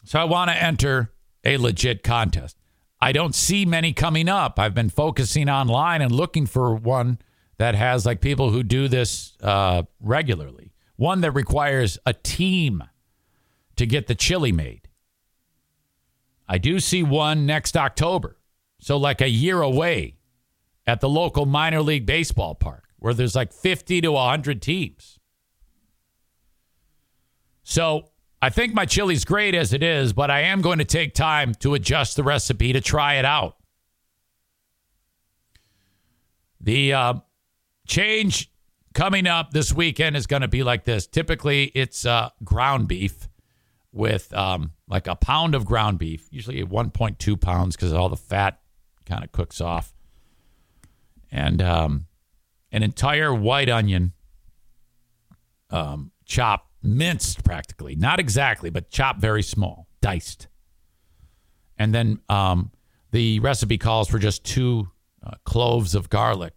So 0.04 0.20
I 0.20 0.24
want 0.24 0.50
to 0.50 0.62
enter 0.62 1.12
a 1.44 1.56
legit 1.56 2.02
contest. 2.02 2.56
I 3.00 3.12
don't 3.12 3.34
see 3.34 3.64
many 3.64 3.92
coming 3.92 4.28
up. 4.28 4.58
I've 4.58 4.74
been 4.74 4.90
focusing 4.90 5.48
online 5.48 6.02
and 6.02 6.12
looking 6.12 6.46
for 6.46 6.74
one 6.74 7.18
that 7.58 7.74
has 7.74 8.06
like 8.06 8.20
people 8.20 8.50
who 8.50 8.62
do 8.62 8.88
this 8.88 9.36
uh, 9.42 9.82
regularly. 10.00 10.72
One 10.96 11.20
that 11.22 11.32
requires 11.32 11.98
a 12.06 12.12
team 12.12 12.84
to 13.76 13.86
get 13.86 14.06
the 14.06 14.14
chili 14.14 14.52
made. 14.52 14.88
I 16.48 16.58
do 16.58 16.78
see 16.80 17.02
one 17.02 17.46
next 17.46 17.76
October. 17.76 18.36
So, 18.80 18.96
like 18.96 19.20
a 19.20 19.28
year 19.28 19.62
away 19.62 20.16
at 20.86 21.00
the 21.00 21.08
local 21.08 21.46
minor 21.46 21.82
league 21.82 22.06
baseball 22.06 22.54
park 22.54 22.84
where 22.98 23.14
there's 23.14 23.34
like 23.34 23.52
50 23.52 24.00
to 24.00 24.12
100 24.12 24.62
teams. 24.62 25.18
So, 27.62 28.10
I 28.44 28.50
think 28.50 28.74
my 28.74 28.84
chili's 28.84 29.24
great 29.24 29.54
as 29.54 29.72
it 29.72 29.82
is, 29.82 30.12
but 30.12 30.30
I 30.30 30.40
am 30.40 30.60
going 30.60 30.78
to 30.78 30.84
take 30.84 31.14
time 31.14 31.54
to 31.60 31.72
adjust 31.72 32.14
the 32.14 32.22
recipe 32.22 32.74
to 32.74 32.80
try 32.82 33.14
it 33.14 33.24
out. 33.24 33.56
The 36.60 36.92
uh, 36.92 37.14
change 37.86 38.52
coming 38.92 39.26
up 39.26 39.52
this 39.52 39.72
weekend 39.72 40.14
is 40.14 40.26
going 40.26 40.42
to 40.42 40.48
be 40.48 40.62
like 40.62 40.84
this. 40.84 41.06
Typically, 41.06 41.72
it's 41.74 42.04
uh, 42.04 42.28
ground 42.44 42.86
beef 42.86 43.30
with 43.92 44.30
um, 44.34 44.72
like 44.88 45.06
a 45.06 45.16
pound 45.16 45.54
of 45.54 45.64
ground 45.64 45.98
beef, 45.98 46.28
usually 46.30 46.62
1.2 46.62 47.40
pounds 47.40 47.76
because 47.76 47.94
all 47.94 48.10
the 48.10 48.16
fat 48.16 48.60
kind 49.06 49.24
of 49.24 49.32
cooks 49.32 49.62
off, 49.62 49.93
and 51.34 51.60
um, 51.60 52.06
an 52.70 52.84
entire 52.84 53.34
white 53.34 53.68
onion, 53.68 54.12
um, 55.70 56.12
chopped, 56.24 56.70
minced 56.80 57.42
practically, 57.44 57.96
not 57.96 58.20
exactly, 58.20 58.70
but 58.70 58.88
chopped 58.88 59.20
very 59.20 59.42
small, 59.42 59.88
diced. 60.00 60.46
And 61.76 61.92
then 61.92 62.20
um, 62.28 62.70
the 63.10 63.40
recipe 63.40 63.78
calls 63.78 64.08
for 64.08 64.20
just 64.20 64.44
two 64.44 64.88
uh, 65.26 65.32
cloves 65.44 65.96
of 65.96 66.08
garlic, 66.08 66.52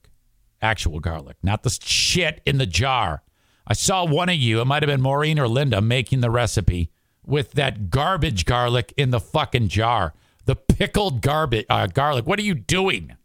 actual 0.61 0.99
garlic, 0.99 1.37
not 1.41 1.63
the 1.63 1.75
shit 1.83 2.39
in 2.45 2.59
the 2.59 2.67
jar. 2.67 3.23
I 3.65 3.73
saw 3.73 4.05
one 4.05 4.29
of 4.29 4.35
you, 4.35 4.61
it 4.61 4.65
might 4.65 4.83
have 4.83 4.87
been 4.87 5.01
Maureen 5.01 5.39
or 5.39 5.47
Linda, 5.47 5.81
making 5.81 6.21
the 6.21 6.29
recipe 6.29 6.91
with 7.25 7.53
that 7.53 7.89
garbage 7.89 8.45
garlic 8.45 8.93
in 8.95 9.09
the 9.09 9.19
fucking 9.19 9.69
jar. 9.69 10.13
The 10.45 10.55
pickled 10.55 11.21
garbage 11.21 11.65
uh, 11.67 11.87
garlic. 11.87 12.27
What 12.27 12.37
are 12.39 12.43
you 12.43 12.53
doing? 12.53 13.17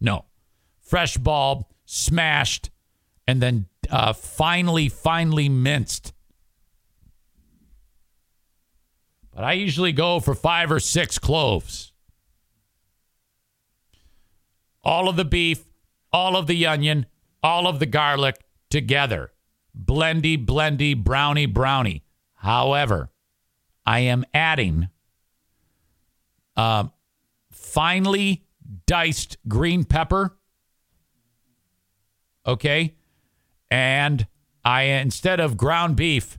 No. 0.00 0.24
Fresh 0.90 1.18
bulb, 1.18 1.66
smashed, 1.84 2.68
and 3.24 3.40
then 3.40 3.66
uh, 3.88 4.12
finely, 4.12 4.88
finely 4.88 5.48
minced. 5.48 6.12
But 9.32 9.44
I 9.44 9.52
usually 9.52 9.92
go 9.92 10.18
for 10.18 10.34
five 10.34 10.72
or 10.72 10.80
six 10.80 11.16
cloves. 11.16 11.92
All 14.82 15.08
of 15.08 15.14
the 15.14 15.24
beef, 15.24 15.62
all 16.12 16.36
of 16.36 16.48
the 16.48 16.66
onion, 16.66 17.06
all 17.40 17.68
of 17.68 17.78
the 17.78 17.86
garlic 17.86 18.40
together. 18.68 19.30
Blendy, 19.80 20.44
blendy, 20.44 20.96
brownie, 20.96 21.46
brownie. 21.46 22.02
However, 22.34 23.10
I 23.86 24.00
am 24.00 24.24
adding 24.34 24.88
uh, 26.56 26.88
finely 27.52 28.42
diced 28.86 29.36
green 29.46 29.84
pepper. 29.84 30.36
Okay. 32.46 32.94
And 33.70 34.26
I, 34.64 34.82
instead 34.82 35.40
of 35.40 35.56
ground 35.56 35.96
beef, 35.96 36.38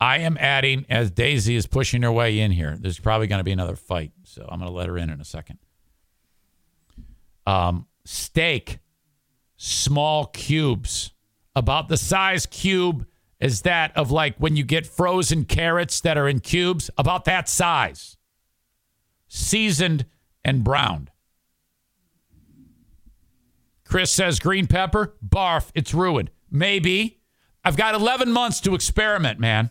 I 0.00 0.18
am 0.18 0.36
adding, 0.38 0.84
as 0.88 1.10
Daisy 1.10 1.56
is 1.56 1.66
pushing 1.66 2.02
her 2.02 2.12
way 2.12 2.38
in 2.38 2.50
here, 2.50 2.76
there's 2.78 2.98
probably 2.98 3.26
going 3.26 3.40
to 3.40 3.44
be 3.44 3.52
another 3.52 3.76
fight. 3.76 4.12
So 4.24 4.42
I'm 4.48 4.58
going 4.58 4.70
to 4.70 4.76
let 4.76 4.88
her 4.88 4.98
in 4.98 5.10
in 5.10 5.20
a 5.20 5.24
second. 5.24 5.58
Um, 7.46 7.86
steak, 8.04 8.78
small 9.56 10.26
cubes, 10.26 11.12
about 11.56 11.88
the 11.88 11.96
size 11.96 12.44
cube 12.44 13.06
is 13.40 13.62
that 13.62 13.96
of 13.96 14.10
like 14.10 14.36
when 14.36 14.56
you 14.56 14.62
get 14.62 14.86
frozen 14.86 15.44
carrots 15.44 16.00
that 16.02 16.18
are 16.18 16.28
in 16.28 16.40
cubes, 16.40 16.90
about 16.98 17.24
that 17.24 17.48
size. 17.48 18.16
Seasoned 19.26 20.04
and 20.44 20.62
browned. 20.62 21.10
Chris 23.86 24.10
says 24.10 24.38
green 24.38 24.66
pepper, 24.66 25.14
barf, 25.26 25.70
it's 25.74 25.94
ruined. 25.94 26.30
Maybe. 26.50 27.20
I've 27.64 27.76
got 27.76 27.94
11 27.94 28.30
months 28.30 28.60
to 28.60 28.74
experiment, 28.74 29.40
man. 29.40 29.70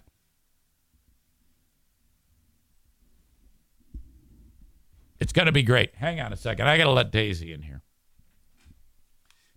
It's 5.20 5.34
going 5.34 5.46
to 5.46 5.52
be 5.52 5.64
great. 5.64 5.96
Hang 5.96 6.20
on 6.20 6.34
a 6.34 6.38
second. 6.38 6.68
I 6.68 6.78
got 6.78 6.84
to 6.86 6.92
let 6.92 7.12
Daisy 7.12 7.54
in 7.54 7.62
here. 7.62 7.82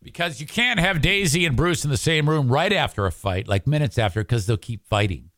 Because 0.03 0.41
you 0.41 0.47
can't 0.47 0.79
have 0.79 1.03
Daisy 1.03 1.45
and 1.45 1.57
Bruce 1.57 1.85
in 1.85 1.91
the 1.91 1.97
same 1.97 2.29
room 2.29 2.49
right 2.49 2.73
after 2.73 3.05
a 3.05 3.13
fight, 3.13 3.49
like 3.49 3.67
minutes 3.67 3.99
after, 3.99 4.23
because 4.23 4.47
they'll 4.47 4.57
keep 4.57 4.87
fighting. 4.87 5.31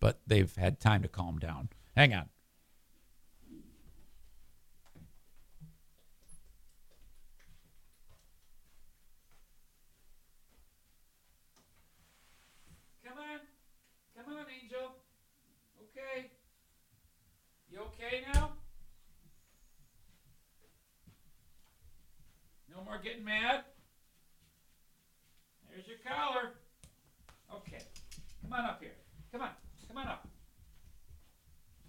But 0.00 0.20
they've 0.26 0.54
had 0.56 0.80
time 0.80 1.02
to 1.02 1.08
calm 1.08 1.38
down. 1.38 1.68
Hang 1.96 2.12
on. 2.12 2.28
Come 13.06 13.18
on. 13.18 13.40
Come 14.16 14.36
on, 14.36 14.44
Angel. 14.62 14.90
Okay. 15.80 16.30
You 17.70 17.78
okay 17.80 18.24
now? 18.34 18.50
More 22.98 23.04
getting 23.04 23.24
mad? 23.24 23.62
There's 25.70 25.86
your 25.86 25.98
collar. 26.04 26.54
Okay. 27.54 27.78
Come 28.42 28.52
on 28.52 28.64
up 28.64 28.80
here. 28.82 28.96
Come 29.30 29.42
on. 29.42 29.50
Come 29.86 29.98
on 29.98 30.08
up. 30.08 30.26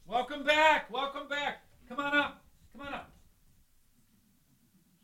Welcome 0.05 0.43
back. 0.43 0.91
Welcome 0.91 1.27
back. 1.27 1.63
Come 1.87 1.99
on 1.99 2.15
up. 2.15 2.43
Come 2.71 2.85
on 2.85 2.93
up. 2.93 3.11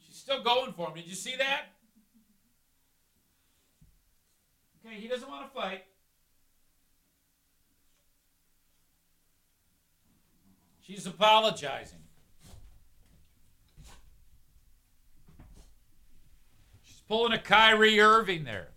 She's 0.05 0.17
still 0.17 0.43
going 0.43 0.73
for 0.73 0.89
him. 0.89 0.95
Did 0.95 1.07
you 1.07 1.15
see 1.15 1.37
that? 1.37 1.69
Okay, 4.85 4.97
he 4.97 5.07
doesn't 5.07 5.27
want 5.27 5.51
to 5.51 5.59
fight. 5.59 5.85
She's 10.81 11.07
apologizing. 11.07 12.04
Pulling 17.07 17.33
a 17.33 17.39
Kyrie 17.39 17.99
Irving 17.99 18.43
there. 18.43 18.69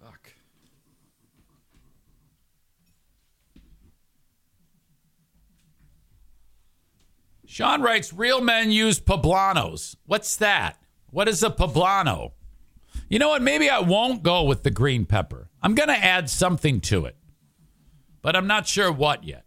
Fuck. 0.00 0.32
Sean 7.46 7.80
writes, 7.80 8.12
real 8.12 8.40
men 8.40 8.70
use 8.70 9.00
poblanos. 9.00 9.96
What's 10.04 10.36
that? 10.36 10.78
What 11.10 11.28
is 11.28 11.42
a 11.42 11.50
poblano? 11.50 12.32
You 13.08 13.18
know 13.18 13.28
what? 13.30 13.42
Maybe 13.42 13.70
I 13.70 13.78
won't 13.78 14.22
go 14.22 14.42
with 14.42 14.62
the 14.62 14.70
green 14.70 15.06
pepper. 15.06 15.48
I'm 15.62 15.74
going 15.74 15.88
to 15.88 15.96
add 15.96 16.28
something 16.28 16.80
to 16.82 17.06
it, 17.06 17.16
but 18.20 18.36
I'm 18.36 18.46
not 18.46 18.66
sure 18.66 18.92
what 18.92 19.24
yet. 19.24 19.45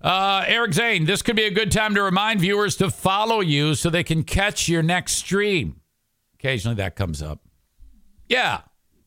Uh, 0.00 0.44
Eric 0.46 0.74
Zane, 0.74 1.04
this 1.04 1.22
could 1.22 1.36
be 1.36 1.44
a 1.44 1.50
good 1.50 1.72
time 1.72 1.94
to 1.94 2.02
remind 2.02 2.40
viewers 2.40 2.76
to 2.76 2.90
follow 2.90 3.40
you 3.40 3.74
so 3.74 3.90
they 3.90 4.04
can 4.04 4.22
catch 4.22 4.68
your 4.68 4.82
next 4.82 5.12
stream. 5.12 5.80
Occasionally 6.38 6.76
that 6.76 6.96
comes 6.96 7.22
up. 7.22 7.40
Yeah, 8.28 8.62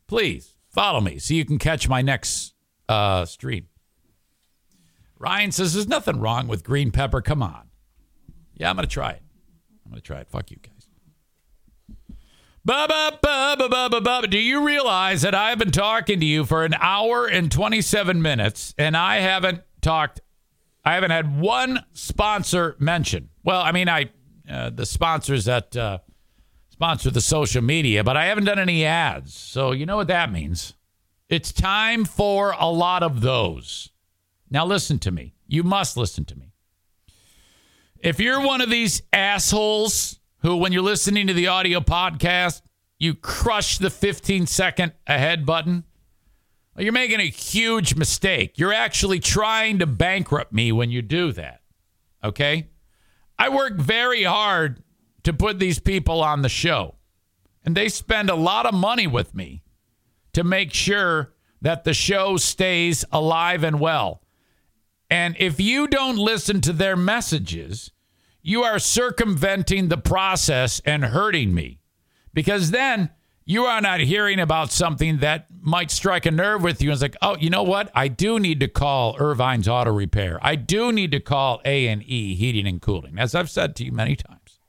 please 0.08 0.56
follow 0.70 1.00
me 1.02 1.20
so 1.20 1.34
you 1.34 1.46
can 1.46 1.58
catch 1.58 1.88
my 1.88 2.02
next 2.02 2.54
uh, 2.88 3.26
stream. 3.26 3.68
Ryan 5.18 5.52
says 5.52 5.74
there's 5.74 5.88
nothing 5.88 6.20
wrong 6.20 6.48
with 6.48 6.64
green 6.64 6.92
pepper. 6.92 7.22
Come 7.22 7.44
on. 7.44 7.70
Yeah, 8.56 8.70
I'm 8.70 8.76
going 8.76 8.88
to 8.88 8.94
try 8.94 9.12
it. 9.12 9.22
I'm 9.86 9.92
going 9.92 10.02
to 10.02 10.06
try 10.06 10.20
it. 10.20 10.30
Fuck 10.30 10.50
you 10.52 10.58
guys. 10.58 10.88
Bubba, 12.68 13.20
bubba, 13.22 13.70
bubba, 13.70 14.02
bubba. 14.02 14.30
Do 14.30 14.38
you 14.38 14.66
realize 14.66 15.22
that 15.22 15.34
I've 15.34 15.60
been 15.60 15.72
talking 15.72 16.20
to 16.20 16.26
you 16.26 16.46
for 16.46 16.66
an 16.66 16.74
hour 16.76 17.26
and 17.26 17.52
27 17.52 18.22
minutes 18.22 18.74
and 18.78 18.96
I 18.96 19.20
haven't 19.20 19.62
talked, 19.82 20.22
I 20.90 20.96
haven't 20.96 21.12
had 21.12 21.40
one 21.40 21.86
sponsor 21.94 22.76
mention. 22.80 23.30
Well, 23.44 23.62
I 23.62 23.72
mean, 23.72 23.88
I, 23.88 24.10
uh, 24.50 24.72
the 24.72 24.88
sponsors 24.88 25.46
that 25.46 25.78
uh, 25.78 26.00
sponsor 26.70 27.12
the 27.12 27.22
social 27.22 27.62
media, 27.62 28.04
but 28.04 28.18
I 28.18 28.26
haven't 28.26 28.46
done 28.46 28.58
any 28.58 28.86
ads. 28.86 29.36
So 29.36 29.72
you 29.72 29.86
know 29.86 29.98
what 29.98 30.08
that 30.08 30.32
means. 30.32 30.74
It's 31.30 31.52
time 31.52 32.06
for 32.06 32.56
a 32.60 32.72
lot 32.72 33.04
of 33.04 33.22
those. 33.22 33.92
Now, 34.50 34.66
listen 34.66 34.98
to 35.00 35.12
me. 35.12 35.36
You 35.48 35.62
must 35.62 35.96
listen 35.96 36.26
to 36.26 36.36
me. 36.36 36.54
If 38.00 38.20
you're 38.20 38.42
one 38.42 38.60
of 38.60 38.72
these 38.72 39.04
assholes 39.14 40.20
who, 40.40 40.58
when 40.58 40.72
you're 40.72 40.82
listening 40.82 41.28
to 41.28 41.34
the 41.34 41.50
audio 41.50 41.82
podcast, 41.82 42.64
you 42.98 43.14
crush 43.14 43.78
the 43.78 43.92
15 43.92 44.48
second 44.48 44.94
ahead 45.06 45.46
button, 45.46 45.84
you're 46.78 46.94
making 46.94 47.20
a 47.20 47.30
huge 47.30 47.96
mistake. 47.96 48.58
You're 48.58 48.74
actually 48.74 49.20
trying 49.20 49.80
to 49.80 49.86
bankrupt 49.86 50.54
me 50.54 50.72
when 50.72 50.92
you 50.92 51.02
do 51.02 51.32
that. 51.34 51.62
Okay? 52.24 52.70
I 53.38 53.50
work 53.50 53.78
very 53.78 54.24
hard 54.24 54.84
to 55.24 55.34
put 55.34 55.60
these 55.60 55.80
people 55.80 56.22
on 56.22 56.42
the 56.42 56.50
show, 56.50 56.96
and 57.66 57.76
they 57.76 57.90
spend 57.90 58.30
a 58.30 58.36
lot 58.36 58.66
of 58.66 58.74
money 58.74 59.08
with 59.08 59.36
me 59.36 59.64
to 60.34 60.44
make 60.44 60.74
sure 60.74 61.34
that 61.62 61.84
the 61.84 61.94
show 61.94 62.38
stays 62.38 63.04
alive 63.12 63.64
and 63.64 63.80
well. 63.80 64.22
And 65.10 65.36
if 65.40 65.60
you 65.60 65.88
don't 65.88 66.18
listen 66.18 66.62
to 66.62 66.74
their 66.74 66.96
messages, 66.96 67.92
you 68.42 68.64
are 68.64 68.80
circumventing 68.80 69.90
the 69.90 69.98
process 69.98 70.82
and 70.86 71.06
hurting 71.06 71.54
me. 71.54 71.80
Because 72.34 72.72
then 72.72 73.10
you 73.50 73.66
are 73.66 73.82
not 73.82 74.00
hearing 74.00 74.40
about 74.40 74.72
something 74.72 75.18
that 75.18 75.48
might 75.60 75.90
strike 75.90 76.28
a 76.28 76.32
nerve 76.32 76.62
with 76.62 76.84
you. 76.84 76.92
It's 76.92 77.02
like, 77.02 77.16
oh, 77.24 77.36
you 77.38 77.50
know 77.50 77.64
what? 77.64 77.90
I 77.96 78.08
do 78.08 78.40
need 78.40 78.60
to 78.60 78.68
call 78.68 79.18
Ervine's 79.18 79.68
Auto 79.68 79.92
Repair. 79.92 80.38
I 80.44 80.56
do 80.56 80.92
need 80.92 81.10
to 81.14 81.20
call 81.20 81.60
A 81.66 81.88
and 81.88 82.04
E 82.04 82.36
Heating 82.36 82.68
and 82.68 82.80
Cooling. 82.80 83.18
As 83.18 83.34
I've 83.34 83.50
said 83.50 83.76
to 83.78 83.84
you 83.84 83.92
many 83.92 84.16
times, 84.16 84.60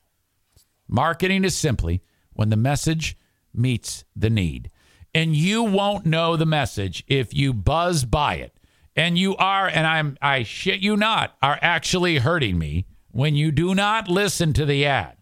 marketing 0.89 1.44
is 1.44 1.55
simply 1.55 2.02
when 2.32 2.48
the 2.48 2.57
message 2.57 3.19
meets 3.52 4.07
the 4.16 4.31
need. 4.31 4.70
and 5.15 5.35
you 5.35 5.62
won't 5.62 6.07
know 6.07 6.36
the 6.36 6.47
message 6.47 7.05
if 7.09 7.35
you 7.35 7.52
buzz 7.52 8.05
by 8.05 8.36
it. 8.36 8.57
And 8.97 9.16
you 9.16 9.36
are, 9.36 9.69
and 9.69 9.86
I'm, 9.86 10.16
I 10.20 10.43
shit 10.43 10.81
you 10.81 10.97
not, 10.97 11.36
are 11.43 11.59
actually 11.62 12.19
hurting 12.19 12.59
me 12.59 12.86
when 13.11 13.35
you 13.35 13.51
do 13.51 13.74
not 13.74 14.09
listen 14.09 14.52
to 14.55 14.66
the 14.66 14.85
ad. 14.86 15.16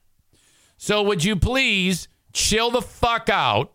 So 0.76 1.02
would 1.02 1.24
you 1.24 1.36
please 1.36 2.08
chill 2.32 2.70
the 2.70 2.82
fuck 2.82 3.28
out? 3.28 3.72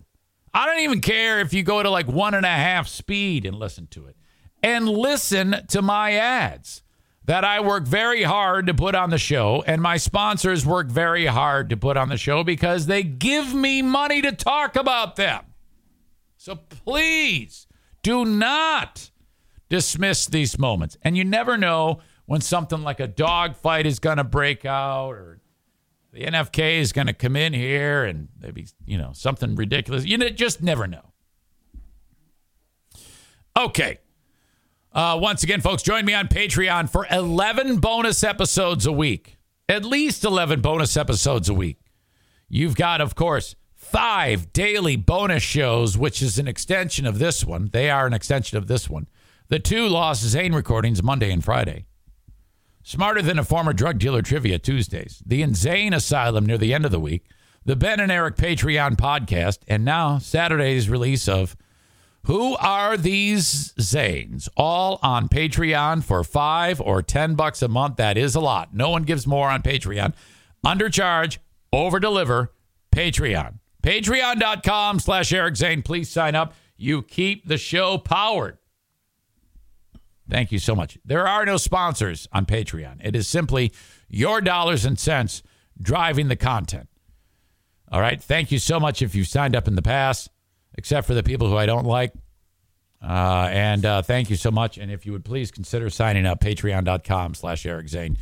I 0.54 0.66
don't 0.66 0.82
even 0.82 1.02
care 1.02 1.40
if 1.40 1.54
you 1.54 1.64
go 1.64 1.82
to 1.82 1.90
like 1.90 2.08
one 2.08 2.34
and 2.34 2.46
a 2.46 2.50
half 2.50 2.88
speed 2.88 3.46
and 3.46 3.56
listen 3.58 3.88
to 3.88 4.08
it. 4.08 4.16
And 4.62 4.88
listen 4.88 5.66
to 5.70 5.82
my 5.82 6.14
ads 6.14 6.84
that 7.26 7.44
I 7.44 7.60
work 7.60 7.86
very 7.86 8.24
hard 8.24 8.68
to 8.68 8.74
put 8.74 8.96
on 8.96 9.10
the 9.10 9.18
show, 9.18 9.64
and 9.66 9.82
my 9.82 9.98
sponsors 9.98 10.66
work 10.66 10.88
very 10.88 11.26
hard 11.26 11.70
to 11.70 11.78
put 11.78 11.98
on 11.98 12.10
the 12.10 12.18
show 12.18 12.44
because 12.44 12.86
they 12.86 13.04
give 13.04 13.54
me 13.54 13.82
money 13.82 14.22
to 14.22 14.32
talk 14.32 14.76
about 14.76 15.16
them. 15.16 15.44
So 16.38 16.56
please 16.56 17.68
do 18.02 18.26
not 18.26 19.10
dismiss 19.70 20.28
these 20.28 20.60
moments. 20.60 20.98
And 21.02 21.18
you 21.18 21.24
never 21.24 21.58
know 21.58 22.00
when 22.26 22.42
something 22.42 22.84
like 22.84 23.00
a 23.00 23.08
dog 23.08 23.56
fight 23.56 23.86
is 23.86 24.00
going 24.00 24.18
to 24.18 24.24
break 24.24 24.66
out 24.66 25.12
or 25.12 25.33
the 26.14 26.26
NFK 26.26 26.78
is 26.80 26.94
going 26.94 27.08
to 27.08 27.14
come 27.14 27.36
in 27.36 27.54
here 27.54 28.04
and 28.04 28.28
maybe, 28.40 28.68
you 28.86 28.98
know, 28.98 29.12
something 29.14 29.56
ridiculous. 29.56 30.06
You 30.06 30.18
just 30.30 30.62
never 30.62 30.86
know. 30.86 31.12
Okay. 33.58 33.98
Uh, 34.92 35.18
once 35.20 35.42
again, 35.44 35.60
folks, 35.60 35.82
join 35.82 36.06
me 36.06 36.14
on 36.14 36.28
Patreon 36.28 36.88
for 36.88 37.08
11 37.10 37.78
bonus 37.78 38.24
episodes 38.24 38.86
a 38.86 38.92
week. 38.92 39.38
At 39.68 39.84
least 39.84 40.24
11 40.24 40.62
bonus 40.62 40.96
episodes 40.96 41.50
a 41.50 41.54
week. 41.54 41.80
You've 42.48 42.76
got, 42.76 43.02
of 43.02 43.16
course, 43.16 43.56
five 43.74 44.54
daily 44.54 44.96
bonus 44.96 45.42
shows, 45.42 45.98
which 45.98 46.22
is 46.22 46.38
an 46.38 46.48
extension 46.48 47.08
of 47.08 47.18
this 47.18 47.44
one. 47.44 47.70
They 47.74 47.90
are 47.90 48.06
an 48.06 48.14
extension 48.14 48.58
of 48.60 48.68
this 48.68 48.88
one. 48.88 49.08
The 49.48 49.58
two 49.58 49.88
Lost 49.88 50.22
Zane 50.22 50.54
recordings, 50.54 51.02
Monday 51.02 51.32
and 51.32 51.44
Friday. 51.44 51.86
Smarter 52.86 53.22
Than 53.22 53.40
a 53.40 53.46
Former 53.46 53.72
Drug 53.72 53.98
Dealer 53.98 54.22
Trivia 54.22 54.60
Tuesdays. 54.60 55.24
The 55.26 55.42
Insane 55.42 55.94
Asylum 55.94 56.46
near 56.46 56.58
the 56.58 56.74
end 56.74 56.84
of 56.84 56.92
the 56.92 57.00
week. 57.00 57.26
The 57.64 57.78
Ben 57.78 58.02
and 58.02 58.12
Eric 58.12 58.36
Patreon 58.36 58.98
podcast. 58.98 59.60
And 59.70 59.86
now 59.86 60.18
Saturday's 60.18 60.90
release 60.90 61.30
of 61.30 61.56
who 62.26 62.58
are 62.58 62.98
these 62.98 63.74
Zanes? 63.80 64.50
All 64.58 65.00
on 65.02 65.30
Patreon 65.30 66.04
for 66.04 66.24
five 66.26 66.82
or 66.82 67.02
ten 67.02 67.36
bucks 67.36 67.62
a 67.62 67.70
month. 67.70 67.96
That 67.96 68.18
is 68.18 68.36
a 68.36 68.42
lot. 68.42 68.74
No 68.74 68.90
one 68.90 69.04
gives 69.04 69.26
more 69.26 69.50
on 69.50 69.62
Patreon. 69.62 70.14
Undercharge, 70.66 71.38
over 71.72 72.00
deliver, 72.02 72.54
Patreon. 72.94 73.60
Patreon.com 73.82 75.00
slash 75.00 75.32
Eric 75.32 75.56
Zane. 75.56 75.82
Please 75.82 76.10
sign 76.10 76.36
up. 76.36 76.54
You 76.78 77.02
keep 77.02 77.48
the 77.48 77.58
show 77.58 77.98
powered. 77.98 78.58
Thank 80.30 80.52
you 80.52 80.60
so 80.60 80.76
much. 80.76 80.98
There 81.04 81.28
are 81.28 81.46
no 81.46 81.58
sponsors 81.58 82.28
on 82.32 82.46
Patreon. 82.46 82.98
It 83.04 83.16
is 83.16 83.28
simply 83.28 83.74
your 84.08 84.42
dollars 84.42 84.86
and 84.86 84.98
cents 84.98 85.44
driving 85.82 86.28
the 86.28 86.36
content. 86.36 86.88
All 87.92 88.02
right. 88.02 88.22
Thank 88.22 88.52
you 88.52 88.60
so 88.60 88.80
much 88.80 89.02
if 89.02 89.16
you've 89.16 89.28
signed 89.28 89.56
up 89.56 89.68
in 89.68 89.76
the 89.76 89.82
past 89.82 90.30
except 90.76 91.06
for 91.06 91.14
the 91.14 91.24
people 91.24 91.48
who 91.48 91.58
I 91.58 91.66
don't 91.66 91.86
like. 91.86 92.14
Uh, 93.02 93.50
and 93.52 93.86
uh, 93.86 94.02
thank 94.02 94.30
you 94.30 94.36
so 94.36 94.50
much. 94.50 94.78
And 94.78 94.90
if 94.90 95.06
you 95.06 95.12
would 95.12 95.26
please 95.26 95.52
consider 95.52 95.90
signing 95.90 96.26
up, 96.26 96.40
patreon.com 96.40 97.36
slash 97.36 97.66
Eric 97.66 97.90
Zane. 97.90 98.18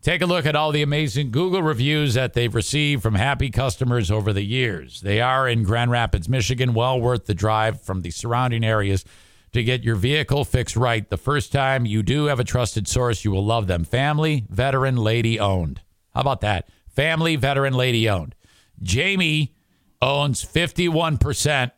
Take 0.00 0.22
a 0.22 0.26
look 0.26 0.46
at 0.46 0.54
all 0.54 0.70
the 0.70 0.82
amazing 0.82 1.32
Google 1.32 1.62
reviews 1.62 2.14
that 2.14 2.32
they've 2.32 2.54
received 2.54 3.02
from 3.02 3.16
happy 3.16 3.50
customers 3.50 4.10
over 4.10 4.32
the 4.32 4.44
years. 4.44 5.00
They 5.00 5.20
are 5.20 5.48
in 5.48 5.64
Grand 5.64 5.90
Rapids, 5.90 6.28
Michigan. 6.28 6.72
Well 6.72 7.00
worth 7.00 7.26
the 7.26 7.34
drive 7.34 7.80
from 7.80 8.02
the 8.02 8.12
surrounding 8.12 8.64
areas 8.64 9.04
to 9.52 9.64
get 9.64 9.82
your 9.82 9.96
vehicle 9.96 10.44
fixed 10.44 10.76
right 10.76 11.08
the 11.08 11.16
first 11.16 11.50
time. 11.50 11.84
You 11.84 12.04
do 12.04 12.26
have 12.26 12.38
a 12.38 12.44
trusted 12.44 12.86
source. 12.86 13.24
You 13.24 13.32
will 13.32 13.44
love 13.44 13.66
them. 13.66 13.82
Family, 13.84 14.44
veteran, 14.48 14.96
lady 14.96 15.40
owned. 15.40 15.80
How 16.14 16.20
about 16.20 16.42
that? 16.42 16.68
Family 16.88 17.34
veteran 17.34 17.74
lady 17.74 18.08
owned. 18.08 18.36
Jamie 18.80 19.54
owns 20.00 20.44
51%. 20.44 21.72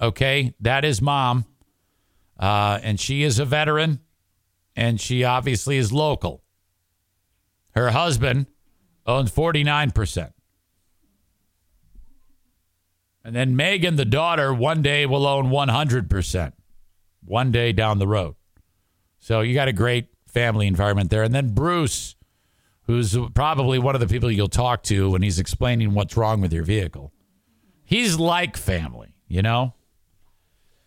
Okay. 0.00 0.54
That 0.60 0.84
is 0.84 1.02
mom. 1.02 1.44
Uh, 2.38 2.78
and 2.82 2.98
she 2.98 3.22
is 3.22 3.38
a 3.38 3.44
veteran 3.44 4.00
and 4.74 5.00
she 5.00 5.24
obviously 5.24 5.76
is 5.76 5.92
local. 5.92 6.43
Her 7.74 7.90
husband 7.90 8.46
owns 9.06 9.30
49%. 9.30 10.32
And 13.24 13.34
then 13.34 13.56
Megan, 13.56 13.96
the 13.96 14.04
daughter, 14.04 14.52
one 14.52 14.82
day 14.82 15.06
will 15.06 15.26
own 15.26 15.46
100%. 15.46 16.52
One 17.24 17.50
day 17.50 17.72
down 17.72 17.98
the 17.98 18.06
road. 18.06 18.36
So 19.18 19.40
you 19.40 19.54
got 19.54 19.68
a 19.68 19.72
great 19.72 20.08
family 20.26 20.66
environment 20.66 21.10
there. 21.10 21.22
And 21.22 21.34
then 21.34 21.54
Bruce 21.54 22.16
who's 22.86 23.16
probably 23.34 23.78
one 23.78 23.94
of 23.94 24.00
the 24.00 24.06
people 24.06 24.30
you'll 24.30 24.48
talk 24.48 24.82
to 24.84 25.10
when 25.10 25.22
he's 25.22 25.38
explaining 25.38 25.94
what's 25.94 26.16
wrong 26.16 26.40
with 26.40 26.52
your 26.52 26.64
vehicle. 26.64 27.12
He's 27.84 28.18
like 28.18 28.56
family, 28.56 29.14
you 29.26 29.42
know? 29.42 29.74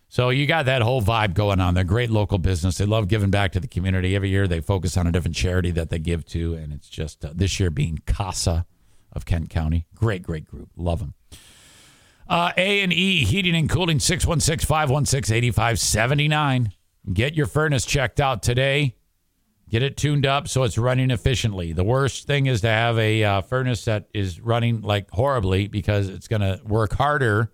So 0.10 0.30
you 0.30 0.48
got 0.48 0.68
that 0.68 0.82
whole 0.82 1.02
vibe 1.02 1.34
going 1.34 1.60
on. 1.60 1.74
They're 1.74 1.84
great 1.84 2.10
local 2.10 2.38
business. 2.38 2.78
They 2.78 2.86
love 2.86 3.10
giving 3.10 3.30
back 3.30 3.52
to 3.54 3.60
the 3.60 3.68
community. 3.68 4.16
Every 4.16 4.30
year 4.30 4.48
they 4.48 4.62
focus 4.62 4.96
on 4.96 5.06
a 5.06 5.12
different 5.12 5.36
charity 5.36 5.72
that 5.72 5.90
they 5.90 6.00
give 6.00 6.26
to, 6.28 6.54
and 6.54 6.72
it's 6.72 6.88
just 6.88 7.26
uh, 7.26 7.34
this 7.36 7.60
year 7.60 7.70
being 7.70 8.00
CASA 8.06 8.66
of 9.12 9.26
Kent 9.26 9.50
County. 9.50 9.86
Great, 9.96 10.24
great 10.24 10.46
group. 10.46 10.70
Love 10.78 11.00
them. 11.00 11.14
Uh, 12.30 12.52
A 12.58 12.82
and 12.82 12.92
E 12.94 13.26
Heating 13.26 13.56
and 13.56 13.70
Cooling 13.70 14.00
616-516-8579. 14.00 16.72
Get 17.14 17.36
your 17.36 17.46
furnace 17.46 17.86
checked 17.86 18.20
out 18.20 18.44
today. 18.44 18.96
Get 19.70 19.84
it 19.84 19.98
tuned 19.98 20.26
up 20.26 20.48
so 20.48 20.64
it's 20.64 20.78
running 20.78 21.12
efficiently. 21.12 21.74
The 21.74 21.84
worst 21.84 22.26
thing 22.28 22.46
is 22.46 22.62
to 22.62 22.70
have 22.70 22.98
a 22.98 23.22
uh, 23.24 23.42
furnace 23.42 23.84
that 23.86 24.08
is 24.14 24.40
running 24.40 24.82
like 24.82 25.12
horribly 25.12 25.68
because 25.68 26.08
it's 26.08 26.30
going 26.30 26.42
to 26.42 26.62
work 26.66 26.94
harder 26.94 27.52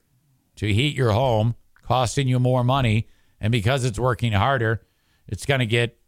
to 0.57 0.71
heat 0.71 0.95
your 0.95 1.11
home, 1.11 1.55
costing 1.83 2.27
you 2.27 2.39
more 2.39 2.63
money. 2.63 3.07
And 3.39 3.51
because 3.51 3.83
it's 3.83 3.99
working 3.99 4.33
harder, 4.33 4.85
it's 5.27 5.45
going 5.45 5.59
to 5.59 5.65
get 5.65 5.99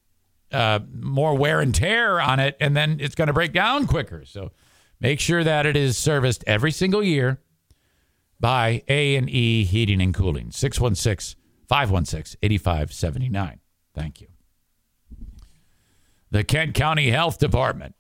uh, 0.52 0.80
more 0.94 1.36
wear 1.36 1.60
and 1.60 1.74
tear 1.74 2.20
on 2.20 2.40
it, 2.40 2.56
and 2.60 2.76
then 2.76 2.98
it's 3.00 3.16
going 3.16 3.28
to 3.28 3.34
break 3.34 3.54
down 3.54 3.88
quicker. 3.88 4.24
So 4.26 4.52
make 5.00 5.20
sure 5.20 5.44
that 5.44 5.66
it 5.66 5.76
is 5.76 5.98
serviced 5.98 6.44
every 6.48 6.72
single 6.72 7.04
year 7.04 7.42
by 8.40 8.84
A 8.88 9.16
and 9.16 9.30
E 9.30 9.64
Heating 9.64 10.02
and 10.02 10.14
Cooling. 10.14 10.52
616 10.52 11.40
516 11.68 12.38
8579. 12.42 13.60
Thank 13.94 14.22
you 14.22 14.28
the 16.36 16.44
Kent 16.44 16.74
County 16.74 17.10
Health 17.12 17.40
Department. 17.40 17.96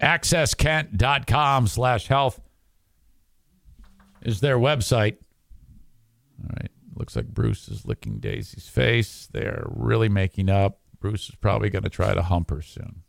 AccessKent.com 0.00 1.66
slash 1.66 2.06
health 2.06 2.40
is 4.22 4.38
their 4.38 4.58
website. 4.58 5.16
All 6.40 6.50
right. 6.56 6.70
Looks 6.98 7.14
like 7.14 7.28
Bruce 7.28 7.68
is 7.68 7.86
licking 7.86 8.18
Daisy's 8.18 8.68
face. 8.68 9.28
They 9.32 9.42
are 9.42 9.70
really 9.70 10.08
making 10.08 10.50
up. 10.50 10.80
Bruce 10.98 11.28
is 11.28 11.36
probably 11.36 11.70
going 11.70 11.84
to 11.84 11.88
try 11.88 12.12
to 12.12 12.22
hump 12.22 12.50
her 12.50 12.60
soon. 12.60 13.04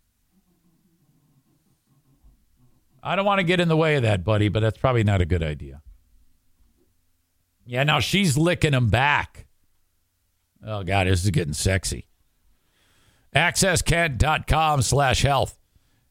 I 3.02 3.16
don't 3.16 3.26
want 3.26 3.40
to 3.40 3.44
get 3.44 3.60
in 3.60 3.68
the 3.68 3.78
way 3.78 3.96
of 3.96 4.04
that, 4.04 4.24
buddy, 4.24 4.48
but 4.48 4.60
that's 4.60 4.78
probably 4.78 5.04
not 5.04 5.22
a 5.22 5.26
good 5.26 5.42
idea. 5.42 5.82
Yeah, 7.66 7.84
now 7.84 8.00
she's 8.00 8.38
licking 8.38 8.74
him 8.74 8.90
back. 8.90 9.48
Oh, 10.64 10.84
God, 10.84 11.08
this 11.08 11.24
is 11.24 11.32
getting 11.32 11.54
sexy. 11.54 12.08
AccessKent.com 13.36 14.82
slash 14.84 15.24
health. 15.24 15.58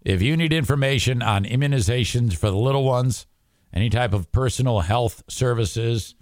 If 0.02 0.20
you 0.22 0.36
need 0.36 0.52
information 0.52 1.22
on 1.22 1.44
immunizations 1.44 2.34
for 2.34 2.50
the 2.50 2.56
little 2.56 2.84
ones, 2.84 3.26
any 3.72 3.90
type 3.90 4.14
of 4.14 4.32
personal 4.32 4.80
health 4.80 5.22
services, 5.28 6.14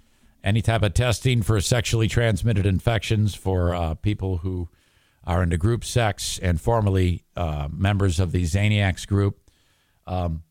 any 0.43 0.61
type 0.61 0.83
of 0.83 0.93
testing 0.93 1.41
for 1.41 1.59
sexually 1.61 2.07
transmitted 2.07 2.65
infections 2.65 3.35
for 3.35 3.73
uh, 3.73 3.93
people 3.95 4.37
who 4.37 4.69
are 5.25 5.43
into 5.43 5.57
group 5.57 5.83
sex 5.83 6.39
and 6.39 6.59
formerly 6.61 7.23
uh, 7.35 7.67
members 7.71 8.19
of 8.19 8.31
the 8.31 8.43
Zaniacs 8.43 9.05
group. 9.05 9.39
Um, 10.05 10.43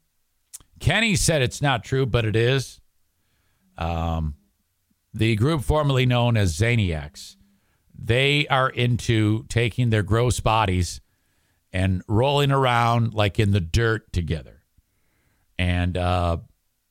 Kenny 0.80 1.16
said 1.16 1.40
it's 1.40 1.62
not 1.62 1.82
true, 1.82 2.04
but 2.04 2.26
it 2.26 2.36
is. 2.36 2.80
Um, 3.78 4.34
the 5.14 5.34
group 5.36 5.62
formerly 5.62 6.04
known 6.04 6.36
as 6.36 6.58
Zaniacs, 6.58 7.36
they 7.98 8.46
are 8.48 8.68
into 8.68 9.44
taking 9.44 9.88
their 9.88 10.02
gross 10.02 10.40
bodies 10.40 11.00
and 11.72 12.02
rolling 12.06 12.52
around 12.52 13.14
like 13.14 13.38
in 13.38 13.52
the 13.52 13.60
dirt 13.60 14.12
together. 14.12 14.62
And 15.58 15.96
uh, 15.96 16.38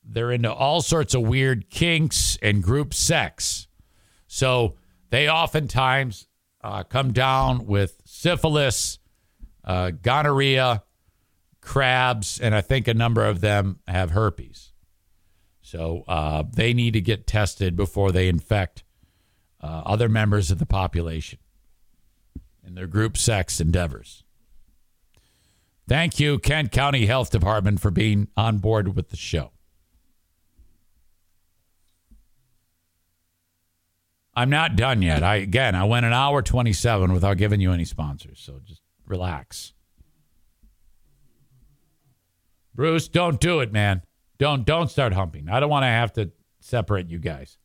they're 0.08 0.30
into 0.30 0.52
all 0.52 0.80
sorts 0.82 1.14
of 1.14 1.22
weird 1.22 1.68
kinks 1.68 2.38
and 2.40 2.62
group 2.62 2.94
sex. 2.94 3.66
So 4.26 4.76
they 5.10 5.28
oftentimes 5.28 6.28
uh, 6.62 6.84
come 6.84 7.12
down 7.12 7.66
with 7.66 8.00
syphilis, 8.04 8.98
uh, 9.64 9.90
gonorrhea, 9.90 10.82
crabs, 11.60 12.40
and 12.40 12.54
I 12.54 12.60
think 12.60 12.86
a 12.86 12.94
number 12.94 13.24
of 13.24 13.40
them 13.40 13.80
have 13.88 14.10
herpes. 14.10 14.72
So 15.60 16.04
uh, 16.06 16.44
they 16.52 16.72
need 16.72 16.92
to 16.92 17.00
get 17.00 17.26
tested 17.26 17.74
before 17.74 18.12
they 18.12 18.28
infect 18.28 18.84
uh, 19.60 19.82
other 19.84 20.08
members 20.08 20.52
of 20.52 20.58
the 20.58 20.66
population 20.66 21.40
in 22.64 22.74
their 22.74 22.86
group 22.86 23.16
sex 23.16 23.60
endeavors. 23.60 24.22
Thank 25.88 26.20
you, 26.20 26.38
Kent 26.38 26.72
County 26.72 27.06
Health 27.06 27.30
Department, 27.30 27.80
for 27.80 27.90
being 27.90 28.28
on 28.36 28.58
board 28.58 28.94
with 28.94 29.10
the 29.10 29.16
show. 29.16 29.52
I'm 34.36 34.50
not 34.50 34.76
done 34.76 35.00
yet. 35.00 35.22
I 35.22 35.36
again, 35.36 35.74
I 35.74 35.84
went 35.84 36.04
an 36.04 36.12
hour 36.12 36.42
27 36.42 37.12
without 37.12 37.38
giving 37.38 37.60
you 37.60 37.72
any 37.72 37.86
sponsors, 37.86 38.38
so 38.38 38.60
just 38.62 38.82
relax. 39.06 39.72
Bruce, 42.74 43.08
don't 43.08 43.40
do 43.40 43.60
it, 43.60 43.72
man. 43.72 44.02
Don't 44.38 44.66
don't 44.66 44.90
start 44.90 45.14
humping. 45.14 45.48
I 45.48 45.58
don't 45.58 45.70
want 45.70 45.84
to 45.84 45.88
have 45.88 46.12
to 46.14 46.30
separate 46.60 47.08
you 47.08 47.18
guys. 47.18 47.56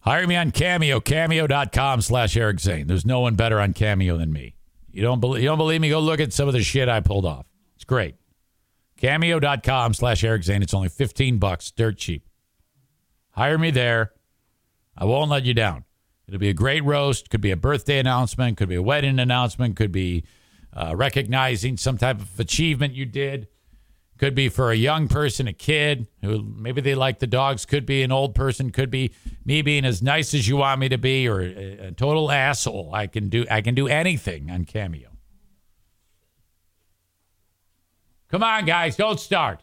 Hire 0.00 0.26
me 0.26 0.36
on 0.36 0.50
Cameo, 0.50 1.00
cameo.com 1.00 2.02
slash 2.02 2.36
Eric 2.36 2.60
Zane. 2.60 2.88
There's 2.88 3.06
no 3.06 3.20
one 3.20 3.36
better 3.36 3.60
on 3.60 3.72
Cameo 3.72 4.18
than 4.18 4.32
me. 4.32 4.56
You 4.90 5.02
don't 5.02 5.20
believe 5.20 5.42
you 5.42 5.48
don't 5.48 5.56
believe 5.56 5.80
me? 5.80 5.88
Go 5.88 6.00
look 6.00 6.18
at 6.18 6.32
some 6.32 6.48
of 6.48 6.52
the 6.54 6.62
shit 6.62 6.88
I 6.88 7.00
pulled 7.00 7.24
off. 7.24 7.46
It's 7.76 7.84
great. 7.84 8.16
Cameo.com 8.96 9.94
slash 9.94 10.24
Eric 10.24 10.44
Zane. 10.44 10.62
It's 10.62 10.74
only 10.74 10.88
15 10.88 11.38
bucks, 11.38 11.70
dirt 11.70 11.98
cheap. 11.98 12.26
Hire 13.30 13.58
me 13.58 13.70
there. 13.70 14.12
I 14.96 15.04
won't 15.04 15.30
let 15.30 15.44
you 15.44 15.54
down. 15.54 15.84
It'll 16.26 16.40
be 16.40 16.48
a 16.48 16.54
great 16.54 16.84
roast. 16.84 17.30
Could 17.30 17.40
be 17.40 17.50
a 17.50 17.56
birthday 17.56 17.98
announcement. 17.98 18.56
Could 18.56 18.68
be 18.68 18.76
a 18.76 18.82
wedding 18.82 19.18
announcement. 19.18 19.76
Could 19.76 19.92
be 19.92 20.24
uh, 20.72 20.94
recognizing 20.96 21.76
some 21.76 21.98
type 21.98 22.20
of 22.20 22.38
achievement 22.38 22.94
you 22.94 23.04
did. 23.04 23.48
Could 24.16 24.34
be 24.36 24.48
for 24.48 24.70
a 24.70 24.76
young 24.76 25.08
person, 25.08 25.48
a 25.48 25.52
kid 25.52 26.06
who 26.22 26.42
maybe 26.42 26.80
they 26.80 26.94
like 26.94 27.18
the 27.18 27.26
dogs. 27.26 27.66
Could 27.66 27.84
be 27.84 28.04
an 28.04 28.12
old 28.12 28.34
person. 28.34 28.70
Could 28.70 28.90
be 28.90 29.12
me 29.44 29.60
being 29.60 29.84
as 29.84 30.02
nice 30.02 30.32
as 30.34 30.46
you 30.46 30.56
want 30.56 30.80
me 30.80 30.88
to 30.88 30.98
be, 30.98 31.28
or 31.28 31.40
a, 31.40 31.88
a 31.88 31.92
total 31.92 32.30
asshole. 32.30 32.94
I 32.94 33.08
can 33.08 33.28
do. 33.28 33.44
I 33.50 33.60
can 33.60 33.74
do 33.74 33.88
anything 33.88 34.52
on 34.52 34.64
Cameo. 34.66 35.13
Come 38.34 38.42
on, 38.42 38.64
guys, 38.64 38.96
don't 38.96 39.20
start. 39.20 39.62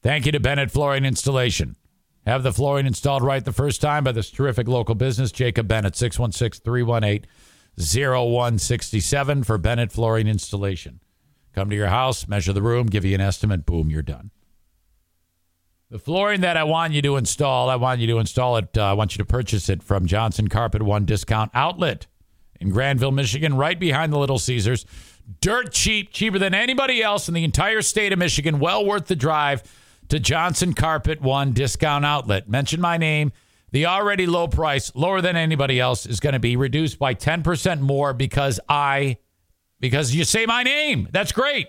Thank 0.00 0.26
you 0.26 0.30
to 0.30 0.38
Bennett 0.38 0.70
Flooring 0.70 1.04
Installation. 1.04 1.74
Have 2.24 2.44
the 2.44 2.52
flooring 2.52 2.86
installed 2.86 3.24
right 3.24 3.44
the 3.44 3.52
first 3.52 3.80
time 3.80 4.04
by 4.04 4.12
this 4.12 4.30
terrific 4.30 4.68
local 4.68 4.94
business, 4.94 5.32
Jacob 5.32 5.66
Bennett, 5.66 5.96
616 5.96 6.62
318 6.62 7.28
0167 7.76 9.42
for 9.42 9.58
Bennett 9.58 9.90
Flooring 9.90 10.28
Installation. 10.28 11.00
Come 11.52 11.68
to 11.68 11.74
your 11.74 11.88
house, 11.88 12.28
measure 12.28 12.52
the 12.52 12.62
room, 12.62 12.86
give 12.86 13.04
you 13.04 13.16
an 13.16 13.20
estimate, 13.20 13.66
boom, 13.66 13.90
you're 13.90 14.00
done. 14.00 14.30
The 15.90 15.98
flooring 15.98 16.42
that 16.42 16.56
I 16.56 16.62
want 16.62 16.92
you 16.92 17.02
to 17.02 17.16
install, 17.16 17.68
I 17.68 17.74
want 17.74 18.00
you 18.00 18.06
to 18.06 18.18
install 18.20 18.56
it, 18.56 18.78
uh, 18.78 18.84
I 18.84 18.92
want 18.92 19.14
you 19.14 19.18
to 19.18 19.24
purchase 19.24 19.68
it 19.68 19.82
from 19.82 20.06
Johnson 20.06 20.46
Carpet 20.46 20.82
One 20.82 21.06
Discount 21.06 21.50
Outlet 21.54 22.06
in 22.60 22.70
Grandville, 22.70 23.10
Michigan, 23.10 23.56
right 23.56 23.80
behind 23.80 24.12
the 24.12 24.18
Little 24.18 24.38
Caesars. 24.38 24.86
Dirt 25.40 25.72
cheap, 25.72 26.12
cheaper 26.12 26.38
than 26.38 26.54
anybody 26.54 27.02
else 27.02 27.28
in 27.28 27.34
the 27.34 27.44
entire 27.44 27.82
state 27.82 28.12
of 28.12 28.18
Michigan. 28.18 28.58
Well 28.58 28.84
worth 28.84 29.06
the 29.06 29.16
drive 29.16 29.62
to 30.08 30.18
Johnson 30.18 30.74
Carpet 30.74 31.20
One 31.20 31.52
Discount 31.52 32.04
Outlet. 32.04 32.48
Mention 32.48 32.80
my 32.80 32.96
name. 32.96 33.32
The 33.72 33.86
already 33.86 34.26
low 34.26 34.48
price, 34.48 34.92
lower 34.96 35.20
than 35.20 35.36
anybody 35.36 35.78
else, 35.78 36.04
is 36.04 36.18
going 36.18 36.32
to 36.32 36.40
be 36.40 36.56
reduced 36.56 36.98
by 36.98 37.14
10% 37.14 37.80
more 37.80 38.12
because 38.12 38.58
I, 38.68 39.18
because 39.78 40.14
you 40.14 40.24
say 40.24 40.44
my 40.44 40.64
name. 40.64 41.08
That's 41.12 41.30
great. 41.30 41.68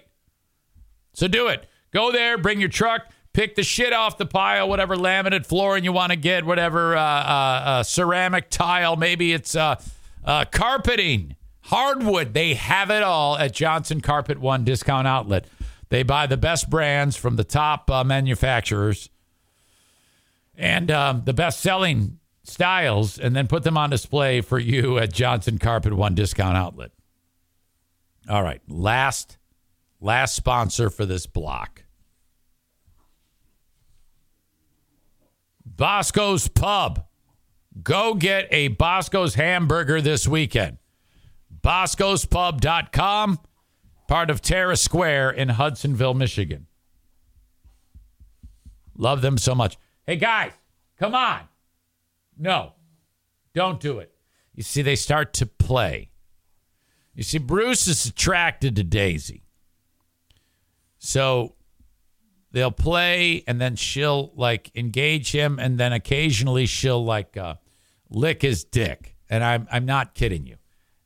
So 1.14 1.28
do 1.28 1.48
it. 1.48 1.68
Go 1.92 2.12
there, 2.12 2.38
bring 2.38 2.60
your 2.60 2.70
truck, 2.70 3.08
pick 3.34 3.56
the 3.56 3.64
shit 3.64 3.94
off 3.94 4.18
the 4.18 4.26
pile, 4.26 4.68
whatever 4.68 4.96
laminate 4.96 5.46
flooring 5.46 5.84
you 5.84 5.92
want 5.92 6.12
to 6.12 6.16
get, 6.16 6.46
whatever 6.46 6.96
uh, 6.96 7.02
uh, 7.02 7.04
uh, 7.04 7.84
ceramic 7.84 8.50
tile, 8.50 8.96
maybe 8.96 9.34
it's 9.34 9.56
uh, 9.56 9.76
uh, 10.24 10.46
carpeting, 10.46 11.36
hardwood. 11.72 12.34
They 12.34 12.54
have 12.54 12.92
it 12.92 13.02
all 13.02 13.38
at 13.38 13.54
Johnson 13.54 14.02
Carpet 14.02 14.40
One 14.40 14.66
Discount 14.66 15.08
Outlet. 15.08 15.46
They 15.90 16.04
buy 16.04 16.28
the 16.28 16.38
best 16.38 16.70
brands 16.70 17.16
from 17.16 17.38
the 17.38 17.44
top 17.46 17.90
uh, 17.90 18.04
manufacturers 18.04 19.10
and 20.56 20.92
um, 20.92 21.24
the 21.26 21.34
best 21.34 21.62
selling 21.62 22.20
styles 22.44 23.18
and 23.18 23.36
then 23.36 23.48
put 23.48 23.64
them 23.64 23.78
on 23.78 23.90
display 23.90 24.42
for 24.42 24.60
you 24.60 24.98
at 24.98 25.14
Johnson 25.14 25.58
Carpet 25.58 25.94
One 25.94 26.14
Discount 26.14 26.58
Outlet. 26.58 26.92
All 28.30 28.44
right, 28.44 28.62
last 28.68 29.38
last 30.02 30.36
sponsor 30.36 30.90
for 30.90 31.06
this 31.06 31.26
block. 31.26 31.84
Bosco's 35.66 36.50
Pub. 36.50 37.06
Go 37.82 38.14
get 38.14 38.48
a 38.52 38.68
Bosco's 38.68 39.36
hamburger 39.36 40.02
this 40.02 40.28
weekend. 40.28 40.78
Bosco'sPub.com, 41.64 43.40
part 44.08 44.30
of 44.30 44.42
Terra 44.42 44.76
Square 44.76 45.32
in 45.32 45.50
Hudsonville, 45.50 46.14
Michigan. 46.14 46.68
Love 48.98 49.22
them 49.22 49.38
so 49.38 49.56
much. 49.56 49.78
Hey, 50.06 50.16
guys, 50.16 50.52
come 50.98 51.16
on. 51.16 51.42
No, 52.38 52.74
don't 53.54 53.80
do 53.80 54.00
it. 54.00 54.12
You 54.54 54.64
see, 54.64 54.82
they 54.82 54.96
start 54.96 55.34
to 55.34 55.46
play. 55.46 56.10
You 57.14 57.24
see, 57.24 57.38
Bruce 57.38 57.88
is 57.88 58.06
attracted 58.06 58.76
to 58.76 58.84
Daisy. 58.84 59.44
So 60.98 61.56
they'll 62.52 62.72
play 62.72 63.44
and 63.48 63.60
then 63.60 63.76
she'll 63.76 64.32
like 64.36 64.72
engage 64.76 65.32
him 65.32 65.60
and 65.60 65.80
then 65.80 65.94
occasionally 65.94 66.66
she'll 66.66 67.04
like 67.04 67.38
uh, 67.38 67.56
lick 68.10 68.42
his 68.42 68.64
dick. 68.64 69.16
And 69.30 69.44
I'm, 69.44 69.68
I'm 69.72 69.86
not 69.86 70.14
kidding 70.14 70.46
you. 70.46 70.58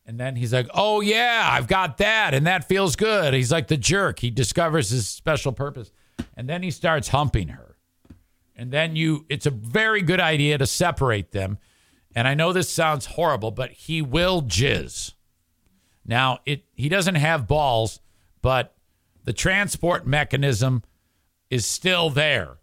And 0.08 0.20
then 0.20 0.36
he's 0.36 0.54
like, 0.54 0.68
oh, 0.74 1.02
yeah, 1.02 1.50
I've 1.52 1.68
got 1.68 1.98
that. 1.98 2.34
And 2.34 2.46
that 2.46 2.68
feels 2.68 2.96
good. 2.96 3.34
He's 3.34 3.52
like 3.52 3.68
the 3.68 3.78
jerk. 3.78 4.20
He 4.20 4.30
discovers 4.30 4.90
his 4.90 5.08
special 5.08 5.52
purpose. 5.52 5.92
And 6.38 6.48
then 6.48 6.62
he 6.62 6.70
starts 6.70 7.08
humping 7.08 7.50
her. 7.50 7.76
And 8.56 8.72
then 8.72 8.96
you, 8.96 9.26
it's 9.30 9.46
a 9.46 9.52
very 9.52 10.02
good 10.02 10.20
idea 10.20 10.58
to 10.58 10.68
separate 10.68 11.32
them. 11.32 11.58
And 12.16 12.28
I 12.28 12.34
know 12.34 12.54
this 12.54 12.70
sounds 12.70 13.08
horrible, 13.08 13.52
but 13.52 13.72
he 13.72 14.02
will 14.02 14.42
jizz. 14.42 15.14
Now, 16.06 16.40
it 16.46 16.64
he 16.74 16.88
doesn't 16.88 17.16
have 17.16 17.48
balls, 17.48 18.00
but 18.42 18.76
the 19.24 19.34
transport 19.34 20.06
mechanism 20.06 20.84
is 21.50 21.66
still 21.66 22.10
there. 22.10 22.58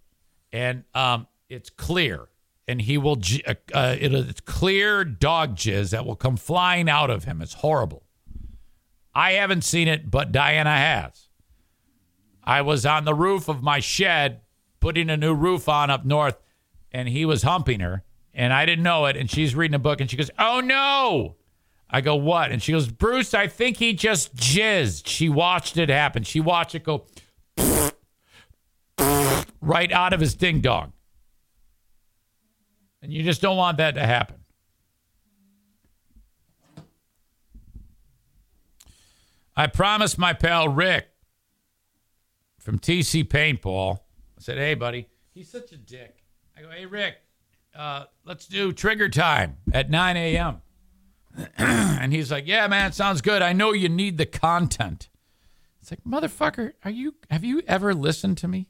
And 0.52 0.84
um, 0.94 1.26
it's 1.48 1.68
clear. 1.68 2.28
And 2.68 2.82
he 2.82 2.96
will, 2.96 3.18
uh, 3.46 3.54
uh, 3.74 3.96
it, 3.98 4.14
it's 4.14 4.40
clear 4.40 5.04
dog 5.04 5.56
jizz 5.56 5.90
that 5.90 6.06
will 6.06 6.16
come 6.16 6.36
flying 6.36 6.88
out 6.88 7.10
of 7.10 7.24
him. 7.24 7.42
It's 7.42 7.54
horrible. 7.54 8.04
I 9.14 9.32
haven't 9.32 9.62
seen 9.62 9.88
it, 9.88 10.10
but 10.10 10.32
Diana 10.32 10.76
has. 10.76 11.28
I 12.44 12.62
was 12.62 12.86
on 12.86 13.04
the 13.04 13.14
roof 13.14 13.48
of 13.48 13.62
my 13.62 13.80
shed 13.80 14.40
putting 14.80 15.10
a 15.10 15.16
new 15.16 15.34
roof 15.34 15.68
on 15.68 15.90
up 15.90 16.04
north, 16.04 16.38
and 16.90 17.08
he 17.08 17.24
was 17.24 17.42
humping 17.42 17.80
her, 17.80 18.04
and 18.34 18.52
I 18.52 18.66
didn't 18.66 18.84
know 18.84 19.06
it. 19.06 19.16
And 19.16 19.30
she's 19.30 19.54
reading 19.54 19.74
a 19.74 19.78
book, 19.78 20.00
and 20.00 20.10
she 20.10 20.16
goes, 20.16 20.30
"Oh 20.38 20.60
no!" 20.60 21.36
I 21.88 22.00
go, 22.00 22.16
"What?" 22.16 22.50
And 22.50 22.62
she 22.62 22.72
goes, 22.72 22.88
"Bruce, 22.88 23.32
I 23.32 23.46
think 23.46 23.76
he 23.76 23.92
just 23.92 24.34
jizzed." 24.34 25.06
She 25.06 25.28
watched 25.28 25.76
it 25.76 25.88
happen. 25.88 26.24
She 26.24 26.40
watched 26.40 26.74
it 26.74 26.82
go, 26.82 27.06
right 29.60 29.92
out 29.92 30.12
of 30.12 30.20
his 30.20 30.34
ding 30.34 30.60
dong. 30.60 30.92
And 33.02 33.12
you 33.12 33.22
just 33.24 33.42
don't 33.42 33.56
want 33.56 33.78
that 33.78 33.96
to 33.96 34.06
happen. 34.06 34.36
I 39.54 39.66
promised 39.66 40.18
my 40.18 40.32
pal 40.32 40.68
Rick 40.68 41.08
from 42.58 42.78
TC 42.78 43.24
Paintball. 43.24 43.98
I 43.98 44.40
said, 44.40 44.56
hey, 44.56 44.74
buddy, 44.74 45.08
he's 45.34 45.50
such 45.50 45.72
a 45.72 45.76
dick. 45.76 46.22
I 46.56 46.62
go, 46.62 46.70
hey, 46.70 46.86
Rick, 46.86 47.16
uh, 47.76 48.04
let's 48.24 48.46
do 48.46 48.72
trigger 48.72 49.08
time 49.08 49.58
at 49.72 49.90
9 49.90 50.16
a.m. 50.16 50.62
and 51.58 52.12
he's 52.12 52.30
like, 52.30 52.46
yeah, 52.46 52.66
man, 52.66 52.92
sounds 52.92 53.20
good. 53.20 53.42
I 53.42 53.52
know 53.52 53.72
you 53.72 53.88
need 53.88 54.16
the 54.16 54.26
content. 54.26 55.10
It's 55.80 55.90
like, 55.90 56.04
motherfucker, 56.04 56.72
are 56.84 56.90
you, 56.90 57.16
have 57.30 57.44
you 57.44 57.62
ever 57.66 57.92
listened 57.94 58.38
to 58.38 58.48
me? 58.48 58.68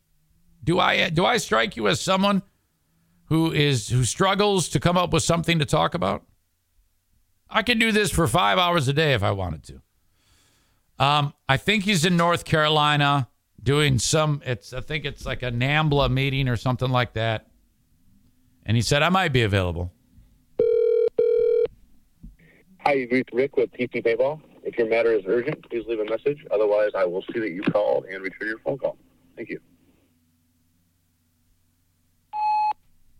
Do 0.64 0.80
I, 0.80 1.10
do 1.10 1.24
I 1.24 1.36
strike 1.36 1.76
you 1.76 1.86
as 1.86 2.00
someone 2.00 2.42
who 3.32 3.50
is, 3.50 3.88
who 3.88 4.04
struggles 4.04 4.68
to 4.68 4.78
come 4.78 4.98
up 4.98 5.10
with 5.10 5.22
something 5.22 5.58
to 5.58 5.64
talk 5.64 5.94
about? 5.94 6.22
I 7.48 7.62
could 7.62 7.78
do 7.78 7.90
this 7.90 8.10
for 8.10 8.28
five 8.28 8.58
hours 8.58 8.88
a 8.88 8.92
day 8.92 9.14
if 9.14 9.22
I 9.22 9.30
wanted 9.30 9.62
to. 9.64 9.80
Um, 11.02 11.32
I 11.48 11.56
think 11.56 11.84
he's 11.84 12.04
in 12.04 12.18
North 12.18 12.44
Carolina 12.44 13.28
doing 13.62 13.98
some. 13.98 14.42
It's 14.44 14.74
I 14.74 14.82
think 14.82 15.06
it's 15.06 15.24
like 15.24 15.42
a 15.42 15.50
NAMBLA 15.50 16.10
meeting 16.10 16.46
or 16.46 16.56
something 16.56 16.90
like 16.90 17.14
that. 17.14 17.46
And 18.66 18.76
he 18.76 18.82
said 18.82 19.02
I 19.02 19.08
might 19.08 19.32
be 19.32 19.44
available. 19.44 19.90
Hi, 22.80 22.92
you've 22.92 23.12
reached 23.12 23.32
Rick 23.32 23.56
with 23.56 23.72
TC 23.72 24.04
Paintball. 24.04 24.42
If 24.62 24.76
your 24.76 24.88
matter 24.88 25.14
is 25.14 25.24
urgent, 25.26 25.66
please 25.70 25.86
leave 25.88 26.00
a 26.00 26.04
message. 26.04 26.44
Otherwise, 26.50 26.90
I 26.94 27.06
will 27.06 27.24
see 27.32 27.40
that 27.40 27.50
you 27.50 27.62
called 27.62 28.04
and 28.04 28.22
return 28.22 28.48
your 28.48 28.58
phone 28.58 28.76
call. 28.76 28.98
Thank 29.36 29.48
you. 29.48 29.58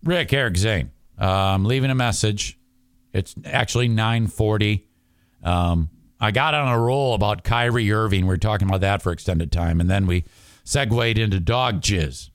Rick 0.05 0.33
Eric 0.33 0.57
Zane. 0.57 0.91
Uh, 1.21 1.27
I'm 1.27 1.65
leaving 1.65 1.91
a 1.91 1.95
message. 1.95 2.59
It's 3.13 3.35
actually 3.45 3.89
9:40. 3.89 4.85
Um, 5.43 5.91
I 6.21 6.31
got 6.31 6.55
on 6.55 6.69
a 6.69 6.79
roll 6.79 7.15
about 7.15 7.45
Kyrie 7.45 7.91
Irving. 7.93 8.23
We 8.25 8.29
were 8.29 8.39
talking 8.39 8.69
about 8.69 8.81
that 8.81 9.03
for 9.03 9.13
extended 9.13 9.53
time, 9.53 9.81
and 9.81 9.91
then 9.91 10.07
we 10.07 10.25
segued 10.65 11.19
into 11.19 11.41
dog 11.41 11.81
jizz. 11.81 12.31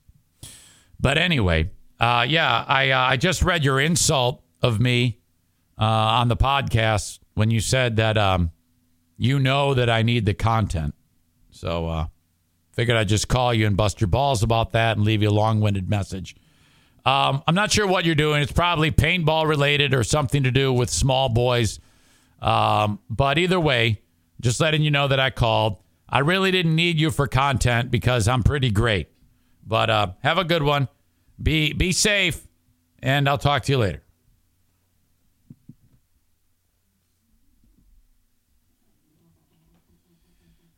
But 1.00 1.18
anyway, 1.18 1.70
uh, 1.98 2.26
yeah, 2.28 2.64
I 2.66 2.90
uh, 2.90 3.00
I 3.00 3.16
just 3.16 3.42
read 3.42 3.64
your 3.64 3.80
insult 3.80 4.42
of 4.62 4.80
me 4.80 5.20
uh, 5.78 5.84
on 5.84 6.28
the 6.28 6.36
podcast 6.36 7.18
when 7.34 7.50
you 7.50 7.60
said 7.60 7.96
that 7.96 8.16
um, 8.18 8.50
you 9.16 9.38
know 9.38 9.74
that 9.74 9.90
I 9.90 10.02
need 10.02 10.26
the 10.26 10.34
content. 10.34 10.94
So 11.50 11.88
uh, 11.88 12.06
figured 12.72 12.96
I'd 12.96 13.08
just 13.08 13.28
call 13.28 13.52
you 13.52 13.66
and 13.66 13.76
bust 13.76 14.00
your 14.00 14.08
balls 14.08 14.42
about 14.42 14.72
that 14.72 14.96
and 14.96 15.04
leave 15.04 15.22
you 15.22 15.28
a 15.28 15.30
long-winded 15.30 15.88
message. 15.88 16.36
Um, 17.08 17.42
I'm 17.46 17.54
not 17.54 17.72
sure 17.72 17.86
what 17.86 18.04
you're 18.04 18.14
doing. 18.14 18.42
It's 18.42 18.52
probably 18.52 18.90
paintball 18.90 19.48
related 19.48 19.94
or 19.94 20.04
something 20.04 20.42
to 20.42 20.50
do 20.50 20.70
with 20.70 20.90
small 20.90 21.30
boys. 21.30 21.80
Um, 22.42 22.98
but 23.08 23.38
either 23.38 23.58
way, 23.58 24.02
just 24.42 24.60
letting 24.60 24.82
you 24.82 24.90
know 24.90 25.08
that 25.08 25.18
I 25.18 25.30
called. 25.30 25.78
I 26.06 26.18
really 26.18 26.50
didn't 26.50 26.76
need 26.76 27.00
you 27.00 27.10
for 27.10 27.26
content 27.26 27.90
because 27.90 28.28
I'm 28.28 28.42
pretty 28.42 28.70
great. 28.70 29.08
But 29.66 29.88
uh, 29.88 30.08
have 30.22 30.36
a 30.36 30.44
good 30.44 30.62
one. 30.62 30.86
Be 31.42 31.72
be 31.72 31.92
safe, 31.92 32.46
and 33.02 33.26
I'll 33.26 33.38
talk 33.38 33.62
to 33.64 33.72
you 33.72 33.78
later. 33.78 34.02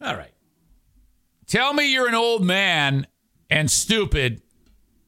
All 0.00 0.14
right. 0.14 0.32
Tell 1.48 1.74
me 1.74 1.92
you're 1.92 2.08
an 2.08 2.14
old 2.14 2.44
man 2.44 3.08
and 3.50 3.68
stupid 3.68 4.42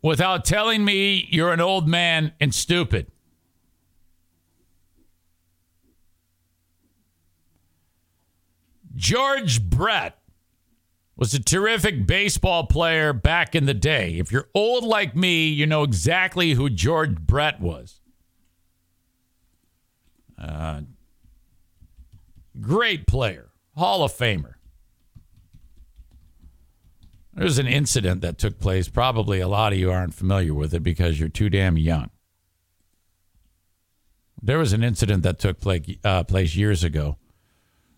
without 0.02 0.44
telling 0.44 0.84
me 0.84 1.26
you're 1.30 1.52
an 1.52 1.60
old 1.60 1.88
man 1.88 2.32
and 2.40 2.54
stupid. 2.54 3.06
George 8.94 9.62
Brett 9.62 10.18
was 11.16 11.32
a 11.34 11.42
terrific 11.42 12.06
baseball 12.06 12.66
player 12.66 13.12
back 13.12 13.54
in 13.54 13.66
the 13.66 13.74
day. 13.74 14.18
If 14.18 14.32
you're 14.32 14.48
old 14.54 14.84
like 14.84 15.16
me, 15.16 15.48
you 15.48 15.66
know 15.66 15.82
exactly 15.82 16.52
who 16.52 16.68
George 16.68 17.16
Brett 17.16 17.60
was. 17.60 18.00
Uh, 20.38 20.82
great 22.60 23.06
player, 23.06 23.50
Hall 23.76 24.02
of 24.02 24.12
Famer. 24.12 24.54
There's 27.34 27.58
an 27.58 27.66
incident 27.66 28.20
that 28.20 28.38
took 28.38 28.58
place. 28.58 28.88
Probably 28.88 29.40
a 29.40 29.48
lot 29.48 29.72
of 29.72 29.78
you 29.78 29.90
aren't 29.90 30.14
familiar 30.14 30.52
with 30.52 30.74
it 30.74 30.82
because 30.82 31.18
you're 31.18 31.28
too 31.28 31.48
damn 31.48 31.78
young. 31.78 32.10
There 34.42 34.58
was 34.58 34.72
an 34.72 34.82
incident 34.82 35.22
that 35.22 35.38
took 35.38 35.60
place, 35.60 35.96
uh, 36.04 36.24
place 36.24 36.56
years 36.56 36.84
ago 36.84 37.16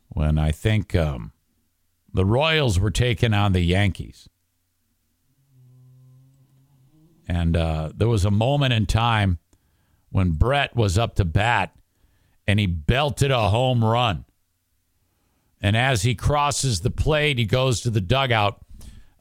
when 0.08 0.38
I 0.38 0.52
think 0.52 0.94
um, 0.94 1.32
the 2.12 2.24
Royals 2.24 2.78
were 2.78 2.90
taking 2.90 3.34
on 3.34 3.52
the 3.52 3.60
Yankees. 3.60 4.28
And 7.26 7.56
uh, 7.56 7.90
there 7.94 8.08
was 8.08 8.24
a 8.24 8.30
moment 8.30 8.72
in 8.72 8.86
time 8.86 9.38
when 10.10 10.32
Brett 10.32 10.76
was 10.76 10.96
up 10.96 11.16
to 11.16 11.24
bat 11.24 11.74
and 12.46 12.60
he 12.60 12.66
belted 12.66 13.30
a 13.30 13.48
home 13.48 13.84
run. 13.84 14.26
And 15.60 15.76
as 15.76 16.02
he 16.02 16.14
crosses 16.14 16.80
the 16.80 16.90
plate, 16.90 17.38
he 17.38 17.46
goes 17.46 17.80
to 17.80 17.90
the 17.90 18.02
dugout. 18.02 18.63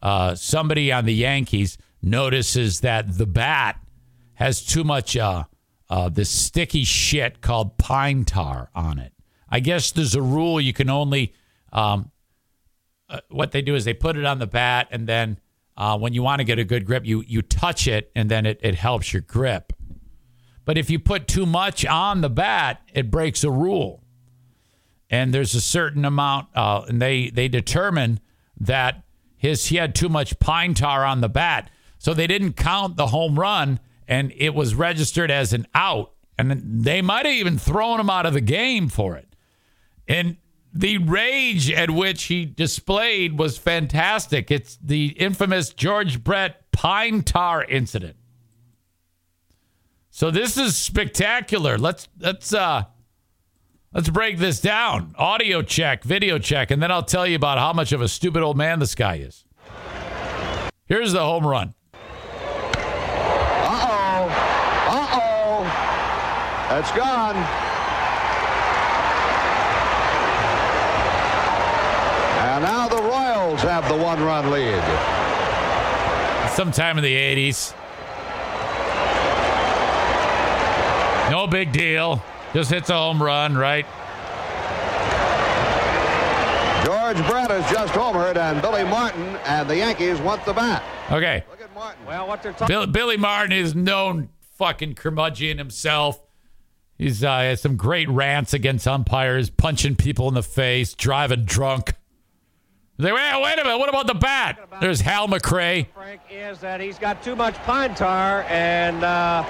Uh, 0.03 0.35
somebody 0.35 0.91
on 0.91 1.05
the 1.05 1.13
Yankees 1.13 1.77
notices 2.01 2.81
that 2.81 3.17
the 3.17 3.25
bat 3.25 3.79
has 4.33 4.61
too 4.61 4.83
much 4.83 5.15
uh, 5.15 5.45
uh, 5.89 6.09
this 6.09 6.29
sticky 6.29 6.83
shit 6.83 7.39
called 7.39 7.77
pine 7.77 8.25
tar 8.25 8.69
on 8.75 8.99
it. 8.99 9.13
I 9.47 9.61
guess 9.61 9.93
there's 9.93 10.13
a 10.13 10.21
rule 10.21 10.59
you 10.59 10.73
can 10.73 10.89
only. 10.89 11.33
Um, 11.71 12.11
uh, 13.09 13.21
what 13.29 13.51
they 13.51 13.61
do 13.61 13.75
is 13.75 13.85
they 13.85 13.93
put 13.93 14.17
it 14.17 14.25
on 14.25 14.39
the 14.39 14.47
bat, 14.47 14.89
and 14.91 15.07
then 15.07 15.39
uh, 15.77 15.97
when 15.97 16.13
you 16.13 16.21
want 16.21 16.39
to 16.39 16.43
get 16.43 16.59
a 16.59 16.65
good 16.65 16.85
grip, 16.85 17.05
you 17.05 17.23
you 17.25 17.41
touch 17.41 17.87
it, 17.87 18.11
and 18.13 18.29
then 18.29 18.45
it, 18.45 18.59
it 18.61 18.75
helps 18.75 19.13
your 19.13 19.21
grip. 19.21 19.71
But 20.65 20.77
if 20.77 20.89
you 20.89 20.99
put 20.99 21.29
too 21.29 21.45
much 21.45 21.85
on 21.85 22.19
the 22.19 22.29
bat, 22.29 22.81
it 22.93 23.09
breaks 23.09 23.43
a 23.45 23.51
rule. 23.51 24.03
And 25.09 25.33
there's 25.33 25.55
a 25.55 25.61
certain 25.61 26.03
amount, 26.03 26.49
uh, 26.55 26.83
and 26.89 27.01
they 27.01 27.29
they 27.29 27.47
determine 27.47 28.19
that 28.59 29.02
his 29.43 29.65
he 29.65 29.75
had 29.75 29.93
too 29.93 30.07
much 30.07 30.39
pine 30.39 30.73
tar 30.73 31.05
on 31.05 31.19
the 31.19 31.27
bat, 31.27 31.69
so 31.97 32.13
they 32.13 32.27
didn't 32.27 32.53
count 32.53 32.95
the 32.95 33.07
home 33.07 33.37
run, 33.37 33.81
and 34.07 34.31
it 34.37 34.55
was 34.55 34.73
registered 34.73 35.29
as 35.29 35.51
an 35.51 35.67
out, 35.75 36.13
and 36.37 36.61
they 36.63 37.01
might 37.01 37.25
have 37.25 37.35
even 37.35 37.57
thrown 37.57 37.99
him 37.99 38.09
out 38.09 38.25
of 38.25 38.31
the 38.31 38.39
game 38.39 38.87
for 38.87 39.17
it. 39.17 39.35
And 40.07 40.37
the 40.73 40.97
rage 40.97 41.69
at 41.69 41.91
which 41.91 42.23
he 42.23 42.45
displayed 42.45 43.37
was 43.37 43.57
fantastic. 43.57 44.49
It's 44.49 44.77
the 44.81 45.07
infamous 45.07 45.73
George 45.73 46.23
Brett 46.23 46.71
pine 46.71 47.21
tar 47.21 47.65
incident. 47.65 48.15
So 50.09 50.31
this 50.31 50.55
is 50.55 50.77
spectacular. 50.77 51.77
Let's 51.77 52.07
let's 52.17 52.53
uh 52.53 52.85
let's 53.93 54.09
break 54.09 54.37
this 54.37 54.59
down. 54.59 55.13
Audio 55.17 55.61
check, 55.61 56.03
video 56.03 56.39
check, 56.39 56.71
and 56.71 56.81
then 56.81 56.91
I'll 56.91 57.03
tell 57.03 57.27
you 57.27 57.35
about 57.35 57.57
how 57.57 57.73
much 57.73 57.91
of 57.91 58.01
a 58.01 58.07
stupid 58.07 58.41
old 58.41 58.57
man 58.57 58.79
this 58.79 58.95
guy 58.95 59.15
is. 59.15 59.45
Here's 60.85 61.11
the 61.13 61.19
home 61.21 61.45
run. 61.45 61.73
Uh-oh. 63.65 64.27
Uh-oh. 64.89 65.63
That's 66.69 66.91
gone. 66.91 67.35
And 72.53 72.63
now 72.63 72.87
the 72.87 73.01
Royals 73.01 73.61
have 73.61 73.87
the 73.87 73.97
one-run 73.97 74.51
lead. 74.51 74.83
Sometime 76.51 76.97
in 76.97 77.03
the 77.03 77.15
80s. 77.15 77.73
No 81.31 81.47
big 81.47 81.71
deal. 81.71 82.21
Just 82.53 82.69
hits 82.69 82.89
a 82.89 82.93
home 82.93 83.21
run, 83.21 83.57
right? 83.57 83.85
George 86.85 87.17
Brett 87.27 87.49
has 87.49 87.71
just 87.71 87.93
homered, 87.93 88.37
and 88.37 88.61
Billy 88.61 88.83
Martin 88.83 89.37
and 89.45 89.69
the 89.69 89.77
Yankees 89.77 90.19
want 90.19 90.45
the 90.45 90.53
bat. 90.53 90.83
Okay. 91.11 91.43
Look 91.49 91.61
at 91.61 91.73
Martin. 91.73 92.05
Well, 92.05 92.27
what 92.27 92.43
they're 92.43 92.51
talking 92.51 92.67
Bill, 92.67 92.87
Billy 92.87 93.17
Martin 93.17 93.53
is 93.53 93.73
known 93.73 94.29
fucking 94.57 94.95
curmudgeon 94.95 95.57
himself. 95.57 96.21
He's 96.97 97.23
uh, 97.23 97.39
has 97.39 97.61
some 97.61 97.75
great 97.75 98.07
rants 98.07 98.53
against 98.53 98.87
umpires, 98.87 99.49
punching 99.49 99.95
people 99.95 100.27
in 100.27 100.33
the 100.33 100.43
face, 100.43 100.93
driving 100.93 101.45
drunk. 101.45 101.93
They 102.97 103.11
wait, 103.11 103.41
wait 103.41 103.59
a 103.59 103.63
minute. 103.63 103.79
What 103.79 103.89
about 103.89 104.05
the 104.05 104.13
bat? 104.13 104.59
There's 104.79 105.01
Hal 105.01 105.27
McRae. 105.27 105.87
Frank 105.93 106.21
is 106.29 106.59
that 106.59 106.79
he's 106.79 106.99
got 106.99 107.23
too 107.23 107.35
much 107.35 107.55
pine 107.63 107.95
tar, 107.95 108.43
and 108.43 109.03
uh, 109.03 109.43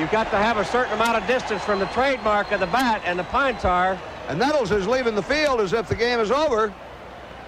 you've 0.00 0.10
got 0.10 0.30
to 0.30 0.38
have 0.38 0.56
a 0.56 0.64
certain 0.64 0.94
amount 0.94 1.18
of 1.18 1.26
distance 1.26 1.62
from 1.62 1.78
the 1.78 1.86
trademark 1.86 2.50
of 2.52 2.60
the 2.60 2.66
bat 2.66 3.02
and 3.04 3.18
the 3.18 3.24
pine 3.24 3.56
tar. 3.58 3.98
And 4.28 4.38
Nettles 4.38 4.70
is 4.72 4.86
leaving 4.86 5.14
the 5.14 5.22
field 5.22 5.60
as 5.60 5.74
if 5.74 5.88
the 5.88 5.94
game 5.94 6.20
is 6.20 6.30
over. 6.30 6.72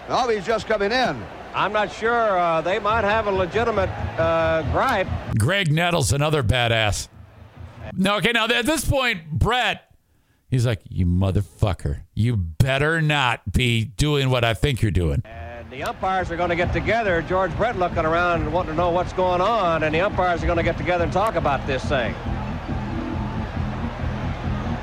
Oh, 0.08 0.28
he's 0.28 0.44
just 0.44 0.66
coming 0.66 0.92
in. 0.92 1.24
I'm 1.54 1.72
not 1.72 1.90
sure. 1.90 2.38
Uh, 2.38 2.60
they 2.60 2.78
might 2.78 3.04
have 3.04 3.26
a 3.26 3.30
legitimate 3.30 3.88
uh, 4.18 4.62
gripe. 4.70 5.06
Graig 5.38 5.70
Nettles, 5.70 6.12
another 6.12 6.42
badass. 6.42 7.08
No, 7.94 8.16
okay, 8.16 8.32
now 8.32 8.46
at 8.46 8.66
this 8.66 8.84
point, 8.84 9.30
Brett, 9.30 9.90
he's 10.48 10.66
like, 10.66 10.80
you 10.88 11.06
motherfucker, 11.06 12.02
you 12.14 12.36
better 12.36 13.00
not 13.00 13.52
be 13.52 13.84
doing 13.84 14.30
what 14.30 14.44
I 14.44 14.54
think 14.54 14.82
you're 14.82 14.90
doing. 14.90 15.22
And 15.24 15.70
the 15.70 15.84
umpires 15.84 16.30
are 16.30 16.36
going 16.36 16.50
to 16.50 16.56
get 16.56 16.72
together. 16.72 17.22
George 17.22 17.54
Brett 17.56 17.78
looking 17.78 18.04
around 18.04 18.42
and 18.42 18.52
wanting 18.52 18.72
to 18.72 18.76
know 18.76 18.90
what's 18.90 19.12
going 19.12 19.40
on, 19.40 19.82
and 19.84 19.94
the 19.94 20.00
umpires 20.00 20.42
are 20.42 20.46
going 20.46 20.58
to 20.58 20.64
get 20.64 20.78
together 20.78 21.04
and 21.04 21.12
talk 21.12 21.34
about 21.34 21.66
this 21.66 21.84
thing. 21.84 22.14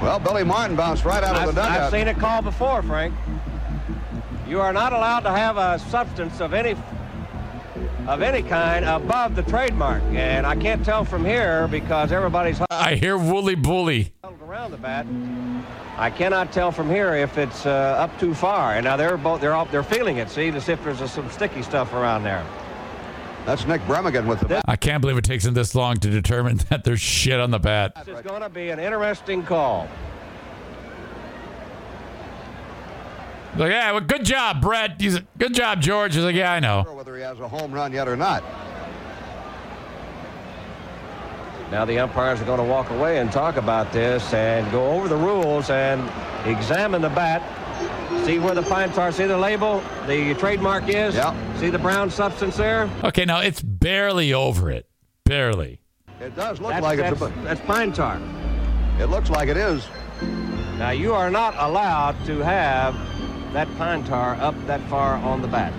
Well, 0.01 0.19
Billy 0.19 0.43
Martin 0.43 0.75
bounced 0.75 1.03
right 1.03 1.23
out 1.23 1.35
of 1.35 1.41
I've, 1.41 1.47
the 1.47 1.61
dugout. 1.61 1.81
I've 1.81 1.91
seen 1.91 2.07
it 2.07 2.17
called 2.17 2.45
before, 2.45 2.81
Frank. 2.83 3.13
You 4.47 4.61
are 4.61 4.73
not 4.73 4.93
allowed 4.93 5.21
to 5.21 5.31
have 5.31 5.57
a 5.57 5.77
substance 5.77 6.39
of 6.41 6.53
any 6.53 6.75
of 8.07 8.21
any 8.23 8.41
kind 8.41 8.85
above 8.85 9.35
the 9.35 9.43
trademark, 9.43 10.01
and 10.13 10.47
I 10.47 10.55
can't 10.55 10.83
tell 10.83 11.05
from 11.05 11.23
here 11.23 11.67
because 11.67 12.11
everybody's 12.11 12.59
I 12.71 12.95
hear 12.95 13.17
woolly 13.17 13.55
bully. 13.55 14.13
around 14.23 14.71
the 14.71 14.77
bat. 14.77 15.05
I 15.97 16.09
cannot 16.09 16.51
tell 16.51 16.71
from 16.71 16.89
here 16.89 17.13
if 17.13 17.37
it's 17.37 17.65
uh, 17.65 17.69
up 17.69 18.17
too 18.19 18.33
far. 18.33 18.75
And 18.75 18.85
now 18.85 18.95
they're 18.95 19.17
both 19.17 19.41
they're 19.41 19.53
all, 19.53 19.65
they're 19.65 19.83
feeling 19.83 20.17
it. 20.17 20.29
See, 20.29 20.49
to 20.49 20.61
see 20.61 20.71
if 20.71 20.83
there's 20.83 21.11
some 21.11 21.29
sticky 21.29 21.61
stuff 21.61 21.93
around 21.93 22.23
there. 22.23 22.45
That's 23.49 23.65
Nick 23.65 23.81
Bremigan 23.87 24.27
with 24.27 24.41
the 24.41 24.45
bat. 24.45 24.63
I 24.67 24.75
can't 24.75 25.01
believe 25.01 25.17
it 25.17 25.23
takes 25.23 25.43
him 25.43 25.55
this 25.55 25.73
long 25.73 25.95
to 25.95 26.09
determine 26.11 26.57
that 26.69 26.83
there's 26.83 27.01
shit 27.01 27.39
on 27.39 27.49
the 27.49 27.57
bat. 27.57 27.93
This 28.05 28.19
is 28.19 28.21
going 28.21 28.43
to 28.43 28.49
be 28.49 28.69
an 28.69 28.77
interesting 28.77 29.41
call. 29.41 29.89
Like, 33.57 33.71
yeah, 33.71 33.91
well, 33.91 34.01
good 34.01 34.23
job, 34.23 34.61
Brett. 34.61 35.01
He's 35.01 35.19
good 35.39 35.55
job, 35.55 35.81
George. 35.81 36.13
He's 36.13 36.23
like, 36.23 36.35
yeah, 36.35 36.53
I 36.53 36.59
know. 36.59 36.83
Whether 36.93 37.15
he 37.15 37.23
has 37.23 37.39
a 37.39 37.47
home 37.47 37.71
run 37.71 37.91
yet 37.91 38.07
or 38.07 38.15
not. 38.15 38.43
Now 41.71 41.85
the 41.85 41.97
umpires 41.97 42.39
are 42.41 42.45
going 42.45 42.59
to 42.59 42.63
walk 42.63 42.91
away 42.91 43.17
and 43.17 43.31
talk 43.31 43.57
about 43.57 43.91
this 43.91 44.31
and 44.31 44.71
go 44.71 44.91
over 44.91 45.07
the 45.07 45.17
rules 45.17 45.71
and 45.71 46.07
examine 46.45 47.01
the 47.01 47.09
bat. 47.09 47.41
See 48.25 48.39
where 48.39 48.55
the 48.55 48.63
pine 48.63 48.91
tar, 48.91 49.11
see 49.11 49.25
the 49.25 49.37
label, 49.37 49.83
the 50.07 50.33
trademark 50.35 50.87
is? 50.87 51.15
Yeah. 51.15 51.35
See 51.57 51.69
the 51.69 51.79
brown 51.79 52.09
substance 52.09 52.57
there? 52.57 52.89
Okay, 53.03 53.25
now 53.25 53.39
it's 53.39 53.61
barely 53.61 54.33
over 54.33 54.71
it. 54.71 54.87
Barely. 55.25 55.81
It 56.19 56.35
does 56.35 56.59
look 56.59 56.71
That's, 56.71 56.83
like 56.83 56.97
that's, 56.99 57.13
it's 57.13 57.21
a, 57.21 57.33
that's 57.43 57.61
pine 57.61 57.93
tar. 57.93 58.19
It 58.99 59.05
looks 59.05 59.29
like 59.29 59.47
it 59.47 59.57
is. 59.57 59.87
Now 60.77 60.89
you 60.89 61.13
are 61.13 61.29
not 61.29 61.55
allowed 61.57 62.23
to 62.25 62.39
have 62.39 62.93
that 63.53 63.67
pine 63.77 64.03
tar 64.03 64.35
up 64.35 64.55
that 64.67 64.81
far 64.89 65.15
on 65.15 65.41
the 65.41 65.47
bat. 65.47 65.73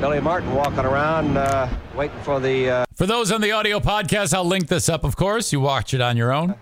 Billy 0.00 0.20
Martin 0.20 0.54
walking 0.54 0.80
around 0.80 1.36
uh, 1.36 1.68
waiting 1.94 2.18
for 2.20 2.38
the 2.38 2.70
uh, 2.70 2.84
For 2.94 3.06
those 3.06 3.32
on 3.32 3.40
the 3.40 3.52
audio 3.52 3.80
podcast, 3.80 4.34
I'll 4.34 4.44
link 4.44 4.68
this 4.68 4.88
up, 4.88 5.04
of 5.04 5.16
course. 5.16 5.52
You 5.52 5.60
watch 5.60 5.94
it 5.94 6.00
on 6.00 6.16
your 6.16 6.32
own. 6.32 6.54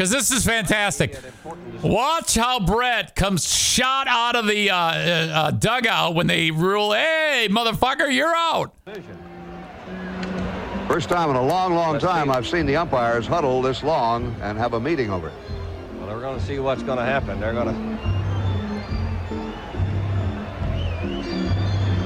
Because 0.00 0.12
this 0.12 0.30
is 0.30 0.46
fantastic. 0.46 1.14
Watch 1.82 2.34
how 2.34 2.58
Brett 2.58 3.14
comes 3.14 3.46
shot 3.46 4.08
out 4.08 4.34
of 4.34 4.46
the 4.46 4.70
uh, 4.70 4.74
uh, 4.74 4.78
uh, 4.78 5.50
dugout 5.50 6.14
when 6.14 6.26
they 6.26 6.50
rule, 6.50 6.94
hey, 6.94 7.48
motherfucker, 7.50 8.10
you're 8.10 8.34
out. 8.34 8.74
First 10.88 11.10
time 11.10 11.28
in 11.28 11.36
a 11.36 11.44
long, 11.44 11.74
long 11.74 11.98
time 11.98 12.30
I've 12.30 12.46
seen 12.46 12.64
the 12.64 12.76
umpires 12.76 13.26
huddle 13.26 13.60
this 13.60 13.82
long 13.82 14.34
and 14.40 14.56
have 14.56 14.72
a 14.72 14.80
meeting 14.80 15.10
over 15.10 15.28
it. 15.28 15.34
Well, 15.98 16.06
we're 16.08 16.22
going 16.22 16.40
to 16.40 16.46
see 16.46 16.58
what's 16.60 16.82
going 16.82 16.96
to 16.96 17.04
happen. 17.04 17.38
They're 17.38 17.52
going 17.52 17.66
to. 17.66 17.80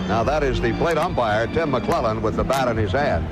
Now 0.09 0.25
that 0.25 0.43
is 0.43 0.61
the 0.61 0.73
plate 0.79 0.99
umpire, 0.99 1.47
Tim 1.47 1.71
McClelland, 1.71 2.23
with 2.23 2.35
the 2.35 2.43
bat 2.43 2.67
in 2.67 2.77
his 2.77 2.91
hand. 2.91 3.25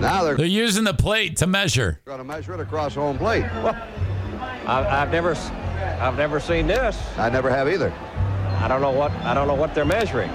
Now 0.00 0.22
they're 0.24 0.36
They're 0.36 0.46
using 0.46 0.84
the 0.84 0.94
plate 0.94 1.36
to 1.38 1.46
measure. 1.46 2.00
going 2.04 2.18
to 2.18 2.24
measure 2.24 2.52
it 2.54 2.60
across 2.60 2.94
home 2.94 3.16
plate. 3.18 3.44
I, 3.44 5.02
I've 5.02 5.10
never, 5.10 5.30
s- 5.32 5.50
I've 6.00 6.16
never 6.16 6.38
seen 6.40 6.66
this. 6.66 6.98
I 7.16 7.30
never 7.30 7.48
have 7.50 7.68
either. 7.68 7.90
I 8.60 8.68
don't 8.68 8.80
know 8.80 8.90
what, 8.90 9.10
I 9.24 9.32
don't 9.34 9.46
know 9.48 9.54
what 9.54 9.74
they're 9.74 9.84
measuring. 9.84 10.30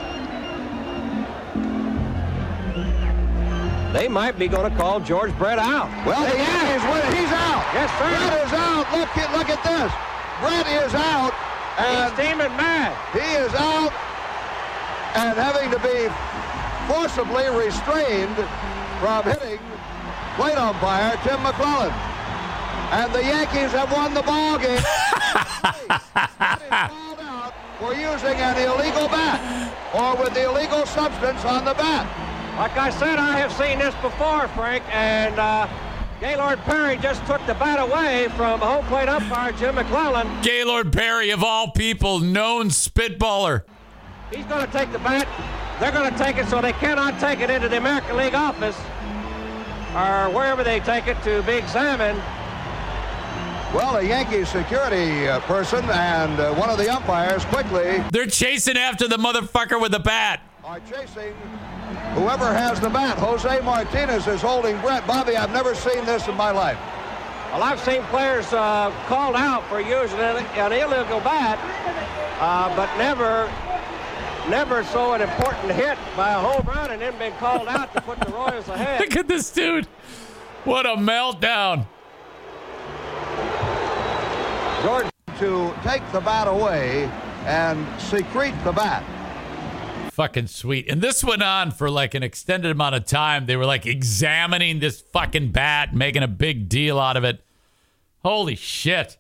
They 3.94 4.08
might 4.08 4.40
be 4.40 4.48
going 4.48 4.72
to 4.72 4.78
call 4.78 5.02
George 5.02 5.38
Brett 5.38 5.60
out. 5.60 5.90
Well, 6.08 6.22
the 6.24 6.38
Yankees 6.38 6.82
win 6.88 7.04
it. 7.04 7.12
He's 7.20 7.34
out. 7.36 7.64
Yes, 7.76 7.92
sir. 8.00 8.08
Brett 8.08 8.48
is 8.48 8.54
out. 8.56 8.86
Look 8.96 9.12
at 9.20 9.28
look 9.36 9.50
at 9.52 9.60
this. 9.68 9.92
Brett 10.40 10.66
is 10.88 10.96
out. 10.96 11.34
And 11.78 12.08
He's 12.08 12.14
steaming 12.16 12.56
mad. 12.56 12.96
He 13.12 13.20
is 13.36 13.52
out 13.54 13.92
and 15.20 15.36
having 15.36 15.68
to 15.76 15.80
be 15.84 16.08
forcibly 16.88 17.44
restrained 17.52 18.32
from 19.02 19.24
hitting 19.24 19.60
plate 20.36 20.58
umpire 20.58 21.18
Tim 21.24 21.40
McClelland. 21.40 21.92
And 22.94 23.12
the 23.12 23.24
Yankees 23.24 23.72
have 23.72 23.92
won 23.92 24.14
the 24.14 24.22
ball 24.22 24.60
game. 24.60 24.78
for 27.80 27.94
using 27.96 28.38
an 28.38 28.58
illegal 28.62 29.08
bat 29.08 29.74
or 29.96 30.24
with 30.24 30.36
the 30.36 30.44
illegal 30.44 30.86
substance 30.86 31.44
on 31.46 31.66
the 31.66 31.74
bat. 31.74 32.06
Like 32.60 32.78
I 32.78 32.92
said, 32.92 33.18
I 33.18 33.40
have 33.40 33.52
seen 33.54 33.80
this 33.80 33.96
before, 34.04 34.48
Frank, 34.50 34.84
and 34.94 35.40
uh, 35.40 35.68
Gaylord 36.20 36.60
Perry 36.60 36.98
just 36.98 37.26
took 37.26 37.44
the 37.48 37.56
bat 37.56 37.80
away 37.80 38.28
from 38.38 38.60
home 38.60 38.86
plate 38.86 39.10
umpire 39.10 39.52
Jim 39.54 39.78
McClelland. 39.78 40.44
Gaylord 40.44 40.94
Perry, 40.94 41.32
of 41.32 41.44
all 41.44 41.72
people, 41.72 42.20
known 42.20 42.68
spitballer. 42.70 43.64
He's 44.32 44.46
going 44.46 44.64
to 44.64 44.72
take 44.72 44.92
the 44.92 45.00
bat. 45.00 45.28
They're 45.82 45.92
going 45.92 46.12
to 46.12 46.18
take 46.18 46.38
it 46.38 46.46
so 46.46 46.62
they 46.62 46.74
cannot 46.74 47.20
take 47.20 47.40
it 47.40 47.50
into 47.50 47.68
the 47.68 47.78
American 47.78 48.16
League 48.16 48.36
office 48.36 48.80
or 49.96 50.30
wherever 50.30 50.64
they 50.64 50.80
take 50.80 51.08
it 51.08 51.22
to 51.24 51.42
be 51.42 51.54
examined. 51.54 52.22
Well, 53.74 53.96
a 53.98 54.04
Yankees 54.04 54.48
security 54.50 55.28
uh, 55.28 55.40
person 55.40 55.84
and 55.86 56.40
uh, 56.40 56.54
one 56.54 56.70
of 56.70 56.78
the 56.78 56.88
umpires 56.88 57.44
quickly 57.46 58.04
They're 58.12 58.28
chasing 58.28 58.78
after 58.78 59.08
the 59.08 59.18
motherfucker 59.18 59.82
with 59.82 59.92
the 59.92 60.00
bat. 60.00 60.42
are 60.64 60.80
chasing 60.82 61.34
whoever 62.14 62.54
has 62.54 62.80
the 62.80 62.90
bat. 62.90 63.18
Jose 63.18 63.62
Martinez 63.62 64.28
is 64.28 64.42
holding 64.42 64.80
Brett. 64.82 65.08
Bobby, 65.08 65.36
I've 65.36 65.52
never 65.52 65.74
seen 65.74 66.06
this 66.06 66.28
in 66.28 66.36
my 66.36 66.52
life. 66.52 66.78
Well, 67.52 67.64
I've 67.64 67.80
seen 67.80 68.04
players 68.04 68.54
uh, 68.54 68.94
called 69.08 69.36
out 69.36 69.68
for 69.68 69.82
using 69.82 70.20
an, 70.20 70.46
an 70.56 70.72
illegal 70.74 71.20
bat, 71.22 71.58
uh, 72.40 72.74
but 72.76 72.96
never, 72.98 73.50
never 74.50 74.84
so 74.86 75.14
an 75.14 75.22
important 75.22 75.72
hit 75.72 75.98
by 76.16 76.32
a 76.32 76.40
home 76.40 76.66
run 76.66 76.92
and 76.92 77.02
then 77.02 77.18
been 77.18 77.34
called 77.34 77.68
out 77.68 77.94
to 77.94 78.02
put 78.02 78.20
the 78.20 78.32
Royals 78.32 78.68
ahead. 78.70 79.02
Look 79.02 79.16
at 79.16 79.28
this 79.28 79.52
dude. 79.52 79.86
What 80.64 80.86
a 80.86 80.96
meltdown. 80.96 81.88
George 84.84 85.08
to 85.40 85.74
take 85.84 86.04
the 86.12 86.20
bat 86.20 86.48
away 86.48 87.06
and 87.46 87.86
secrete 88.00 88.54
the 88.64 88.72
bat. 88.72 89.04
Fucking 90.12 90.48
sweet. 90.48 90.88
And 90.90 91.02
this 91.02 91.24
went 91.24 91.42
on 91.42 91.72
for 91.72 91.90
like 91.90 92.14
an 92.14 92.22
extended 92.22 92.70
amount 92.70 92.96
of 92.96 93.06
time. 93.06 93.48
They 93.48 93.56
were 93.56 93.66
like 93.66 93.86
examining 93.86 94.80
this 94.80 95.02
fucking 95.02 95.52
bat, 95.52 95.96
making 95.96 96.22
a 96.22 96.28
big 96.28 96.70
deal 96.70 97.00
out 97.00 97.18
of 97.18 97.24
it. 97.24 97.44
Holy 98.24 98.56
shit. 98.56 99.18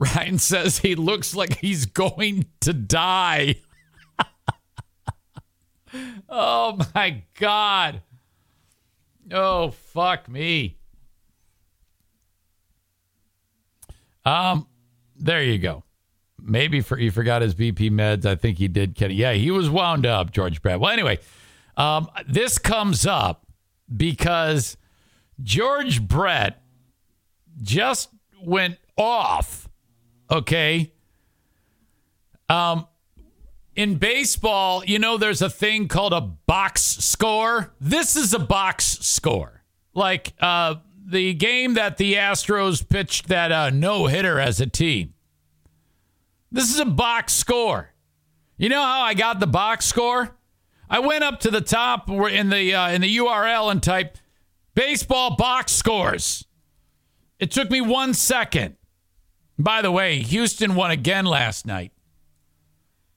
Ryan 0.00 0.38
says 0.38 0.78
he 0.78 0.94
looks 0.94 1.34
like 1.34 1.58
he's 1.58 1.84
going 1.84 2.46
to 2.60 2.72
die. 2.72 3.56
oh 6.28 6.78
my 6.94 7.22
God. 7.38 8.00
Oh, 9.30 9.70
fuck 9.70 10.28
me. 10.28 10.78
Um, 14.24 14.66
there 15.16 15.42
you 15.42 15.58
go. 15.58 15.84
Maybe 16.42 16.80
for 16.80 16.96
he 16.96 17.10
forgot 17.10 17.42
his 17.42 17.54
BP 17.54 17.90
meds. 17.90 18.24
I 18.24 18.34
think 18.34 18.56
he 18.56 18.68
did. 18.68 18.94
Kenny. 18.94 19.14
Yeah, 19.14 19.34
he 19.34 19.50
was 19.50 19.68
wound 19.68 20.06
up, 20.06 20.32
George 20.32 20.62
Brett. 20.62 20.80
Well, 20.80 20.90
anyway, 20.90 21.18
um, 21.76 22.08
this 22.26 22.58
comes 22.58 23.06
up 23.06 23.46
because 23.94 24.78
George 25.42 26.00
Brett 26.00 26.62
just 27.60 28.08
went 28.42 28.78
off. 28.96 29.68
Okay. 30.30 30.92
Um, 32.48 32.86
in 33.74 33.96
baseball, 33.96 34.84
you 34.84 34.98
know, 34.98 35.16
there's 35.16 35.42
a 35.42 35.50
thing 35.50 35.88
called 35.88 36.12
a 36.12 36.20
box 36.20 36.82
score. 36.82 37.72
This 37.80 38.16
is 38.16 38.34
a 38.34 38.38
box 38.38 38.84
score. 38.84 39.62
Like 39.94 40.32
uh, 40.40 40.76
the 41.04 41.34
game 41.34 41.74
that 41.74 41.96
the 41.96 42.14
Astros 42.14 42.86
pitched 42.88 43.28
that 43.28 43.50
uh, 43.50 43.70
no 43.70 44.06
hitter 44.06 44.38
as 44.38 44.60
a 44.60 44.66
team. 44.66 45.14
This 46.52 46.72
is 46.72 46.80
a 46.80 46.84
box 46.84 47.32
score. 47.32 47.92
You 48.56 48.68
know 48.68 48.82
how 48.82 49.02
I 49.02 49.14
got 49.14 49.40
the 49.40 49.46
box 49.46 49.86
score? 49.86 50.36
I 50.88 50.98
went 50.98 51.22
up 51.22 51.40
to 51.40 51.50
the 51.50 51.60
top 51.60 52.10
in 52.10 52.50
the 52.50 52.74
uh, 52.74 52.90
in 52.90 53.00
the 53.00 53.16
URL 53.16 53.70
and 53.70 53.82
typed 53.82 54.20
baseball 54.74 55.36
box 55.36 55.72
scores. 55.72 56.44
It 57.38 57.50
took 57.50 57.70
me 57.70 57.80
one 57.80 58.12
second. 58.12 58.76
By 59.62 59.82
the 59.82 59.92
way, 59.92 60.20
Houston 60.20 60.74
won 60.74 60.90
again 60.90 61.26
last 61.26 61.66
night. 61.66 61.92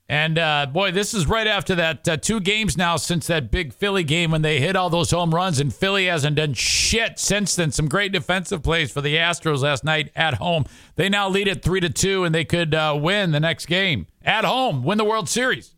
And 0.06 0.38
uh, 0.38 0.66
boy, 0.66 0.92
this 0.92 1.14
is 1.14 1.26
right 1.26 1.46
after 1.46 1.74
that 1.76 2.06
uh, 2.06 2.16
two 2.18 2.38
games 2.38 2.76
now 2.76 2.96
since 2.96 3.26
that 3.28 3.50
big 3.50 3.72
Philly 3.72 4.04
game 4.04 4.30
when 4.30 4.42
they 4.42 4.60
hit 4.60 4.76
all 4.76 4.90
those 4.90 5.10
home 5.10 5.34
runs, 5.34 5.58
and 5.58 5.74
Philly 5.74 6.04
hasn't 6.06 6.36
done 6.36 6.52
shit 6.52 7.18
since 7.18 7.56
then. 7.56 7.72
Some 7.72 7.88
great 7.88 8.12
defensive 8.12 8.62
plays 8.62 8.92
for 8.92 9.00
the 9.00 9.16
Astros 9.16 9.62
last 9.62 9.82
night 9.82 10.10
at 10.14 10.34
home. 10.34 10.66
They 10.96 11.08
now 11.08 11.30
lead 11.30 11.48
it 11.48 11.62
three 11.62 11.80
to 11.80 11.88
two, 11.88 12.24
and 12.24 12.34
they 12.34 12.44
could 12.44 12.74
uh, 12.74 12.98
win 13.00 13.30
the 13.30 13.40
next 13.40 13.64
game 13.64 14.06
at 14.22 14.44
home, 14.44 14.82
win 14.82 14.98
the 14.98 15.04
World 15.04 15.30
Series. 15.30 15.74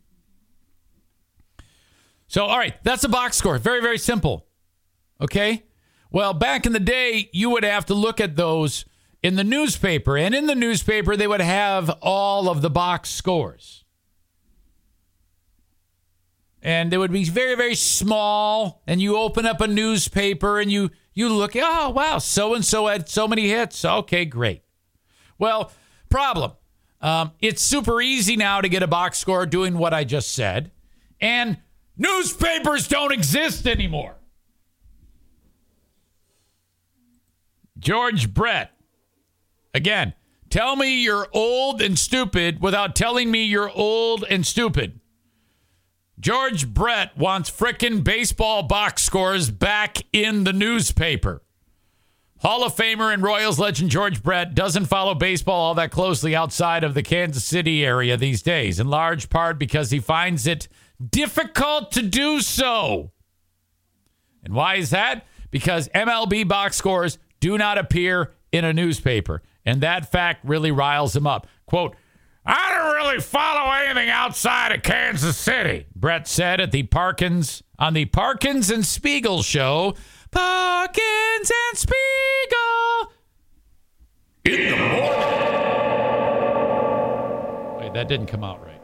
So, 2.27 2.43
all 2.43 2.57
right, 2.57 2.75
that's 2.83 3.05
a 3.05 3.09
box 3.09 3.37
score. 3.37 3.57
Very, 3.57 3.79
very 3.79 3.97
simple. 3.97 4.45
Okay. 5.21 5.63
Well, 6.11 6.33
back 6.33 6.65
in 6.65 6.73
the 6.73 6.79
day, 6.81 7.29
you 7.31 7.49
would 7.51 7.63
have 7.63 7.85
to 7.85 7.93
look 7.93 8.19
at 8.19 8.35
those 8.35 8.83
in 9.27 9.35
the 9.35 9.43
newspaper, 9.43 10.17
and 10.17 10.33
in 10.33 10.45
the 10.45 10.55
newspaper, 10.55 11.17
they 11.17 11.27
would 11.27 11.41
have 11.41 11.89
all 12.01 12.47
of 12.47 12.61
the 12.61 12.69
box 12.69 13.09
scores. 13.09 13.83
And 16.61 16.89
they 16.89 16.97
would 16.97 17.11
be 17.11 17.25
very 17.25 17.55
very 17.55 17.75
small 17.75 18.81
and 18.87 19.01
you 19.01 19.17
open 19.17 19.45
up 19.45 19.59
a 19.59 19.67
newspaper 19.67 20.59
and 20.59 20.71
you 20.71 20.91
you 21.13 21.29
look 21.29 21.55
oh 21.55 21.89
wow 21.89 22.17
so 22.17 22.55
and 22.55 22.65
so 22.65 22.87
had 22.87 23.07
so 23.09 23.27
many 23.27 23.47
hits. 23.47 23.83
Okay 23.85 24.25
great. 24.25 24.63
Well 25.37 25.71
problem. 26.09 26.53
Um, 27.01 27.31
it's 27.39 27.61
super 27.61 28.01
easy 28.01 28.37
now 28.37 28.61
to 28.61 28.69
get 28.69 28.81
a 28.81 28.87
box 28.87 29.17
score 29.19 29.45
doing 29.45 29.77
what 29.77 29.93
i 29.93 30.03
just 30.03 30.33
said 30.33 30.71
and 31.21 31.57
newspapers 31.95 32.87
don't 32.87 33.13
exist 33.13 33.67
anymore. 33.67 34.15
George 37.77 38.33
brett 38.33 38.76
again 39.73 40.13
tell 40.49 40.75
me 40.75 41.01
you're 41.01 41.27
old 41.33 41.81
and 41.81 41.97
stupid 41.97 42.61
without 42.61 42.95
telling 42.95 43.29
me 43.29 43.43
you're 43.43 43.71
old 43.71 44.23
and 44.29 44.45
stupid 44.45 44.99
George 46.19 46.67
Brett 46.67 47.15
wants 47.15 47.51
frickin' 47.51 48.03
baseball 48.03 48.63
box 48.63 49.03
scores 49.03 49.51
back 49.51 49.99
in 50.11 50.45
the 50.45 50.53
newspaper. 50.53 51.43
Hall 52.39 52.63
of 52.63 52.75
Famer 52.75 53.13
and 53.13 53.21
Royals 53.21 53.59
legend 53.59 53.91
George 53.91 54.23
Brett 54.23 54.55
doesn't 54.55 54.85
follow 54.85 55.13
baseball 55.13 55.59
all 55.59 55.75
that 55.75 55.91
closely 55.91 56.35
outside 56.35 56.83
of 56.83 56.95
the 56.95 57.03
Kansas 57.03 57.43
City 57.43 57.85
area 57.85 58.17
these 58.17 58.41
days, 58.41 58.79
in 58.79 58.87
large 58.89 59.29
part 59.29 59.59
because 59.59 59.91
he 59.91 59.99
finds 59.99 60.47
it 60.47 60.67
difficult 61.09 61.91
to 61.91 62.01
do 62.01 62.41
so. 62.41 63.11
And 64.43 64.53
why 64.53 64.75
is 64.75 64.91
that? 64.91 65.25
Because 65.51 65.89
MLB 65.89 66.47
box 66.47 66.77
scores 66.77 67.19
do 67.39 67.57
not 67.57 67.77
appear 67.77 68.33
in 68.51 68.65
a 68.65 68.73
newspaper. 68.73 69.41
And 69.67 69.81
that 69.81 70.09
fact 70.09 70.45
really 70.45 70.71
riles 70.71 71.13
him 71.13 71.27
up. 71.27 71.45
Quote, 71.65 71.97
I 72.45 72.73
don't 72.73 72.95
really 72.95 73.19
follow 73.19 73.69
anything 73.69 74.09
outside 74.09 74.71
of 74.71 74.81
Kansas 74.81 75.35
City, 75.35 75.87
Brett 75.93 76.25
said 76.25 76.61
at 76.61 76.71
the 76.71 76.83
Parkins 76.83 77.61
on 77.77 77.93
the 77.93 78.05
Parkins 78.05 78.71
and 78.71 78.85
Spiegel 78.85 79.43
show. 79.43 79.93
Parkins 80.31 81.51
and 81.51 81.77
Spiegel 81.77 83.11
in 84.45 84.71
the 84.71 84.77
morning. 84.77 85.01
Wait, 87.81 87.93
that 87.93 88.07
didn't 88.07 88.27
come 88.27 88.45
out 88.45 88.65
right. 88.65 88.79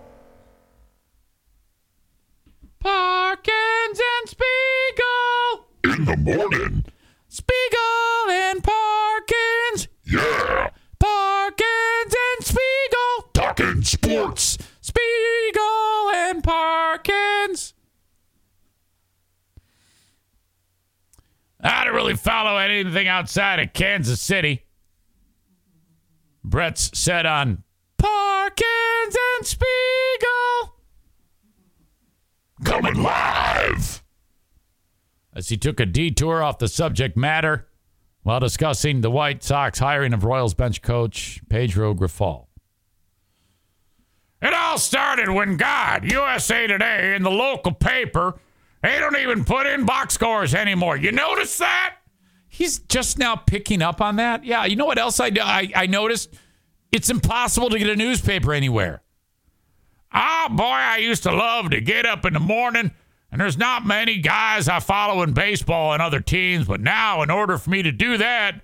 Parkins 2.79 4.01
and 4.19 4.27
Spiegel 4.27 5.65
in 5.85 6.03
the 6.03 6.17
morning. 6.17 6.83
Spiegel 7.29 8.29
and 8.29 8.61
Parkins. 8.61 9.87
Yeah. 10.03 10.69
Talking 13.55 13.83
sports. 13.83 14.57
Spiegel 14.81 16.09
and 16.15 16.43
Parkins. 16.43 17.75
I 21.61 21.85
don't 21.85 21.93
really 21.93 22.15
follow 22.15 22.57
anything 22.57 23.07
outside 23.07 23.59
of 23.59 23.71
Kansas 23.73 24.19
City. 24.19 24.63
Brett's 26.43 26.97
said 26.97 27.27
on 27.27 27.63
Parkins 27.99 29.17
and 29.37 29.45
Spiegel. 29.45 30.75
Coming 32.63 33.03
live. 33.03 34.03
As 35.35 35.49
he 35.49 35.57
took 35.57 35.79
a 35.79 35.85
detour 35.85 36.41
off 36.41 36.57
the 36.57 36.67
subject 36.67 37.15
matter 37.15 37.67
while 38.23 38.39
discussing 38.39 39.01
the 39.01 39.11
White 39.11 39.43
Sox 39.43 39.77
hiring 39.77 40.13
of 40.13 40.23
Royals 40.23 40.55
bench 40.55 40.81
coach 40.81 41.39
Pedro 41.49 41.93
Grifol. 41.93 42.47
It 44.43 44.53
all 44.53 44.77
started 44.77 45.29
when 45.29 45.55
God, 45.55 46.11
USA 46.11 46.67
Today, 46.67 47.15
in 47.15 47.23
the 47.23 47.31
local 47.31 47.71
paper, 47.71 48.37
they 48.81 48.99
don't 48.99 49.15
even 49.15 49.45
put 49.45 49.65
in 49.65 49.85
box 49.85 50.15
scores 50.15 50.53
anymore. 50.53 50.97
You 50.97 51.13
notice 51.13 51.59
that? 51.59 51.99
He's 52.49 52.79
just 52.79 53.17
now 53.17 53.37
picking 53.37 53.81
up 53.81 54.01
on 54.01 54.17
that. 54.17 54.43
Yeah, 54.43 54.65
you 54.65 54.75
know 54.75 54.85
what 54.85 54.97
else 54.97 55.21
I, 55.21 55.31
I, 55.41 55.71
I 55.73 55.87
noticed? 55.87 56.33
It's 56.91 57.09
impossible 57.09 57.69
to 57.69 57.79
get 57.79 57.87
a 57.87 57.95
newspaper 57.95 58.53
anywhere. 58.53 59.01
Ah, 60.11 60.47
oh, 60.49 60.53
boy, 60.53 60.65
I 60.65 60.97
used 60.97 61.23
to 61.23 61.33
love 61.33 61.69
to 61.69 61.79
get 61.79 62.05
up 62.05 62.25
in 62.25 62.33
the 62.33 62.41
morning, 62.41 62.91
and 63.31 63.39
there's 63.39 63.57
not 63.57 63.85
many 63.85 64.17
guys 64.17 64.67
I 64.67 64.81
follow 64.81 65.23
in 65.23 65.31
baseball 65.31 65.93
and 65.93 66.01
other 66.01 66.19
teams, 66.19 66.67
but 66.67 66.81
now, 66.81 67.21
in 67.21 67.31
order 67.31 67.57
for 67.57 67.69
me 67.69 67.81
to 67.81 67.93
do 67.93 68.17
that, 68.17 68.59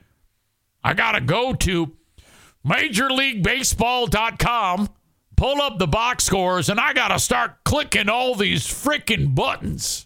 I 0.83 0.93
got 0.93 1.13
to 1.13 1.21
go 1.21 1.53
to 1.53 1.93
MajorLeagueBaseball.com 2.67 4.89
pull 5.39 5.61
up 5.61 5.79
the 5.79 5.87
box 5.87 6.25
scores 6.25 6.67
and 6.67 6.81
I 6.81 6.91
got 6.91 7.07
to 7.07 7.17
start 7.17 7.63
clicking 7.63 8.09
all 8.09 8.35
these 8.35 8.67
freaking 8.67 9.33
buttons. 9.33 10.05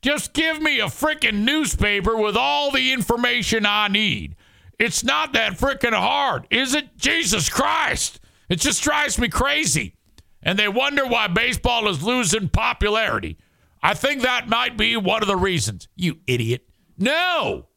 Just 0.00 0.32
give 0.32 0.62
me 0.62 0.80
a 0.80 0.86
freaking 0.86 1.44
newspaper 1.44 2.16
with 2.16 2.38
all 2.38 2.70
the 2.70 2.90
information 2.90 3.66
I 3.66 3.88
need. 3.88 4.34
It's 4.78 5.04
not 5.04 5.34
that 5.34 5.58
freaking 5.58 5.92
hard, 5.92 6.46
is 6.50 6.74
it? 6.74 6.96
Jesus 6.96 7.50
Christ. 7.50 8.18
It 8.48 8.60
just 8.60 8.82
drives 8.82 9.18
me 9.18 9.28
crazy. 9.28 9.94
And 10.42 10.58
they 10.58 10.68
wonder 10.68 11.06
why 11.06 11.26
baseball 11.26 11.86
is 11.86 12.02
losing 12.02 12.48
popularity. 12.48 13.36
I 13.82 13.92
think 13.92 14.22
that 14.22 14.48
might 14.48 14.78
be 14.78 14.96
one 14.96 15.20
of 15.20 15.28
the 15.28 15.36
reasons. 15.36 15.86
You 15.96 16.20
idiot. 16.26 16.66
No. 16.96 17.68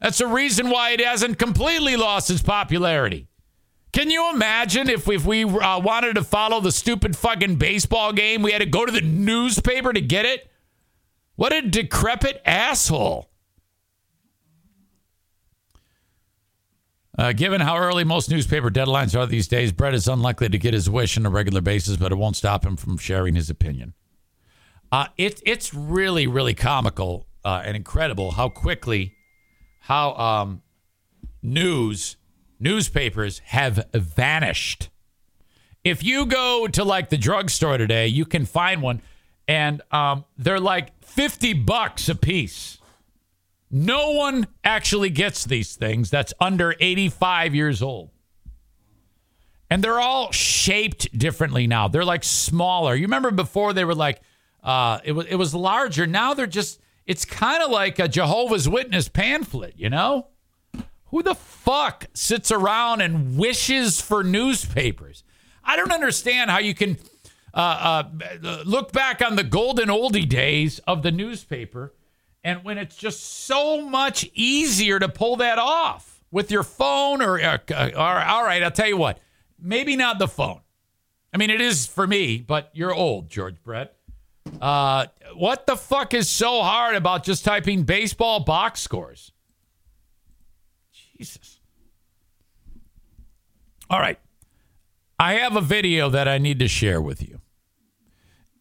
That's 0.00 0.18
the 0.18 0.26
reason 0.26 0.70
why 0.70 0.90
it 0.90 1.00
hasn't 1.00 1.38
completely 1.38 1.94
lost 1.94 2.30
its 2.30 2.42
popularity. 2.42 3.28
Can 3.92 4.10
you 4.10 4.30
imagine 4.32 4.88
if, 4.88 5.08
if 5.08 5.26
we 5.26 5.44
uh, 5.44 5.80
wanted 5.80 6.14
to 6.14 6.22
follow 6.22 6.60
the 6.60 6.70
stupid 6.70 7.16
fucking 7.16 7.56
baseball 7.56 8.12
game, 8.12 8.42
we 8.42 8.52
had 8.52 8.60
to 8.60 8.66
go 8.66 8.86
to 8.86 8.92
the 8.92 9.00
newspaper 9.00 9.92
to 9.92 10.00
get 10.00 10.24
it? 10.24 10.48
What 11.34 11.52
a 11.52 11.62
decrepit 11.62 12.40
asshole. 12.44 13.30
Uh, 17.18 17.32
given 17.32 17.60
how 17.60 17.76
early 17.76 18.04
most 18.04 18.30
newspaper 18.30 18.70
deadlines 18.70 19.18
are 19.18 19.26
these 19.26 19.48
days, 19.48 19.72
Brett 19.72 19.92
is 19.92 20.06
unlikely 20.06 20.48
to 20.48 20.58
get 20.58 20.72
his 20.72 20.88
wish 20.88 21.18
on 21.18 21.26
a 21.26 21.30
regular 21.30 21.60
basis, 21.60 21.96
but 21.96 22.12
it 22.12 22.14
won't 22.14 22.36
stop 22.36 22.64
him 22.64 22.76
from 22.76 22.96
sharing 22.96 23.34
his 23.34 23.50
opinion. 23.50 23.94
Uh, 24.92 25.06
it, 25.16 25.42
it's 25.44 25.74
really, 25.74 26.26
really 26.26 26.54
comical 26.54 27.26
uh, 27.44 27.62
and 27.64 27.76
incredible 27.76 28.32
how 28.32 28.48
quickly 28.48 29.14
how 29.80 30.14
um, 30.14 30.62
news 31.42 32.16
newspapers 32.60 33.40
have 33.46 33.86
vanished. 33.92 34.90
If 35.82 36.04
you 36.04 36.26
go 36.26 36.68
to 36.68 36.84
like 36.84 37.08
the 37.08 37.16
drugstore 37.16 37.78
today, 37.78 38.06
you 38.06 38.24
can 38.26 38.44
find 38.44 38.82
one, 38.82 39.00
and 39.48 39.82
um, 39.90 40.24
they're 40.36 40.60
like 40.60 41.02
50 41.04 41.54
bucks 41.54 42.08
a 42.08 42.14
piece. 42.14 42.78
No 43.70 44.10
one 44.12 44.46
actually 44.62 45.10
gets 45.10 45.44
these 45.44 45.76
things 45.76 46.10
that's 46.10 46.34
under 46.40 46.74
85 46.80 47.54
years 47.54 47.82
old. 47.82 48.10
And 49.70 49.84
they're 49.84 50.00
all 50.00 50.32
shaped 50.32 51.16
differently 51.16 51.68
now. 51.68 51.86
They're 51.86 52.04
like 52.04 52.24
smaller. 52.24 52.94
You 52.96 53.02
remember 53.02 53.30
before 53.30 53.72
they 53.72 53.84
were 53.84 53.94
like, 53.94 54.20
uh, 54.64 54.98
it 55.04 55.12
was 55.12 55.26
it 55.26 55.36
was 55.36 55.54
larger. 55.54 56.06
Now 56.06 56.34
they're 56.34 56.46
just. 56.46 56.80
It's 57.06 57.24
kind 57.24 57.62
of 57.62 57.70
like 57.70 57.98
a 57.98 58.06
Jehovah's 58.06 58.68
Witness 58.68 59.08
pamphlet, 59.08 59.74
you 59.76 59.88
know. 59.88 60.28
Who 61.10 61.22
the 61.22 61.34
fuck 61.34 62.06
sits 62.14 62.50
around 62.50 63.00
and 63.00 63.36
wishes 63.36 64.00
for 64.00 64.22
newspapers? 64.22 65.24
I 65.64 65.76
don't 65.76 65.92
understand 65.92 66.50
how 66.50 66.58
you 66.58 66.74
can 66.74 66.98
uh, 67.52 68.04
uh, 68.12 68.62
look 68.64 68.92
back 68.92 69.22
on 69.22 69.36
the 69.36 69.44
golden 69.44 69.88
oldie 69.88 70.28
days 70.28 70.78
of 70.80 71.02
the 71.02 71.10
newspaper 71.10 71.92
and 72.42 72.64
when 72.64 72.78
it's 72.78 72.96
just 72.96 73.44
so 73.44 73.82
much 73.82 74.28
easier 74.34 74.98
to 74.98 75.08
pull 75.08 75.36
that 75.36 75.58
off 75.58 76.24
with 76.30 76.50
your 76.50 76.62
phone 76.62 77.20
or, 77.22 77.40
uh, 77.40 77.58
uh 77.70 77.90
all 77.96 78.44
right, 78.44 78.62
I'll 78.62 78.70
tell 78.70 78.88
you 78.88 78.96
what, 78.96 79.18
maybe 79.58 79.96
not 79.96 80.18
the 80.18 80.28
phone. 80.28 80.60
I 81.32 81.36
mean, 81.36 81.50
it 81.50 81.60
is 81.60 81.86
for 81.86 82.06
me, 82.06 82.38
but 82.38 82.70
you're 82.72 82.94
old, 82.94 83.28
George 83.28 83.62
Brett. 83.62 83.94
Uh, 84.60 85.06
what 85.34 85.66
the 85.66 85.76
fuck 85.76 86.14
is 86.14 86.28
so 86.28 86.62
hard 86.62 86.96
about 86.96 87.24
just 87.24 87.44
typing 87.44 87.82
baseball 87.82 88.40
box 88.40 88.80
scores? 88.80 89.32
Jesus. 91.20 91.60
All 93.90 94.00
right. 94.00 94.18
I 95.18 95.34
have 95.34 95.54
a 95.54 95.60
video 95.60 96.08
that 96.08 96.26
I 96.26 96.38
need 96.38 96.58
to 96.60 96.68
share 96.68 97.02
with 97.02 97.20
you. 97.20 97.42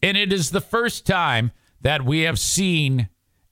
And 0.03 0.17
it 0.17 0.33
is 0.33 0.51
the 0.51 0.59
first 0.59 1.07
time 1.07 1.51
that 1.79 2.03
we 2.03 2.21
have 2.21 2.37
seen 2.37 3.07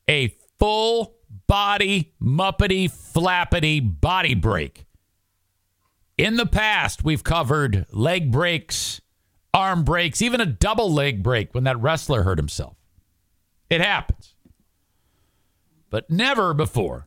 a 0.10 0.36
full 0.60 1.16
body, 1.48 2.16
muppety, 2.22 2.92
flappity 2.92 3.80
body 3.80 4.36
break. 4.36 4.86
In 6.18 6.36
the 6.36 6.46
past, 6.46 7.06
we've 7.06 7.24
covered 7.24 7.86
leg 7.94 8.30
breaks, 8.30 9.00
arm 9.54 9.86
breaks, 9.86 10.22
even 10.22 10.42
a 10.42 10.46
double 10.46 10.92
leg 10.92 11.24
break 11.24 11.56
when 11.56 11.64
that 11.64 11.80
wrestler 11.80 12.24
hurt 12.24 12.40
himself. 12.40 12.76
It 13.70 13.80
happens. 13.80 14.36
But 15.90 16.10
never 16.10 16.54
before 16.54 17.07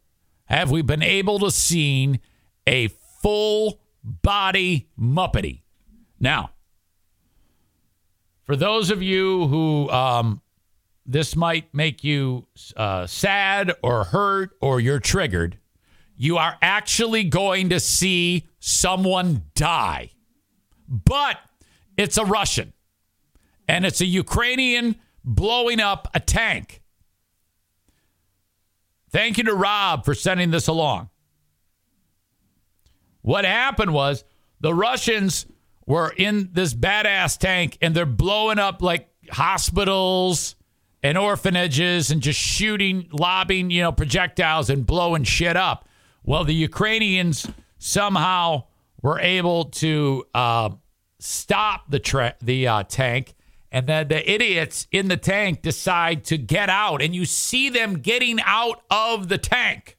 have 0.50 0.70
we 0.70 0.82
been 0.82 1.02
able 1.02 1.38
to 1.38 1.50
see 1.50 2.20
a 2.66 2.88
full 3.22 3.80
body 4.02 4.88
muppety. 4.98 5.62
Now, 6.18 6.50
for 8.44 8.56
those 8.56 8.90
of 8.90 9.00
you 9.02 9.46
who 9.46 9.88
um, 9.90 10.42
this 11.06 11.36
might 11.36 11.72
make 11.72 12.02
you 12.02 12.46
uh, 12.76 13.06
sad 13.06 13.72
or 13.82 14.04
hurt 14.04 14.50
or 14.60 14.80
you're 14.80 14.98
triggered, 14.98 15.56
you 16.16 16.36
are 16.36 16.58
actually 16.60 17.24
going 17.24 17.68
to 17.70 17.78
see 17.78 18.48
someone 18.58 19.44
die. 19.54 20.10
But 20.88 21.38
it's 21.96 22.18
a 22.18 22.24
Russian 22.24 22.72
and 23.68 23.86
it's 23.86 24.00
a 24.00 24.06
Ukrainian 24.06 24.96
blowing 25.24 25.80
up 25.80 26.08
a 26.12 26.20
tank. 26.20 26.79
Thank 29.10 29.38
you 29.38 29.44
to 29.44 29.54
Rob 29.54 30.04
for 30.04 30.14
sending 30.14 30.50
this 30.50 30.68
along. 30.68 31.10
What 33.22 33.44
happened 33.44 33.92
was 33.92 34.24
the 34.60 34.74
Russians 34.74 35.46
were 35.86 36.12
in 36.16 36.50
this 36.52 36.74
badass 36.74 37.38
tank 37.38 37.76
and 37.82 37.94
they're 37.94 38.06
blowing 38.06 38.58
up 38.58 38.82
like 38.82 39.08
hospitals 39.30 40.54
and 41.02 41.18
orphanages 41.18 42.10
and 42.10 42.22
just 42.22 42.38
shooting, 42.38 43.08
lobbing, 43.10 43.70
you 43.70 43.82
know, 43.82 43.92
projectiles 43.92 44.70
and 44.70 44.86
blowing 44.86 45.24
shit 45.24 45.56
up. 45.56 45.88
Well, 46.22 46.44
the 46.44 46.54
Ukrainians 46.54 47.48
somehow 47.78 48.64
were 49.02 49.18
able 49.18 49.64
to 49.64 50.24
uh, 50.34 50.70
stop 51.18 51.90
the 51.90 51.98
tra- 51.98 52.36
the 52.42 52.68
uh, 52.68 52.82
tank, 52.84 53.34
and 53.72 53.86
then 53.86 54.08
the 54.08 54.30
idiots 54.30 54.86
in 54.90 55.08
the 55.08 55.16
tank 55.16 55.62
decide 55.62 56.24
to 56.24 56.38
get 56.38 56.68
out, 56.68 57.00
and 57.02 57.14
you 57.14 57.24
see 57.24 57.68
them 57.68 57.98
getting 57.98 58.40
out 58.44 58.82
of 58.90 59.28
the 59.28 59.38
tank. 59.38 59.96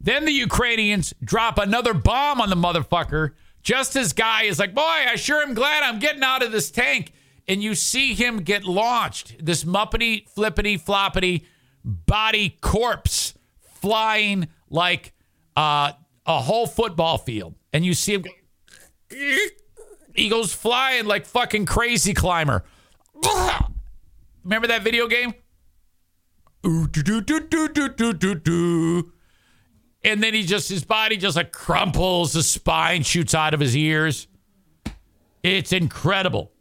Then 0.00 0.24
the 0.24 0.32
Ukrainians 0.32 1.12
drop 1.22 1.58
another 1.58 1.92
bomb 1.92 2.40
on 2.40 2.50
the 2.50 2.56
motherfucker. 2.56 3.32
Just 3.62 3.96
as 3.96 4.12
guy 4.12 4.44
is 4.44 4.58
like, 4.58 4.74
boy, 4.74 4.82
I 4.82 5.16
sure 5.16 5.42
am 5.42 5.54
glad 5.54 5.82
I'm 5.82 5.98
getting 5.98 6.22
out 6.22 6.42
of 6.42 6.52
this 6.52 6.70
tank. 6.70 7.12
And 7.48 7.62
you 7.62 7.74
see 7.74 8.14
him 8.14 8.38
get 8.38 8.64
launched. 8.64 9.44
This 9.44 9.64
muppety, 9.64 10.28
flippity, 10.28 10.78
floppity 10.78 11.44
body 11.84 12.56
corpse 12.60 13.34
flying 13.80 14.48
like 14.70 15.12
uh, 15.56 15.92
a 16.26 16.40
whole 16.40 16.66
football 16.66 17.18
field. 17.18 17.54
And 17.72 17.84
you 17.84 17.94
see 17.94 18.14
him 18.14 18.22
go, 18.22 18.30
he 20.18 20.28
goes 20.28 20.52
flying 20.52 21.06
like 21.06 21.26
fucking 21.26 21.66
crazy 21.66 22.12
climber. 22.12 22.64
Remember 24.44 24.66
that 24.66 24.82
video 24.82 25.06
game? 25.06 25.32
And 30.02 30.22
then 30.22 30.34
he 30.34 30.42
just, 30.42 30.68
his 30.68 30.84
body 30.84 31.16
just 31.16 31.36
like 31.36 31.52
crumples, 31.52 32.32
the 32.32 32.42
spine 32.42 33.04
shoots 33.04 33.32
out 33.32 33.54
of 33.54 33.60
his 33.60 33.76
ears. 33.76 34.26
It's 35.44 35.72
incredible. 35.72 36.52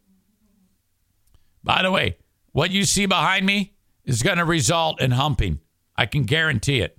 By 1.63 1.81
the 1.81 1.91
way, 1.91 2.17
what 2.51 2.69
you 2.69 2.83
see 2.83 3.07
behind 3.07 3.45
me 3.45 3.73
is 4.05 4.21
going 4.21 4.37
to 4.37 4.45
result 4.45 5.01
in 5.01 5.11
humping. 5.11 5.59
I 5.95 6.05
can 6.05 6.23
guarantee 6.23 6.81
it. 6.81 6.97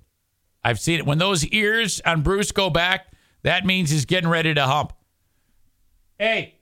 I've 0.63 0.79
seen 0.79 0.99
it. 0.99 1.05
When 1.05 1.19
those 1.19 1.45
ears 1.47 2.01
on 2.05 2.21
Bruce 2.21 2.51
go 2.51 2.69
back, 2.69 3.13
that 3.43 3.65
means 3.65 3.89
he's 3.89 4.05
getting 4.05 4.29
ready 4.29 4.53
to 4.53 4.65
hump. 4.65 4.91
Hey, 6.19 6.55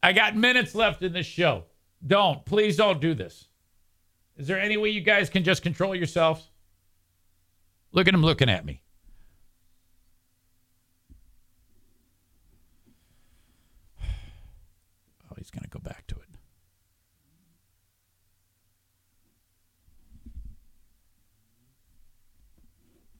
I 0.00 0.12
got 0.12 0.36
minutes 0.36 0.76
left 0.76 1.02
in 1.02 1.12
this 1.12 1.26
show. 1.26 1.64
Don't, 2.06 2.44
please 2.44 2.76
don't 2.76 3.00
do 3.00 3.14
this. 3.14 3.48
Is 4.36 4.46
there 4.46 4.60
any 4.60 4.76
way 4.76 4.90
you 4.90 5.00
guys 5.00 5.28
can 5.28 5.42
just 5.42 5.62
control 5.62 5.94
yourselves? 5.94 6.48
Look 7.90 8.08
at 8.08 8.14
him 8.14 8.22
looking 8.22 8.48
at 8.48 8.64
me. 8.64 8.80
Oh, 15.30 15.34
he's 15.38 15.50
going 15.50 15.62
to 15.62 15.70
go 15.70 15.78
back 15.78 16.06
to 16.08 16.14
it. 16.14 16.22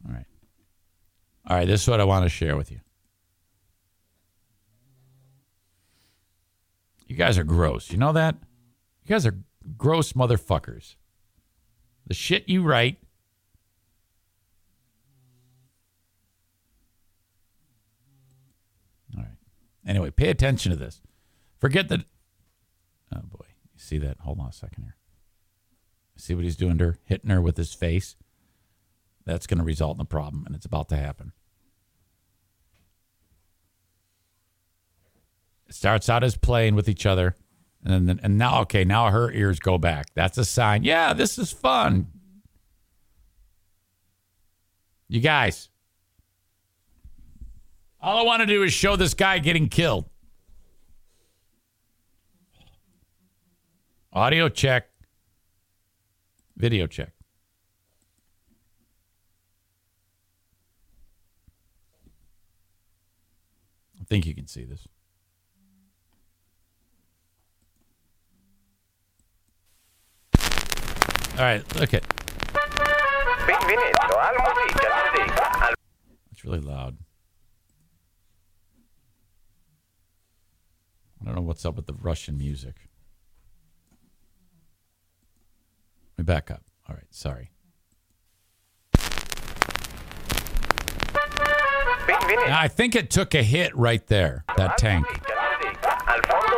All 0.07 0.13
right. 0.13 0.27
All 1.49 1.57
right, 1.57 1.67
this 1.67 1.83
is 1.83 1.89
what 1.89 2.01
I 2.01 2.05
want 2.05 2.25
to 2.25 2.29
share 2.29 2.55
with 2.55 2.71
you. 2.71 2.81
You 7.13 7.19
guys 7.19 7.37
are 7.37 7.45
gross. 7.45 7.91
You 7.91 7.99
know 7.99 8.15
that? 8.15 8.37
You 9.05 9.11
guys 9.11 9.27
are 9.27 9.37
gross 9.77 10.15
motherfuckers. 10.15 10.95
The 12.07 12.15
shit 12.15 12.49
you 12.49 12.63
write. 12.63 12.97
All 19.15 19.25
right. 19.25 19.37
Anyway, 19.87 20.11
pay 20.11 20.31
attention 20.31 20.73
to 20.73 20.77
this. 20.77 21.03
Forget 21.59 21.91
that. 21.91 22.01
Oh 23.15 23.21
boy, 23.29 23.45
you 23.75 23.79
see 23.79 23.99
that? 23.99 24.17
Hold 24.21 24.41
on 24.41 24.49
a 24.49 24.53
second 24.55 24.85
here. 24.85 24.97
See 26.17 26.35
what 26.35 26.45
he's 26.45 26.57
doing 26.57 26.79
to 26.79 26.85
her, 26.85 26.99
hitting 27.05 27.29
her 27.29 27.43
with 27.43 27.59
his 27.59 27.75
face. 27.75 28.17
That's 29.27 29.47
going 29.47 29.59
to 29.59 29.65
result 29.65 29.99
in 29.99 30.01
a 30.01 30.07
problem, 30.07 30.47
and 30.47 30.57
it's 30.57 30.65
about 30.65 30.89
to 30.89 30.97
happen. 30.97 31.33
Starts 35.73 36.11
out 36.11 36.23
as 36.23 36.37
playing 36.37 36.75
with 36.75 36.87
each 36.87 37.07
other, 37.07 37.35
and 37.83 38.07
then 38.07 38.21
and 38.23 38.37
now 38.37 38.61
okay, 38.61 38.85
now 38.85 39.11
her 39.11 39.33
ears 39.33 39.59
go 39.59 39.79
back. 39.79 40.07
That's 40.15 40.37
a 40.37 40.45
sign. 40.45 40.85
Yeah, 40.85 41.15
this 41.15 41.39
is 41.39 41.51
fun. 41.51 42.09
You 45.09 45.21
guys, 45.21 45.71
all 48.01 48.19
I 48.19 48.23
want 48.23 48.41
to 48.41 48.47
do 48.47 48.63
is 48.63 48.73
show 48.73 48.97
this 48.97 49.15
guy 49.15 49.39
getting 49.39 49.69
killed. 49.69 50.05
Audio 54.13 54.51
check. 54.51 54.89
Video 56.57 56.87
check. 56.87 57.13
I 63.99 64.05
think 64.05 64.27
you 64.27 64.35
can 64.35 64.47
see 64.47 64.65
this. 64.65 64.87
All 71.33 71.39
right, 71.45 71.77
look 71.77 71.95
it. 71.95 72.05
Benvenuto 73.47 74.19
al 74.19 74.35
Musica 74.55 75.13
Musica. 75.17 75.65
Al- 75.67 75.75
It's 76.31 76.45
really 76.45 76.61
loud. 76.61 76.97
I 81.21 81.25
don't 81.25 81.35
know 81.35 81.41
what's 81.43 81.65
up 81.65 81.75
with 81.77 81.87
the 81.87 81.95
Russian 81.95 82.37
music. 82.37 82.75
Let 86.19 86.19
me 86.19 86.25
back 86.25 86.51
up. 86.51 86.63
All 86.89 86.95
right, 86.97 87.07
sorry. 87.11 87.51
I 92.45 92.69
think 92.69 92.95
it 92.95 93.11
took 93.11 93.35
a 93.35 93.43
hit 93.43 93.75
right 93.77 94.07
there, 94.09 94.45
that 94.57 94.77
tank. 94.79 95.07
Al 96.13 96.21
fondo. 96.23 96.53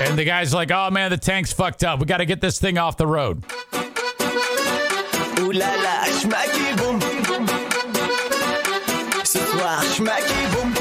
And 0.00 0.18
the 0.18 0.24
guy's 0.24 0.54
like, 0.54 0.70
oh 0.70 0.90
man, 0.90 1.10
the 1.10 1.16
tank's 1.16 1.52
fucked 1.52 1.84
up. 1.84 2.00
We 2.00 2.06
got 2.06 2.18
to 2.18 2.26
get 2.26 2.40
this 2.40 2.58
thing 2.58 2.78
off 2.78 2.96
the 2.96 3.06
road. 3.06 3.44
Là 5.52 5.76
là, 5.76 6.04
boum. 6.76 7.00
Ce 9.24 9.38
soir, 9.38 9.82
boum. 10.52 10.74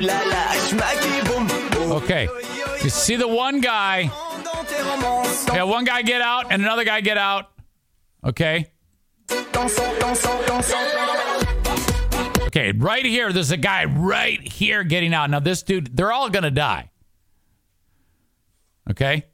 Là 0.00 0.18
boum. 1.24 1.92
Okay. 1.92 2.28
You 2.82 2.90
see 2.90 3.16
the 3.16 3.28
one 3.28 3.60
guy. 3.60 4.10
Yeah, 5.52 5.64
one 5.64 5.84
guy 5.84 6.02
get 6.02 6.22
out 6.22 6.52
and 6.52 6.62
another 6.62 6.84
guy 6.84 7.00
get 7.00 7.18
out. 7.18 7.50
Okay. 8.24 8.66
Okay, 12.46 12.72
right 12.72 13.04
here, 13.04 13.32
there's 13.32 13.50
a 13.50 13.56
guy 13.56 13.84
right 13.84 14.40
here 14.40 14.84
getting 14.84 15.12
out. 15.12 15.30
Now, 15.30 15.40
this 15.40 15.62
dude, 15.62 15.96
they're 15.96 16.12
all 16.12 16.30
going 16.30 16.44
to 16.44 16.50
die. 16.50 16.90
Okay. 18.90 19.24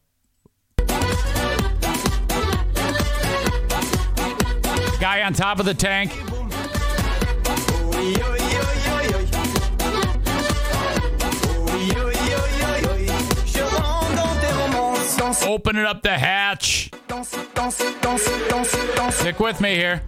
Guy 4.98 5.22
on 5.22 5.34
top 5.34 5.58
of 5.58 5.66
the 5.66 5.74
tank. 5.74 6.12
Danse, 15.32 15.46
Opening 15.46 15.84
up 15.84 16.02
the 16.02 16.18
hatch. 16.18 16.90
Stick 19.10 19.40
with 19.40 19.60
me 19.60 19.74
here. 19.76 20.02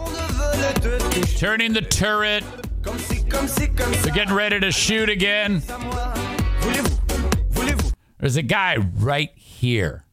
veut. 0.81 1.37
Turning 1.37 1.73
the 1.73 1.81
turret. 1.81 2.43
Comme 2.81 2.97
si, 2.97 3.23
comme 3.25 3.47
si, 3.47 3.67
comme 3.67 3.91
They're 4.01 4.13
getting 4.13 4.33
ready 4.33 4.59
to 4.59 4.71
shoot 4.71 5.09
again. 5.09 5.61
à 5.69 5.77
moi. 5.79 6.13
Voulez-vous, 6.61 6.97
voulez-vous. 7.51 7.91
There's 8.19 8.37
a 8.37 8.41
guy 8.43 8.77
right 8.97 9.31
here. 9.35 10.05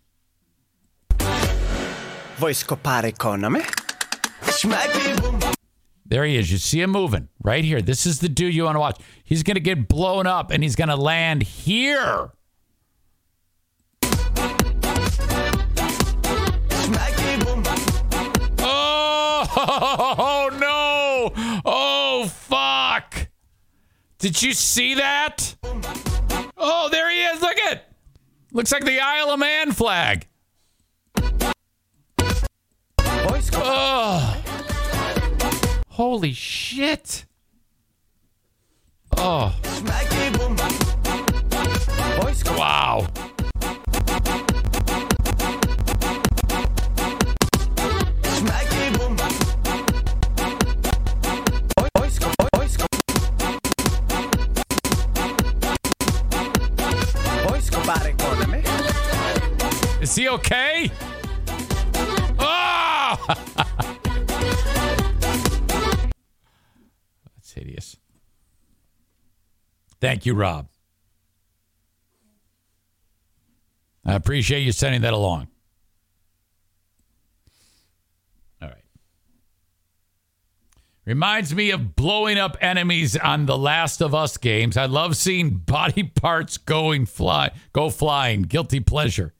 Vuoi 2.39 2.53
scopare 2.53 3.16
con 3.16 3.44
eh? 3.44 3.48
me? 3.48 3.62
There 6.09 6.24
he 6.24 6.36
is. 6.36 6.53
You 6.53 6.59
see 6.59 6.81
him 6.81 6.90
moving 6.90 7.28
right 7.43 7.65
here. 7.65 7.82
This 7.82 8.07
is 8.07 8.20
the 8.20 8.28
dude 8.28 8.55
you 8.55 8.65
want 8.65 8.77
to 8.77 8.81
watch. 8.81 9.01
He's 9.24 9.43
going 9.43 9.55
to 9.57 9.61
get 9.61 9.89
blown 9.89 10.27
up 10.27 10.51
and 10.51 10.62
he's 10.62 10.77
going 10.77 10.89
to 10.89 10.97
land 10.97 11.43
here. 11.43 12.31
Oh, 19.68 20.51
no. 20.52 21.32
Oh, 21.64 22.26
fuck. 22.28 23.28
Did 24.18 24.40
you 24.43 24.52
see 24.52 24.94
that? 24.94 25.56
Oh, 26.56 26.88
there 26.90 27.10
he 27.10 27.22
is. 27.24 27.43
Look 27.43 27.59
at. 27.59 27.93
Looks 28.52 28.72
like 28.72 28.84
the 28.84 29.01
Isle 29.01 29.30
of 29.30 29.38
Man 29.38 29.72
flag. 29.72 30.26
Oh. 33.59 34.43
Holy 35.88 36.32
shit. 36.32 37.24
Oh. 39.16 39.55
Wow. 42.56 43.06
Is 60.07 60.15
he 60.15 60.28
okay? 60.28 60.89
Oh! 62.39 63.16
That's 67.35 67.53
hideous. 67.53 67.97
Thank 70.01 70.24
you, 70.24 70.35
Rob. 70.35 70.69
I 74.05 74.15
appreciate 74.15 74.61
you 74.61 74.70
sending 74.70 75.01
that 75.01 75.12
along. 75.12 75.49
All 78.62 78.69
right. 78.69 78.85
Reminds 81.05 81.53
me 81.53 81.73
of 81.73 81.97
blowing 81.97 82.39
up 82.39 82.57
enemies 82.61 83.16
on 83.16 83.47
the 83.47 83.59
Last 83.59 84.01
of 84.01 84.15
Us 84.15 84.37
games. 84.37 84.77
I 84.77 84.87
love 84.87 85.16
seeing 85.16 85.57
body 85.57 86.05
parts 86.15 86.59
going 86.59 87.07
fly, 87.07 87.51
go 87.73 87.91
flying. 87.91 88.43
Guilty 88.43 88.78
pleasure. 88.78 89.33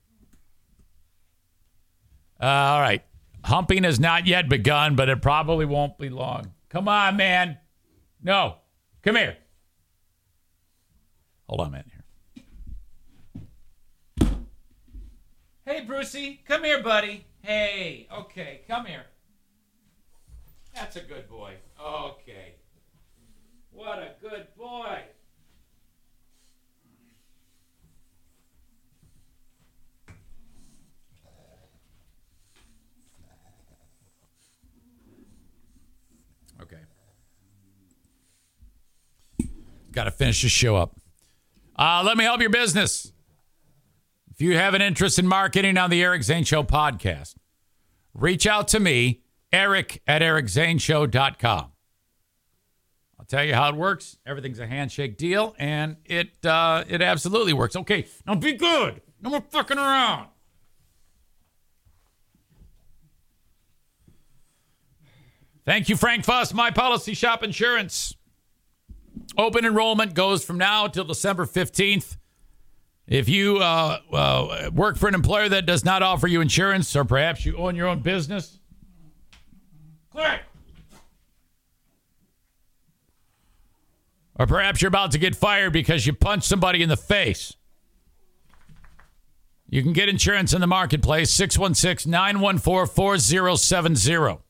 Uh, 2.41 2.47
all 2.47 2.81
right. 2.81 3.03
Humping 3.45 3.85
has 3.85 4.01
not 4.01 4.27
yet 4.27 4.49
begun, 4.49 4.97
but 4.97 5.09
it 5.09 5.23
probably 5.23 5.65
won't 5.65 5.99
be 5.99 6.09
long. 6.09 6.53
Come 6.69 6.89
on, 6.89 7.17
man. 7.17 7.59
No. 8.23 8.57
Come 9.03 9.17
here. 9.17 9.37
Hold 11.49 11.61
on 11.61 11.69
a 11.69 11.71
minute 11.71 11.87
here. 11.91 12.03
Hey, 15.65 15.85
Brucey. 15.85 16.43
Come 16.47 16.65
here, 16.65 16.83
buddy. 16.83 17.25
Hey. 17.43 18.09
Okay. 18.13 18.63
Come 18.67 18.87
here. 18.87 19.07
That's 20.75 20.97
a 20.97 21.01
good 21.01 21.29
boy. 21.29 21.55
Okay. 21.81 22.57
What 23.71 23.99
a 23.99 24.11
good 24.21 24.49
boy. 24.57 25.03
Okay. 36.63 36.77
Got 39.97 40.05
to 40.05 40.11
finish 40.11 40.43
the 40.43 40.51
show 40.51 40.77
up. 40.77 41.01
Uh, 41.75 42.03
let 42.05 42.19
me 42.19 42.25
help 42.25 42.43
your 42.43 42.51
business. 42.51 43.13
If 44.31 44.43
you 44.43 44.55
have 44.55 44.75
an 44.75 44.83
interest 44.83 45.19
in 45.19 45.27
marketing 45.27 45.79
on 45.79 45.89
the 45.89 46.03
Eric 46.03 46.23
Zane 46.23 46.45
Show 46.45 46.63
podcast, 46.65 47.35
reach 48.13 48.47
out 48.47 48.69
to 48.69 48.79
me, 48.79 49.23
Eric 49.55 50.03
at 50.07 50.21
ericzaneshow.com. 50.21 51.73
I'll 53.19 53.25
tell 53.27 53.43
you 53.43 53.55
how 53.55 53.71
it 53.71 53.75
works. 53.75 54.19
Everything's 54.27 54.59
a 54.59 54.67
handshake 54.67 55.17
deal, 55.17 55.57
and 55.59 55.97
it 56.05 56.45
uh, 56.45 56.85
it 56.87 57.01
absolutely 57.01 57.55
works. 57.55 57.75
Okay, 57.75 58.07
now 58.27 58.35
be 58.35 58.53
good. 58.53 59.01
No 59.23 59.31
more 59.31 59.41
fucking 59.41 59.79
around. 59.79 60.29
Thank 65.65 65.89
you, 65.89 65.97
Frank 65.97 66.27
Fuss, 66.27 66.53
My 66.53 66.71
Policy 66.71 67.15
Shop 67.15 67.43
Insurance. 67.43 68.15
Open 69.37 69.65
enrollment 69.65 70.15
goes 70.15 70.45
from 70.45 70.57
now 70.57 70.87
till 70.87 71.05
December 71.05 71.45
15th. 71.45 72.17
If 73.07 73.29
you 73.29 73.59
uh, 73.59 73.99
uh, 74.13 74.71
work 74.73 74.97
for 74.97 75.09
an 75.09 75.15
employer 75.15 75.49
that 75.49 75.67
does 75.67 75.85
not 75.85 76.03
offer 76.03 76.27
you 76.27 76.41
insurance, 76.41 76.97
or 76.97 77.05
perhaps 77.05 77.47
you 77.47 77.57
own 77.57 77.77
your 77.77 77.87
own 77.87 78.01
business, 78.01 78.59
click. 80.11 80.41
Or 84.39 84.47
perhaps 84.47 84.83
you're 84.83 84.89
about 84.89 85.13
to 85.13 85.19
get 85.19 85.37
fired 85.37 85.73
because 85.73 86.07
you 86.07 86.13
punched 86.13 86.47
somebody 86.47 86.83
in 86.83 86.89
the 86.89 86.97
face. 86.97 87.55
You 89.69 89.83
can 89.83 89.93
get 89.93 90.09
insurance 90.09 90.53
in 90.53 90.61
the 90.61 90.67
marketplace 90.67 91.31
616 91.31 92.11
914 92.11 92.95
4070. 92.95 94.46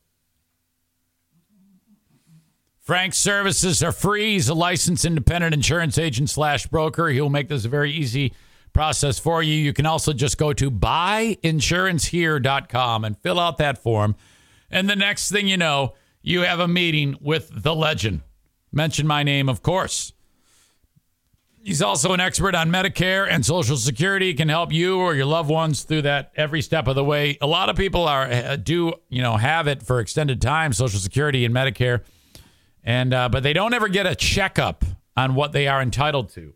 Frank's 2.87 3.17
services 3.17 3.83
are 3.83 3.91
free. 3.91 4.35
He's 4.35 4.47
a 4.47 4.53
licensed 4.53 5.03
independent 5.03 5.53
insurance 5.53 5.97
agent 5.97 6.29
slash 6.29 6.67
broker. 6.67 7.09
He'll 7.09 7.29
make 7.29 7.49
this 7.49 7.65
a 7.65 7.67
very 7.67 7.91
easy 7.91 8.31
process 8.71 9.19
for 9.19 9.43
you. 9.43 9.55
You 9.55 9.73
can 9.73 9.85
also 9.85 10.13
just 10.13 10.37
go 10.37 10.53
to 10.53 10.71
buyinsurancehere.com 10.71 13.03
and 13.03 13.17
fill 13.17 13.41
out 13.41 13.57
that 13.57 13.77
form. 13.77 14.15
And 14.71 14.89
the 14.89 14.95
next 14.95 15.29
thing 15.29 15.49
you 15.49 15.57
know, 15.57 15.95
you 16.21 16.43
have 16.43 16.61
a 16.61 16.67
meeting 16.69 17.17
with 17.19 17.51
the 17.53 17.75
legend. 17.75 18.21
Mention 18.71 19.05
my 19.05 19.21
name, 19.21 19.49
of 19.49 19.61
course. 19.61 20.13
He's 21.61 21.81
also 21.81 22.13
an 22.13 22.21
expert 22.21 22.55
on 22.55 22.71
Medicare 22.71 23.27
and 23.29 23.45
Social 23.45 23.75
Security. 23.75 24.27
He 24.27 24.33
can 24.33 24.47
help 24.47 24.71
you 24.71 24.99
or 24.99 25.13
your 25.13 25.25
loved 25.25 25.49
ones 25.49 25.83
through 25.83 26.03
that 26.03 26.31
every 26.37 26.61
step 26.61 26.87
of 26.87 26.95
the 26.95 27.03
way. 27.03 27.37
A 27.41 27.47
lot 27.47 27.67
of 27.67 27.75
people 27.75 28.07
are 28.07 28.23
uh, 28.23 28.55
do 28.55 28.93
you 29.09 29.21
know 29.21 29.35
have 29.35 29.67
it 29.67 29.83
for 29.83 29.99
extended 29.99 30.41
time, 30.41 30.71
Social 30.71 31.01
Security 31.01 31.43
and 31.43 31.53
Medicare, 31.53 32.03
and 32.87 33.13
uh, 33.13 33.29
but 33.29 33.43
they 33.43 33.53
don't 33.53 33.75
ever 33.75 33.87
get 33.89 34.07
a 34.07 34.15
checkup 34.15 34.85
on 35.17 35.35
what 35.35 35.51
they 35.51 35.67
are 35.67 35.81
entitled 35.81 36.29
to. 36.29 36.53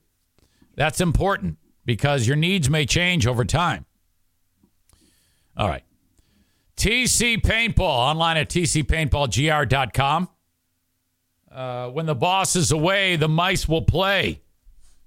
That's 0.75 1.01
important 1.01 1.57
because 1.85 2.25
your 2.25 2.37
needs 2.37 2.69
may 2.69 2.85
change 2.85 3.27
over 3.27 3.43
time. 3.43 3.85
All 5.57 5.67
right. 5.67 5.83
TC 6.77 7.41
Paintball 7.41 7.81
online 7.81 8.37
at 8.37 8.47
tcpaintballgr.com. 8.49 10.29
Uh, 11.51 11.89
when 11.89 12.05
the 12.05 12.15
boss 12.15 12.55
is 12.55 12.71
away, 12.71 13.17
the 13.17 13.27
mice 13.27 13.67
will 13.67 13.81
play. 13.81 14.39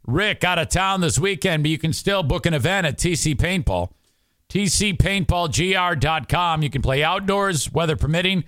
Rick 0.07 0.45
out 0.45 0.59
of 0.59 0.69
town 0.69 1.01
this 1.01 1.19
weekend, 1.19 1.63
but 1.63 1.71
you 1.71 1.79
can 1.79 1.95
still 1.95 2.23
book 2.23 2.45
an 2.45 2.53
event 2.53 2.87
at 2.87 2.99
TC 2.99 3.35
Paintball. 3.35 3.93
TCPaintballGR.com. 4.51 6.63
You 6.63 6.69
can 6.69 6.83
play 6.83 7.03
outdoors, 7.03 7.73
weather 7.73 7.97
permitting, 7.97 8.45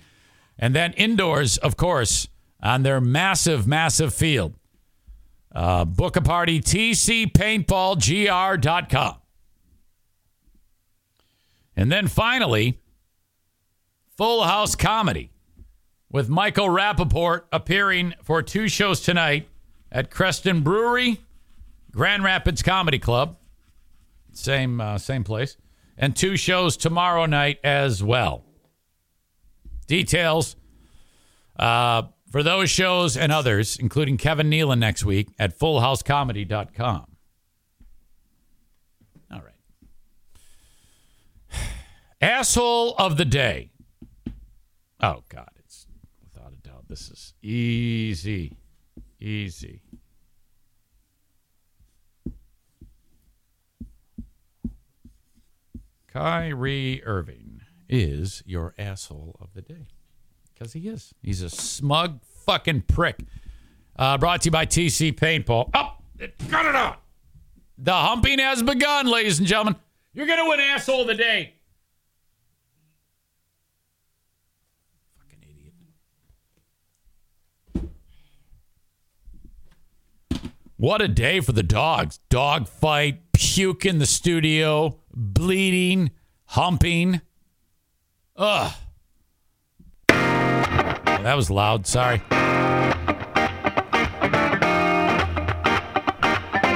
and 0.59 0.75
then 0.75 0.93
indoors, 0.93 1.57
of 1.57 1.75
course, 1.75 2.27
on 2.61 2.83
their 2.83 3.01
massive, 3.01 3.65
massive 3.67 4.13
field. 4.13 4.53
Uh, 5.53 5.85
book 5.85 6.15
a 6.15 6.21
party, 6.21 6.59
TCPaintballGR.com. 6.59 9.15
And 11.75 11.91
then 11.91 12.07
finally, 12.07 12.79
Full 14.17 14.43
House 14.43 14.75
Comedy 14.75 15.31
with 16.11 16.29
Michael 16.29 16.67
Rapaport 16.67 17.43
appearing 17.51 18.13
for 18.23 18.41
two 18.41 18.67
shows 18.67 19.01
tonight 19.01 19.47
at 19.91 20.09
Creston 20.09 20.61
Brewery, 20.61 21.21
Grand 21.91 22.23
Rapids 22.23 22.63
Comedy 22.63 22.99
Club, 22.99 23.37
same 24.33 24.81
uh, 24.81 24.97
same 24.97 25.23
place, 25.23 25.57
and 25.97 26.15
two 26.15 26.37
shows 26.37 26.77
tomorrow 26.77 27.25
night 27.25 27.59
as 27.63 28.03
well. 28.03 28.43
Details 29.87 30.55
uh, 31.57 32.03
for 32.37 32.43
those 32.43 32.69
shows 32.69 33.17
and 33.17 33.31
others, 33.31 33.77
including 33.77 34.15
Kevin 34.15 34.47
Nealon 34.47 34.77
next 34.77 35.03
week 35.03 35.29
at 35.39 35.57
fullhousecomedy.com. 35.57 37.07
All 39.31 39.41
right. 39.41 39.55
Asshole 42.21 42.93
of 42.99 43.17
the 43.17 43.25
day. 43.25 43.71
Oh, 45.01 45.23
God. 45.29 45.49
It's 45.55 45.87
without 46.23 46.53
a 46.53 46.57
doubt. 46.57 46.87
This 46.87 47.09
is 47.09 47.33
easy. 47.41 48.55
Easy. 49.19 49.81
Kyrie 56.07 57.01
Irving 57.03 57.61
is 57.89 58.43
your 58.45 58.75
asshole 58.77 59.37
of 59.41 59.55
the 59.55 59.63
day. 59.63 59.87
Because 60.57 60.73
he 60.73 60.87
is. 60.87 61.13
He's 61.21 61.43
a 61.43 61.51
smug 61.51 62.23
fucking 62.47 62.81
prick. 62.87 63.19
Uh, 63.95 64.17
brought 64.17 64.41
to 64.41 64.47
you 64.47 64.51
by 64.51 64.65
TC 64.65 65.13
Paintball. 65.13 65.69
Oh, 65.75 65.93
it 66.17 66.35
got 66.49 66.65
it 66.65 66.75
out. 66.75 67.01
The 67.77 67.93
humping 67.93 68.39
has 68.39 68.63
begun, 68.63 69.05
ladies 69.05 69.37
and 69.37 69.47
gentlemen. 69.47 69.75
You're 70.13 70.25
going 70.25 70.43
to 70.43 70.49
win 70.49 70.59
asshole 70.59 71.01
of 71.01 71.07
the 71.07 71.13
day. 71.13 71.53
Fucking 75.19 75.39
idiot. 77.75 77.91
What 80.77 81.01
a 81.01 81.07
day 81.07 81.39
for 81.39 81.51
the 81.51 81.63
dogs. 81.63 82.19
Dog 82.29 82.67
fight, 82.67 83.31
puke 83.31 83.85
in 83.85 83.99
the 83.99 84.05
studio, 84.07 84.99
bleeding, 85.13 86.11
humping. 86.45 87.21
Ugh. 88.35 88.73
That 91.27 91.35
was 91.35 91.49
loud. 91.51 91.85
Sorry. 91.85 92.19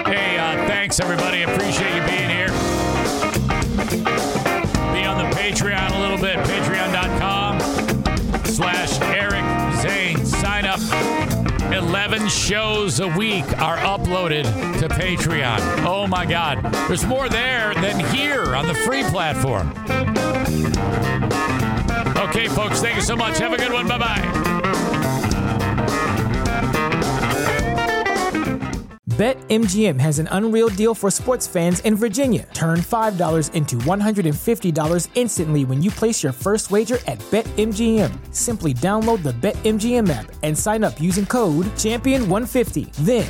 Hey, 0.04 0.38
uh, 0.38 0.68
thanks 0.68 1.00
everybody. 1.00 1.44
Appreciate 1.44 1.96
you 1.96 2.02
being 2.06 2.30
here. 2.30 2.50
Be 4.92 5.06
on 5.06 5.18
the 5.20 5.30
Patreon 5.38 5.96
a 5.96 6.00
little 6.02 6.18
bit. 6.18 6.36
Patreon.com 6.40 7.62
slash 8.44 9.00
Eric 9.04 9.46
Zane. 9.82 10.26
Sign 10.26 10.66
up. 10.66 10.82
11 11.72 12.28
shows 12.28 13.00
a 13.00 13.08
week 13.08 13.46
are 13.62 13.78
uploaded 13.78 14.44
to 14.80 14.90
Patreon. 14.90 15.86
Oh 15.86 16.08
my 16.08 16.26
God. 16.26 16.62
There's 16.90 17.06
more 17.06 17.30
there 17.30 17.74
than 17.76 18.02
here 18.14 18.54
on 18.54 18.68
the 18.68 18.74
free 18.74 19.04
platform. 19.04 19.72
Okay, 22.22 22.48
folks, 22.48 22.82
thank 22.82 22.96
you 22.96 23.02
so 23.02 23.16
much. 23.16 23.40
Have 23.40 23.54
a 23.54 23.58
good 23.58 23.74
one. 23.74 23.88
Bye 23.88 23.98
bye. 23.98 24.52
BetMGM 29.22 30.00
has 30.00 30.18
an 30.18 30.28
unreal 30.32 30.70
deal 30.70 30.96
for 30.96 31.12
sports 31.12 31.46
fans 31.46 31.82
in 31.82 31.96
Virginia. 31.96 32.48
Turn 32.54 32.80
$5 32.80 33.54
into 33.54 33.76
$150 33.76 35.10
instantly 35.14 35.64
when 35.64 35.80
you 35.84 35.92
place 35.92 36.24
your 36.24 36.32
first 36.32 36.72
wager 36.72 36.98
at 37.06 37.20
BetMGM. 37.30 38.34
Simply 38.34 38.74
download 38.74 39.22
the 39.22 39.34
BetMGM 39.34 40.10
app 40.10 40.32
and 40.42 40.58
sign 40.58 40.84
up 40.84 41.00
using 41.00 41.28
code 41.28 41.68
Champion150. 41.76 42.92
Then, 43.06 43.30